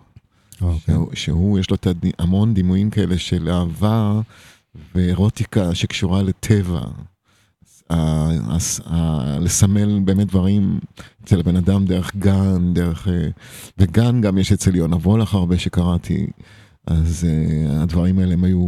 Okay. 0.61 0.63
אוקיי. 0.63 0.93
שהוא, 0.95 1.07
שהוא, 1.13 1.59
יש 1.59 1.69
לו 1.71 1.77
המון 2.19 2.53
דימויים 2.53 2.89
כאלה 2.89 3.17
של 3.17 3.49
אהבה 3.49 4.21
ואירוטיקה 4.95 5.75
שקשורה 5.75 6.21
לטבע. 6.21 6.81
ה- 7.89 8.55
הס- 8.55 8.79
ה- 8.85 9.37
לסמל 9.39 9.99
באמת 10.05 10.27
דברים 10.27 10.79
אצל 11.23 11.39
הבן 11.39 11.55
אדם 11.55 11.85
דרך 11.85 12.15
גן, 12.15 12.73
דרך... 12.73 13.07
אה, 13.07 13.27
וגן 13.77 14.21
גם 14.21 14.37
יש 14.37 14.51
אצל 14.51 14.75
יונה 14.75 14.95
וולך 14.95 15.33
הרבה 15.33 15.59
שקראתי, 15.59 16.27
אז 16.87 17.27
uh, 17.27 17.71
הדברים 17.71 18.19
האלה 18.19 18.33
הם 18.33 18.43
היו, 18.43 18.67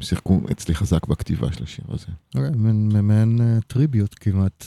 שיחקו 0.00 0.40
אצלי 0.52 0.74
חזק 0.74 1.06
בכתיבה 1.06 1.52
של 1.52 1.64
השיר 1.64 1.84
הזה. 1.88 2.06
אוקיי, 2.34 2.50
מעין- 2.56 3.06
מעין 3.06 3.40
אה, 3.40 3.58
טריביוט 3.66 4.14
כמעט, 4.20 4.64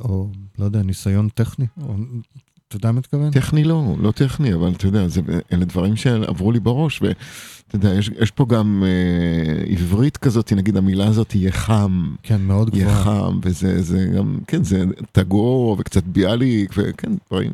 או 0.00 0.28
לא 0.58 0.64
יודע, 0.64 0.82
ניסיון 0.82 1.28
טכני, 1.28 1.66
או 1.82 1.94
אתה 2.76 2.86
יודע 2.86 2.92
מה 2.92 2.98
מתכוון? 2.98 3.30
טכני 3.30 3.64
לא, 3.64 3.94
לא 4.00 4.10
טכני, 4.10 4.54
אבל 4.54 4.72
אתה 4.76 4.86
יודע, 4.86 5.08
זה, 5.08 5.20
אלה 5.52 5.64
דברים 5.64 5.96
שעברו 5.96 6.52
לי 6.52 6.60
בראש, 6.60 7.02
ואתה 7.02 7.76
יודע, 7.76 7.94
יש, 7.94 8.10
יש 8.20 8.30
פה 8.30 8.46
גם 8.48 8.84
אה, 8.86 9.64
עברית 9.72 10.16
כזאת, 10.16 10.52
נגיד 10.52 10.76
המילה 10.76 11.06
הזאת 11.06 11.34
יהיה 11.34 11.52
חם, 11.52 12.14
כן, 12.22 12.40
מאוד 12.40 12.74
יהיה 12.74 12.86
גבוהה. 12.86 13.04
חם, 13.04 13.38
וזה 13.42 13.82
זה 13.82 14.06
גם, 14.16 14.38
כן, 14.46 14.64
זה 14.64 14.84
תגור 15.12 15.76
וקצת 15.78 16.04
ביאליק, 16.04 16.72
וכן, 16.76 17.12
דברים. 17.30 17.50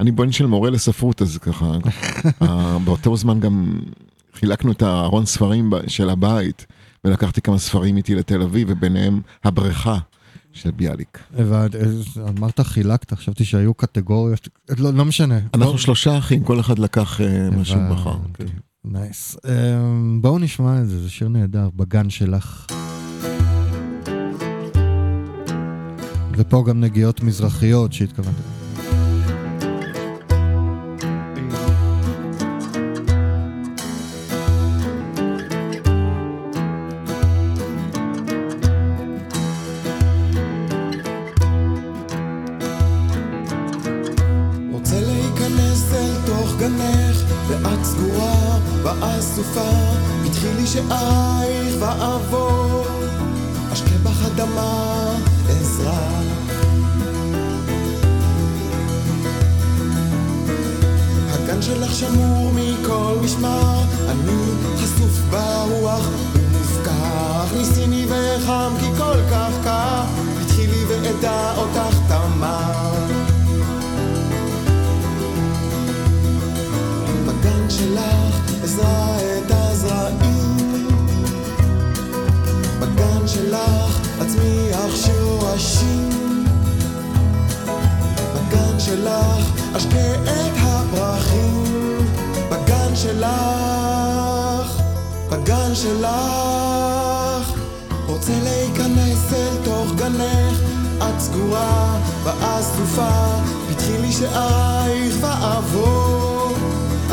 אני 0.00 0.10
בן 0.10 0.32
של 0.32 0.46
מורה 0.46 0.70
לספרות, 0.70 1.22
אז 1.22 1.38
ככה, 1.38 1.72
אה, 2.42 2.78
באותו 2.84 3.16
זמן 3.16 3.40
גם 3.40 3.80
חילקנו 4.34 4.72
את 4.72 4.82
הארון 4.82 5.26
ספרים 5.26 5.70
של 5.86 6.10
הבית, 6.10 6.66
ולקחתי 7.04 7.40
כמה 7.40 7.58
ספרים 7.58 7.96
איתי 7.96 8.14
לתל 8.14 8.42
אביב, 8.42 8.68
וביניהם 8.70 9.20
הבריכה 9.44 9.98
של 10.52 10.70
ביאליק. 10.70 11.18
אז 11.38 12.04
אמרת 12.38 12.60
חילקת, 12.60 13.14
חשבתי 13.14 13.44
שהיו 13.44 13.74
קטגוריות, 13.74 14.48
לא, 14.78 14.92
לא 14.92 15.04
משנה. 15.04 15.38
אנחנו 15.54 15.70
בוא- 15.70 15.76
שלושה 15.78 16.18
אחים, 16.18 16.44
כל 16.44 16.60
אחד 16.60 16.78
לקח 16.78 17.20
אה, 17.20 17.50
מה 17.50 17.64
שהוא 17.64 17.82
בחר. 17.92 18.16
כן. 18.34 18.44
נייס. 18.84 19.36
אמ, 19.48 20.18
בואו 20.22 20.38
נשמע 20.38 20.80
את 20.80 20.88
זה, 20.88 21.02
זה 21.02 21.10
שיר 21.10 21.28
נהדר, 21.28 21.68
בגן 21.76 22.10
שלך. 22.10 22.66
ופה 26.36 26.64
גם 26.68 26.80
נגיעות 26.80 27.20
מזרחיות 27.22 27.92
שהתכוונת. 27.92 28.34
שורשים 85.58 86.44
בגן 88.34 88.78
שלך 88.78 89.60
אשקה 89.76 90.14
את 90.24 90.52
הפרחים. 90.56 91.64
בגן 92.50 92.96
שלך, 92.96 94.82
בגן 95.30 95.74
שלך. 95.74 97.52
רוצה 98.06 98.32
להיכנס 98.42 99.32
אל 99.32 99.56
תוך 99.64 99.92
גנך. 99.96 100.58
את 100.98 101.20
סגורה 101.20 101.98
באסופה 102.24 103.10
פתחי 103.68 103.98
לי 103.98 104.12
שערייך 104.12 105.14
ואעבור. 105.20 106.52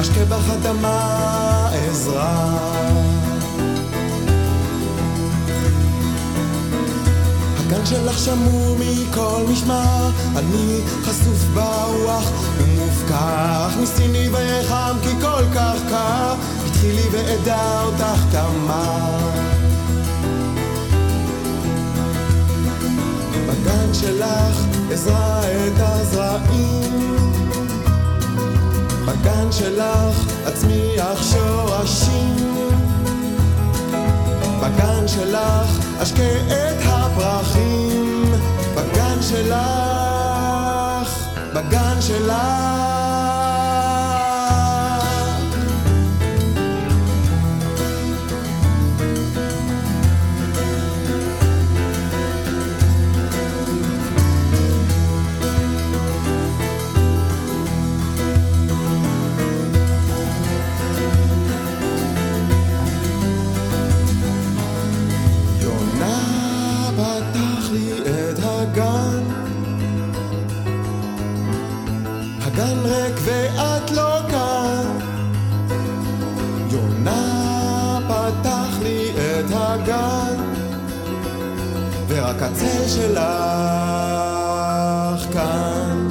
אשקה 0.01 0.25
בך 0.25 0.49
אדמה 0.49 1.69
עזרה 1.73 3.16
הגן 7.67 7.85
שלך 7.85 8.19
שמור 8.19 8.77
מכל 8.79 9.43
משמר, 9.51 10.09
אני 10.35 10.79
חשוף 11.03 11.43
ברוח 11.53 12.31
ומופקר. 12.57 13.67
הכניסיני 13.67 14.29
ויחם 14.29 14.95
כי 15.03 15.09
כל 15.21 15.43
כך 15.55 15.75
קר, 15.89 16.35
פתחי 16.65 16.91
לי 16.91 17.01
ואדע 17.11 17.81
אותך 17.81 18.23
תמר. 18.31 19.29
בגן 23.47 23.93
שלך 23.93 24.65
עזרה 24.91 25.41
את 25.43 25.77
הזרעים, 25.77 27.31
בגן 29.05 29.51
שלך 29.51 30.15
אצמיח 30.47 31.23
שורשים. 31.31 32.86
בגן 34.67 35.07
שלך 35.07 35.85
אשקה 36.03 36.23
את 36.47 36.77
הפרחים. 36.85 38.31
בגן 38.75 39.21
שלך, 39.21 39.57
בגן 41.53 42.01
שלך 42.01 42.96
שלך 82.97 83.21
כאן. 85.33 86.07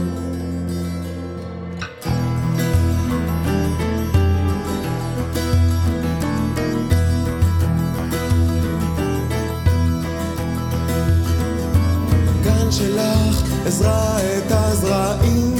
בגן 12.40 12.70
שלך 12.70 13.42
עזרה 13.66 14.18
את 14.20 14.50
הזרעים. 14.50 15.56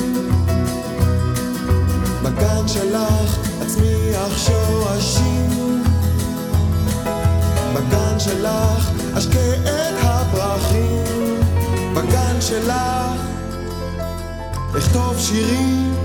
בגן 2.23 2.69
שלך 2.69 3.39
אצמיח 3.63 4.39
שורשים. 4.39 5.83
בגן 7.75 8.19
שלך 8.19 8.91
אשקה 9.19 9.86
שלך 12.47 12.73
אכתוב 14.79 15.19
שירים 15.19 15.96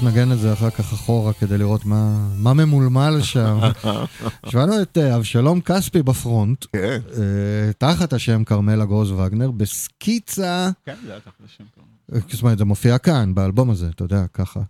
צריך 0.00 0.16
לנגן 0.16 0.32
את 0.32 0.38
זה 0.38 0.52
אחר 0.52 0.70
כך 0.70 0.92
אחורה 0.92 1.32
כדי 1.32 1.58
לראות 1.58 1.84
מה, 1.84 2.28
מה 2.36 2.54
ממולמל 2.54 3.18
שם. 3.22 3.58
שמענו 4.50 4.82
את 4.82 4.98
אה, 4.98 5.16
אבשלום 5.16 5.60
כספי 5.60 6.02
בפרונט, 6.02 6.64
כן. 6.72 7.00
אה, 7.12 7.72
תחת 7.78 8.12
השם 8.12 8.44
כרמלה 8.44 8.84
גרוז 8.84 9.12
וגנר, 9.12 9.50
בסקיצה, 9.50 10.70
כן, 10.84 10.94
זה 11.06 11.10
היה 11.10 11.20
תחת 11.20 11.44
השם 11.44 11.64
כמובן. 11.74 11.90
אה, 12.14 12.18
זאת 12.32 12.42
אומרת, 12.42 12.58
זה 12.58 12.64
מופיע 12.64 12.98
כאן, 12.98 13.34
באלבום 13.34 13.70
הזה, 13.70 13.88
אתה 13.88 14.04
יודע, 14.04 14.24
ככה, 14.34 14.60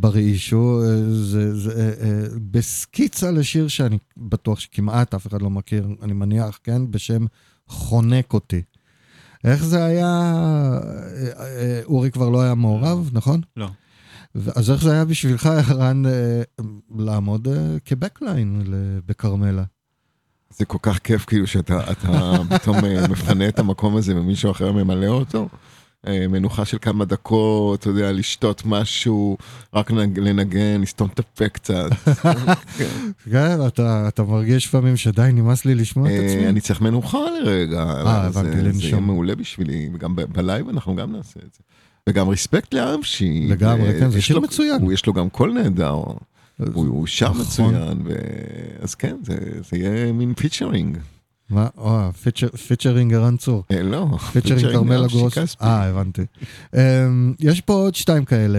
בראישו, 0.00 0.82
אה, 0.82 1.12
זה, 1.12 1.54
זה 1.54 1.94
בסקיצה 2.50 3.30
לשיר 3.30 3.68
שאני 3.68 3.98
בטוח 4.16 4.60
שכמעט 4.60 5.14
אף 5.14 5.26
אחד 5.26 5.42
לא 5.42 5.50
מכיר, 5.50 5.88
אני 6.02 6.12
מניח, 6.12 6.58
כן? 6.64 6.90
בשם 6.90 7.26
חונק 7.68 8.32
אותי. 8.32 8.62
איך 9.44 9.64
זה 9.64 9.84
היה, 9.84 10.32
אורי 11.84 12.10
כבר 12.10 12.28
לא 12.28 12.42
היה 12.42 12.54
מעורב, 12.54 13.10
נכון? 13.12 13.40
לא. 13.56 13.68
אז 14.54 14.70
איך 14.70 14.82
זה 14.82 14.92
היה 14.92 15.04
בשבילך, 15.04 15.46
ערן, 15.46 16.06
אה, 16.06 16.42
לעמוד 16.98 17.48
אה, 17.48 17.76
כ 17.84 18.00
backline 18.00 18.62
בכרמלה? 19.06 19.62
זה 20.50 20.64
כל 20.64 20.78
כך 20.82 20.98
כיף 20.98 21.24
כאילו 21.24 21.46
שאתה 21.46 21.92
אתה 21.92 22.32
פתאום 22.58 22.76
אה, 22.84 23.08
מפנה 23.08 23.48
את 23.48 23.58
המקום 23.58 23.96
הזה 23.96 24.16
ומישהו 24.16 24.50
אחר 24.50 24.72
ממלא 24.72 25.06
אותו. 25.06 25.48
מנוחה 26.28 26.64
של 26.64 26.78
כמה 26.80 27.04
דקות, 27.04 27.80
אתה 27.80 27.88
יודע, 27.88 28.12
לשתות 28.12 28.62
משהו, 28.66 29.36
רק 29.74 29.90
לנג- 29.90 30.18
לנגן, 30.18 30.80
לסתום 30.80 31.08
את 31.14 31.18
הפה 31.18 31.48
קצת. 31.48 31.90
כן. 33.30 33.56
אתה, 33.66 34.22
מרגיש 34.22 34.66
לפעמים 34.66 34.96
שדי, 34.96 35.30
נמאס 35.32 35.64
לי 35.64 35.74
לשמוע 35.74 36.08
את 36.08 36.24
עצמי. 36.24 36.48
אני 36.48 36.60
צריך 36.60 36.80
מנוחה 36.80 37.18
לרגע. 37.40 37.82
אה, 37.82 38.26
הבנתי, 38.26 38.48
אה, 38.48 38.54
זה 38.54 38.62
לנשום. 38.62 38.90
יהיה 38.90 39.00
מעולה 39.00 39.34
בשבילי, 39.34 39.90
וגם 39.94 40.16
ב 40.16 40.26
live 40.26 40.68
אנחנו 40.68 40.96
גם 40.96 41.12
נעשה 41.12 41.40
את 41.46 41.52
זה. 41.54 41.60
וגם 42.08 42.28
respect 42.28 42.74
לאמשי. 42.74 43.46
לגמרי, 43.48 43.96
ו- 43.96 44.00
כן, 44.00 44.10
זה 44.10 44.22
שיר 44.22 44.40
מצוין. 44.40 44.82
הוא- 44.82 44.92
יש 44.92 45.06
לו 45.06 45.12
גם 45.12 45.28
קול 45.30 45.52
נהדר. 45.52 45.90
הוא 45.92 46.16
הוא 46.74 47.06
שר 47.06 47.30
נכון. 47.30 47.40
מצוין, 47.42 47.98
ו- 48.04 48.14
אז 48.82 48.94
כן, 48.94 49.16
זה 49.24 49.34
זה 49.70 49.76
יהיה 49.78 50.12
מין 50.12 50.34
featuring. 50.34 50.98
מה? 51.50 51.66
או, 51.78 52.12
featur- 52.12 52.56
featuring 52.56 53.14
ערן 53.14 53.36
צור. 53.36 53.64
אה, 53.72 53.82
לא, 53.82 54.06
featuring 54.32 54.72
כרמלה 54.72 55.06
גרוס. 55.08 55.38
אה, 55.62 55.84
הבנתי. 55.84 56.22
אמ, 56.74 57.34
יש 57.40 57.60
פה 57.60 57.72
עוד 57.72 57.94
שתיים 57.94 58.24
כאלה. 58.24 58.58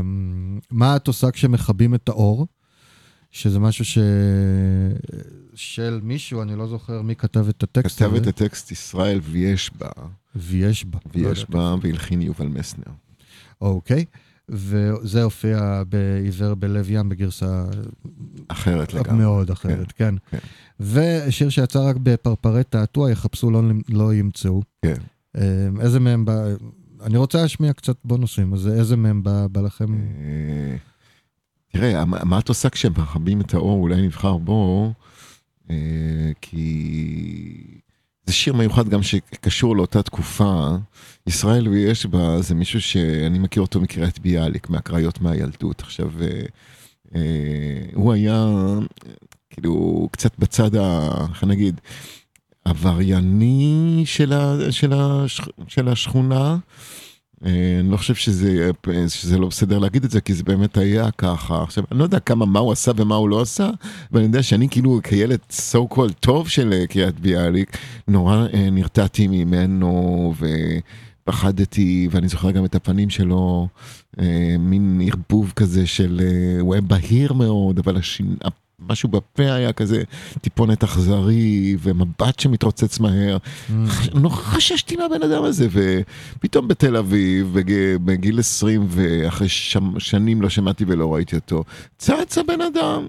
אמ, 0.00 0.58
מה 0.70 0.96
את 0.96 1.06
עושה 1.06 1.30
כשמכבים 1.30 1.94
את 1.94 2.08
האור? 2.08 2.46
שזה 3.30 3.58
משהו 3.58 3.84
ש... 3.84 3.98
של 5.54 6.00
מישהו, 6.02 6.42
אני 6.42 6.56
לא 6.56 6.66
זוכר 6.66 7.02
מי 7.02 7.16
כתב 7.16 7.48
את 7.48 7.62
הטקסט 7.62 7.96
כתב 7.96 8.14
הזה. 8.14 8.22
את 8.22 8.26
הטקסט 8.26 8.72
ישראל 8.72 9.20
ויש 9.22 9.70
בה, 9.78 9.88
ויש 10.36 10.84
בה. 10.84 10.98
לא 11.04 11.10
ויש 11.28 11.38
ידעתי. 11.38 11.52
בה, 11.52 11.74
והלחין 11.82 12.22
יובל 12.22 12.46
מסנר. 12.46 12.92
אוקיי. 13.60 14.04
וזה 14.48 15.22
הופיע 15.22 15.82
בעיוור 15.88 16.54
בלב 16.54 16.90
ים 16.90 17.08
בגרסה 17.08 17.64
אחרת 18.48 18.94
לגמרי. 18.94 19.22
מאוד 19.22 19.50
אחרת, 19.50 19.92
כן. 19.92 20.14
כן. 20.30 20.38
ושיר 20.80 21.48
שיצא 21.48 21.78
רק 21.88 21.96
בפרפרי 22.02 22.64
תעתוע, 22.64 23.10
יחפשו 23.10 23.50
לא, 23.50 23.62
לא 23.88 24.14
ימצאו. 24.14 24.62
כן. 24.82 24.94
אמ, 25.36 25.80
איזה 25.80 26.00
מהם 26.00 26.24
בא... 26.24 26.44
אני 27.02 27.16
רוצה 27.16 27.42
להשמיע 27.42 27.72
קצת 27.72 27.96
בונוסים, 28.04 28.54
אז 28.54 28.68
איזה 28.68 28.96
מהם 28.96 29.22
בא, 29.22 29.46
בא 29.46 29.60
לכם? 29.60 29.94
אה, 29.94 30.76
תראה, 31.72 32.04
מה 32.04 32.38
את 32.38 32.48
עושה 32.48 32.70
כשמכבים 32.70 33.40
את 33.40 33.54
האור, 33.54 33.82
אולי 33.82 34.02
נבחר 34.02 34.36
בו, 34.36 34.84
אה, 34.86 35.11
כי 36.40 37.80
זה 38.26 38.32
שיר 38.32 38.52
מיוחד 38.54 38.88
גם 38.88 39.02
שקשור 39.02 39.76
לאותה 39.76 40.02
תקופה. 40.02 40.68
ישראל 41.26 41.68
ויש 41.68 42.06
בה, 42.06 42.42
זה 42.42 42.54
מישהו 42.54 42.80
שאני 42.80 43.38
מכיר 43.38 43.62
אותו 43.62 43.80
מקריית 43.80 44.18
ביאליק, 44.18 44.70
מהקריות 44.70 45.20
מהילדות. 45.20 45.80
עכשיו, 45.80 46.10
אה, 46.22 46.26
אה, 47.14 47.20
הוא 47.94 48.12
היה 48.12 48.34
אה, 48.34 48.78
כאילו 49.50 50.08
קצת 50.12 50.38
בצד, 50.38 50.76
ה- 50.76 51.26
איך 51.30 51.44
נגיד, 51.44 51.80
עברייני 52.64 54.02
של, 54.04 54.32
ה, 54.32 54.56
של, 54.70 54.92
השכ, 54.92 55.44
של 55.68 55.88
השכונה. 55.88 56.56
אה, 57.46 57.76
אני 57.80 57.90
לא 57.90 57.96
חושב 57.96 58.14
שזה, 58.14 58.70
שזה 59.08 59.38
לא 59.38 59.46
בסדר 59.48 59.78
להגיד 59.78 60.04
את 60.04 60.10
זה, 60.10 60.20
כי 60.20 60.34
זה 60.34 60.42
באמת 60.44 60.76
היה 60.76 61.10
ככה. 61.10 61.62
עכשיו, 61.62 61.84
אני 61.90 61.98
לא 61.98 62.04
יודע 62.04 62.18
כמה, 62.20 62.46
מה 62.46 62.58
הוא 62.58 62.72
עשה 62.72 62.92
ומה 62.96 63.14
הוא 63.14 63.28
לא 63.28 63.40
עשה, 63.40 63.70
אבל 64.12 64.20
אני 64.20 64.26
יודע 64.26 64.42
שאני 64.42 64.68
כאילו 64.68 65.00
כילד 65.02 65.38
so 65.50 65.94
called 65.94 66.12
טוב 66.20 66.48
של 66.48 66.72
אה, 66.72 66.86
קריית 66.86 67.20
ביאליק, 67.20 67.76
נורא 68.08 68.46
אה, 68.54 68.70
נרתעתי 68.70 69.26
ממנו 69.26 70.34
ופחדתי, 71.26 72.08
ואני 72.10 72.28
זוכר 72.28 72.50
גם 72.50 72.64
את 72.64 72.74
הפנים 72.74 73.10
שלו, 73.10 73.68
מין 74.58 75.02
ערבוב 75.06 75.52
כזה 75.56 75.86
של, 75.86 76.20
הוא 76.60 76.74
היה 76.74 76.80
בהיר 76.80 77.32
מאוד, 77.32 77.78
אבל 77.78 77.96
השין... 77.96 78.36
משהו 78.88 79.08
בפה 79.08 79.52
היה 79.52 79.72
כזה 79.72 80.02
טיפונת 80.40 80.84
אכזרי 80.84 81.76
ומבט 81.82 82.38
שמתרוצץ 82.40 83.00
מהר. 83.00 83.36
נורא 84.14 84.34
חששתי 84.36 84.96
מהבן 84.96 85.22
אדם 85.22 85.44
הזה, 85.44 85.68
ופתאום 86.36 86.68
בתל 86.68 86.96
אביב, 86.96 87.50
בג- 87.58 87.96
בגיל 88.04 88.38
20, 88.38 88.86
ואחרי 88.88 89.48
שנים 89.98 90.42
לא 90.42 90.48
שמעתי 90.48 90.84
ולא 90.88 91.14
ראיתי 91.14 91.36
אותו, 91.36 91.64
צץ 91.98 92.38
הבן 92.38 92.60
אדם. 92.60 93.06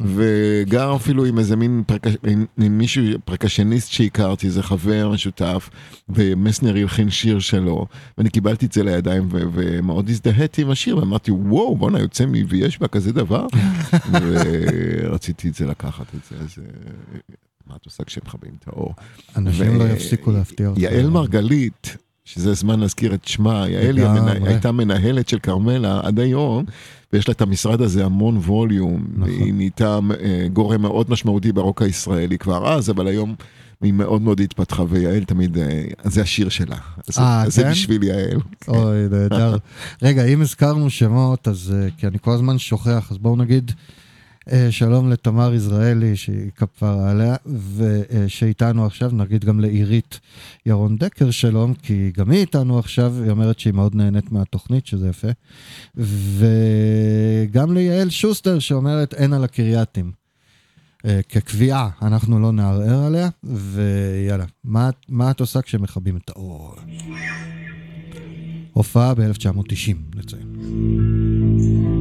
וגר 0.00 0.96
אפילו 0.96 1.24
עם 1.24 1.38
איזה 1.38 1.56
מין 1.56 1.82
פרקש... 1.86 2.12
עם, 2.26 2.46
עם 2.60 2.78
מישהו, 2.78 3.04
פרקשניסט 3.24 3.90
שהכרתי, 3.90 4.46
איזה 4.46 4.62
חבר 4.62 5.10
משותף, 5.12 5.70
ומסנר 6.08 6.76
הלחין 6.76 7.10
שיר 7.10 7.38
שלו, 7.38 7.86
ואני 8.18 8.30
קיבלתי 8.30 8.66
את 8.66 8.72
זה 8.72 8.82
לידיים 8.82 9.28
ו- 9.30 9.42
ומאוד 9.52 10.08
הזדהיתי 10.08 10.62
עם 10.62 10.70
השיר, 10.70 10.98
ואמרתי, 10.98 11.30
וואו, 11.30 11.76
בואנה, 11.76 12.00
יוצא 12.00 12.26
מי 12.26 12.44
ויש 12.48 12.78
בה 12.78 12.88
כזה 12.88 13.12
דבר? 13.12 13.46
ורציתי 14.22 15.48
את 15.48 15.54
זה 15.54 15.66
לקחת 15.66 16.06
את 16.14 16.20
זה, 16.30 16.36
אז 16.44 16.58
אה, 16.58 17.18
מה 17.66 17.76
את 17.76 17.84
עושה 17.84 18.04
כשמכבים 18.04 18.52
את 18.58 18.68
האור? 18.68 18.94
אנשים 19.36 19.76
ו- 19.76 19.78
לא 19.78 19.84
יפסיקו 19.84 20.32
להפתיע 20.32 20.68
אותך. 20.68 20.80
יעל 20.80 21.10
מרגלית, 21.10 21.96
שזה 22.28 22.50
הזמן 22.50 22.80
להזכיר 22.80 23.14
את 23.14 23.24
שמה, 23.28 23.64
יעל 23.68 23.82
היא 23.84 23.90
לגמרי. 24.04 24.18
המנה- 24.30 24.48
הייתה 24.48 24.72
מנהלת 24.72 25.28
של 25.28 25.38
כרמלה 25.38 26.00
עד 26.02 26.20
היום, 26.20 26.64
ויש 27.12 27.28
לה 27.28 27.32
את 27.32 27.40
המשרד 27.40 27.80
הזה 27.80 28.04
המון 28.04 28.36
ווליום, 28.36 29.06
נכון. 29.16 29.22
והיא 29.34 29.54
נהייתה 29.54 29.98
אה, 30.20 30.46
גורם 30.52 30.82
מאוד 30.82 31.10
משמעותי 31.10 31.52
ברוק 31.52 31.82
הישראלי 31.82 32.38
כבר 32.38 32.72
אז, 32.72 32.90
אבל 32.90 33.06
היום 33.06 33.34
היא 33.82 33.92
מאוד 33.92 34.22
מאוד 34.22 34.40
התפתחה, 34.40 34.84
ויעל 34.88 35.24
תמיד, 35.24 35.58
אה, 35.58 35.82
זה 36.04 36.22
השיר 36.22 36.48
שלה. 36.48 36.76
אז 37.08 37.18
אה, 37.18 37.42
אז 37.42 37.54
זה 37.54 37.62
כן? 37.62 37.70
בשביל 37.70 38.02
יעל. 38.02 38.40
אוי, 38.68 38.96
נהדר. 39.10 39.56
רגע, 40.02 40.24
אם 40.24 40.40
הזכרנו 40.42 40.90
שמות, 40.90 41.48
אז 41.48 41.74
אה, 41.76 41.88
כי 41.96 42.06
אני 42.06 42.18
כל 42.20 42.30
הזמן 42.30 42.58
שוכח, 42.58 43.08
אז 43.10 43.18
בואו 43.18 43.36
נגיד 43.36 43.72
שלום 44.70 45.10
לתמר 45.10 45.54
יזרעאלי, 45.54 46.16
שהיא 46.16 46.50
כפרה 46.56 47.10
עליה, 47.10 47.36
ושאיתנו 47.76 48.86
עכשיו, 48.86 49.10
נגיד 49.12 49.44
גם 49.44 49.60
לעירית 49.60 50.20
ירון 50.66 50.96
דקר 50.96 51.30
שלום, 51.30 51.74
כי 51.74 52.10
גם 52.16 52.30
היא 52.30 52.40
איתנו 52.40 52.78
עכשיו, 52.78 53.22
היא 53.22 53.30
אומרת 53.30 53.58
שהיא 53.58 53.74
מאוד 53.74 53.94
נהנית 53.94 54.32
מהתוכנית, 54.32 54.86
שזה 54.86 55.08
יפה. 55.08 55.28
וגם 55.96 57.74
ליעל 57.74 58.10
שוסטר, 58.10 58.58
שאומרת 58.58 59.14
אין 59.14 59.32
על 59.32 59.44
הקרייתים. 59.44 60.12
אה, 61.06 61.20
כקביעה, 61.28 61.88
אנחנו 62.02 62.40
לא 62.40 62.52
נערער 62.52 63.04
עליה, 63.04 63.28
ויאללה, 63.44 64.44
מה, 64.64 64.90
מה 65.08 65.30
את 65.30 65.40
עושה 65.40 65.62
כשמכבים 65.62 66.16
את 66.16 66.30
האור? 66.30 66.74
הופעה 68.72 69.14
ב-1990, 69.14 70.16
נציין. 70.16 71.95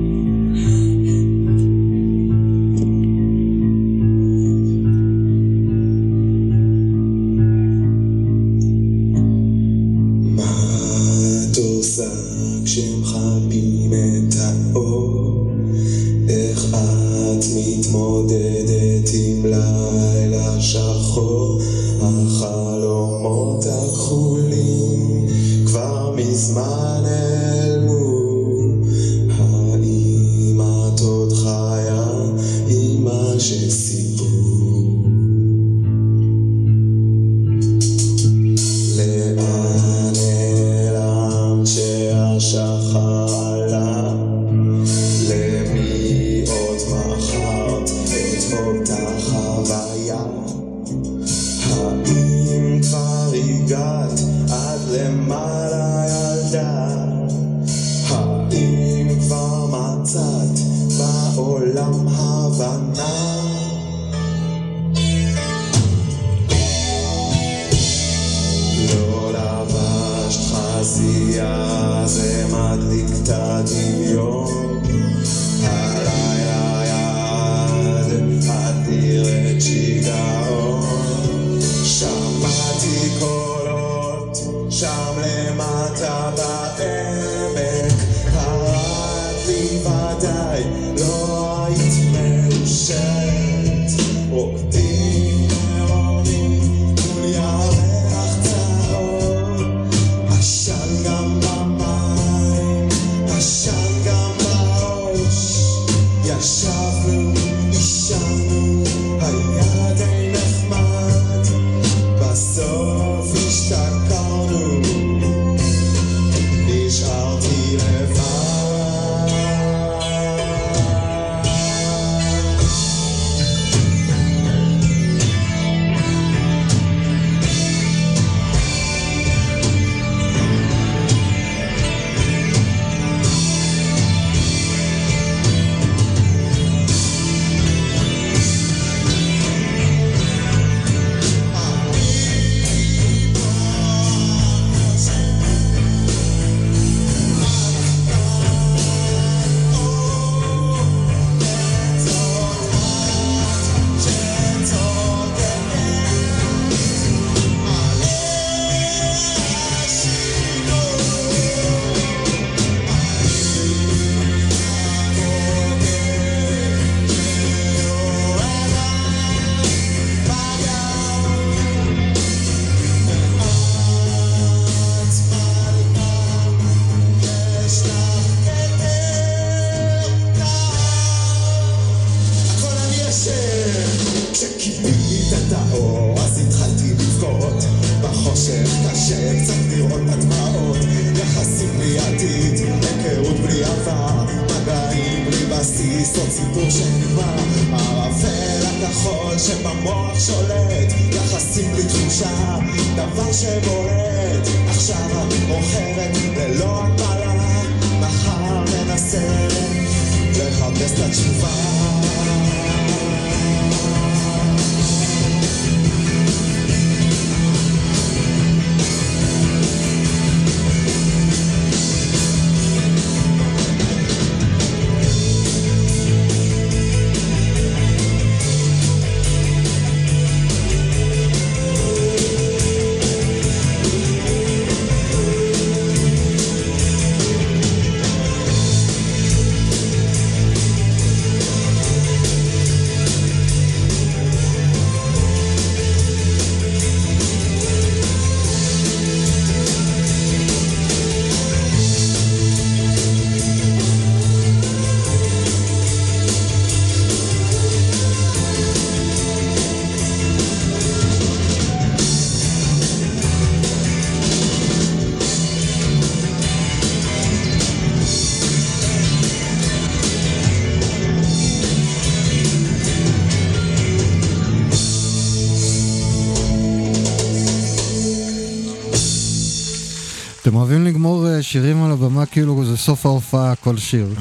הבמה 281.95 282.25
כאילו 282.25 282.65
זה 282.65 282.77
סוף 282.77 283.05
ההופעה, 283.05 283.55
כל 283.55 283.77
שיר. 283.77 284.13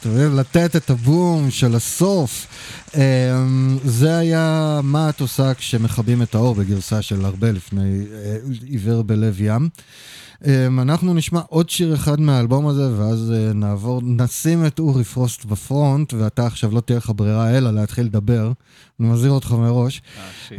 אתם 0.00 0.10
יודעים, 0.10 0.36
לתת 0.36 0.76
את 0.76 0.90
הבום 0.90 1.50
של 1.50 1.74
הסוף. 1.74 2.46
אה, 2.94 3.46
זה 3.84 4.16
היה 4.16 4.80
מה 4.82 5.08
את 5.08 5.20
עושה 5.20 5.54
כשמכבים 5.54 6.22
את 6.22 6.34
האור 6.34 6.54
בגרסה 6.54 7.02
של 7.02 7.24
הרבה 7.24 7.52
לפני 7.52 8.04
אה, 8.12 8.36
עיוור 8.66 9.02
בלב 9.02 9.40
ים. 9.40 9.68
אה, 10.46 10.66
אנחנו 10.66 11.14
נשמע 11.14 11.40
עוד 11.48 11.70
שיר 11.70 11.94
אחד 11.94 12.20
מהאלבום 12.20 12.66
הזה, 12.66 12.98
ואז 12.98 13.32
אה, 13.36 13.52
נעבור, 13.52 14.00
נשים 14.02 14.66
את 14.66 14.78
אורי 14.78 15.04
פרוסט 15.04 15.44
בפרונט, 15.44 16.14
ואתה 16.14 16.46
עכשיו 16.46 16.74
לא 16.74 16.80
תהיה 16.80 16.98
לך 16.98 17.12
ברירה 17.16 17.58
אלא 17.58 17.70
להתחיל 17.70 18.06
לדבר. 18.06 18.52
אני 19.00 19.08
מזהיר 19.08 19.32
אותך 19.32 19.52
מראש, 19.52 20.02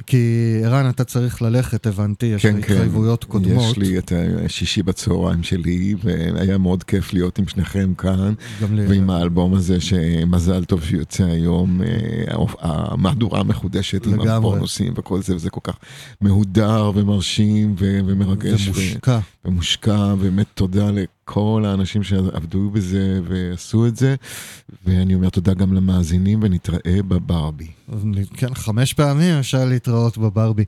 כי 0.06 0.26
ערן, 0.64 0.90
אתה 0.90 1.04
צריך 1.04 1.42
ללכת, 1.42 1.88
הבנתי, 1.88 2.26
יש 2.26 2.42
כן, 2.42 2.58
לך 2.58 2.66
כן. 2.66 2.74
התחייבויות 2.74 3.24
קודמות. 3.24 3.72
יש 3.72 3.78
לי 3.78 3.98
את 3.98 4.12
השישי 4.46 4.84
בצהריים 4.84 5.44
שלי, 5.44 5.96
והיה 6.04 6.58
מאוד 6.58 6.84
כיף 6.84 7.14
להיות 7.14 7.40
עם 7.40 7.48
שניכם 7.48 7.94
כאן, 7.98 8.34
גם 8.62 8.76
לי. 8.76 8.86
ועם 8.88 9.10
האלבום 9.10 9.54
הזה 9.54 9.82
שמזל 9.82 10.66
טוב 10.66 10.84
שיוצא 10.84 11.24
היום, 11.24 11.82
אה, 11.82 12.36
המהדורה 12.60 13.40
המחודשת 13.40 14.06
עם 14.06 14.14
לגמרי. 14.14 14.32
הבונוסים 14.32 14.94
וכל 14.96 15.22
זה, 15.22 15.36
וזה 15.36 15.50
כל 15.50 15.62
כך 15.64 15.76
מהודר 16.22 16.92
ומרשים 16.96 17.76
ו- 17.80 18.00
ומרגש. 18.06 18.68
ו- 18.68 18.72
ומושקע. 18.72 19.20
ומושקע, 19.46 20.16
באמת 20.16 20.48
תודה 20.54 20.92
לכל 21.30 21.64
האנשים 21.66 22.04
שעבדו 22.04 22.70
בזה 22.70 23.20
ועשו 23.24 23.88
את 23.88 23.96
זה, 23.96 24.16
ואני 24.86 25.16
אומר 25.16 25.30
תודה 25.30 25.54
גם 25.54 25.74
למאזינים 25.74 26.40
ונתראה 26.44 27.04
בברבי. 27.08 27.68
כן, 28.34 28.54
חמש 28.54 28.94
פעמים 28.94 29.40
אפשר 29.40 29.66
להתראות 29.66 30.18
בברבי. 30.18 30.64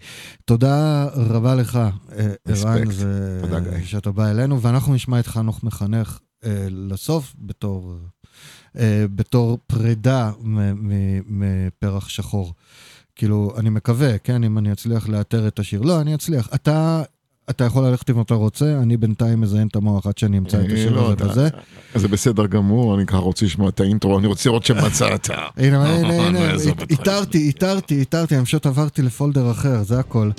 תודה 0.46 1.06
רבה 1.16 1.56
לך, 1.56 1.76
אה, 1.76 2.34
ערן. 2.46 2.92
זה-. 2.92 3.42
שאתה 3.86 4.12
בא 4.12 4.32
אלינו, 4.32 4.62
ואנחנו 4.62 4.94
נשמע 4.94 5.20
את 5.20 5.28
חנוך 5.28 5.64
מחנך 5.64 6.20
אה, 6.46 6.68
לסוף 6.70 7.36
בתור, 7.40 7.96
אה, 8.78 9.06
בתור 9.16 9.58
פרידה 9.68 10.32
מפרח 11.28 12.10
שחור. 12.10 12.54
כאילו, 13.16 13.54
אני 13.58 13.70
מקווה, 13.70 14.18
כן, 14.18 14.44
אם 14.44 14.58
אני 14.58 14.72
אצליח 14.72 15.10
לאתר 15.10 15.48
את 15.48 15.60
השיר. 15.60 15.82
לא, 15.82 16.02
אני 16.02 16.16
אצליח. 16.16 16.50
אתה... 16.56 17.04
אתה 17.50 17.64
יכול 17.64 17.84
ללכת 17.88 18.10
אם 18.10 18.22
אתה 18.22 18.34
רוצה, 18.34 18.80
אני 18.82 18.98
בינתיים 18.98 19.42
מזיין 19.42 19.68
את 19.68 19.76
המוח 19.76 20.08
עד 20.08 20.18
שאני 20.18 20.38
אמצא 20.38 20.62
את 20.62 20.66
השיר 20.66 20.92
לא, 20.92 21.06
הזה 21.06 21.16
בזה. 21.16 21.48
זה 21.96 22.08
בסדר 22.08 22.46
גמור, 22.48 22.96
אני 22.96 23.06
ככה 23.06 23.18
רוצה 23.18 23.46
לשמוע 23.46 23.70
את 23.70 23.80
האינטרו, 23.80 24.20
אני 24.20 24.28
רוצה 24.28 24.50
לראות 24.50 24.66
שמצאת. 24.66 25.30
הנה, 25.58 25.86
הנה, 25.86 26.28
הנה. 26.28 26.40
איתרתי, 26.90 27.38
איתרתי, 27.38 28.00
איתרתי, 28.00 28.36
אני 28.36 28.46
פשוט 28.46 28.66
עברתי 28.66 29.02
לפולדר 29.02 29.52
אחר, 29.52 29.84
זה 29.84 30.00
הכל. 30.00 30.30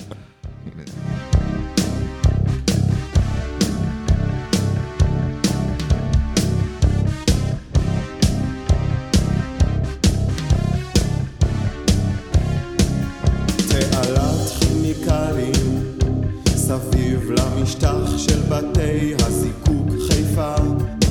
השטח 17.83 18.17
של 18.17 18.39
בתי 18.49 19.13
הזיקוק. 19.19 19.87
חיפה, 20.07 20.55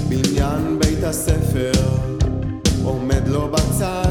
בניין 0.09 0.79
בית 0.79 1.05
הספר 1.05 1.73
עומד 2.83 3.29
לו 3.29 3.49
בצד. 3.49 4.08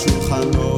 שולחנו 0.00 0.69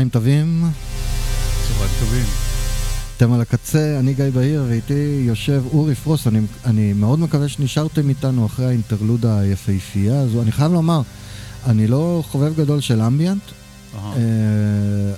צהריים 0.00 0.10
טובים, 0.10 0.64
צהריים 1.68 1.92
טובים. 2.00 2.24
אתם 3.16 3.32
על 3.32 3.40
הקצה, 3.40 3.96
אני 3.98 4.14
גיא 4.14 4.24
בהיר 4.34 4.64
ואיתי 4.68 5.22
יושב 5.26 5.62
אורי 5.72 5.94
פרוס, 5.94 6.26
אני, 6.26 6.40
אני 6.64 6.92
מאוד 6.92 7.18
מקווה 7.18 7.48
שנשארתם 7.48 8.08
איתנו 8.08 8.46
אחרי 8.46 8.66
האינטרלודה 8.66 9.38
היפהפייה 9.38 10.20
הזו. 10.20 10.42
אני 10.42 10.52
חייב 10.52 10.72
לומר, 10.72 11.00
אני 11.66 11.86
לא 11.86 12.22
חובב 12.26 12.56
גדול 12.56 12.80
של 12.80 13.00
אמביאנט. 13.02 13.42
אה, 13.94 14.10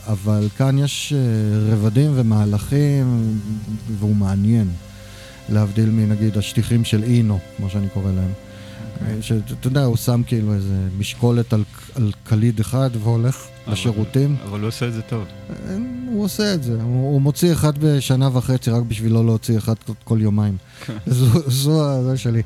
אבל 0.06 0.48
כאן 0.56 0.78
יש 0.78 1.12
אה, 1.16 1.74
רבדים 1.74 2.12
ומהלכים 2.14 3.38
והוא 3.98 4.16
מעניין, 4.16 4.70
להבדיל 5.48 5.90
מנגיד 5.90 6.38
השטיחים 6.38 6.84
של 6.84 7.02
אינו, 7.02 7.38
כמו 7.56 7.70
שאני 7.70 7.88
קורא 7.88 8.12
להם. 8.12 8.32
אה, 9.00 9.22
שאתה 9.22 9.66
יודע, 9.68 9.84
הוא 9.84 9.96
שם 9.96 10.22
כאילו 10.26 10.54
איזה 10.54 10.88
משקולת 10.98 11.52
על, 11.52 11.64
על 11.94 12.12
קליד 12.24 12.60
אחד 12.60 12.90
והולך 13.02 13.46
אבל- 13.66 13.72
לשירותים. 13.72 14.36
אבל 14.44 14.60
הוא 14.60 14.68
עושה 14.68 14.88
את 14.88 14.92
זה 14.92 15.02
טוב. 15.02 15.24
אה, 15.50 15.76
הוא 16.12 16.24
עושה 16.24 16.54
את 16.54 16.62
זה, 16.62 16.82
הוא, 16.82 17.12
הוא 17.12 17.22
מוציא 17.22 17.52
אחד 17.52 17.78
בשנה 17.78 18.36
וחצי 18.36 18.70
רק 18.70 18.82
בשביל 18.82 19.12
לא 19.12 19.24
להוציא 19.24 19.58
אחד 19.58 19.74
כל- 20.04 20.18
יומיים. 20.20 20.56
זו, 21.06 21.50
זו 21.50 21.84
ה- 21.90 22.02
זה 22.02 22.16
שלי. 22.16 22.42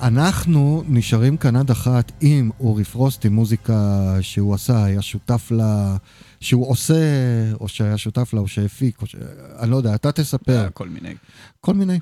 אנחנו 0.00 0.82
נשארים 0.88 1.36
כאן 1.36 1.56
עד 1.56 1.70
אחת 1.70 2.12
עם 2.20 2.50
אורי 2.60 2.84
פרוסט, 2.84 3.24
עם 3.26 3.32
מוזיקה 3.32 3.74
שהוא 4.20 4.54
עשה, 4.54 4.84
היה 4.84 5.02
שותף 5.02 5.48
לה, 5.50 5.96
שהוא 6.40 6.68
עושה, 6.70 6.94
או 7.60 7.68
שהיה 7.68 7.98
שותף 7.98 8.34
לה, 8.34 8.40
או 8.40 8.48
שהפיק, 8.48 9.02
או 9.02 9.06
ש... 9.06 9.16
אני 9.58 9.70
לא 9.70 9.76
יודע, 9.76 9.94
אתה 9.94 10.12
תספר. 10.12 10.52
היה 10.60 10.70
כל 10.70 10.88
מיני. 10.88 11.14
כל 11.60 11.74
מיני. 11.74 11.98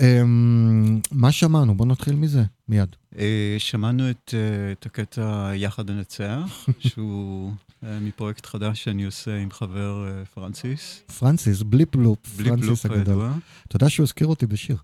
אמ, 0.00 1.00
מה 1.12 1.32
שמענו? 1.32 1.76
בוא 1.76 1.86
נתחיל 1.86 2.14
מזה, 2.16 2.42
מיד. 2.68 2.88
אה, 3.18 3.54
שמענו 3.58 4.10
את, 4.10 4.34
אה, 4.34 4.72
את 4.72 4.86
הקטע 4.86 5.50
יחד 5.54 5.90
ננצח, 5.90 6.66
שהוא 6.88 7.52
אה, 7.84 8.00
מפרויקט 8.00 8.46
חדש 8.46 8.84
שאני 8.84 9.04
עושה 9.04 9.36
עם 9.38 9.50
חבר 9.50 10.04
פרנסיס. 10.34 11.02
פרנסיס, 11.18 11.62
בליפ 11.62 11.94
לופ, 11.96 12.18
בלי 12.36 12.48
פרנסיס 12.50 12.86
הגדול. 12.86 13.26
אתה 13.68 13.76
יודע 13.76 13.90
שהוא 13.90 14.04
הזכיר 14.04 14.26
אותי 14.26 14.46
בשיר. 14.46 14.76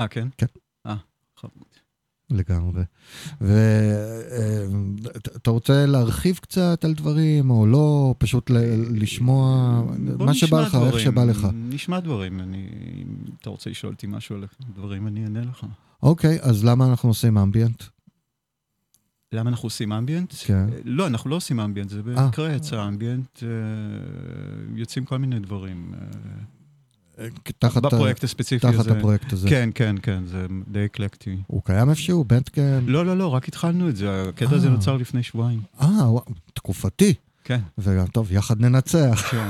אה, 0.00 0.08
כן? 0.08 0.28
כן. 0.38 0.46
אה, 0.86 0.96
חמוד. 1.36 1.52
לגמרי. 2.30 2.82
ואתה 3.40 5.50
רוצה 5.50 5.86
להרחיב 5.86 6.38
קצת 6.42 6.84
על 6.84 6.94
דברים, 6.94 7.50
או 7.50 7.66
לא, 7.66 8.14
פשוט 8.18 8.50
ל- 8.50 9.02
לשמוע, 9.02 9.82
מה 10.18 10.34
שבא 10.34 10.60
לך, 10.60 10.78
איך 10.86 11.00
שבא 11.00 11.24
לך. 11.24 11.46
נשמע 11.54 12.00
דברים, 12.00 12.40
אני, 12.40 12.68
אם 12.94 13.06
אתה 13.40 13.50
רוצה 13.50 13.70
לשאול 13.70 13.92
אותי 13.92 14.06
משהו 14.06 14.36
על 14.36 14.44
דברים, 14.74 15.06
אני 15.06 15.24
אענה 15.24 15.40
לך. 15.40 15.66
אוקיי, 16.02 16.38
אז 16.42 16.64
למה 16.64 16.86
אנחנו 16.86 17.08
עושים 17.08 17.38
אמביאנט? 17.38 17.82
למה 19.32 19.50
אנחנו 19.50 19.66
עושים 19.66 19.92
אמביאנט? 19.92 20.34
כן. 20.44 20.66
אה, 20.72 20.78
לא, 20.84 21.06
אנחנו 21.06 21.30
לא 21.30 21.36
עושים 21.36 21.60
אמביאנט, 21.60 21.90
זה 21.90 22.02
במקרה 22.02 22.52
יצא 22.52 22.88
אמביאנט, 22.88 23.42
אה, 23.42 23.48
יוצאים 24.76 25.04
כל 25.04 25.16
מיני 25.16 25.38
דברים. 25.38 25.94
אה, 27.18 27.26
תחת 27.58 27.82
בפרויקט 27.82 28.24
הספציפי 28.24 28.66
תחת 28.66 28.80
הזה. 28.80 28.92
הפרויקט 28.92 29.32
הזה. 29.32 29.48
כן, 29.48 29.70
כן, 29.74 29.96
כן, 30.02 30.26
זה 30.26 30.46
די 30.68 30.84
אקלקטי. 30.84 31.36
הוא 31.46 31.62
קיים 31.64 31.90
איפשהו? 31.90 32.24
בנדקאמפ? 32.24 32.84
לא, 32.86 33.06
לא, 33.06 33.16
לא, 33.16 33.34
רק 33.34 33.48
התחלנו 33.48 33.88
את 33.88 33.96
זה, 33.96 34.28
הקטע 34.28 34.56
הזה 34.56 34.68
אה. 34.68 34.72
נוצר 34.72 34.96
לפני 34.96 35.22
שבועיים. 35.22 35.60
אה, 35.80 35.86
תקופתי. 36.54 37.14
כן, 37.50 37.60
וגם 37.78 38.06
טוב, 38.06 38.32
יחד 38.32 38.60
ננצח. 38.60 39.28
כן. 39.30 39.48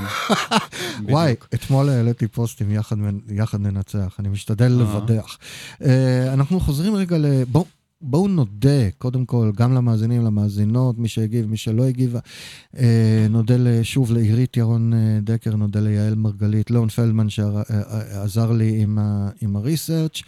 וואי. 1.12 1.34
אתמול 1.54 1.88
העליתי 1.88 2.28
פוסטים 2.28 2.70
יחד, 2.70 2.96
יחד 3.28 3.60
ננצח, 3.60 4.16
אני 4.18 4.28
משתדל 4.28 4.72
אה. 4.72 4.78
לבדח. 4.78 5.38
אה, 5.84 6.32
אנחנו 6.32 6.60
חוזרים 6.60 6.94
רגע 6.94 7.18
ל... 7.18 7.44
בואו 7.44 7.64
בואו 8.02 8.28
נודה, 8.28 8.90
קודם 8.98 9.24
כל, 9.24 9.50
גם 9.56 9.74
למאזינים, 9.74 10.24
למאזינות, 10.24 10.98
מי 10.98 11.08
שהגיב, 11.08 11.46
מי 11.46 11.56
שלא 11.56 11.84
הגיב. 11.84 12.16
אה, 12.78 13.26
נודה 13.30 13.54
שוב 13.82 14.12
לעירית 14.12 14.56
ירון 14.56 14.92
דקר, 15.22 15.56
נודה 15.56 15.80
ליעל 15.80 16.14
מרגלית, 16.14 16.70
לאון 16.70 16.88
פלדמן 16.88 17.28
שעזר 17.28 18.52
לי 18.52 18.82
עם, 18.82 18.98
ה, 18.98 19.28
עם 19.40 19.56
הריסרצ'. 19.56 20.22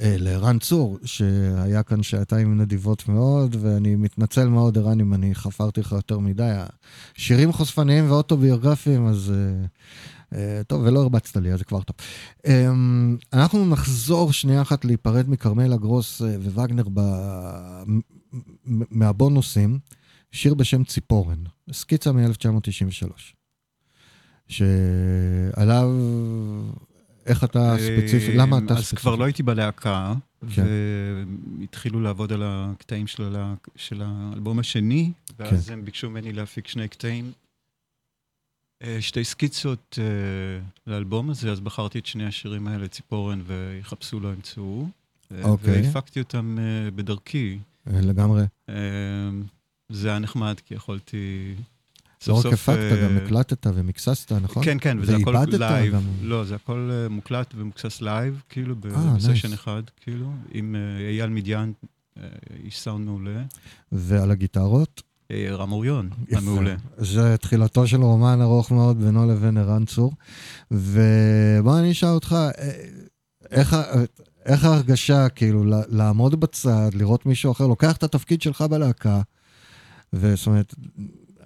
אה, 0.00 0.16
לערן 0.18 0.58
צור, 0.58 0.98
שהיה 1.04 1.82
כאן 1.82 2.02
שעתיים 2.02 2.60
נדיבות 2.60 3.08
מאוד, 3.08 3.56
ואני 3.60 3.96
מתנצל 3.96 4.48
מאוד, 4.48 4.78
ערן, 4.78 5.00
אם 5.00 5.14
אני 5.14 5.34
חפרתי 5.34 5.80
לך 5.80 5.92
יותר 5.92 6.18
מדי. 6.18 6.62
שירים 7.14 7.52
חושפניים 7.52 8.10
ואוטוביוגרפיים, 8.10 9.06
אז... 9.06 9.32
אה, 9.34 9.66
אה, 10.34 10.60
טוב, 10.66 10.82
ולא 10.84 11.00
הרבצת 11.00 11.36
לי, 11.36 11.52
אז 11.52 11.58
זה 11.58 11.64
כבר 11.64 11.82
טוב. 11.82 11.96
אה, 12.46 12.70
אנחנו 13.32 13.66
נחזור 13.66 14.32
שנייה 14.32 14.62
אחת 14.62 14.84
להיפרד 14.84 15.30
מכרמלה 15.30 15.76
גרוס 15.76 16.20
ווגנר 16.20 16.84
ב... 16.94 17.00
מהבונוסים, 18.90 19.78
שיר 20.32 20.54
בשם 20.54 20.84
ציפורן, 20.84 21.38
סקיצה 21.72 22.12
מ-1993, 22.12 23.12
שעליו, 24.48 25.90
איך 27.26 27.44
אתה 27.44 27.76
ספציפי, 27.78 28.36
למה 28.36 28.58
אתה 28.58 28.74
אה, 28.74 28.78
אז 28.78 28.84
ספציפי? 28.84 29.00
כבר 29.02 29.16
לא 29.16 29.24
הייתי 29.24 29.42
בלהקה, 29.42 30.14
כן. 30.54 30.64
והתחילו 31.60 32.00
לעבוד 32.00 32.32
על 32.32 32.42
הקטעים 32.44 33.06
של 33.76 34.02
האלבום 34.02 34.58
השני, 34.58 35.12
ואז 35.38 35.66
כן. 35.66 35.72
הם 35.72 35.84
ביקשו 35.84 36.10
ממני 36.10 36.32
להפיק 36.32 36.68
שני 36.68 36.88
קטעים, 36.88 37.32
אה, 38.82 38.96
שתי 39.00 39.24
סקיצות 39.24 39.98
אה, 39.98 40.60
לאלבום 40.86 41.30
הזה, 41.30 41.52
אז 41.52 41.60
בחרתי 41.60 41.98
את 41.98 42.06
שני 42.06 42.26
השירים 42.26 42.66
האלה, 42.66 42.88
ציפורן 42.88 43.42
ויחפשו 43.46 44.20
לא 44.20 44.28
ימצאו. 44.28 44.86
אה, 45.32 45.42
אוקיי. 45.42 45.82
והפקתי 45.82 46.20
אותם 46.20 46.58
אה, 46.58 46.90
בדרכי. 46.90 47.58
אה, 47.86 48.00
לגמרי. 48.00 48.42
אה, 48.68 48.74
זה 49.88 50.08
היה 50.08 50.18
נחמד, 50.18 50.60
כי 50.66 50.74
יכולתי... 50.74 51.54
לא 52.28 52.38
רק 52.38 52.46
הפקת, 52.46 52.78
אה, 52.78 53.04
גם 53.04 53.16
הקלטת 53.16 53.66
ומיקססת, 53.74 54.32
נכון? 54.32 54.64
כן, 54.64 54.76
כן, 54.80 54.98
וזה 55.00 55.16
הכל 55.16 55.34
לייב. 55.58 55.94
גם. 55.94 56.02
לא, 56.22 56.44
זה 56.44 56.54
הכל 56.54 56.90
אה, 56.92 57.08
מוקלט 57.08 57.54
ומוקסס 57.56 58.00
לייב, 58.00 58.42
כאילו, 58.48 58.74
אה, 58.84 59.14
בסשן. 59.16 59.52
אחד, 59.52 59.82
כאילו, 60.00 60.32
עם 60.52 60.76
אייל 61.08 61.30
מדיין, 61.30 61.72
איש 62.64 62.80
סאונד 62.80 63.06
מעולה, 63.06 63.42
ועל 63.92 64.30
הגיטרות? 64.30 65.02
רם 65.50 65.72
אוריון. 65.72 66.10
המעולה. 66.32 66.74
זה 66.98 67.36
תחילתו 67.36 67.86
של 67.86 68.02
רומן 68.02 68.40
ארוך 68.40 68.70
מאוד 68.70 69.00
בינו 69.04 69.26
לבין 69.30 69.56
ערן 69.56 69.84
צור. 69.84 70.12
ובוא 70.70 71.78
אני 71.78 71.90
אשאל 71.90 72.08
אותך, 72.08 72.36
איך, 73.50 73.76
איך 74.46 74.64
ההרגשה, 74.64 75.28
כאילו, 75.28 75.64
לעמוד 75.88 76.40
בצד, 76.40 76.90
לראות 76.94 77.26
מישהו 77.26 77.52
אחר, 77.52 77.66
לוקח 77.66 77.96
את 77.96 78.02
התפקיד 78.02 78.42
שלך 78.42 78.62
בלהקה, 78.62 79.20
וזאת 80.12 80.46
אומרת, 80.46 80.74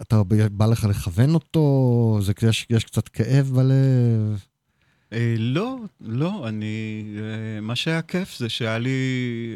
אתה 0.03 0.23
בא 0.53 0.67
לך 0.67 0.85
לכוון 0.85 1.35
אותו, 1.35 2.19
זה, 2.23 2.33
יש, 2.49 2.67
יש 2.71 2.85
קצת 2.85 3.09
כאב 3.09 3.51
בלב. 3.55 4.45
אה, 5.13 5.35
לא, 5.39 5.77
לא, 6.01 6.49
אני... 6.49 7.05
אה, 7.19 7.61
מה 7.61 7.77
שהיה 7.77 8.03
כיף 8.03 8.39
זה 8.39 8.49
שהיה 8.49 8.79
לי 8.79 8.91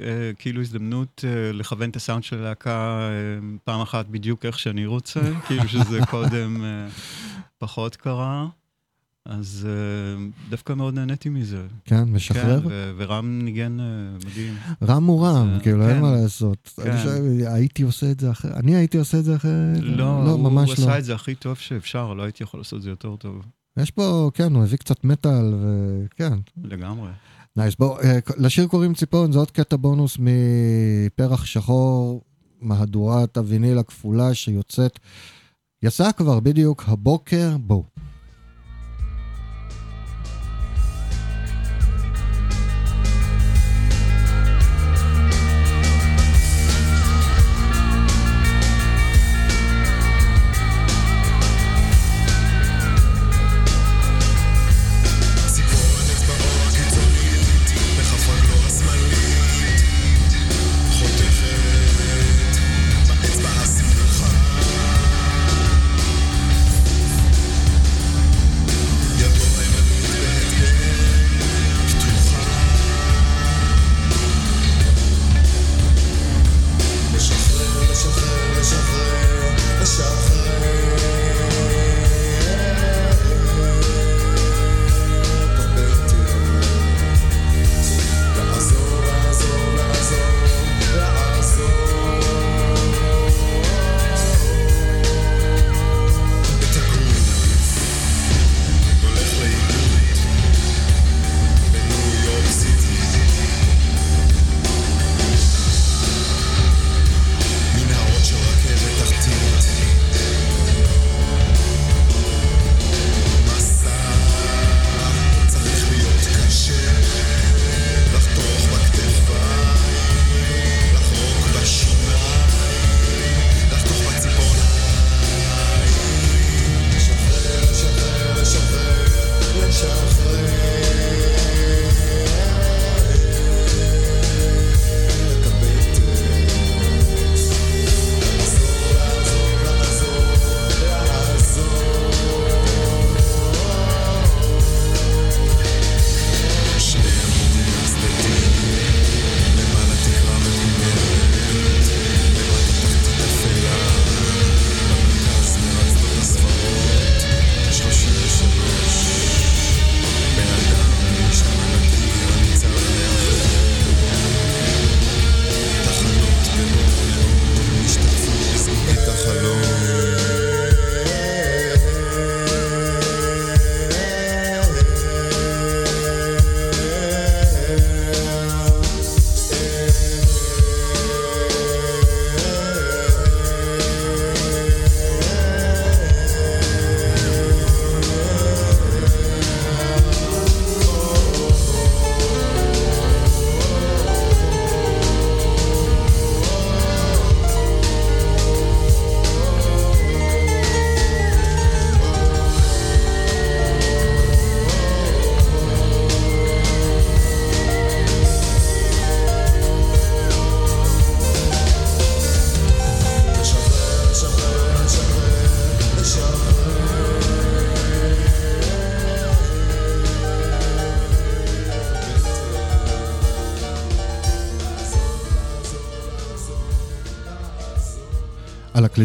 אה, 0.04 0.32
כאילו 0.38 0.60
הזדמנות 0.60 1.24
אה, 1.28 1.52
לכוון 1.52 1.90
את 1.90 1.96
הסאונד 1.96 2.24
של 2.24 2.38
הלהקה 2.38 3.00
אה, 3.00 3.48
פעם 3.64 3.80
אחת 3.80 4.06
בדיוק 4.06 4.44
איך 4.44 4.58
שאני 4.58 4.86
רוצה, 4.86 5.20
כאילו 5.46 5.68
שזה 5.68 5.98
קודם 6.10 6.64
אה, 6.64 6.88
פחות 7.58 7.96
קרה. 7.96 8.46
אז 9.28 9.68
אה, 9.70 10.24
דווקא 10.50 10.72
מאוד 10.72 10.94
נהניתי 10.94 11.28
מזה. 11.28 11.62
כן, 11.84 12.02
משחרר? 12.04 12.60
כן, 12.60 12.66
ו- 12.70 12.92
ורם 12.96 13.38
ניגן 13.42 13.80
אה, 13.80 13.86
מדהים. 14.16 14.54
רם 14.82 15.04
הוא 15.04 15.26
רם, 15.26 15.54
זה- 15.56 15.62
כאילו, 15.62 15.88
אין 15.88 15.96
כן. 15.96 16.00
מה 16.02 16.12
לעשות. 16.12 16.70
כן. 16.76 16.90
אני 16.90 16.98
חושב, 16.98 17.22
הייתי 17.46 17.82
עושה 17.82 18.10
את 18.10 18.20
זה 18.20 18.30
אחרת, 18.30 18.52
אני 18.56 18.76
הייתי 18.76 18.98
עושה 18.98 19.18
את 19.18 19.24
זה 19.24 19.36
אחרת? 19.36 19.78
לא, 19.80 19.96
לא, 20.24 20.30
הוא 20.30 20.40
ממש 20.50 20.68
לא. 20.68 20.74
עשה 20.74 20.98
את 20.98 21.04
זה 21.04 21.14
הכי 21.14 21.34
טוב 21.34 21.56
שאפשר, 21.56 22.14
לא 22.14 22.22
הייתי 22.22 22.42
יכול 22.42 22.60
לעשות 22.60 22.76
את 22.76 22.82
זה 22.82 22.90
יותר 22.90 23.16
טוב. 23.16 23.42
יש 23.76 23.90
פה, 23.90 24.30
כן, 24.34 24.54
הוא 24.54 24.62
הביא 24.62 24.78
קצת 24.78 25.04
מטאל, 25.04 25.54
וכן. 25.54 26.32
לגמרי. 26.64 27.10
nice, 27.56 27.74
בוא, 27.78 28.00
אה, 28.00 28.18
לשיר 28.38 28.66
קוראים 28.66 28.94
ציפורן, 28.94 29.32
זה 29.32 29.38
עוד 29.38 29.50
קטע 29.50 29.76
בונוס 29.76 30.16
מפרח 30.20 31.44
שחור, 31.44 32.22
מהדורת 32.60 33.36
הוויניל 33.36 33.78
הכפולה 33.78 34.34
שיוצאת, 34.34 34.98
יצאה 35.82 36.12
כבר 36.12 36.40
בדיוק 36.40 36.84
הבוקר, 36.86 37.56
בואו. 37.60 37.84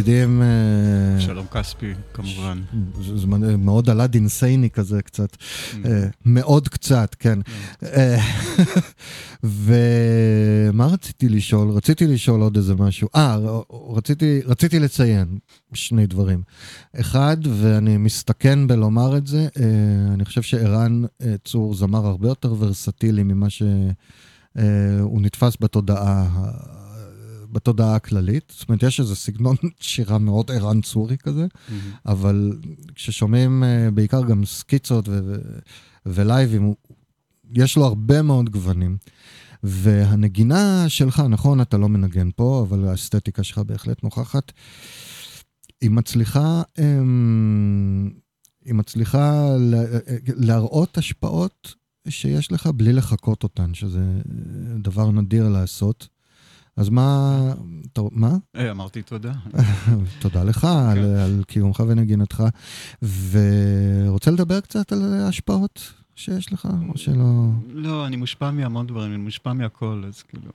הקלידים... 0.04 0.42
אה, 0.42 1.22
שלום 1.22 1.46
כספי, 1.52 1.94
כמובן. 2.14 2.62
זה 3.02 3.18
זה 3.18 3.28
מאוד 3.58 3.90
אלאד 3.90 4.16
אינסייני 4.16 4.70
כזה 4.70 5.02
קצת. 5.02 5.38
אה, 5.86 6.08
מאוד 6.26 6.68
קצת, 6.68 7.16
כן. 7.20 7.40
אה, 7.84 8.18
ומה 9.44 10.86
רציתי 10.86 11.30
לשאול? 11.30 11.70
רציתי 11.70 12.08
לשאול 12.08 12.42
עוד 12.42 12.58
איזה 12.58 12.76
משהו. 12.76 13.08
אה, 13.16 13.38
רציתי, 13.96 14.42
רציתי 14.46 14.80
לציין 14.80 15.38
שני 15.74 16.08
דברים. 16.08 16.42
אחד, 17.00 17.38
ואני 17.50 17.98
מסתכן 17.98 18.68
בלומר 18.68 19.18
את 19.18 19.28
זה, 19.28 19.48
אה, 19.60 20.14
אני 20.14 20.26
חושב 20.26 20.42
שערן 20.42 21.04
אה, 21.22 21.36
צור 21.46 21.76
זמר 21.76 22.06
הרבה 22.06 22.28
יותר 22.28 22.56
ורסטילי 22.60 23.24
ממה 23.24 23.50
שהוא 23.50 25.22
נתפס 25.22 25.58
בתודעה. 25.62 26.28
בתודעה 27.54 27.96
הכללית, 27.96 28.54
זאת 28.58 28.70
אומרת, 28.70 28.84
יש 28.84 29.00
איזה 29.00 29.16
סגנון 29.16 29.56
שירה 29.80 30.18
מאוד 30.18 30.52
ערן 30.52 30.82
צורי 30.82 31.18
כזה, 31.18 31.46
אבל 32.06 32.58
כששומעים 32.96 33.64
אה, 33.64 33.92
בעיקר 33.92 34.22
גם 34.24 34.46
סקיצות 34.46 35.08
ו- 35.10 35.20
ו- 35.26 35.60
ולייבים, 36.06 36.74
יש 37.54 37.76
לו 37.78 37.86
הרבה 37.86 38.22
מאוד 38.22 38.50
גוונים. 38.50 38.98
והנגינה 39.64 40.86
שלך, 40.88 41.20
נכון, 41.30 41.62
אתה 41.62 41.78
לא 41.78 41.90
מנגן 41.90 42.30
פה, 42.36 42.66
אבל 42.70 42.88
האסתטיקה 42.88 43.44
שלך 43.44 43.58
בהחלט 43.58 44.04
נוכחת. 44.04 44.52
היא 45.82 45.90
מצליחה, 45.90 46.62
אמ, 46.80 48.12
היא 48.66 48.74
מצליחה 48.74 49.46
לה- 49.60 49.84
להראות 50.28 50.98
השפעות 50.98 51.74
שיש 52.10 52.52
לך 52.52 52.68
בלי 52.68 52.94
לחקות 52.94 53.44
אותן, 53.44 53.74
שזה 53.74 54.04
דבר 54.80 55.12
נדיר 55.12 55.50
לעשות. 55.50 56.08
אז 56.78 56.90
מה, 56.90 57.40
אתה, 57.94 58.02
מה? 58.12 58.38
אה, 58.56 58.72
אמרתי 58.72 59.02
תודה. 59.02 59.34
תודה 60.22 60.44
לך 60.44 60.66
על, 60.66 61.16
על 61.16 61.44
קיומך 61.48 61.84
ונגינתך. 61.88 62.44
ורוצה 63.02 64.32
לדבר 64.32 64.60
קצת 64.60 64.92
על 64.92 65.14
ההשפעות 65.14 65.94
שיש 66.16 66.54
לך, 66.54 66.68
או 66.90 66.98
שלא... 66.98 67.50
לא, 67.70 68.08
אני 68.08 68.16
מושפע 68.16 68.52
מהמון 68.52 68.88
דברים, 68.88 69.14
אני 69.14 69.22
מושפע 69.22 69.54
מהכל, 69.54 70.04
אז 70.08 70.22
כאילו, 70.22 70.52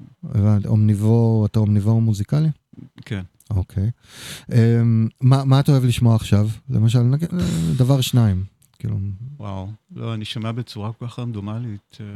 אומניבור, 0.67 1.47
אתה 1.47 1.59
אומניבור 1.59 2.01
מוזיקלי? 2.03 2.49
כן. 2.97 3.23
אוקיי. 3.51 3.91
אמ, 4.53 5.09
מה, 5.21 5.45
מה 5.45 5.61
אתה 5.61 5.73
אוהב 5.73 5.85
לשמוע 5.85 6.15
עכשיו? 6.15 6.49
למשל, 6.71 6.99
אה, 6.99 7.39
דבר 7.77 8.01
שניים. 8.01 8.45
כאילו, 8.79 8.97
וואו. 9.37 9.69
לא, 9.95 10.15
אני 10.15 10.25
שומע 10.25 10.53
בצורה 10.53 10.93
כל 10.93 11.07
כך 11.07 11.19
רנדומלית, 11.19 11.99
אה, 12.01 12.07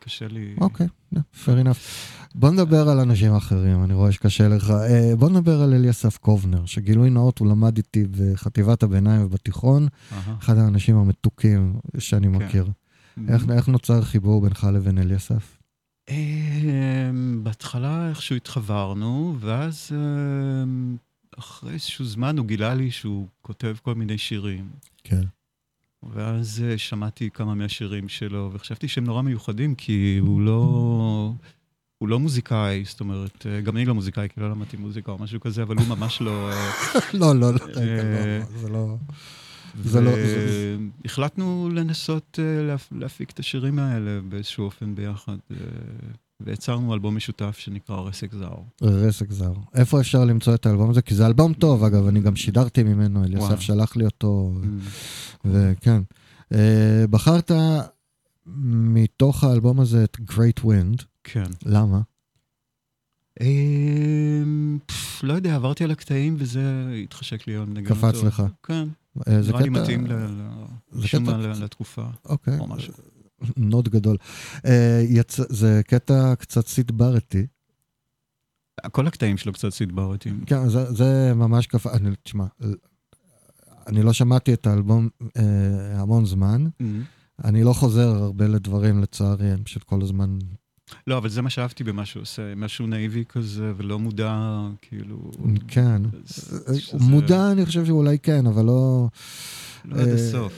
שקשה 0.00 0.28
לי... 0.28 0.54
אוקיי, 0.60 0.86
yeah, 1.14 1.18
fair 1.44 1.64
enough. 1.64 1.78
בוא 2.34 2.50
נדבר 2.50 2.88
על 2.88 2.98
אנשים 2.98 3.34
אחרים, 3.34 3.84
אני 3.84 3.94
רואה 3.94 4.12
שקשה 4.12 4.48
לך. 4.48 4.70
אה, 4.70 5.16
בוא 5.18 5.30
נדבר 5.30 5.62
על 5.62 5.74
אליסף 5.74 6.16
קובנר, 6.16 6.66
שגילוי 6.66 7.10
נאות, 7.10 7.38
הוא 7.38 7.48
למד 7.48 7.76
איתי 7.76 8.04
בחטיבת 8.10 8.82
הביניים 8.82 9.24
ובתיכון, 9.24 9.88
אהה. 10.12 10.36
אחד 10.38 10.58
האנשים 10.58 10.96
המתוקים 10.96 11.74
שאני 11.98 12.26
כן. 12.26 12.32
מכיר. 12.32 12.66
איך, 13.28 13.50
איך 13.50 13.68
נוצר 13.68 14.02
חיבור 14.02 14.40
בינך 14.42 14.66
לבין 14.72 14.98
אליסף? 14.98 15.58
אמ, 16.10 17.40
בהתחלה 17.42 18.08
איכשהו 18.08 18.36
התחברנו, 18.36 19.36
ואז 19.40 19.90
אמ, 19.92 20.96
אחרי 21.38 21.72
איזשהו 21.72 22.04
זמן 22.04 22.38
הוא 22.38 22.46
גילה 22.46 22.74
לי 22.74 22.90
שהוא 22.90 23.26
כותב 23.42 23.76
כל 23.82 23.94
מיני 23.94 24.18
שירים. 24.18 24.70
כן. 25.04 25.22
ואז 26.12 26.64
אה, 26.66 26.78
שמעתי 26.78 27.30
כמה 27.30 27.54
מהשירים 27.54 28.08
שלו, 28.08 28.50
וחשבתי 28.52 28.88
שהם 28.88 29.04
נורא 29.04 29.22
מיוחדים, 29.22 29.74
כי 29.74 30.18
הוא 30.20 30.40
לא... 30.40 31.32
הוא 31.98 32.08
לא 32.08 32.18
מוזיקאי, 32.18 32.84
זאת 32.84 33.00
אומרת, 33.00 33.46
אה, 33.46 33.60
גם 33.60 33.76
אני 33.76 33.84
לא 33.84 33.94
מוזיקאי, 33.94 34.28
כי 34.34 34.40
לא 34.40 34.50
למדתי 34.50 34.76
מוזיקה 34.76 35.12
או 35.12 35.18
משהו 35.18 35.40
כזה, 35.40 35.62
אבל 35.62 35.76
הוא 35.76 35.96
ממש 35.96 36.20
לא... 36.20 36.50
אה, 36.52 36.70
לא, 37.20 37.34
לא, 37.34 37.52
לא, 37.54 37.58
אה, 37.76 38.40
זה 38.56 38.68
לא... 38.68 38.96
זה 39.84 40.00
לא... 40.00 40.10
זה- 40.10 40.76
והחלטנו 41.04 41.70
לנסות 41.74 42.38
אה, 42.42 42.44
להפ- 42.76 42.92
להפיק 42.98 43.30
את 43.30 43.38
השירים 43.38 43.78
האלה 43.78 44.20
באיזשהו 44.28 44.64
אופן 44.64 44.94
ביחד, 44.94 45.36
ויצרנו 46.48 46.94
אלבום 46.94 47.16
משותף 47.16 47.56
שנקרא 47.58 48.00
רסק 48.00 48.32
זר. 48.34 48.54
רסק 48.82 49.30
זר. 49.32 49.52
איפה 49.74 50.00
אפשר 50.00 50.24
למצוא 50.24 50.54
את 50.54 50.66
האלבום 50.66 50.90
הזה? 50.90 51.02
כי 51.02 51.14
זה 51.14 51.26
אלבום 51.26 51.52
טוב, 51.52 51.84
אגב, 51.84 52.06
אני 52.06 52.20
גם 52.20 52.36
שידרתי 52.36 52.82
ממנו, 52.82 53.24
אליסף. 53.24 53.60
שלח 53.60 53.96
לי 53.96 54.04
אותו, 54.04 54.52
Mm. 54.62 54.66
וכן. 55.44 56.02
אה, 56.54 57.04
בחרת 57.10 57.50
מתוך 58.96 59.44
האלבום 59.44 59.80
הזה 59.80 60.04
את 60.04 60.16
Great 60.30 60.64
Wind, 60.64 61.02
כן. 61.24 61.44
למה? 61.66 62.00
פף, 64.86 65.22
לא 65.22 65.32
יודע, 65.32 65.54
עברתי 65.54 65.84
על 65.84 65.90
הקטעים 65.90 66.34
וזה 66.38 66.62
התחשק 67.04 67.46
לי 67.46 67.54
עוד 67.54 67.68
נגן 67.68 67.84
קפץ. 67.94 68.22
לך. 68.22 68.42
כן. 68.62 68.88
אה, 69.28 69.42
זה 69.42 69.52
נראה 69.52 69.62
לי 69.62 69.70
קטע- 69.70 69.80
מתאים 69.82 70.06
ל- 70.06 70.12
ל- 70.12 70.50
זה 70.90 71.02
משום 71.04 71.24
קטע- 71.26 71.36
מה 71.36 71.42
ל- 71.46 71.64
לתקופה. 71.64 72.04
אוקיי, 72.24 72.58
או 72.58 72.66
משהו. 72.66 72.92
נוט 73.56 73.88
גדול. 73.88 74.16
אה, 74.66 75.04
יצא- 75.08 75.46
זה 75.48 75.80
קטע 75.86 76.34
קצת 76.38 76.66
סידברתי. 76.66 77.46
כל 78.92 79.06
הקטעים 79.06 79.36
שלו 79.36 79.52
קצת 79.52 79.68
סידברתיים. 79.68 80.44
כן, 80.46 80.68
זה, 80.68 80.92
זה 80.92 81.32
ממש 81.34 81.66
קפא, 81.66 81.88
אני, 81.88 82.10
תשמע, 82.22 82.44
אני 83.86 84.02
לא 84.02 84.12
שמעתי 84.12 84.52
את 84.54 84.66
האלבום 84.66 85.08
אה, 85.36 85.42
המון 86.00 86.26
זמן. 86.26 86.66
אני 87.44 87.64
לא 87.64 87.72
חוזר 87.72 88.08
הרבה 88.08 88.46
לדברים, 88.48 89.02
לצערי, 89.02 89.52
אני 89.52 89.64
פשוט 89.64 89.82
כל 89.82 90.02
הזמן... 90.02 90.38
לא, 91.06 91.18
אבל 91.18 91.28
זה 91.28 91.42
מה 91.42 91.50
שאהבתי 91.50 91.84
במה 91.84 92.04
שהוא 92.04 92.20
עושה, 92.22 92.54
משהו 92.54 92.86
נאיבי 92.86 93.24
כזה, 93.28 93.72
ולא 93.76 93.98
מודע, 93.98 94.60
כאילו... 94.82 95.30
כן. 95.68 96.02
שזה- 96.26 96.96
מודע, 97.00 97.52
אני 97.52 97.66
חושב 97.66 97.84
שאולי 97.86 98.18
כן, 98.18 98.46
אבל 98.46 98.64
לא... 98.64 99.08
לא 99.84 99.96
עד 100.02 100.08
אה, 100.08 100.14
הסוף. 100.14 100.52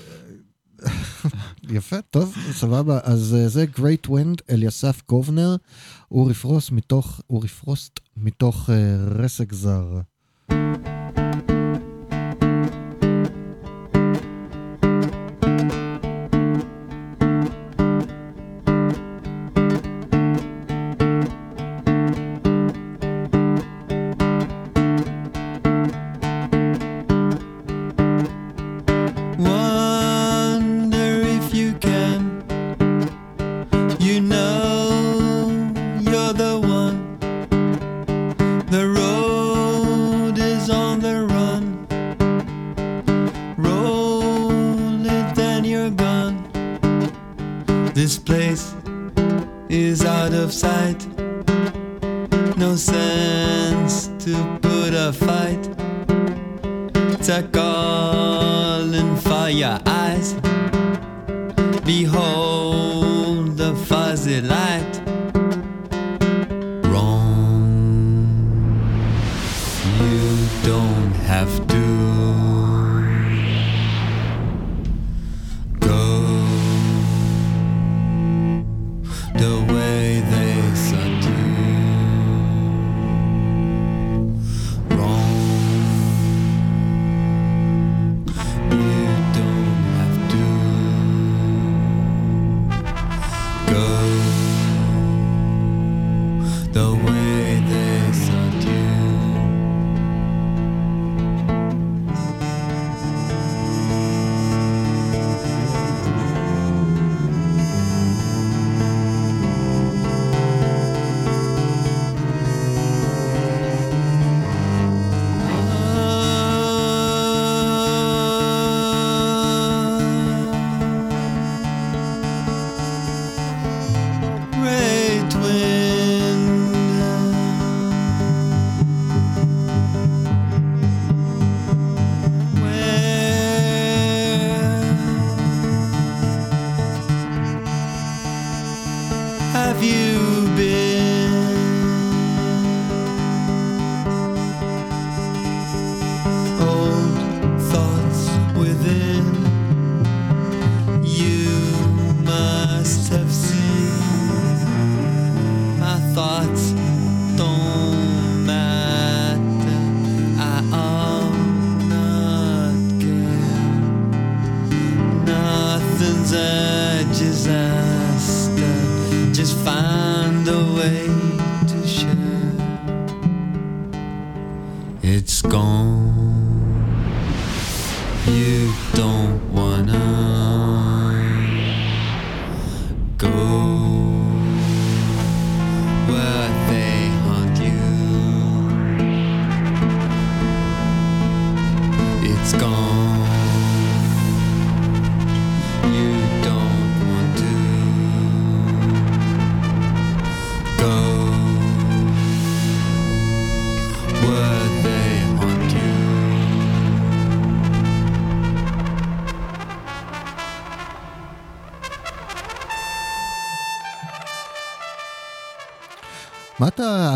יפה, 1.71 1.97
טוב, 2.11 2.35
סבבה. 2.53 2.99
אז 3.03 3.37
אה, 3.39 3.49
זה 3.49 3.67
Great 3.77 4.09
Wind, 4.09 4.43
אליסף 4.51 5.01
קובנר, 5.07 5.57
אורי 6.11 6.35
פרוסט 6.35 6.71
מתוך, 6.71 7.21
אורי 7.31 7.49
פרוסט 7.49 8.01
מתוך 8.17 8.71
אה, 8.71 8.97
רסק 9.09 9.53
זר. 9.53 10.01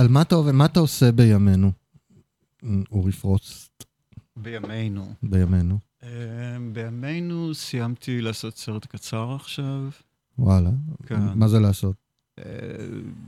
על 0.05 0.11
מה 0.11 0.23
אתה 0.23 0.37
מה 0.53 0.65
אתה 0.65 0.81
עושה 0.81 1.13
בימינו? 1.13 1.73
אורי 2.91 3.13
פרוסט, 3.13 3.85
בימינו. 4.37 5.15
בימינו. 5.23 5.79
אה, 6.03 6.57
בימינו 6.73 7.55
סיימתי 7.55 8.21
לעשות 8.21 8.57
סרט 8.57 8.87
קצר 8.87 9.35
עכשיו. 9.35 9.89
וואלה. 10.39 10.71
כן. 11.07 11.21
מה 11.35 11.49
זה 11.49 11.61
לעשות? 11.61 11.97
אה, 12.39 12.45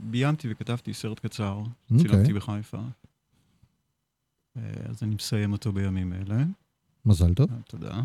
ביימתי 0.01 0.47
וכתבתי 0.51 0.93
סרט 0.93 1.19
קצר, 1.19 1.63
אוקיי. 1.91 1.97
צילמתי 1.97 2.33
בחיפה. 2.33 2.81
אה, 4.57 4.61
אז 4.89 5.03
אני 5.03 5.15
מסיים 5.15 5.51
אותו 5.51 5.71
בימים 5.71 6.13
אלה. 6.13 6.43
מזל 7.05 7.33
טוב. 7.33 7.49
תודה. 7.67 8.01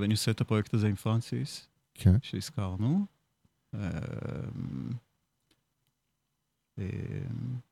ואני 0.00 0.12
עושה 0.12 0.30
את 0.30 0.40
הפרויקט 0.40 0.74
הזה 0.74 0.88
עם 0.88 0.94
פרנסיס, 0.94 1.68
כן. 1.94 2.16
שהזכרנו. 2.22 3.06
אה, 6.78 6.84
אה, 6.84 6.88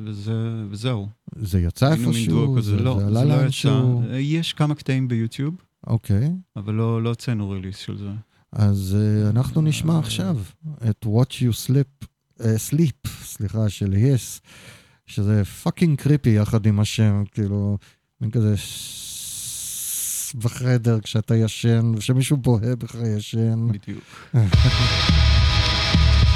וזה- 0.05 0.31
וזהו. 0.69 1.07
זה 1.35 1.59
יצא 1.61 1.91
איפשהו? 1.93 2.61
זה 2.61 2.75
לא, 2.75 2.99
זה 3.13 3.23
לא? 3.25 3.33
יצא. 3.45 3.81
אה, 4.11 4.19
יש 4.19 4.53
כמה 4.53 4.75
קטעים 4.75 5.07
ביוטיוב, 5.07 5.55
אוקיי, 5.87 6.31
אבל 6.55 6.73
לא 6.73 7.03
לא 7.03 7.09
הוצאנו 7.09 7.49
release 7.49 7.77
של 7.77 7.97
זה. 7.97 8.09
אז 8.53 8.97
אה, 8.99 9.29
אנחנו 9.29 9.61
נשמע 9.61 9.99
עכשיו 9.99 10.37
את 10.89 11.05
Watch 11.05 11.33
You 11.33 11.67
Sleep, 11.67 12.05
אה, 12.41 12.55
Sleep, 12.69 13.07
סליחה, 13.23 13.69
של 13.69 13.93
היס, 13.93 14.41
שזה 15.05 15.45
fucking 15.45 15.97
creepy 15.97 16.29
יחד 16.29 16.65
עם 16.65 16.79
השם, 16.79 17.23
כאילו, 17.31 17.77
מין 18.21 18.31
כזה 18.31 18.53
בחדר 20.35 20.99
כשאתה 20.99 21.35
ישן, 21.35 21.91
כשמישהו 21.99 22.37
בוהה 22.37 22.75
בך 22.75 22.95
ישן. 23.17 23.67
בדיוק. 23.71 24.03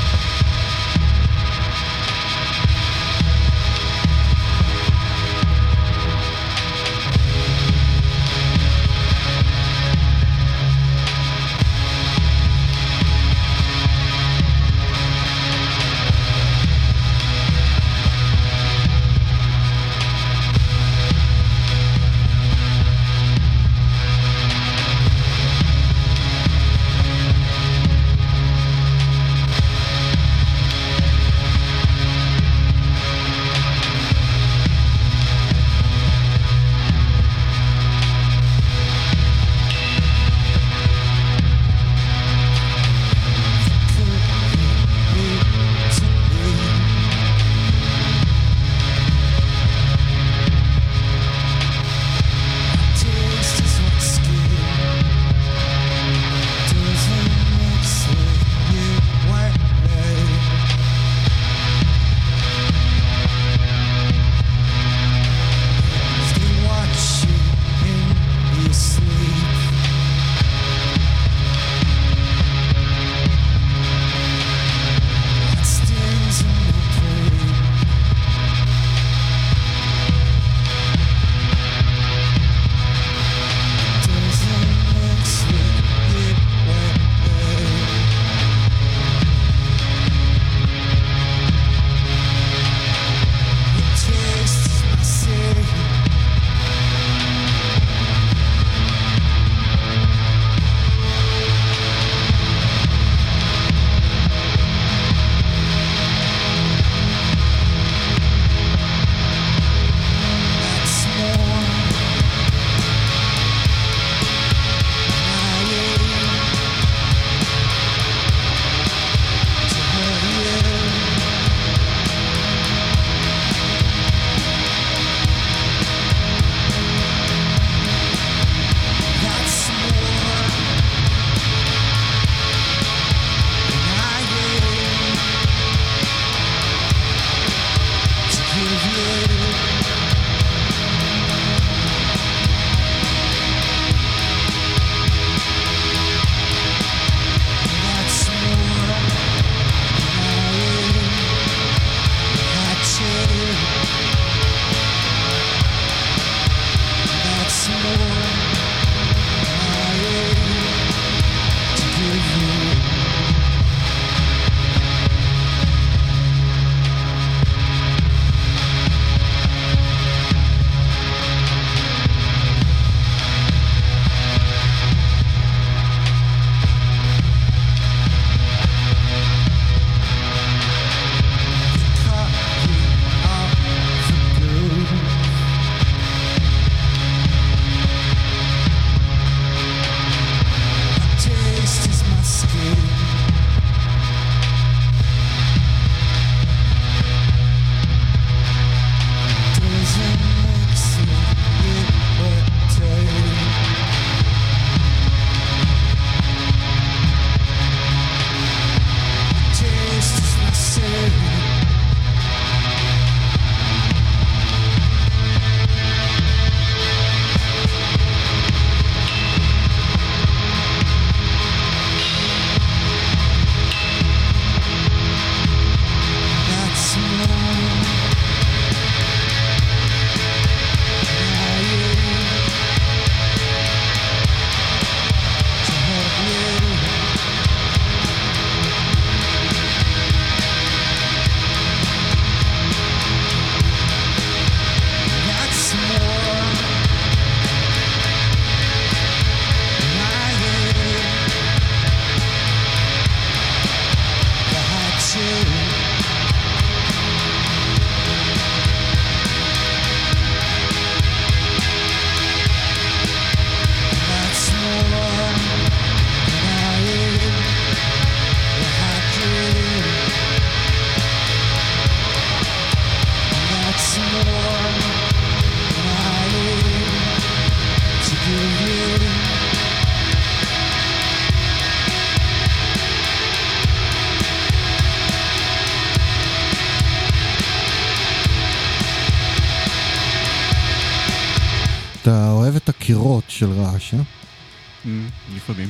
רעש, 293.76 293.94
אה? 293.94 294.00
Mm, 294.00 294.88
לפעמים. 295.36 295.70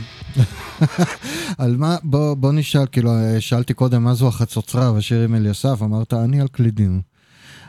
על 1.63 1.77
מה, 1.77 1.97
בוא, 2.03 2.33
בוא 2.33 2.51
נשאל, 2.51 2.85
כאילו, 2.91 3.11
שאלתי 3.39 3.73
קודם 3.73 4.03
מה 4.03 4.13
זו 4.13 4.27
החצוצרה 4.27 4.91
והשיר 4.91 5.23
עם 5.23 5.35
אליסף, 5.35 5.81
אמרת, 5.81 6.13
אני 6.13 6.41
על 6.41 6.47
קלידים. 6.47 7.01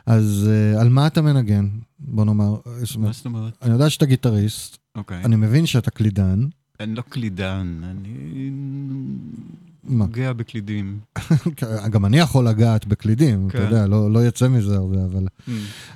אז 0.07 0.51
uh, 0.77 0.81
על 0.81 0.89
מה 0.89 1.07
אתה 1.07 1.23
מנגן? 1.23 1.69
בוא 1.99 2.25
נאמר. 2.25 2.57
מה 2.99 3.13
זאת 3.13 3.27
אומרת? 3.27 3.53
אני 3.63 3.73
יודע 3.73 3.91
שאתה 3.91 4.07
גיטריסט, 4.07 4.77
אוקיי. 4.95 5.25
אני 5.25 5.37
מבין 5.37 5.67
שאתה 5.67 5.91
קלידן. 5.91 6.47
אני 6.81 6.95
לא 6.95 7.03
קלידן, 7.03 7.81
אני? 7.85 8.51
נוגע 9.89 10.33
בקלידים. 10.33 11.01
גם 11.93 12.05
אני 12.07 12.19
יכול 12.19 12.49
לגעת 12.49 12.87
בקלידים, 12.87 13.49
אתה 13.49 13.59
כן. 13.59 13.65
יודע, 13.65 13.87
לא, 13.87 14.11
לא 14.11 14.27
יצא 14.27 14.49
מזה 14.49 14.77
הרבה, 14.77 15.05
אבל... 15.05 15.27
Mm, 15.27 15.51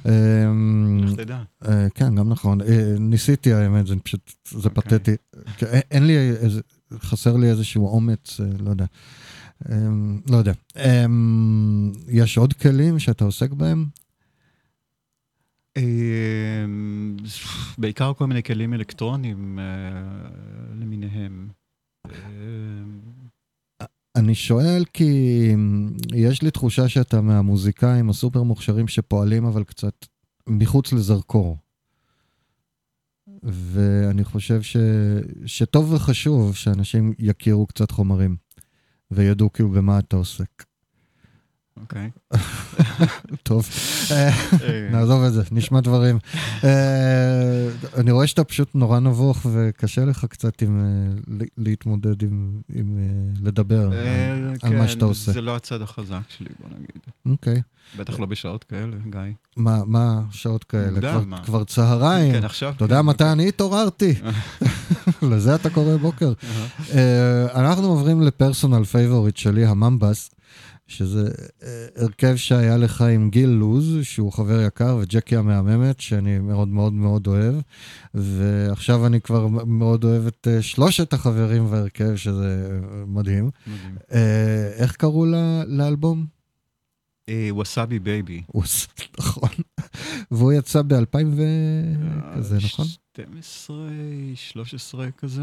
אמ, 0.07 1.01
איך 1.03 1.13
תדע? 1.15 1.43
אה, 1.69 1.87
כן, 1.95 2.15
גם 2.15 2.29
נכון. 2.29 2.61
אה, 2.61 2.95
ניסיתי 2.99 3.53
האמת, 3.53 3.87
זה 3.87 3.95
פשוט, 4.03 4.33
זה 4.51 4.69
אוקיי. 4.77 4.99
פתטי. 4.99 5.15
אין- 5.63 6.07
לי 6.07 6.17
איזה, 6.31 6.61
חסר 6.99 7.37
לי 7.37 7.51
איזשהו 7.51 7.87
אומץ, 7.87 8.41
אה, 8.41 8.47
לא 8.65 8.71
יודע. 8.71 8.87
אמ, 9.73 10.21
לא 10.31 10.37
יודע. 10.37 10.53
אמ, 10.77 11.93
יש 12.09 12.39
עוד 12.39 12.53
כלים 12.53 12.99
שאתה 12.99 13.25
עוסק 13.25 13.51
בהם? 13.51 13.87
בעיקר 17.79 18.13
כל 18.15 18.27
מיני 18.27 18.43
כלים 18.43 18.75
אלקטרוניים 18.75 19.59
אה, 19.59 19.65
למיניהם. 20.81 21.49
אני 24.21 24.35
שואל 24.35 24.85
כי 24.93 25.51
אמ, 25.55 25.91
יש 26.15 26.43
לי 26.43 26.51
תחושה 26.51 26.89
שאתה 26.89 27.21
מהמוזיקאים 27.21 28.11
הסופר 28.11 28.43
מוכשרים 28.43 28.89
שפועלים 28.89 29.45
אבל 29.45 29.65
קצת 29.65 30.07
מחוץ 30.47 30.93
לזרקור. 30.93 31.57
ואני 33.43 34.25
חושב 34.25 34.63
ש... 34.63 34.77
שטוב 35.47 35.93
וחשוב 35.93 36.57
שאנשים 36.57 37.15
יכירו 37.19 37.67
קצת 37.67 37.91
חומרים 37.91 38.37
וידעו 39.11 39.53
כאילו 39.53 39.71
במה 39.71 39.99
אתה 39.99 40.17
עוסק. 40.17 40.65
אוקיי. 41.81 42.11
טוב, 43.43 43.69
אה, 44.11 44.31
נעזוב 44.93 45.23
את 45.23 45.33
זה, 45.33 45.43
נשמע 45.53 45.81
דברים. 45.81 46.19
אה, 46.65 47.69
אני 47.97 48.11
רואה 48.11 48.27
שאתה 48.27 48.45
פשוט 48.45 48.75
נורא 48.75 48.99
נבוך 49.01 49.47
וקשה 49.53 50.05
לך 50.05 50.25
קצת 50.25 50.63
אה, 50.63 50.69
להתמודד 51.59 52.23
עם, 52.23 52.61
לדבר 53.43 53.81
על- 53.83 54.51
מה 54.51 54.59
כן, 54.59 54.89
שאתה 54.89 55.05
עושה. 55.05 55.33
זה 55.33 55.41
לא 55.41 55.57
הצד 55.57 55.83
החזק 55.83 56.21
שלי, 56.29 56.49
בוא 56.61 56.69
נגיד. 56.77 57.03
אוקיי. 57.27 57.63
בטח 57.99 58.21
לא 58.21 58.27
בשעות 58.27 58.65
כאלה, 58.65 58.97
גיא. 59.11 59.21
מה, 59.57 59.81
מה 59.87 60.21
שעות 60.31 60.65
כאלה? 60.65 61.01
כבר, 61.45 61.65
צהריים. 61.65 62.33
כן, 62.33 62.45
עכשיו. 62.45 62.73
אתה 62.77 62.85
יודע 62.85 63.03
מתי 63.03 63.25
אני 63.25 63.49
התעוררתי? 63.49 64.15
לזה 65.31 65.55
אתה 65.55 65.71
קורא 65.71 65.97
בוקר. 65.97 66.33
אנחנו 67.55 67.87
עוברים 67.87 68.23
ל 68.23 68.30
personal 68.30 68.85
favorite 68.85 69.37
שלי, 69.37 69.67
הממבס, 69.67 70.31
שזה 70.91 71.29
אה, 71.63 71.87
הרכב 71.97 72.37
שהיה 72.37 72.77
לך 72.77 73.01
עם 73.03 73.31
גיל 73.31 73.49
לוז, 73.49 73.97
שהוא 74.03 74.33
חבר 74.33 74.61
יקר, 74.67 74.99
וג'קי 75.03 75.37
המהממת, 75.37 76.01
שאני 76.01 76.39
מאוד 76.39 76.69
מאוד 76.69 76.93
מאוד 76.93 77.27
אוהב. 77.27 77.55
ועכשיו 78.15 79.07
אני 79.07 79.21
כבר 79.21 79.47
מאוד 79.49 80.05
אוהב 80.05 80.27
את 80.27 80.49
אה, 80.51 80.63
שלושת 80.63 81.13
החברים 81.13 81.71
בהרכב, 81.71 82.17
שזה 82.17 82.69
אה, 82.73 83.05
מדהים. 83.07 83.51
מדהים. 83.67 83.97
איך 84.77 84.97
קראו 84.97 85.27
ל- 85.27 85.63
לאלבום? 85.67 86.27
Wasabi 87.51 87.99
Baby. 87.99 88.43
נכון. 89.19 89.49
והוא 90.31 90.53
יצא 90.53 90.83
ב-2000 90.83 91.17
וכזה, 91.37 92.57
נכון? 92.65 92.87
12, 93.17 93.77
13 94.35 95.11
כזה. 95.11 95.43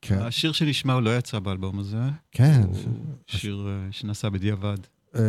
כן. 0.00 0.18
השיר 0.18 0.52
שנשמע 0.52 1.00
לא 1.00 1.16
יצא 1.18 1.38
באלבום 1.38 1.78
הזה. 1.78 2.02
כן. 2.32 2.62
הוא 2.66 2.76
שיר 3.26 3.68
אה, 3.68 3.92
שנעשה 3.92 4.30
בדיעבד. 4.30 4.76
אה, 5.14 5.20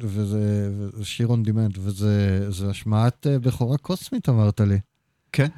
וזה 0.00 0.70
שיר 1.02 1.26
on 1.26 1.42
demand, 1.42 1.78
וזה 1.78 2.46
זה 2.50 2.70
השמעת 2.70 3.26
אה, 3.26 3.38
בכורה 3.38 3.78
קוסמית, 3.78 4.28
אמרת 4.28 4.60
לי. 4.60 4.78
כן. 5.32 5.48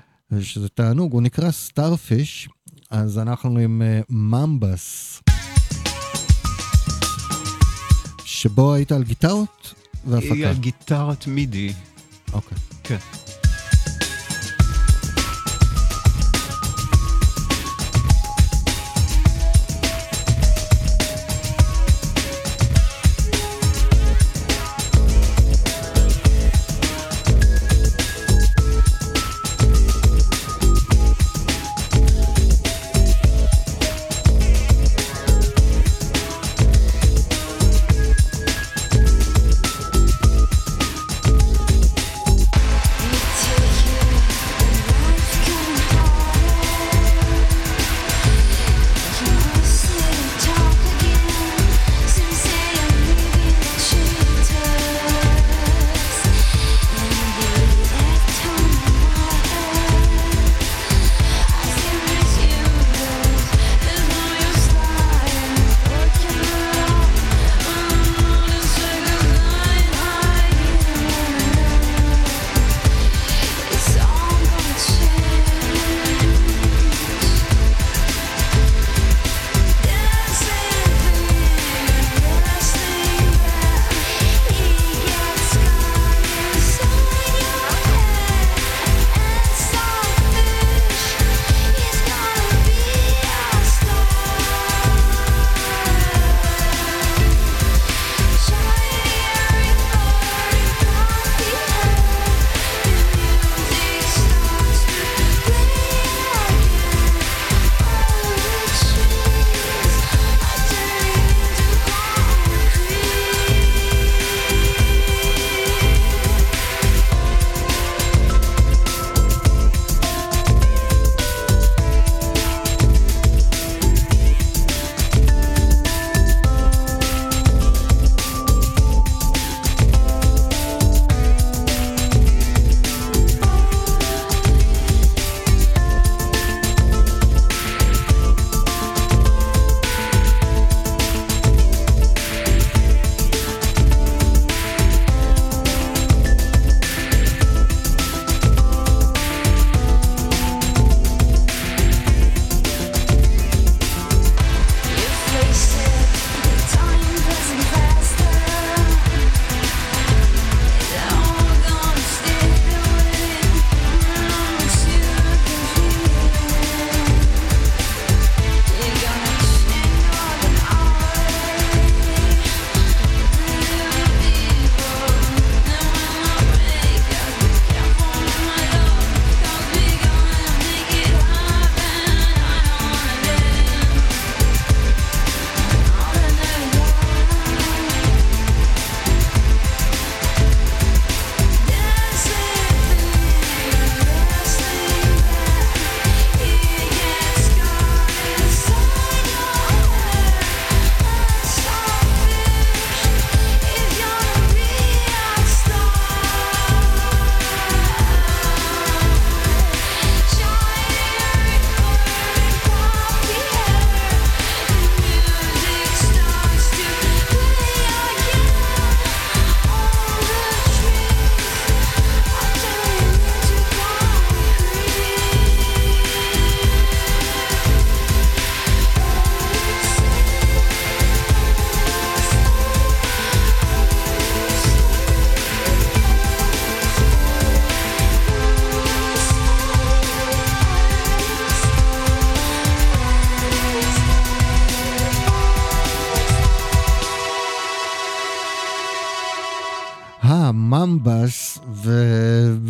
שזה 0.41 0.69
תענוג, 0.69 1.13
הוא 1.13 1.23
נקרא 1.23 1.51
Starfish, 1.51 2.49
אז 2.91 3.19
אנחנו 3.19 3.59
עם 3.59 3.83
ממבס. 4.11 5.23
שבו 8.25 8.75
היית 8.75 8.93
על 8.93 9.03
גיטרות 9.05 9.75
היא 10.05 10.13
והפקה. 10.13 10.51
על 10.51 10.57
גיטרת 10.57 11.27
מידי. 11.27 11.73
אוקיי. 12.33 12.59
כן. 12.85 12.99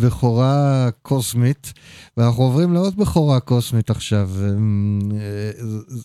ובכורה 0.09 0.89
קוסמית, 1.01 1.73
ואנחנו 2.17 2.43
עוברים 2.43 2.73
לעוד 2.73 2.95
בכורה 2.97 3.39
קוסמית 3.39 3.89
עכשיו. 3.89 4.29
אה, 4.39 5.51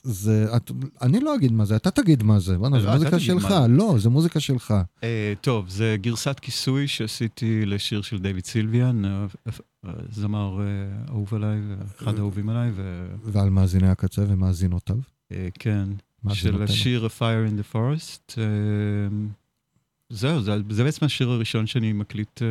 זה, 0.03 0.57
את, 0.57 0.71
אני 1.03 1.21
לא 1.21 1.35
אגיד 1.35 1.53
מה 1.53 1.65
זה, 1.65 1.77
אתה 1.77 1.91
תגיד 1.91 2.23
מה 2.23 2.39
זה. 2.39 2.59
בוא'נה, 2.59 2.81
זו 2.81 2.87
לא, 2.87 2.93
מוזיקה 2.93 3.21
שלך. 3.21 3.45
מה 3.45 3.63
זה. 3.63 3.69
לא, 3.69 3.95
זו 3.99 4.11
מוזיקה 4.11 4.41
שלך. 4.41 4.75
אה, 5.03 5.33
טוב, 5.41 5.69
זה 5.69 5.97
גרסת 6.01 6.41
כיסוי 6.41 6.89
שעשיתי 6.89 7.67
לשיר 7.67 8.03
של 8.03 8.19
דיוויד 8.19 8.45
סילביאן, 8.45 9.05
אה, 9.05 9.27
זמר 10.11 10.61
אה, 10.61 10.67
אהוב 11.09 11.35
עליי, 11.35 11.61
אחד 11.97 12.15
האהובים 12.15 12.49
עליי, 12.49 12.71
ו... 12.75 13.07
ועל 13.25 13.51
מאזיני 13.51 13.89
הקצה 13.89 14.23
ומאזינותיו. 14.29 14.97
כן, 15.59 15.89
של. 16.33 16.63
השיר 16.63 17.07
A 17.07 17.21
Fire 17.21 17.51
in 17.51 17.61
the 17.61 17.75
Forest. 17.75 18.39
זהו, 20.11 20.43
זה, 20.43 20.53
זה 20.71 20.85
בעצם 20.85 21.07
השיר 21.07 21.31
הראשון 21.31 21.67
שאני 21.67 21.93
מקליט 21.93 22.43
אה, 22.43 22.49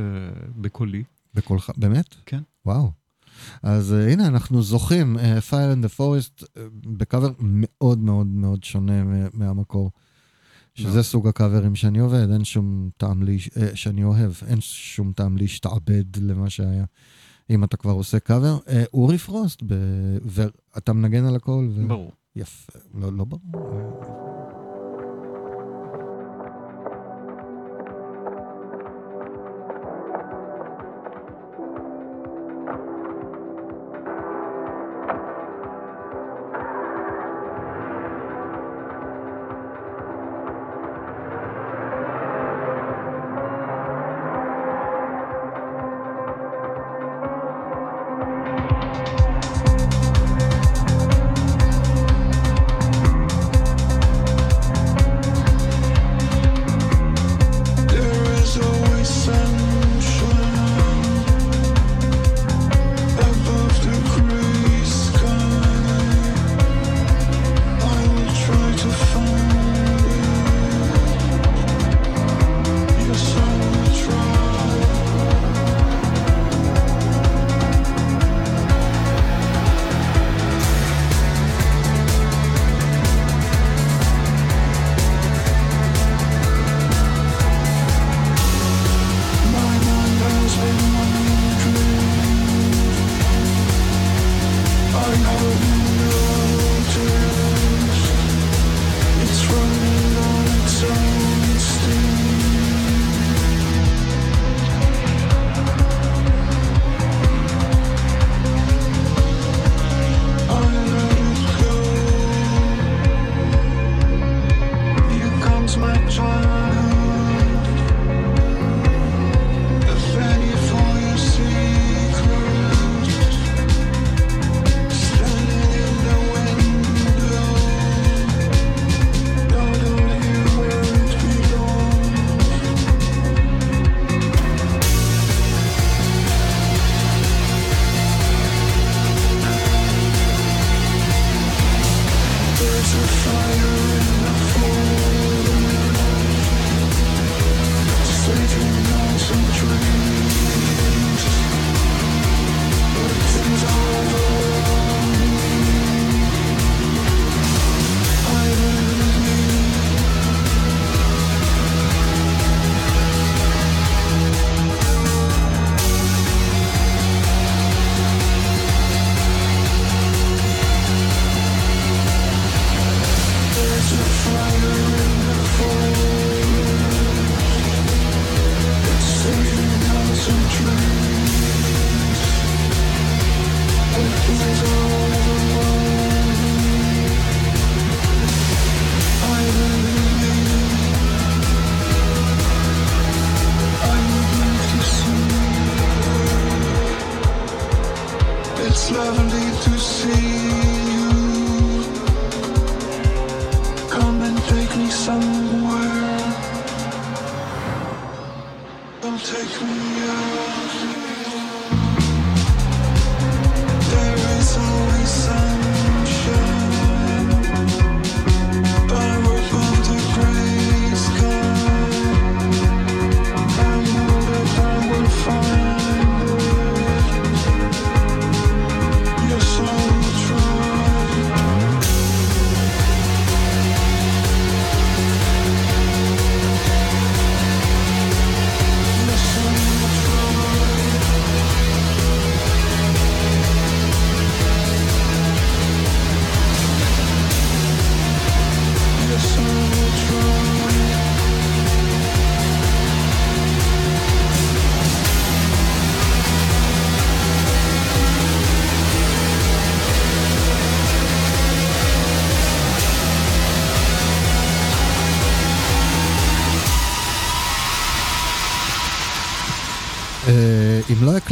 בקולי. 0.61 1.03
בקולך, 1.33 1.71
באמת? 1.77 2.15
כן. 2.25 2.41
וואו. 2.65 2.91
אז 3.63 3.93
uh, 3.93 4.11
הנה, 4.11 4.27
אנחנו 4.27 4.61
זוכים, 4.61 5.17
uh, 5.17 5.19
Fire 5.49 5.75
in 5.75 5.85
the 5.85 5.99
Forest, 5.99 6.43
uh, 6.43 6.59
בקאבר 6.97 7.29
מאוד 7.39 7.99
מאוד 7.99 8.27
מאוד 8.27 8.63
שונה 8.63 9.03
מהמקור. 9.33 9.91
שזה 10.75 11.03
סוג 11.03 11.27
הקאברים 11.27 11.75
שאני 11.75 11.99
עובד, 11.99 12.31
אין 12.31 12.43
שום 12.43 12.89
טעם 12.97 13.23
לי, 13.23 13.37
uh, 13.37 13.59
שאני 13.75 14.03
אוהב, 14.03 14.31
אין 14.47 14.61
שום 14.61 15.13
טעם 15.13 15.37
להשתעבד 15.37 16.17
למה 16.17 16.49
שהיה. 16.49 16.85
אם 17.49 17.63
אתה 17.63 17.77
כבר 17.77 17.91
עושה 17.91 18.19
קאבר, 18.19 18.57
uh, 18.65 18.69
אורי 18.93 19.17
פרוסט, 19.17 19.63
ב... 19.67 19.75
ואתה 20.25 20.93
מנגן 20.93 21.25
על 21.25 21.35
הכל. 21.35 21.69
ו... 21.75 21.87
ברור. 21.87 22.11
יפה, 22.35 22.79
לא, 22.93 23.13
לא 23.13 23.25
ברור. 23.25 24.42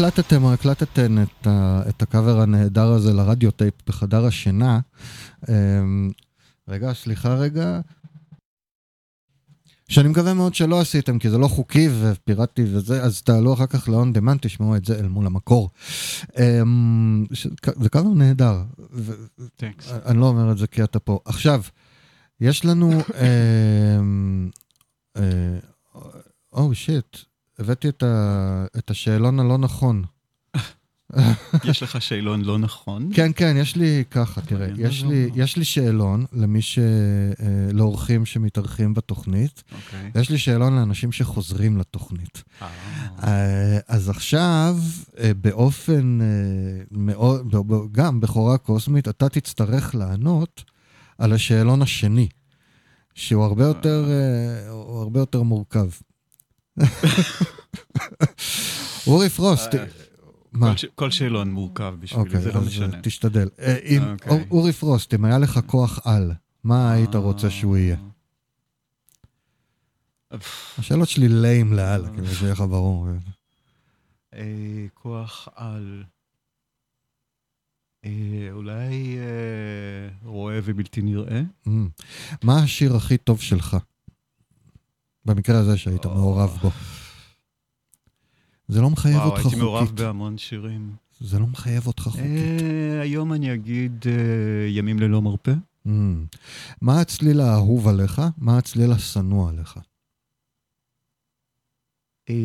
הקלטתם 0.05 0.43
או 0.43 0.53
הקלטתן 0.53 1.23
את, 1.23 1.47
ה, 1.47 1.81
את 1.89 2.01
הקאבר 2.01 2.41
הנהדר 2.41 2.91
הזה 2.91 3.13
לרדיו 3.13 3.51
טייפ 3.51 3.73
בחדר 3.87 4.25
השינה, 4.25 4.79
אמ, 5.49 6.11
רגע, 6.67 6.93
סליחה 6.93 7.33
רגע. 7.33 7.79
שאני 9.89 10.09
מקווה 10.09 10.33
מאוד 10.33 10.55
שלא 10.55 10.81
עשיתם, 10.81 11.19
כי 11.19 11.29
זה 11.29 11.37
לא 11.37 11.47
חוקי 11.47 11.89
ופיראטי 12.01 12.63
וזה, 12.63 13.03
אז 13.03 13.21
תעלו 13.21 13.53
אחר 13.53 13.67
כך 13.67 13.89
ל-on 13.89 14.17
demand, 14.17 14.37
תשמעו 14.41 14.75
את 14.75 14.85
זה 14.85 14.99
אל 14.99 15.07
מול 15.07 15.25
המקור. 15.25 15.69
אמ, 16.39 17.25
זה 17.81 17.89
קאבר 17.89 18.13
נהדר. 18.13 18.63
אני 20.05 20.19
לא 20.19 20.25
אומר 20.25 20.51
את 20.51 20.57
זה 20.57 20.67
כי 20.67 20.83
אתה 20.83 20.99
פה. 20.99 21.19
עכשיו, 21.25 21.61
יש 22.39 22.65
לנו... 22.65 22.91
אמ, 22.91 24.49
אה, 25.17 25.59
או 26.53 26.75
שיט, 26.75 27.17
הבאתי 27.61 27.89
את 27.89 28.03
ה- 28.03 28.65
את 28.77 28.89
השאלון 28.91 29.39
הלא 29.39 29.57
נכון. 29.57 30.03
יש 31.63 31.83
לך 31.83 32.01
שאלון 32.01 32.41
לא 32.41 32.57
נכון? 32.59 33.09
כן, 33.15 33.31
כן, 33.35 33.55
יש 33.59 33.75
לי 33.75 34.03
ככה, 34.11 34.41
תראה, 34.41 34.67
מעניין, 34.67 34.87
יש 34.87 35.03
לא, 35.03 35.09
לי, 35.09 35.29
לא. 35.29 35.43
יש 35.43 35.57
לי 35.57 35.65
שאלון 35.65 36.25
למי 36.33 36.61
ש... 36.61 36.79
אה, 36.79 37.73
לאורחים 37.73 38.25
שמתארחים 38.25 38.93
בתוכנית, 38.93 39.63
אוקיי. 39.75 40.11
ויש 40.15 40.29
לי 40.29 40.37
שאלון 40.37 40.75
לאנשים 40.75 41.11
שחוזרים 41.11 41.77
לתוכנית. 41.77 42.43
אה, 43.23 43.79
אז 43.87 44.09
עכשיו, 44.09 44.77
באופן 45.41 46.19
מאוד, 46.91 47.55
גם 47.91 48.19
בכורה 48.19 48.57
קוסמית, 48.57 49.07
אתה 49.07 49.29
תצטרך 49.29 49.95
לענות 49.95 50.63
על 51.17 51.33
השאלון 51.33 51.81
השני, 51.81 52.27
שהוא 53.15 53.43
הרבה 53.43 53.63
יותר, 53.63 54.09
הרבה 54.69 55.19
יותר 55.19 55.41
מורכב. 55.43 55.89
אורי 59.07 59.29
פרוסט, 59.29 59.75
אה, 59.75 59.85
מה? 60.51 60.73
כל 60.95 61.11
שאלון 61.11 61.51
מורכב 61.51 61.93
בשבילי, 61.99 62.23
אוקיי, 62.23 62.41
זה 62.41 62.51
לא 62.51 62.59
אז 62.59 62.67
משנה. 62.67 63.01
תשתדל. 63.01 63.49
אה, 63.59 63.77
אם- 63.85 64.03
אוקיי. 64.11 64.31
אור- 64.31 64.41
אורי 64.51 64.73
פרוסט, 64.73 65.13
אם 65.13 65.25
היה 65.25 65.37
לך 65.37 65.59
כוח 65.65 65.99
על, 66.07 66.31
מה 66.63 66.91
היית 66.91 67.15
אה. 67.15 67.19
רוצה 67.19 67.49
שהוא 67.49 67.77
יהיה? 67.77 67.95
השאלות 70.77 71.09
שלי 71.09 71.27
ליים 71.29 71.73
לאללה, 71.73 72.09
כאילו 72.09 72.27
שיהיה 72.27 72.51
לך 72.51 72.59
ברור. 72.61 73.07
אה, 74.33 74.41
כוח 74.93 75.47
על. 75.55 76.03
אה, 78.05 78.09
אולי 78.51 79.17
אה, 79.19 80.09
רואה 80.23 80.59
ובלתי 80.63 81.01
נראה? 81.01 81.41
Mm. 81.67 81.69
מה 82.43 82.63
השיר 82.63 82.95
הכי 82.95 83.17
טוב 83.17 83.41
שלך? 83.41 83.77
במקרה 85.25 85.59
הזה 85.59 85.77
שהיית. 85.77 86.05
מעורב 86.05 86.57
בו. 86.61 86.71
זה 88.71 88.81
לא 88.81 88.89
מחייב 88.89 89.15
וואו, 89.15 89.29
אותך 89.29 89.45
הייתי 89.45 89.55
מעורב 89.55 89.85
חוקית. 89.85 89.99
בהמון 89.99 90.37
שירים. 90.37 90.95
זה 91.19 91.39
לא 91.39 91.47
מחייב 91.47 91.87
אותך 91.87 92.03
חוקית. 92.03 92.21
אה, 92.21 93.01
היום 93.01 93.33
אני 93.33 93.53
אגיד 93.53 94.05
אה, 94.05 94.67
ימים 94.69 94.99
ללא 94.99 95.21
מרפא. 95.21 95.53
Mm. 95.87 95.89
מה 96.81 97.01
הצליל 97.01 97.41
האהוב 97.41 97.87
עליך? 97.87 98.21
מה 98.37 98.57
הצליל 98.57 98.91
השנוא 98.91 99.49
עליך? 99.49 99.79
אה, 102.29 102.35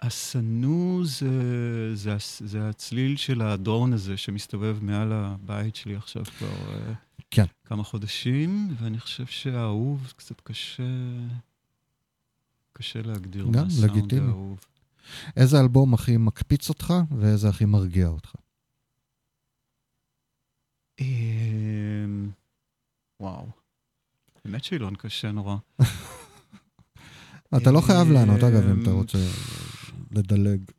השנוא 0.00 1.04
זה, 1.04 1.30
זה, 1.94 2.16
זה 2.40 2.68
הצליל 2.68 3.16
של 3.16 3.42
הדרון 3.42 3.92
הזה 3.92 4.16
שמסתובב 4.16 4.78
מעל 4.82 5.12
הבית 5.12 5.76
שלי 5.76 5.96
עכשיו 5.96 6.24
כבר 6.24 6.72
אה, 6.72 6.92
כן. 7.30 7.44
כמה 7.64 7.84
חודשים, 7.84 8.74
ואני 8.80 8.98
חושב 8.98 9.26
שהאהוב 9.26 10.12
קצת 10.16 10.40
קשה, 10.40 10.82
קשה 12.78 13.02
להגדיר 13.02 13.44
גם, 13.44 13.52
מה 13.52 13.66
הסאונד. 13.66 14.14
האהוב. 14.14 14.60
איזה 15.36 15.60
אלבום 15.60 15.94
הכי 15.94 16.16
מקפיץ 16.16 16.68
אותך 16.68 16.94
ואיזה 17.18 17.48
הכי 17.48 17.64
מרגיע 17.64 18.06
אותך? 18.08 18.34
אה, 21.00 22.04
וואו. 23.20 23.46
באמת 24.44 24.64
שאלון 24.64 24.94
קשה 24.96 25.32
נורא. 25.32 25.56
אתה 27.56 27.70
לא 27.70 27.80
חייב 27.80 28.08
לענות, 28.08 28.42
אגב, 28.42 28.62
אם 28.70 28.82
אתה 28.82 28.90
אמ, 28.90 28.96
רוצה 28.96 29.18
לדלג. 30.10 30.70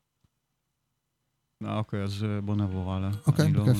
אה, 1.64 1.78
אוקיי, 1.78 2.04
אז 2.04 2.24
אה, 2.24 2.42
בוא 2.42 2.56
נעבור 2.56 2.94
הלאה. 2.94 3.10
אוקיי, 3.28 3.54
לא- 3.54 3.64
בכיף. 3.64 3.78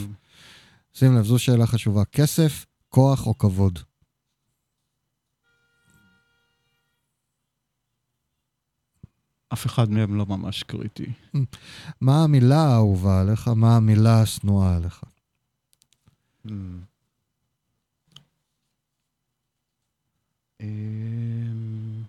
שים 0.94 1.16
לב, 1.18 1.24
זו 1.24 1.40
שאלה 1.40 1.68
חשובה. 1.68 2.06
כסף, 2.06 2.66
כוח 2.90 3.28
או 3.28 3.38
כבוד? 3.38 3.80
אף 9.54 9.66
אחד 9.66 9.90
מהם 9.92 10.16
לא 10.16 10.26
ממש 10.26 10.64
קריטי. 10.64 11.12
מה 12.02 12.24
המילה 12.24 12.62
האהובה 12.62 13.22
עליך? 13.22 13.48
מה 13.48 13.76
המילה 13.76 14.22
השנואה 14.22 14.76
עליך? 14.76 15.04
אמ, 20.62 22.04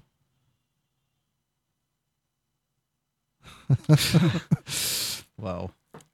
וואו, 5.39 5.68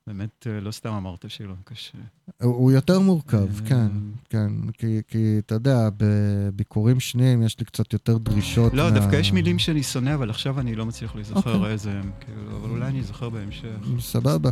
באמת 0.07 0.47
אה, 0.47 0.61
לא 0.61 0.71
סתם 0.71 0.93
אמרת 0.93 1.25
שאלון 1.29 1.57
קשה. 1.65 1.99
הוא 2.43 2.73
יותר 2.73 3.01
מורכב, 3.01 3.39
אמ, 3.61 3.67
כן, 3.67 3.87
כן. 4.29 4.53
כי, 4.79 5.01
כי 5.09 5.37
אתה 5.39 5.55
יודע, 5.55 5.89
בביקורים 5.97 7.01
שניים 7.01 7.43
יש 7.43 7.59
לי 7.59 7.65
קצת 7.65 7.93
יותר 7.93 8.19
דרישות. 8.19 8.75
לא, 8.75 8.85
מה- 8.85 8.91
דווקא 8.91 9.17
יש 9.17 9.33
מילים 9.33 9.59
שאני 9.59 9.83
שונא, 9.83 10.15
אבל 10.15 10.31
עכשיו 10.31 10.61
אני 10.61 10.75
לא 10.75 10.87
מצליח 10.87 11.15
להיזכר 11.15 11.55
אוקיי. 11.55 11.73
איזה 11.73 11.91
הם, 11.93 12.11
כאילו, 12.21 12.57
אבל 12.57 12.71
אולי 12.71 12.87
אני 12.89 13.01
אזכר 13.01 13.29
בהמשך. 13.31 13.69
סבבה. 14.01 14.51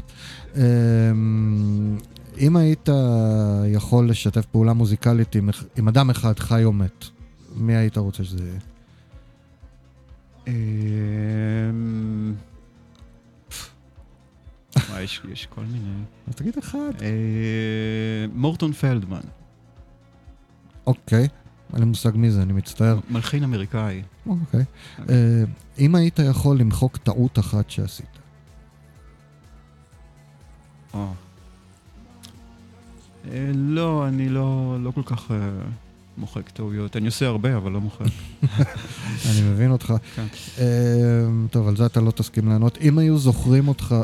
אמ, 0.56 1.98
אם 2.38 2.56
היית 2.56 2.88
יכול 3.68 4.10
לשתף 4.10 4.46
פעולה 4.46 4.72
מוזיקלית 4.72 5.34
עם, 5.34 5.48
עם 5.76 5.88
אדם 5.88 6.10
אחד, 6.10 6.38
חי 6.38 6.64
או 6.64 6.72
מת, 6.72 7.04
מי 7.56 7.76
היית 7.76 7.96
רוצה 7.98 8.24
שזה 8.24 8.44
יהיה? 8.44 8.60
וואי, 14.90 15.02
יש- 15.02 15.20
יש 15.32 15.46
כל 15.46 15.60
מיני. 15.64 15.92
אז 16.28 16.34
תגיד 16.34 16.58
אחד. 16.58 16.90
אה, 17.02 17.08
מורטון 18.34 18.72
פלדמן, 18.72 19.20
אוקיי, 20.86 21.28
אין 21.72 21.78
לי 21.80 21.84
מושג 21.84 22.10
מי 22.14 22.30
זה, 22.30 22.42
אני 22.42 22.52
מצטער. 22.52 22.98
מלחין 23.10 23.44
אמריקאי. 23.44 24.02
אוקיי. 24.26 24.64
אה, 25.08 25.44
אם 25.78 25.94
היית 25.94 26.18
יכול 26.18 26.58
למחוק 26.58 26.96
טעות 26.96 27.38
אחת 27.38 27.70
שעשית, 27.70 28.18
או. 30.94 31.06
אה, 33.30 33.50
לא, 33.54 34.08
אני 34.08 34.28
לא 34.28 34.76
לא 34.80 34.90
כל 34.90 35.02
כך 35.06 35.30
אה, 35.30 35.36
מוחק 36.18 36.50
טעויות. 36.50 36.96
אני 36.96 37.06
עושה 37.06 37.26
הרבה, 37.26 37.56
אבל 37.56 37.72
לא 37.72 37.80
מוחק. 37.80 38.06
אני 39.30 39.42
מבין 39.42 39.70
אותך. 39.70 39.94
כן. 40.16 40.26
אה, 40.58 40.66
טוב, 41.50 41.68
על 41.68 41.76
זה 41.76 41.86
אתה 41.86 42.00
לא 42.00 42.10
תסכים 42.10 42.48
לענות. 42.48 42.78
אם 42.78 42.98
היו 42.98 43.18
זוכרים 43.18 43.68
אותך 43.68 43.94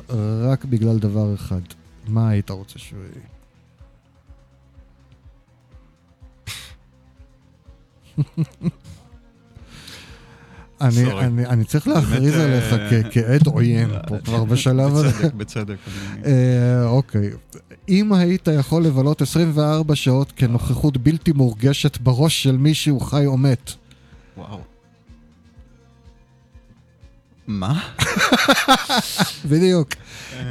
רק 0.43 0.65
בגלל 0.65 0.99
דבר 0.99 1.35
אחד, 1.35 1.60
מה 2.09 2.28
היית 2.28 2.51
רוצה 2.51 2.78
שהוא 2.78 3.01
יהיה? 3.01 3.26
אני. 10.81 11.13
אני, 11.13 11.47
אני 11.47 11.65
צריך 11.65 11.89
להכריז 11.89 12.35
באמת, 12.35 12.45
עליך 12.45 12.73
אה, 12.73 12.89
כ- 13.03 13.15
כעד 13.15 13.47
עוין 13.47 13.91
פה 14.09 14.19
כבר 14.25 14.45
בשלב 14.45 14.95
הזה. 14.97 15.09
בצדק, 15.09 15.35
בצדק. 15.35 15.77
אה, 16.27 16.85
אוקיי. 16.87 17.31
אם 17.89 18.13
היית 18.13 18.49
יכול 18.59 18.83
לבלות 18.85 19.23
24 19.23 19.95
שעות 19.95 20.33
כנוכחות 20.37 20.97
בלתי 20.97 21.33
מורגשת 21.33 21.99
בראש 21.99 22.43
של 22.43 22.57
מישהו 22.57 23.01
חי 23.01 23.27
או 23.27 23.37
מת, 23.39 23.73
וואו. 24.37 24.61
מה? 27.47 27.81
בדיוק. 29.51 29.89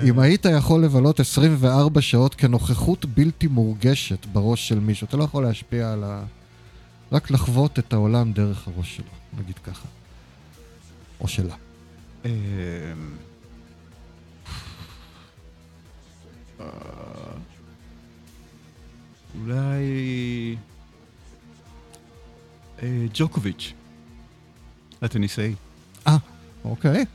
אם 0.03 0.19
היית 0.19 0.45
יכול 0.45 0.83
לבלות 0.83 1.19
24 1.19 2.01
שעות 2.01 2.35
כנוכחות 2.35 3.05
בלתי 3.05 3.47
מורגשת 3.47 4.25
בראש 4.25 4.67
של 4.67 4.79
מישהו, 4.79 5.07
אתה 5.07 5.17
לא 5.17 5.23
יכול 5.23 5.43
להשפיע 5.43 5.93
על 5.93 6.03
ה... 6.03 6.23
רק 7.11 7.31
לחוות 7.31 7.79
את 7.79 7.93
העולם 7.93 8.31
דרך 8.31 8.67
הראש 8.67 8.95
שלו, 8.95 9.05
נגיד 9.43 9.55
ככה. 9.63 9.87
או 11.21 11.27
שלה. 11.27 11.55
אמ, 12.25 12.31
אה, 16.59 16.65
אולי... 19.39 19.85
אה, 22.83 23.05
ג'וקוביץ', 23.13 23.73
הטניסאי. 25.01 25.55
אוקיי. 26.65 27.05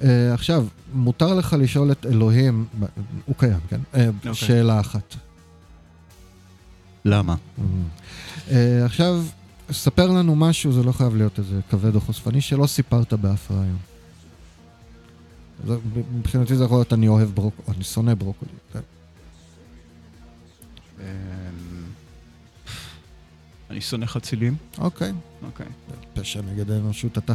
Uh, 0.00 0.04
עכשיו, 0.32 0.66
מותר 0.92 1.34
לך 1.34 1.56
לשאול 1.58 1.92
את 1.92 2.06
אלוהים, 2.06 2.66
הוא 3.26 3.34
קיים, 3.38 3.58
כן? 3.68 3.80
Uh, 3.94 3.98
אוקיי. 4.16 4.34
שאלה 4.34 4.80
אחת. 4.80 5.14
למה? 7.04 7.34
Uh, 8.48 8.52
עכשיו, 8.84 9.22
ספר 9.72 10.06
לנו 10.06 10.36
משהו, 10.36 10.72
זה 10.72 10.82
לא 10.82 10.92
חייב 10.92 11.16
להיות 11.16 11.38
איזה 11.38 11.60
כבד 11.70 11.94
או 11.94 12.00
חושפני, 12.00 12.40
שלא 12.40 12.66
סיפרת 12.66 13.12
באף 13.12 13.50
רעיון. 13.50 13.78
מבחינתי 16.14 16.56
זה 16.56 16.64
יכול 16.64 16.78
להיות 16.78 16.92
אני 16.92 17.08
אוהב 17.08 17.28
ברוקולי, 17.34 17.68
או 17.68 17.72
אני 17.72 17.84
שונא 17.84 18.14
ברוקולי. 18.14 18.52
כן. 18.72 18.80
אמ, 21.00 21.04
אני 23.70 23.80
שונא 23.80 24.06
חצילים. 24.06 24.56
אוקיי, 24.78 25.12
אוקיי. 25.42 25.66
פשע 26.14 26.40
נגד 26.52 26.70
האנושות 26.70 27.18
אתה. 27.18 27.32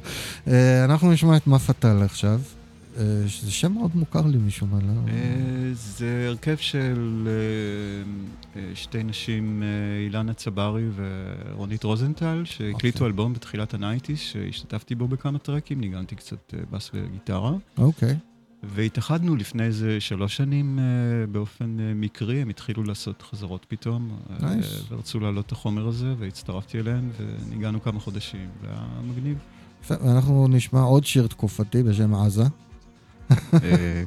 אה, 0.48 0.86
אנחנו 0.86 1.12
נשמע 1.12 1.38
את 1.38 1.48
מה 1.48 1.60
פתל 1.60 2.02
עכשיו. 2.04 2.42
שזה 3.28 3.52
שם 3.52 3.74
מאוד 3.74 3.92
מוכר 3.96 4.22
לי 4.22 4.38
משום 4.38 4.70
מה, 4.70 4.80
לא? 4.82 5.12
אה, 5.12 5.72
זה 5.74 6.26
הרכב 6.28 6.56
של 6.56 7.28
אה, 7.28 8.62
אה, 8.62 8.76
שתי 8.76 9.04
נשים, 9.04 9.64
אילנה 10.06 10.34
צברי 10.34 10.86
ורונית 10.96 11.84
רוזנטל, 11.84 12.42
שהקליטו 12.46 12.98
אוקיי. 12.98 13.08
אלבום 13.08 13.34
בתחילת 13.34 13.74
ה 13.74 13.79
nineties, 13.79 14.20
שהשתתפתי 14.20 14.96
בו 14.96 15.08
בכמה 15.08 15.40
טרקים, 15.40 15.82
ניגנתי 15.82 16.16
קצת 16.16 16.54
בס 16.72 16.92
וגיטרה. 16.94 17.54
אוקיי. 17.78 18.16
והתאחדנו 18.64 19.36
לפני 19.36 19.64
איזה 19.64 20.00
שלוש 20.00 20.38
שנים 20.38 20.80
באופן 21.32 21.78
מקרי, 21.96 22.42
הם 22.42 22.50
התחילו 22.50 22.84
לעשות 22.84 23.22
חזרות 23.22 23.66
פתאום. 23.68 24.10
אה, 24.30 24.38
Nice. 24.38 24.94
ורצו 24.94 25.20
להעלות 25.20 25.46
את 25.46 25.52
החומר 25.52 25.88
הזה, 25.88 26.14
והצטרפתי 26.20 26.80
אליהם, 26.80 27.12
וניגנו 27.18 27.82
כמה 27.82 28.00
חודשים. 28.00 28.50
זה 28.62 28.68
היה 28.68 28.86
מגניב. 29.04 29.38
יפה, 29.84 29.96
ואנחנו 30.02 30.48
נשמע 30.48 30.82
עוד 30.82 31.06
שיר 31.06 31.28
תקופתי 31.28 31.84
בשם 31.84 32.16
עזה. 32.16 32.44
אה, 33.64 34.04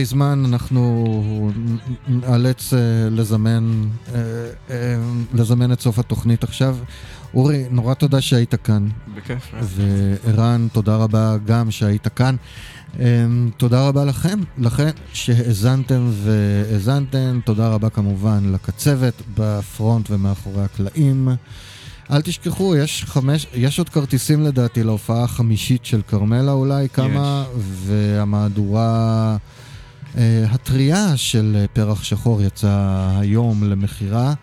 אילוצי 0.00 0.14
זמן, 0.14 0.42
אנחנו 0.46 1.50
נאלץ 2.08 2.72
אה, 2.72 2.78
לזמן, 3.10 3.84
אה, 4.14 4.20
אה, 4.70 4.96
לזמן 5.34 5.72
את 5.72 5.80
סוף 5.80 5.98
התוכנית 5.98 6.44
עכשיו. 6.44 6.76
אורי, 7.34 7.64
נורא 7.70 7.94
תודה 7.94 8.20
שהיית 8.20 8.54
כאן. 8.54 8.88
בכיף. 9.16 9.54
וערן, 9.62 10.68
תודה 10.72 10.96
רבה 10.96 11.36
גם 11.44 11.70
שהיית 11.70 12.08
כאן. 12.08 12.36
אמ, 12.98 13.50
תודה 13.56 13.88
רבה 13.88 14.04
לכם, 14.04 14.40
לכן 14.58 14.90
שהאזנתם 15.12 16.10
והאזנתם. 16.12 17.40
תודה 17.44 17.68
רבה 17.68 17.90
כמובן 17.90 18.52
לקצבת 18.52 19.22
בפרונט 19.34 20.10
ומאחורי 20.10 20.64
הקלעים. 20.64 21.28
אל 22.10 22.22
תשכחו, 22.22 22.76
יש, 22.76 23.04
חמש, 23.04 23.46
יש 23.54 23.78
עוד 23.78 23.88
כרטיסים 23.88 24.42
לדעתי 24.42 24.82
להופעה 24.82 25.24
החמישית 25.24 25.84
של 25.84 26.02
כרמלה 26.08 26.52
אולי, 26.52 26.88
כמה, 26.88 27.44
והמהדורה 27.56 29.36
אה, 30.18 30.44
הטריה 30.50 31.16
של 31.16 31.56
אה, 31.60 31.66
פרח 31.72 32.02
שחור 32.02 32.42
יצאה 32.42 33.18
היום 33.18 33.64
למכירה. 33.64 34.34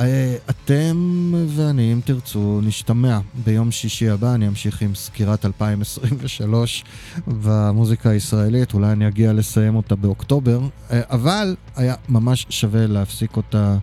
אה, 0.00 0.36
אתם 0.50 1.32
ואני, 1.48 1.92
אם 1.92 2.00
תרצו, 2.04 2.60
נשתמע 2.62 3.18
ביום 3.44 3.70
שישי 3.70 4.08
הבא, 4.08 4.34
אני 4.34 4.48
אמשיך 4.48 4.82
עם 4.82 4.94
סקירת 4.94 5.44
2023 5.44 6.84
במוזיקה 7.26 8.10
הישראלית, 8.10 8.74
אולי 8.74 8.92
אני 8.92 9.08
אגיע 9.08 9.32
לסיים 9.32 9.76
אותה 9.76 9.96
באוקטובר, 9.96 10.60
אבל 10.90 11.56
היה 11.76 11.94
ממש 12.08 12.46
שווה 12.50 12.86
להפסיק 12.86 13.36
אותה 13.36 13.76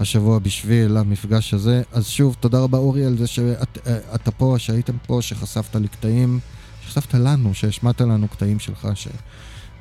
השבוע 0.00 0.38
בשביל 0.38 0.96
המפגש 0.96 1.54
הזה. 1.54 1.82
אז 1.92 2.06
שוב, 2.06 2.36
תודה 2.40 2.58
רבה 2.58 2.78
אורי 2.78 3.04
על 3.04 3.18
זה 3.18 3.26
שאתה 3.26 4.30
פה, 4.30 4.54
שהייתם 4.58 4.96
פה, 5.06 5.18
שחשפת 5.22 5.76
לי 5.76 5.88
קטעים, 5.88 6.40
שחשפת 6.84 7.14
לנו, 7.14 7.54
שהשמעת 7.54 8.00
לנו 8.00 8.28
קטעים 8.28 8.58
שלך 8.58 8.88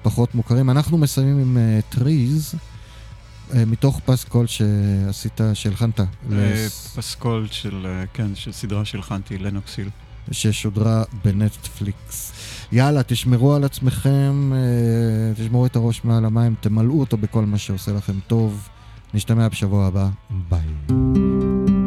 שפחות 0.02 0.36
מוכרים. 0.36 0.70
אנחנו 0.70 0.98
מסיימים 0.98 1.40
עם 1.40 1.58
טריז. 1.90 2.56
אה, 3.54 3.66
מתוך 3.66 4.00
פסקול 4.06 4.48
שעשית, 4.48 5.42
שהלחנת, 5.54 6.00
אה, 6.00 6.06
לס- 6.30 6.94
פסקול 6.98 7.48
של, 7.52 7.86
אה, 7.86 8.04
כן, 8.14 8.36
של 8.36 8.52
סדרה 8.52 8.86
שהלחנתי, 8.86 9.38
Lenox 9.38 9.64
Hill. 9.64 9.90
ששודרה 10.32 11.04
בנטפליקס. 11.26 12.32
יאללה, 12.72 13.04
תשמרו 13.04 13.54
על 13.56 13.64
עצמכם, 13.64 14.52
אה, 14.54 14.60
תשמרו 15.44 15.66
את 15.66 15.76
הראש 15.76 16.02
מעל 16.04 16.26
המים, 16.26 16.56
תמלאו 16.62 17.00
אותו 17.00 17.18
בכל 17.18 17.46
מה 17.46 17.58
שעושה 17.58 17.92
לכם 17.92 18.14
טוב. 18.28 18.68
נשתמע 19.14 19.48
בשבוע 19.48 19.86
הבא, 19.88 20.10
ביי. 20.50 21.81